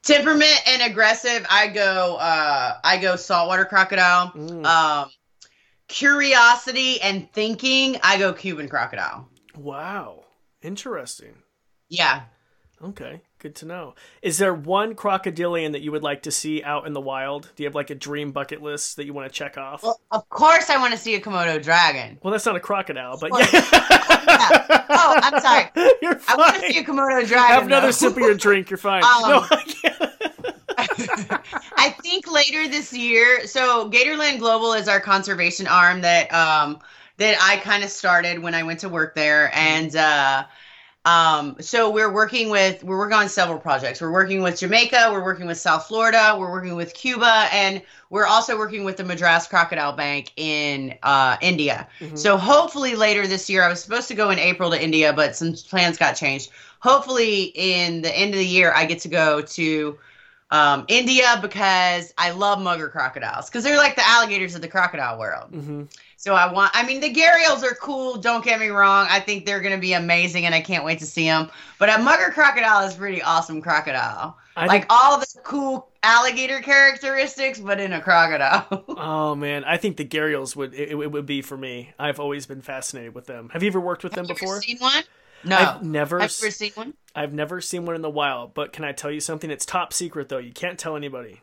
Temperament 0.04 0.62
and 0.68 0.92
aggressive 0.92 1.46
i 1.50 1.68
go 1.68 2.16
uh 2.16 2.78
i 2.84 2.98
go 2.98 3.16
saltwater 3.16 3.66
crocodile. 3.66 4.32
Mm. 4.32 4.66
um 4.66 5.10
curiosity 5.88 7.02
and 7.02 7.32
thinking 7.34 7.98
i 8.04 8.18
go 8.18 8.34
cuban 8.34 8.70
crocodile. 8.70 9.28
Wow, 9.56 10.24
interesting. 10.62 11.34
yeah. 11.90 12.24
Okay, 12.82 13.22
good 13.40 13.56
to 13.56 13.66
know. 13.66 13.96
Is 14.22 14.38
there 14.38 14.54
one 14.54 14.96
crocodilian 14.96 15.72
that 15.72 15.82
you 15.82 15.92
would 15.92 16.04
like 16.04 16.24
to 16.24 16.32
see 16.32 16.62
out 16.64 16.86
in 16.86 16.94
the 16.94 17.02
wild? 17.02 17.50
Do 17.56 17.64
you 17.64 17.68
have 17.68 17.76
like 17.76 17.90
a 17.90 17.96
dream 17.96 18.32
bucket 18.32 18.62
list 18.62 18.98
that 18.98 19.06
you 19.06 19.14
want 19.14 19.32
to 19.32 19.34
check 19.38 19.58
off? 19.58 19.82
well 19.84 20.00
of 20.12 20.28
course 20.30 20.70
i 20.70 20.78
want 20.78 20.92
to 20.94 21.00
see 21.00 21.16
a 21.16 21.22
komodo 21.22 21.62
dragon 21.62 22.18
Well, 22.22 22.32
that's 22.32 22.46
not 22.46 22.56
a 22.56 22.60
crocodile, 22.60 23.18
but 23.20 23.32
course. 23.32 23.52
yeah. 23.52 24.86
Oh, 24.90 25.20
I'm 25.24 25.40
sorry. 25.42 25.70
You're 26.02 26.20
i 26.28 26.36
want 26.36 26.56
to 26.56 26.62
see 26.72 26.80
a 26.80 26.84
komodo 26.84 27.26
dragon 27.28 27.56
Have 27.56 27.66
another 27.66 27.88
though. 27.88 27.92
sip 27.92 28.12
of 28.14 28.20
your 28.20 28.36
drink. 28.36 28.70
You're 28.70 28.78
fine. 28.78 29.04
Um, 29.10 29.30
no, 29.30 29.46
I. 29.50 29.64
I 31.78 31.90
think 32.02 32.32
later 32.32 32.68
this 32.68 32.94
year. 32.94 33.46
So 33.48 33.90
Gatorland 33.90 34.40
Global 34.40 34.74
is 34.74 34.88
our 34.88 35.00
conservation 35.00 35.68
arm 35.68 36.02
that 36.02 36.34
um 36.34 36.80
that 37.18 37.38
I 37.42 37.58
kind 37.58 37.84
of 37.84 37.90
started 37.90 38.40
when 38.40 38.56
I 38.56 38.64
went 38.64 38.80
to 38.82 38.90
work 38.90 39.14
there, 39.16 39.52
and 39.54 39.94
uh, 39.96 40.46
um, 41.06 41.56
so 41.60 41.90
we're 41.90 42.12
working 42.12 42.50
with 42.50 42.84
we're 42.84 42.98
working 42.98 43.18
on 43.18 43.30
several 43.30 43.58
projects. 43.58 44.02
We're 44.02 44.12
working 44.12 44.42
with 44.42 44.60
Jamaica, 44.60 45.10
we're 45.12 45.24
working 45.24 45.48
with 45.48 45.58
South 45.58 45.88
Florida, 45.88 46.36
we're 46.38 46.52
working 46.52 46.76
with 46.76 46.94
Cuba, 46.94 47.48
and 47.54 47.82
we're 48.10 48.26
also 48.26 48.58
working 48.58 48.84
with 48.84 48.98
the 48.98 49.06
Madras 49.06 49.48
Crocodile 49.48 49.94
Bank 49.94 50.34
in 50.36 50.98
uh, 51.04 51.38
India. 51.42 51.88
Mm-hmm. 52.00 52.18
So 52.18 52.38
hopefully 52.38 52.96
later 52.96 53.28
this 53.28 53.50
year, 53.50 53.64
I 53.64 53.70
was 53.70 53.82
supposed 53.82 54.10
to 54.10 54.16
go 54.16 54.30
in 54.30 54.40
April 54.40 54.72
to 54.72 54.82
India, 54.82 55.14
but 55.14 55.36
some 55.36 55.54
plans 55.54 55.98
got 55.98 56.14
changed. 56.14 56.52
Hopefully 56.82 57.52
in 57.56 58.02
the 58.02 58.16
end 58.16 58.34
of 58.34 58.40
the 58.40 58.46
year, 58.46 58.74
I 58.76 58.86
get 58.86 59.00
to 59.00 59.10
go 59.10 59.42
to 59.42 59.98
um, 60.52 60.86
India 60.88 61.38
because 61.42 62.14
I 62.18 62.32
love 62.32 62.60
mugger 62.60 62.90
crocodiles 62.90 63.50
because 63.50 63.64
they're 63.64 63.78
like 63.78 63.96
the 63.96 64.08
alligators 64.08 64.56
of 64.56 64.62
the 64.62 64.68
crocodile 64.68 65.20
world. 65.20 65.52
Mm-hmm. 65.52 65.84
So 66.18 66.36
I 66.36 66.52
want, 66.52 66.72
I 66.74 66.86
mean, 66.86 67.00
the 67.00 67.14
gharials 67.14 67.64
are 67.64 67.76
cool. 67.76 68.18
Don't 68.18 68.44
get 68.44 68.60
me 68.60 68.68
wrong. 68.68 69.08
I 69.10 69.20
think 69.20 69.46
they're 69.46 69.62
going 69.62 69.76
to 69.76 69.80
be 69.80 69.94
amazing 69.94 70.46
and 70.46 70.54
I 70.54 70.60
can't 70.60 70.84
wait 70.84 71.00
to 71.00 71.06
see 71.06 71.26
them. 71.26 71.50
But 71.78 71.90
a 71.90 72.02
mugger 72.02 72.32
crocodile 72.32 72.86
is 72.86 72.96
pretty 72.96 73.22
awesome 73.22 73.62
crocodile. 73.62 74.38
I 74.58 74.66
like 74.66 74.82
think, 74.82 74.86
all 74.90 75.18
the 75.18 75.28
cool 75.44 75.90
alligator 76.04 76.60
characteristics, 76.60 77.60
but 77.60 77.80
in 77.80 77.94
a 77.94 78.02
crocodile. 78.02 78.84
oh 78.90 79.36
man, 79.36 79.64
I 79.64 79.78
think 79.78 79.96
the 79.96 80.04
gharials 80.04 80.56
would 80.56 80.74
it, 80.74 80.90
it, 80.90 81.12
would 81.12 81.26
be 81.26 81.42
for 81.42 81.56
me. 81.56 81.94
I've 81.98 82.20
always 82.20 82.46
been 82.46 82.62
fascinated 82.62 83.16
with 83.16 83.26
them. 83.26 83.50
Have 83.50 83.64
you 83.64 83.70
ever 83.70 83.80
worked 83.80 84.04
with 84.04 84.16
Have 84.16 84.28
them 84.28 84.36
before? 84.36 84.62
seen 84.62 84.78
one? 84.80 85.04
No, 85.44 85.58
I've 85.58 85.84
never. 85.84 86.28
Seen 86.28 86.72
one? 86.76 86.94
I've 87.16 87.34
never 87.34 87.62
seen 87.62 87.86
one 87.86 87.96
in 87.96 88.02
the 88.02 88.10
wild. 88.10 88.54
But 88.54 88.74
can 88.74 88.84
I 88.84 88.92
tell 88.92 89.12
you 89.12 89.20
something? 89.20 89.50
It's 89.50 89.66
top 89.66 89.94
secret 89.94 90.30
though. 90.30 90.38
You 90.38 90.54
can't 90.54 90.80
tell 90.80 90.96
anybody. 90.96 91.42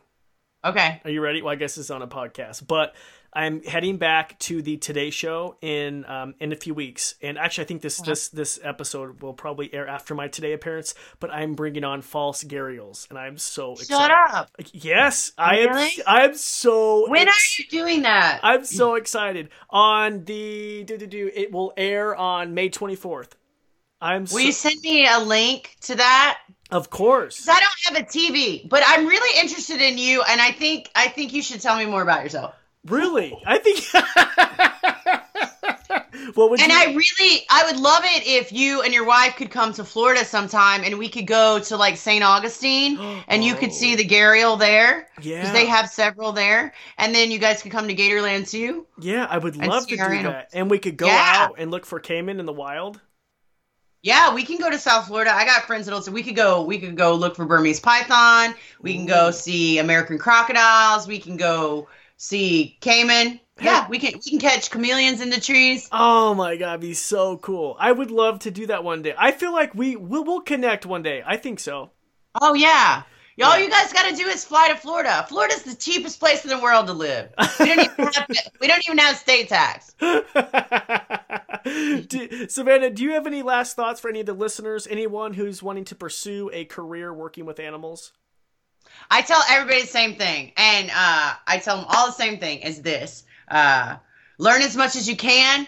Okay. 0.65 1.01
Are 1.05 1.11
you 1.11 1.21
ready? 1.21 1.41
Well, 1.41 1.53
I 1.53 1.55
guess 1.55 1.77
it's 1.77 1.91
on 1.91 2.01
a 2.01 2.07
podcast, 2.07 2.67
but 2.67 2.95
I'm 3.31 3.61
heading 3.61 3.97
back 3.97 4.39
to 4.39 4.61
the 4.61 4.77
Today 4.77 5.11
Show 5.11 5.57
in 5.61 6.05
um, 6.05 6.33
in 6.39 6.51
a 6.51 6.55
few 6.55 6.73
weeks, 6.73 7.15
and 7.21 7.37
actually, 7.37 7.65
I 7.65 7.67
think 7.67 7.81
this 7.83 7.99
uh-huh. 7.99 8.09
this 8.09 8.29
this 8.29 8.59
episode 8.63 9.21
will 9.21 9.33
probably 9.33 9.71
air 9.73 9.87
after 9.87 10.15
my 10.15 10.27
Today 10.27 10.53
appearance. 10.53 10.95
But 11.19 11.31
I'm 11.31 11.53
bringing 11.53 11.83
on 11.83 12.01
false 12.01 12.43
gharials, 12.43 13.07
and 13.09 13.19
I'm 13.19 13.37
so 13.37 13.75
Shut 13.75 13.83
excited. 13.83 14.13
Shut 14.13 14.35
up! 14.35 14.51
Yes, 14.73 15.33
I 15.37 15.59
am. 15.59 15.89
I'm 16.07 16.35
so. 16.35 17.05
Excited. 17.05 17.11
When 17.11 17.27
ex- 17.27 17.59
are 17.59 17.61
you 17.61 17.69
doing 17.69 18.01
that? 18.01 18.39
I'm 18.41 18.65
so 18.65 18.95
excited. 18.95 19.49
On 19.69 20.23
the 20.23 20.83
do 20.85 20.97
do 20.97 21.05
do, 21.05 21.31
it 21.33 21.51
will 21.51 21.73
air 21.77 22.15
on 22.15 22.55
May 22.55 22.69
24th. 22.69 23.33
I'm. 24.01 24.23
Will 24.23 24.27
so- 24.27 24.37
you 24.39 24.51
send 24.51 24.81
me 24.81 25.07
a 25.07 25.19
link 25.19 25.75
to 25.81 25.95
that? 25.95 26.39
Of 26.69 26.89
course. 26.89 27.47
I 27.47 27.59
don't 27.59 27.95
have 27.95 28.03
a 28.03 28.05
TV, 28.05 28.67
but 28.67 28.83
I'm 28.85 29.07
really 29.07 29.39
interested 29.39 29.81
in 29.81 29.97
you, 29.97 30.21
and 30.27 30.41
I 30.41 30.51
think 30.51 30.89
I 30.95 31.07
think 31.07 31.33
you 31.33 31.41
should 31.41 31.61
tell 31.61 31.77
me 31.77 31.85
more 31.85 32.01
about 32.01 32.23
yourself. 32.23 32.55
Really? 32.85 33.37
I 33.45 33.57
think. 33.57 33.83
what 36.35 36.49
would 36.49 36.61
and 36.61 36.71
you... 36.71 36.77
I 36.77 36.85
really, 36.85 37.45
I 37.49 37.71
would 37.71 37.79
love 37.79 38.03
it 38.05 38.27
if 38.27 38.51
you 38.51 38.81
and 38.81 38.93
your 38.93 39.05
wife 39.05 39.35
could 39.35 39.49
come 39.49 39.73
to 39.73 39.83
Florida 39.83 40.25
sometime, 40.25 40.83
and 40.83 40.97
we 40.97 41.09
could 41.09 41.27
go 41.27 41.59
to 41.59 41.77
like 41.77 41.97
St. 41.97 42.23
Augustine, 42.23 42.99
and 43.27 43.43
you 43.43 43.55
could 43.55 43.73
see 43.73 43.93
oh. 43.93 43.97
the 43.97 44.05
Gharial 44.05 44.59
there. 44.59 45.07
Yeah, 45.21 45.41
because 45.41 45.53
they 45.53 45.65
have 45.65 45.89
several 45.89 46.33
there, 46.33 46.73
and 46.97 47.15
then 47.15 47.31
you 47.31 47.39
guys 47.39 47.61
could 47.61 47.71
come 47.71 47.87
to 47.87 47.95
Gatorland 47.95 48.49
too. 48.49 48.85
Yeah, 48.99 49.25
I 49.29 49.37
would 49.37 49.55
love 49.55 49.87
to 49.87 49.95
do 49.95 50.23
that, 50.23 50.49
and 50.53 50.69
we 50.69 50.79
could 50.79 50.97
go 50.97 51.07
yeah. 51.07 51.33
out 51.35 51.55
and 51.57 51.71
look 51.71 51.85
for 51.85 51.99
caiman 51.99 52.39
in 52.39 52.45
the 52.45 52.53
wild. 52.53 52.99
Yeah, 54.07 54.33
we 54.33 54.45
can 54.45 54.57
go 54.57 54.69
to 54.69 54.79
South 54.79 55.07
Florida. 55.07 55.35
I 55.35 55.43
got 55.43 55.63
friends 55.63 55.85
that'll 55.85 56.01
say 56.01 56.13
we 56.13 56.23
could 56.23 56.37
go. 56.37 56.63
We 56.63 56.79
could 56.79 56.95
go 56.95 57.13
look 57.13 57.35
for 57.35 57.43
Burmese 57.43 57.81
python. 57.81 58.55
We 58.81 58.93
can 58.93 59.05
go 59.05 59.31
see 59.31 59.79
American 59.79 60.17
crocodiles. 60.17 61.09
We 61.09 61.19
can 61.19 61.35
go 61.35 61.89
see 62.15 62.77
caiman. 62.79 63.41
Yeah, 63.59 63.85
we 63.89 63.99
can 63.99 64.13
we 64.13 64.31
can 64.31 64.39
catch 64.39 64.71
chameleons 64.71 65.19
in 65.19 65.29
the 65.29 65.41
trees. 65.41 65.89
Oh 65.91 66.33
my 66.35 66.55
god, 66.55 66.79
be 66.79 66.93
so 66.93 67.35
cool! 67.35 67.75
I 67.77 67.91
would 67.91 68.09
love 68.09 68.39
to 68.39 68.51
do 68.51 68.67
that 68.67 68.85
one 68.85 69.01
day. 69.01 69.13
I 69.17 69.33
feel 69.33 69.51
like 69.51 69.75
we 69.75 69.97
will 69.97 70.23
we'll 70.23 70.39
connect 70.39 70.85
one 70.85 71.03
day. 71.03 71.21
I 71.27 71.35
think 71.35 71.59
so. 71.59 71.91
Oh 72.39 72.53
yeah. 72.53 73.03
All 73.43 73.57
yeah. 73.57 73.65
you 73.65 73.69
guys 73.69 73.93
got 73.93 74.09
to 74.09 74.15
do 74.15 74.27
is 74.27 74.43
fly 74.43 74.69
to 74.69 74.75
Florida. 74.75 75.25
Florida's 75.29 75.61
the 75.61 75.75
cheapest 75.75 76.19
place 76.19 76.43
in 76.43 76.49
the 76.49 76.59
world 76.59 76.87
to 76.87 76.93
live. 76.93 77.29
We 77.59 77.65
don't 77.67 77.79
even 77.79 78.13
have, 78.13 78.27
we 78.59 78.67
don't 78.67 78.83
even 78.87 78.97
have 78.97 79.17
state 79.17 79.49
tax. 79.49 79.93
do, 82.07 82.47
Savannah, 82.47 82.89
do 82.89 83.03
you 83.03 83.11
have 83.11 83.27
any 83.27 83.43
last 83.43 83.75
thoughts 83.75 83.99
for 83.99 84.09
any 84.09 84.21
of 84.21 84.25
the 84.25 84.33
listeners? 84.33 84.87
Anyone 84.87 85.33
who's 85.33 85.61
wanting 85.61 85.85
to 85.85 85.95
pursue 85.95 86.49
a 86.51 86.65
career 86.65 87.13
working 87.13 87.45
with 87.45 87.59
animals? 87.59 88.13
I 89.11 89.21
tell 89.21 89.41
everybody 89.49 89.81
the 89.81 89.87
same 89.87 90.15
thing, 90.15 90.53
and 90.57 90.89
uh, 90.89 91.33
I 91.45 91.59
tell 91.59 91.77
them 91.77 91.85
all 91.89 92.07
the 92.07 92.13
same 92.13 92.39
thing: 92.39 92.59
is 92.59 92.81
this 92.81 93.23
uh, 93.47 93.97
learn 94.37 94.61
as 94.61 94.75
much 94.75 94.95
as 94.95 95.07
you 95.07 95.15
can, 95.15 95.67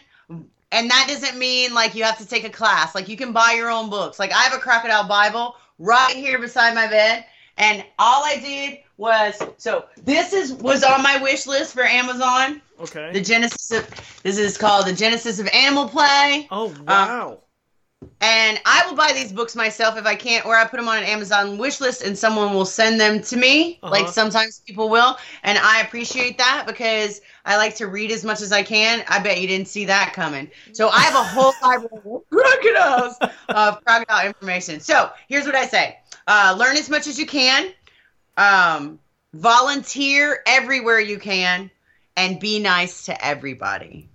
and 0.71 0.89
that 0.89 1.05
doesn't 1.07 1.37
mean 1.37 1.73
like 1.73 1.95
you 1.95 2.03
have 2.03 2.17
to 2.19 2.27
take 2.27 2.43
a 2.43 2.49
class. 2.49 2.95
Like 2.95 3.09
you 3.09 3.17
can 3.17 3.31
buy 3.31 3.53
your 3.57 3.69
own 3.69 3.89
books. 3.89 4.19
Like 4.19 4.31
I 4.31 4.43
have 4.43 4.53
a 4.53 4.59
crocodile 4.59 5.07
Bible 5.07 5.55
right 5.77 6.15
here 6.15 6.39
beside 6.39 6.75
my 6.75 6.87
bed, 6.87 7.25
and 7.59 7.83
all 7.99 8.23
I 8.23 8.37
did 8.37 8.79
was 8.97 9.41
so 9.57 9.85
this 10.03 10.33
is 10.33 10.53
was 10.53 10.83
on 10.83 11.03
my 11.03 11.21
wish 11.21 11.45
list 11.45 11.73
for 11.73 11.83
Amazon. 11.83 12.61
Okay. 12.79 13.11
The 13.13 13.21
Genesis 13.21 13.71
of 13.71 13.87
this 14.23 14.37
is 14.37 14.57
called 14.57 14.87
the 14.87 14.93
Genesis 14.93 15.39
of 15.39 15.47
Animal 15.53 15.87
Play. 15.89 16.47
Oh 16.49 16.73
wow. 16.87 17.31
Um, 17.31 17.37
and 18.21 18.59
I 18.65 18.85
will 18.85 18.95
buy 18.95 19.11
these 19.13 19.31
books 19.31 19.55
myself 19.55 19.97
if 19.97 20.05
I 20.05 20.15
can't, 20.15 20.45
or 20.45 20.55
I 20.55 20.65
put 20.65 20.77
them 20.77 20.87
on 20.87 20.97
an 20.97 21.03
Amazon 21.03 21.57
wish 21.57 21.79
list 21.81 22.01
and 22.01 22.17
someone 22.17 22.53
will 22.53 22.65
send 22.65 22.99
them 22.99 23.21
to 23.23 23.37
me. 23.37 23.79
Uh-huh. 23.81 23.91
Like 23.91 24.07
sometimes 24.07 24.61
people 24.65 24.89
will. 24.89 25.17
And 25.43 25.57
I 25.57 25.81
appreciate 25.81 26.37
that 26.37 26.65
because 26.65 27.21
I 27.45 27.57
like 27.57 27.75
to 27.75 27.87
read 27.87 28.11
as 28.11 28.25
much 28.25 28.41
as 28.41 28.51
I 28.51 28.63
can. 28.63 29.03
I 29.07 29.19
bet 29.19 29.39
you 29.41 29.47
didn't 29.47 29.67
see 29.67 29.85
that 29.85 30.13
coming. 30.13 30.49
So 30.73 30.89
I 30.89 30.99
have 30.99 31.15
a 31.15 31.23
whole 31.23 31.53
library 31.61 31.89
of 32.05 32.29
crocodiles 32.29 33.17
of 33.49 33.83
crocodile 33.85 34.27
information. 34.27 34.79
So 34.79 35.11
here's 35.27 35.45
what 35.45 35.55
I 35.55 35.65
say 35.65 35.97
uh, 36.27 36.55
learn 36.57 36.75
as 36.77 36.89
much 36.89 37.07
as 37.07 37.19
you 37.19 37.25
can, 37.25 37.71
um, 38.37 38.99
volunteer 39.33 40.41
everywhere 40.45 40.99
you 40.99 41.19
can, 41.19 41.71
and 42.17 42.39
be 42.39 42.59
nice 42.59 43.05
to 43.05 43.25
everybody 43.25 44.08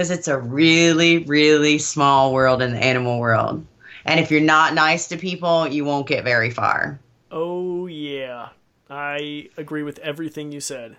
because 0.00 0.10
it's 0.10 0.28
a 0.28 0.38
really, 0.38 1.18
really 1.24 1.76
small 1.76 2.32
world 2.32 2.62
in 2.62 2.72
the 2.72 2.82
animal 2.82 3.20
world. 3.20 3.62
And 4.06 4.18
if 4.18 4.30
you're 4.30 4.40
not 4.40 4.72
nice 4.72 5.06
to 5.08 5.18
people, 5.18 5.68
you 5.68 5.84
won't 5.84 6.06
get 6.06 6.24
very 6.24 6.48
far. 6.48 6.98
Oh, 7.30 7.86
yeah. 7.86 8.48
I 8.88 9.50
agree 9.58 9.82
with 9.82 9.98
everything 9.98 10.52
you 10.52 10.60
said. 10.60 10.96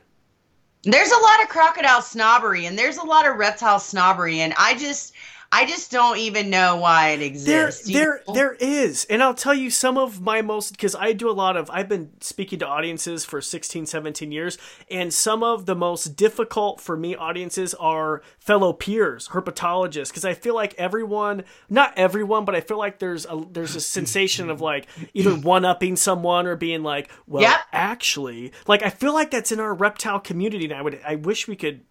There's 0.83 1.09
a 1.09 1.17
lot 1.17 1.41
of 1.41 1.49
crocodile 1.49 2.03
snobbery 2.03 2.67
and 2.67 2.77
there's 2.77 2.97
a 2.97 3.03
lot 3.03 3.27
of 3.27 3.37
reptile 3.37 3.79
snobbery. 3.79 4.39
And 4.39 4.53
I 4.55 4.75
just, 4.75 5.15
I 5.53 5.65
just 5.65 5.91
don't 5.91 6.17
even 6.17 6.49
know 6.49 6.77
why 6.77 7.09
it 7.09 7.21
exists. 7.21 7.85
There, 7.85 8.21
there, 8.25 8.33
there 8.33 8.53
is, 8.53 9.05
and 9.09 9.21
I'll 9.21 9.33
tell 9.33 9.53
you 9.53 9.69
some 9.69 9.97
of 9.97 10.21
my 10.21 10.41
most 10.41 10.71
because 10.71 10.95
I 10.95 11.11
do 11.11 11.29
a 11.29 11.33
lot 11.33 11.57
of. 11.57 11.69
I've 11.69 11.89
been 11.89 12.11
speaking 12.21 12.59
to 12.59 12.67
audiences 12.67 13.25
for 13.25 13.41
16, 13.41 13.85
17 13.85 14.31
years, 14.31 14.57
and 14.89 15.13
some 15.13 15.43
of 15.43 15.65
the 15.65 15.75
most 15.75 16.15
difficult 16.15 16.79
for 16.79 16.95
me 16.95 17.17
audiences 17.17 17.73
are 17.73 18.21
fellow 18.39 18.71
peers, 18.71 19.29
herpetologists, 19.29 20.07
because 20.07 20.23
I 20.23 20.35
feel 20.35 20.55
like 20.55 20.73
everyone, 20.77 21.43
not 21.69 21.93
everyone, 21.97 22.45
but 22.45 22.55
I 22.55 22.61
feel 22.61 22.77
like 22.77 22.99
there's 22.99 23.25
a 23.25 23.45
there's 23.51 23.75
a 23.75 23.81
sensation 23.81 24.49
of 24.49 24.61
like 24.61 24.87
either 25.13 25.35
one 25.35 25.65
upping 25.65 25.97
someone 25.97 26.47
or 26.47 26.55
being 26.55 26.81
like, 26.81 27.11
well, 27.27 27.41
yep. 27.41 27.59
actually, 27.73 28.53
like 28.67 28.83
I 28.83 28.89
feel 28.89 29.13
like 29.13 29.31
that's 29.31 29.51
in 29.51 29.59
our 29.59 29.73
reptile 29.73 30.21
community, 30.21 30.63
and 30.63 30.73
I 30.73 30.81
would, 30.81 31.01
I 31.05 31.15
wish 31.15 31.49
we 31.49 31.57
could 31.57 31.81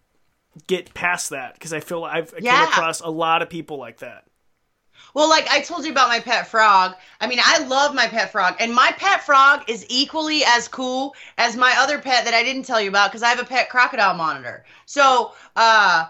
get 0.67 0.93
past 0.93 1.29
that 1.29 1.53
because 1.53 1.73
I 1.73 1.79
feel 1.79 2.03
I've 2.03 2.33
yeah. 2.39 2.65
come 2.65 2.73
across 2.73 3.01
a 3.01 3.09
lot 3.09 3.41
of 3.41 3.49
people 3.49 3.77
like 3.77 3.99
that. 3.99 4.25
Well, 5.13 5.29
like 5.29 5.47
I 5.49 5.61
told 5.61 5.85
you 5.85 5.91
about 5.91 6.09
my 6.09 6.19
pet 6.19 6.47
frog. 6.47 6.95
I 7.19 7.27
mean, 7.27 7.39
I 7.43 7.65
love 7.65 7.93
my 7.93 8.07
pet 8.07 8.31
frog, 8.31 8.55
and 8.59 8.73
my 8.73 8.93
pet 8.97 9.23
frog 9.23 9.63
is 9.67 9.85
equally 9.89 10.43
as 10.45 10.67
cool 10.67 11.15
as 11.37 11.57
my 11.57 11.73
other 11.77 11.99
pet 11.99 12.25
that 12.25 12.33
I 12.33 12.43
didn't 12.43 12.63
tell 12.63 12.79
you 12.79 12.89
about 12.89 13.11
because 13.11 13.23
I 13.23 13.29
have 13.29 13.39
a 13.39 13.45
pet 13.45 13.69
crocodile 13.69 14.15
monitor. 14.15 14.63
So, 14.85 15.33
uh, 15.55 16.05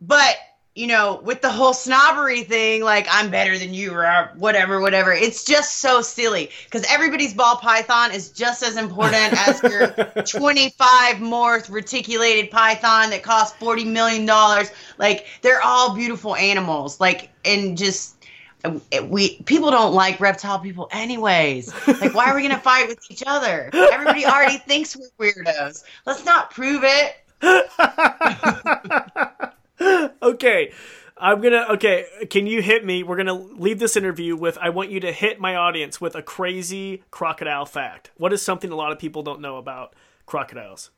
but 0.00 0.36
you 0.74 0.88
know, 0.88 1.20
with 1.22 1.40
the 1.40 1.50
whole 1.50 1.72
snobbery 1.72 2.42
thing, 2.42 2.82
like 2.82 3.06
I'm 3.08 3.30
better 3.30 3.56
than 3.56 3.74
you 3.74 3.92
or 3.92 4.04
uh, 4.04 4.34
whatever, 4.34 4.80
whatever. 4.80 5.12
It's 5.12 5.44
just 5.44 5.78
so 5.78 6.02
silly 6.02 6.50
because 6.64 6.84
everybody's 6.90 7.32
ball 7.32 7.56
python 7.56 8.10
is 8.10 8.30
just 8.30 8.64
as 8.64 8.76
important 8.76 9.34
as 9.48 9.62
your 9.62 9.88
25 10.26 11.16
morph 11.16 11.70
reticulated 11.70 12.50
python 12.50 13.10
that 13.10 13.22
costs 13.22 13.56
40 13.58 13.84
million 13.84 14.26
dollars. 14.26 14.72
Like 14.98 15.26
they're 15.42 15.62
all 15.62 15.94
beautiful 15.94 16.34
animals. 16.34 17.00
Like 17.00 17.30
and 17.44 17.78
just 17.78 18.16
uh, 18.64 18.80
we 19.08 19.40
people 19.42 19.70
don't 19.70 19.94
like 19.94 20.18
reptile 20.18 20.58
people 20.58 20.88
anyways. 20.90 21.72
Like 21.86 22.14
why 22.14 22.24
are 22.24 22.34
we 22.34 22.42
gonna 22.42 22.58
fight 22.58 22.88
with 22.88 22.98
each 23.12 23.22
other? 23.24 23.70
Everybody 23.72 24.26
already 24.26 24.58
thinks 24.58 24.96
we're 24.96 25.30
weirdos. 25.30 25.84
Let's 26.04 26.24
not 26.24 26.50
prove 26.50 26.82
it. 26.84 27.16
okay. 30.22 30.72
I'm 31.16 31.40
gonna 31.40 31.66
okay. 31.70 32.06
Can 32.28 32.46
you 32.46 32.60
hit 32.60 32.84
me? 32.84 33.02
We're 33.02 33.16
gonna 33.16 33.34
leave 33.34 33.78
this 33.78 33.96
interview 33.96 34.34
with. 34.34 34.58
I 34.60 34.70
want 34.70 34.90
you 34.90 34.98
to 35.00 35.12
hit 35.12 35.38
my 35.38 35.54
audience 35.54 36.00
with 36.00 36.16
a 36.16 36.22
crazy 36.22 37.04
crocodile 37.10 37.66
fact. 37.66 38.10
What 38.16 38.32
is 38.32 38.42
something 38.42 38.70
a 38.70 38.76
lot 38.76 38.90
of 38.90 38.98
people 38.98 39.22
don't 39.22 39.40
know 39.40 39.56
about 39.56 39.94
crocodiles? 40.26 40.90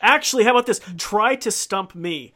Actually, 0.00 0.44
how 0.44 0.52
about 0.52 0.66
this? 0.66 0.80
Try 0.96 1.36
to 1.36 1.50
stump 1.50 1.94
me. 1.94 2.32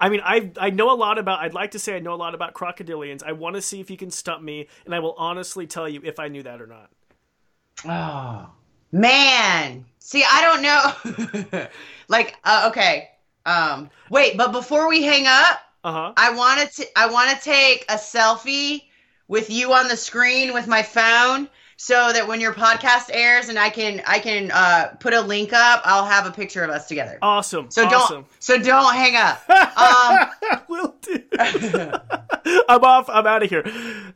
I 0.00 0.08
mean, 0.08 0.20
I 0.24 0.52
I 0.58 0.70
know 0.70 0.92
a 0.92 0.94
lot 0.94 1.18
about. 1.18 1.40
I'd 1.40 1.54
like 1.54 1.72
to 1.72 1.78
say 1.78 1.96
I 1.96 1.98
know 1.98 2.14
a 2.14 2.16
lot 2.16 2.34
about 2.34 2.54
crocodilians. 2.54 3.24
I 3.24 3.32
want 3.32 3.56
to 3.56 3.62
see 3.62 3.80
if 3.80 3.90
you 3.90 3.96
can 3.96 4.10
stump 4.12 4.42
me, 4.42 4.68
and 4.84 4.94
I 4.94 5.00
will 5.00 5.14
honestly 5.18 5.66
tell 5.66 5.88
you 5.88 6.00
if 6.04 6.20
I 6.20 6.28
knew 6.28 6.44
that 6.44 6.62
or 6.62 6.68
not. 6.68 6.90
Oh 7.84 8.50
man, 8.92 9.84
see, 9.98 10.24
I 10.24 10.40
don't 10.40 11.52
know. 11.52 11.66
like, 12.08 12.36
uh, 12.44 12.68
okay, 12.70 13.08
um, 13.48 13.90
wait, 14.10 14.36
but 14.36 14.52
before 14.52 14.88
we 14.88 15.02
hang 15.02 15.26
up, 15.26 15.60
Uh 15.84 15.92
huh. 15.92 16.12
I 16.16 16.34
want 16.34 16.70
to 16.72 16.86
I 16.96 17.10
want 17.10 17.30
to 17.30 17.42
take 17.42 17.84
a 17.88 17.94
selfie 17.96 18.84
with 19.26 19.50
you 19.50 19.72
on 19.72 19.88
the 19.88 19.96
screen 19.96 20.52
with 20.54 20.66
my 20.66 20.82
phone 20.82 21.48
so 21.80 22.12
that 22.12 22.26
when 22.26 22.40
your 22.40 22.52
podcast 22.52 23.08
airs 23.12 23.48
and 23.48 23.56
I 23.58 23.70
can 23.70 24.02
I 24.06 24.18
can 24.18 24.50
uh, 24.50 24.88
put 24.98 25.14
a 25.14 25.20
link 25.20 25.52
up, 25.52 25.82
I'll 25.84 26.06
have 26.06 26.26
a 26.26 26.30
picture 26.32 26.64
of 26.64 26.70
us 26.70 26.88
together. 26.88 27.18
Awesome. 27.22 27.70
So 27.70 27.84
awesome. 27.86 28.22
don't 28.22 28.26
so 28.40 28.58
don't 28.58 28.94
hang 28.94 29.16
up. 29.16 29.42
Um, 29.78 30.60
Will 30.68 30.96
do. 31.02 31.22
I'm 32.68 32.82
off. 32.82 33.08
I'm 33.08 33.26
out 33.28 33.44
of 33.44 33.48
here. 33.48 33.62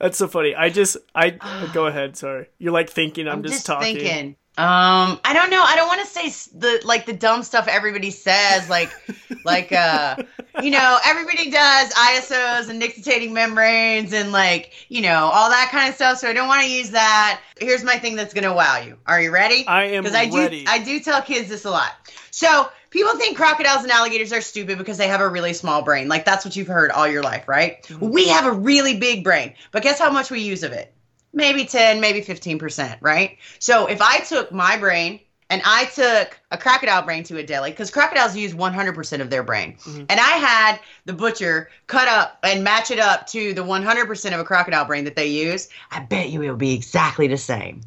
That's 0.01 0.19
so 0.19 0.27
funny. 0.27 0.57
I 0.57 0.71
just 0.71 0.97
I 1.15 1.31
go 1.73 1.87
ahead. 1.87 2.17
Sorry. 2.17 2.47
You're 2.59 2.73
like 2.73 2.91
thinking 2.91 3.29
I'm, 3.29 3.35
I'm 3.39 3.43
just, 3.43 3.55
just 3.55 3.67
talking. 3.67 3.97
thinking. 3.97 4.37
Um, 4.59 5.19
I 5.25 5.33
don't 5.33 5.49
know. 5.49 5.63
I 5.63 5.77
don't 5.77 5.89
want 5.89 6.01
to 6.03 6.07
say 6.07 6.29
the 6.59 6.83
like 6.85 7.07
the 7.07 7.15
dumb 7.15 7.43
stuff 7.43 7.69
everybody 7.69 8.11
says, 8.11 8.69
like 8.69 8.91
like 9.47 9.73
uh, 9.73 10.17
you 10.63 10.71
know, 10.71 10.99
everybody 11.07 11.51
does 11.51 11.91
ISOs 11.95 12.69
and 12.69 12.79
nictitating 12.79 13.33
membranes 13.33 14.13
and 14.13 14.31
like 14.31 14.73
you 14.91 15.01
know 15.01 15.31
all 15.33 15.49
that 15.49 15.71
kind 15.71 15.89
of 15.89 15.95
stuff. 15.95 16.19
So 16.19 16.29
I 16.29 16.35
don't 16.35 16.49
want 16.49 16.65
to 16.65 16.71
use 16.71 16.91
that. 16.91 17.41
Here's 17.59 17.83
my 17.83 17.97
thing 17.97 18.15
that's 18.15 18.35
gonna 18.35 18.53
wow 18.53 18.77
you. 18.79 18.99
Are 19.07 19.23
you 19.23 19.31
ready? 19.31 19.67
I 19.67 19.85
am 19.85 20.03
Because 20.03 20.17
I 20.17 20.27
do. 20.27 20.65
I 20.69 20.79
do 20.81 21.01
tell 21.01 21.23
kids 21.23 21.49
this 21.49 21.65
a 21.65 21.71
lot. 21.71 21.93
So 22.31 22.69
people 22.91 23.17
think 23.17 23.39
crocodiles 23.39 23.85
and 23.85 23.91
alligators 23.91 24.35
are 24.35 24.43
stupid 24.43 24.77
because 24.77 24.99
they 24.99 25.09
have 25.09 25.23
a 25.23 25.29
really 25.29 25.55
small 25.55 25.81
brain. 25.81 26.09
Like 26.09 26.27
that's 26.27 26.45
what 26.45 26.57
you've 26.57 26.69
heard 26.69 26.91
all 26.91 27.09
your 27.09 27.23
life, 27.23 27.49
right? 27.49 27.83
Mm-hmm. 27.85 28.11
We 28.11 28.29
have 28.29 28.45
a 28.45 28.53
really 28.53 28.99
big 28.99 29.25
brain, 29.25 29.55
but 29.71 29.83
guess 29.83 29.99
how 29.99 30.11
much 30.11 30.31
we 30.31 30.41
use 30.41 30.63
of 30.63 30.73
it? 30.73 30.93
Maybe 31.35 31.65
10, 31.65 32.01
maybe 32.01 32.21
15%, 32.21 32.99
right? 33.01 33.39
So 33.59 33.87
if 33.87 34.03
I 34.03 34.19
took 34.19 34.53
my 34.53 34.77
brain 34.77 35.21
and 35.49 35.63
I 35.65 35.87
took 35.87 36.39
a 36.51 36.59
crocodile 36.59 37.03
brain 37.03 37.25
to 37.25 37.39
a 37.39 37.43
deli, 37.43 37.71
because 37.71 37.91
crocodiles 37.91 38.37
use 38.37 38.55
100% 38.55 39.21
of 39.23 39.31
their 39.31 39.43
brain, 39.43 39.77
Mhm. 39.87 40.07
and 40.09 40.21
I 40.21 40.33
had 40.39 40.81
the 41.05 41.13
butcher 41.13 41.71
cut 41.87 42.09
up 42.09 42.39
and 42.43 42.65
match 42.65 42.91
it 42.91 42.99
up 42.99 43.27
to 43.29 43.53
the 43.55 43.63
100% 43.63 44.35
of 44.35 44.41
a 44.41 44.45
crocodile 44.45 44.85
brain 44.85 45.05
that 45.05 45.17
they 45.17 45.27
use, 45.27 45.69
I 45.91 46.01
bet 46.01 46.31
you 46.31 46.43
it 46.43 46.49
would 46.51 46.59
be 46.59 46.75
exactly 46.75 47.27
the 47.27 47.39
same. 47.39 47.83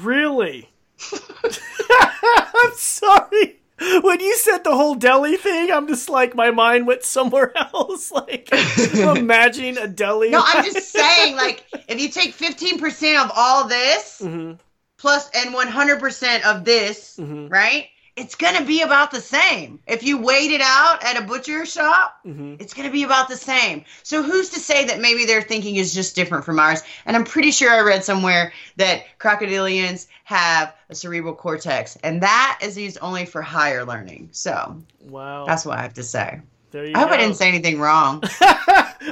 Really? 0.00 0.70
I'm 1.90 2.72
sorry. 2.74 3.55
When 3.78 4.20
you 4.20 4.34
said 4.36 4.58
the 4.64 4.74
whole 4.74 4.94
deli 4.94 5.36
thing, 5.36 5.70
I'm 5.70 5.86
just 5.86 6.08
like 6.08 6.34
my 6.34 6.50
mind 6.50 6.86
went 6.86 7.02
somewhere 7.02 7.52
else. 7.74 8.10
Like 8.10 8.48
I'm 8.52 9.18
imagining 9.18 9.76
a 9.76 9.86
deli. 9.86 10.30
No, 10.30 10.42
I'm 10.44 10.64
just 10.64 10.88
saying, 10.90 11.36
like, 11.36 11.64
if 11.88 12.00
you 12.00 12.08
take 12.08 12.34
15% 12.34 13.22
of 13.24 13.30
all 13.34 13.68
this 13.68 14.20
hmm 14.20 14.52
plus 14.98 15.28
and 15.34 15.54
100% 15.54 16.44
of 16.46 16.64
this, 16.64 17.18
Mhm. 17.20 17.50
right? 17.50 17.88
It's 18.16 18.34
going 18.34 18.56
to 18.56 18.64
be 18.64 18.80
about 18.80 19.10
the 19.10 19.20
same. 19.20 19.78
If 19.86 20.02
you 20.02 20.16
weighed 20.16 20.50
it 20.50 20.62
out 20.62 21.04
at 21.04 21.18
a 21.18 21.26
butcher 21.26 21.66
shop, 21.66 22.18
hmm 22.24 22.54
it's 22.58 22.72
going 22.72 22.88
to 22.88 22.92
be 22.92 23.02
about 23.02 23.28
the 23.28 23.36
same. 23.36 23.84
So 24.02 24.22
who's 24.22 24.48
to 24.50 24.58
say 24.60 24.86
that 24.86 24.98
maybe 25.00 25.26
their 25.26 25.42
thinking 25.42 25.76
is 25.76 25.92
just 25.94 26.16
different 26.16 26.44
from 26.46 26.58
ours? 26.58 26.82
And 27.04 27.14
I'm 27.14 27.24
pretty 27.24 27.50
sure 27.50 27.70
I 27.70 27.80
read 27.80 28.02
somewhere 28.02 28.52
that 28.76 29.04
crocodilians 29.18 30.06
have 30.24 30.74
a 30.88 30.94
cerebral 30.94 31.34
cortex, 31.34 31.96
and 32.02 32.22
that 32.22 32.58
is 32.62 32.78
used 32.78 32.96
only 33.02 33.26
for 33.26 33.42
higher 33.42 33.84
learning. 33.84 34.30
So 34.32 34.82
Wow. 35.00 35.44
that's 35.44 35.66
what 35.66 35.78
I 35.78 35.82
have 35.82 35.94
to 35.94 36.02
say. 36.02 36.40
there 36.70 36.86
you 36.86 36.94
I 36.96 37.00
hope 37.00 37.10
I 37.10 37.18
didn't 37.18 37.36
say 37.36 37.48
anything 37.48 37.78
wrong. 37.78 38.22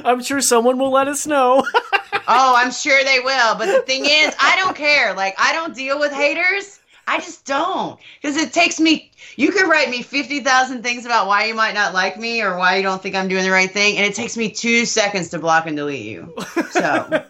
I'm 0.03 0.23
sure 0.23 0.41
someone 0.41 0.79
will 0.79 0.91
let 0.91 1.07
us 1.07 1.27
know. 1.27 1.63
Oh, 2.27 2.55
I'm 2.57 2.71
sure 2.71 3.03
they 3.03 3.19
will. 3.19 3.53
But 3.55 3.67
the 3.67 3.83
thing 3.85 4.05
is, 4.05 4.33
I 4.39 4.55
don't 4.57 4.75
care. 4.75 5.13
Like, 5.13 5.35
I 5.37 5.53
don't 5.53 5.75
deal 5.75 5.99
with 5.99 6.11
haters. 6.11 6.79
I 7.07 7.19
just 7.19 7.45
don't. 7.45 7.99
Because 8.21 8.37
it 8.37 8.51
takes 8.53 8.79
me, 8.79 9.11
you 9.35 9.51
could 9.51 9.67
write 9.67 9.89
me 9.89 10.01
50,000 10.01 10.83
things 10.83 11.05
about 11.05 11.27
why 11.27 11.45
you 11.45 11.53
might 11.53 11.73
not 11.73 11.93
like 11.93 12.17
me 12.17 12.41
or 12.41 12.57
why 12.57 12.77
you 12.77 12.83
don't 12.83 13.01
think 13.01 13.15
I'm 13.15 13.27
doing 13.27 13.43
the 13.43 13.51
right 13.51 13.71
thing. 13.71 13.97
And 13.97 14.05
it 14.05 14.15
takes 14.15 14.35
me 14.35 14.49
two 14.49 14.85
seconds 14.85 15.29
to 15.29 15.39
block 15.39 15.67
and 15.67 15.77
delete 15.77 16.05
you. 16.05 16.33
So 16.71 17.23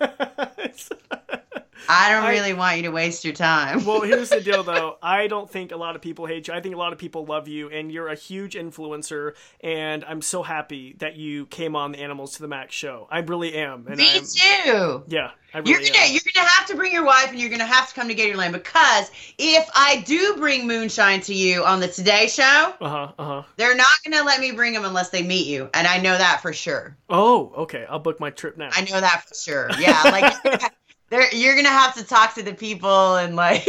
I 1.90 2.12
don't 2.12 2.24
I- 2.24 2.32
really 2.32 2.54
want 2.54 2.78
you 2.78 2.84
to 2.84 2.92
waste 2.92 3.24
your 3.26 3.34
time. 3.34 3.86
well, 3.86 4.02
here's 4.02 4.30
the 4.30 4.42
deal, 4.42 4.64
though. 4.64 4.98
I 5.02 5.28
don't 5.28 5.50
think 5.50 5.72
a 5.72 5.78
lot 5.78 5.96
of 5.96 6.02
people 6.02 6.26
hate 6.26 6.48
you. 6.48 6.54
I 6.54 6.62
think 6.62 6.76
a 6.76 6.78
lot 6.78 6.94
of 6.94 7.00
people 7.00 7.26
love 7.26 7.48
you, 7.48 7.70
and 7.70 7.92
you're 7.92 8.08
a 8.08 8.16
huge 8.16 8.56
influencer. 8.56 9.34
And 9.62 10.04
I'm 10.06 10.22
so 10.22 10.44
happy 10.44 10.96
that 11.00 11.16
you 11.16 11.46
came 11.48 11.76
on 11.76 11.92
the 11.92 12.00
Animals 12.00 12.34
to 12.36 12.42
the 12.42 12.48
Max 12.48 12.74
show. 12.74 13.08
I 13.12 13.20
really 13.20 13.56
am. 13.56 13.86
And 13.88 13.98
me 13.98 14.10
I'm, 14.16 14.24
too. 14.24 15.04
Yeah, 15.08 15.32
I 15.54 15.60
You're 15.66 15.80
gonna 15.80 15.92
am. 15.98 16.12
you're 16.12 16.22
gonna 16.34 16.48
have 16.48 16.68
to 16.68 16.76
bring 16.76 16.92
your 16.94 17.06
wife 17.06 17.30
and 17.30 17.40
you're 17.40 17.50
gonna 17.50 17.66
have 17.66 17.88
to 17.90 17.96
come 17.96 18.08
to 18.10 18.16
Gatorland 18.16 18.52
because 18.52 19.10
if 19.38 19.70
I 19.74 20.02
do 20.06 20.36
bring 20.38 20.68
moonshine 20.68 21.22
to 21.22 21.34
you 21.34 21.64
on 21.64 21.80
the 21.80 21.88
Today 21.88 22.28
Show, 22.28 22.74
Uh 22.82 22.90
huh. 22.90 23.12
Uh 23.18 23.24
huh. 23.26 23.44
they're 23.56 23.76
not 23.76 23.88
gonna 24.04 24.24
let 24.26 24.40
me 24.42 24.52
bring 24.52 24.74
them 24.74 24.84
unless 24.86 25.10
they 25.10 25.24
meet 25.24 25.48
you, 25.48 25.70
and 25.74 25.88
I 25.88 26.00
know 26.00 26.18
that 26.18 26.42
for 26.42 26.52
sure. 26.54 26.98
Oh, 27.10 27.54
okay. 27.58 27.86
I'll 27.90 28.00
book 28.00 28.20
my 28.20 28.30
trip 28.32 28.58
now. 28.58 28.70
I 28.74 28.82
know 28.82 29.00
that 29.00 29.24
for 29.28 29.34
sure. 29.36 29.70
Yeah, 29.80 30.02
like 30.04 30.34
they're, 31.10 31.34
you're 31.34 31.56
gonna 31.56 31.70
have 31.70 31.96
to 31.96 32.04
talk 32.04 32.34
to 32.36 32.44
the 32.44 32.54
people 32.54 33.16
and 33.18 33.36
like 33.36 33.68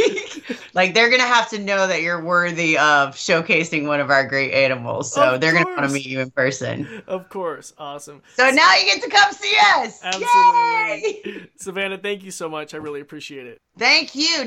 like 0.73 0.93
they're 0.93 1.09
gonna 1.09 1.23
have 1.23 1.49
to 1.49 1.59
know 1.59 1.87
that 1.87 2.01
you're 2.01 2.23
worthy 2.23 2.77
of 2.77 3.15
showcasing 3.15 3.87
one 3.87 3.99
of 3.99 4.09
our 4.09 4.25
great 4.25 4.53
animals. 4.53 5.13
So 5.13 5.35
Of 5.35 5.41
they're 5.41 5.53
gonna 5.53 5.65
want 5.65 5.87
to 5.87 5.93
meet 5.93 6.05
you 6.05 6.19
in 6.19 6.31
person. 6.31 7.03
Of 7.07 7.29
course. 7.29 7.73
Awesome. 7.77 8.23
So 8.35 8.49
now 8.49 8.75
you 8.75 8.85
get 8.85 9.03
to 9.03 9.09
come 9.09 9.31
see 9.33 9.55
us. 9.75 10.01
Yay! 10.03 11.21
Absolutely. 11.23 11.49
Savannah, 11.57 11.97
thank 11.97 12.23
you 12.23 12.31
so 12.31 12.49
much. 12.49 12.73
I 12.73 12.77
really 12.77 13.01
appreciate 13.01 13.45
it. 13.45 13.59
Thank 13.77 14.15
you. 14.15 14.46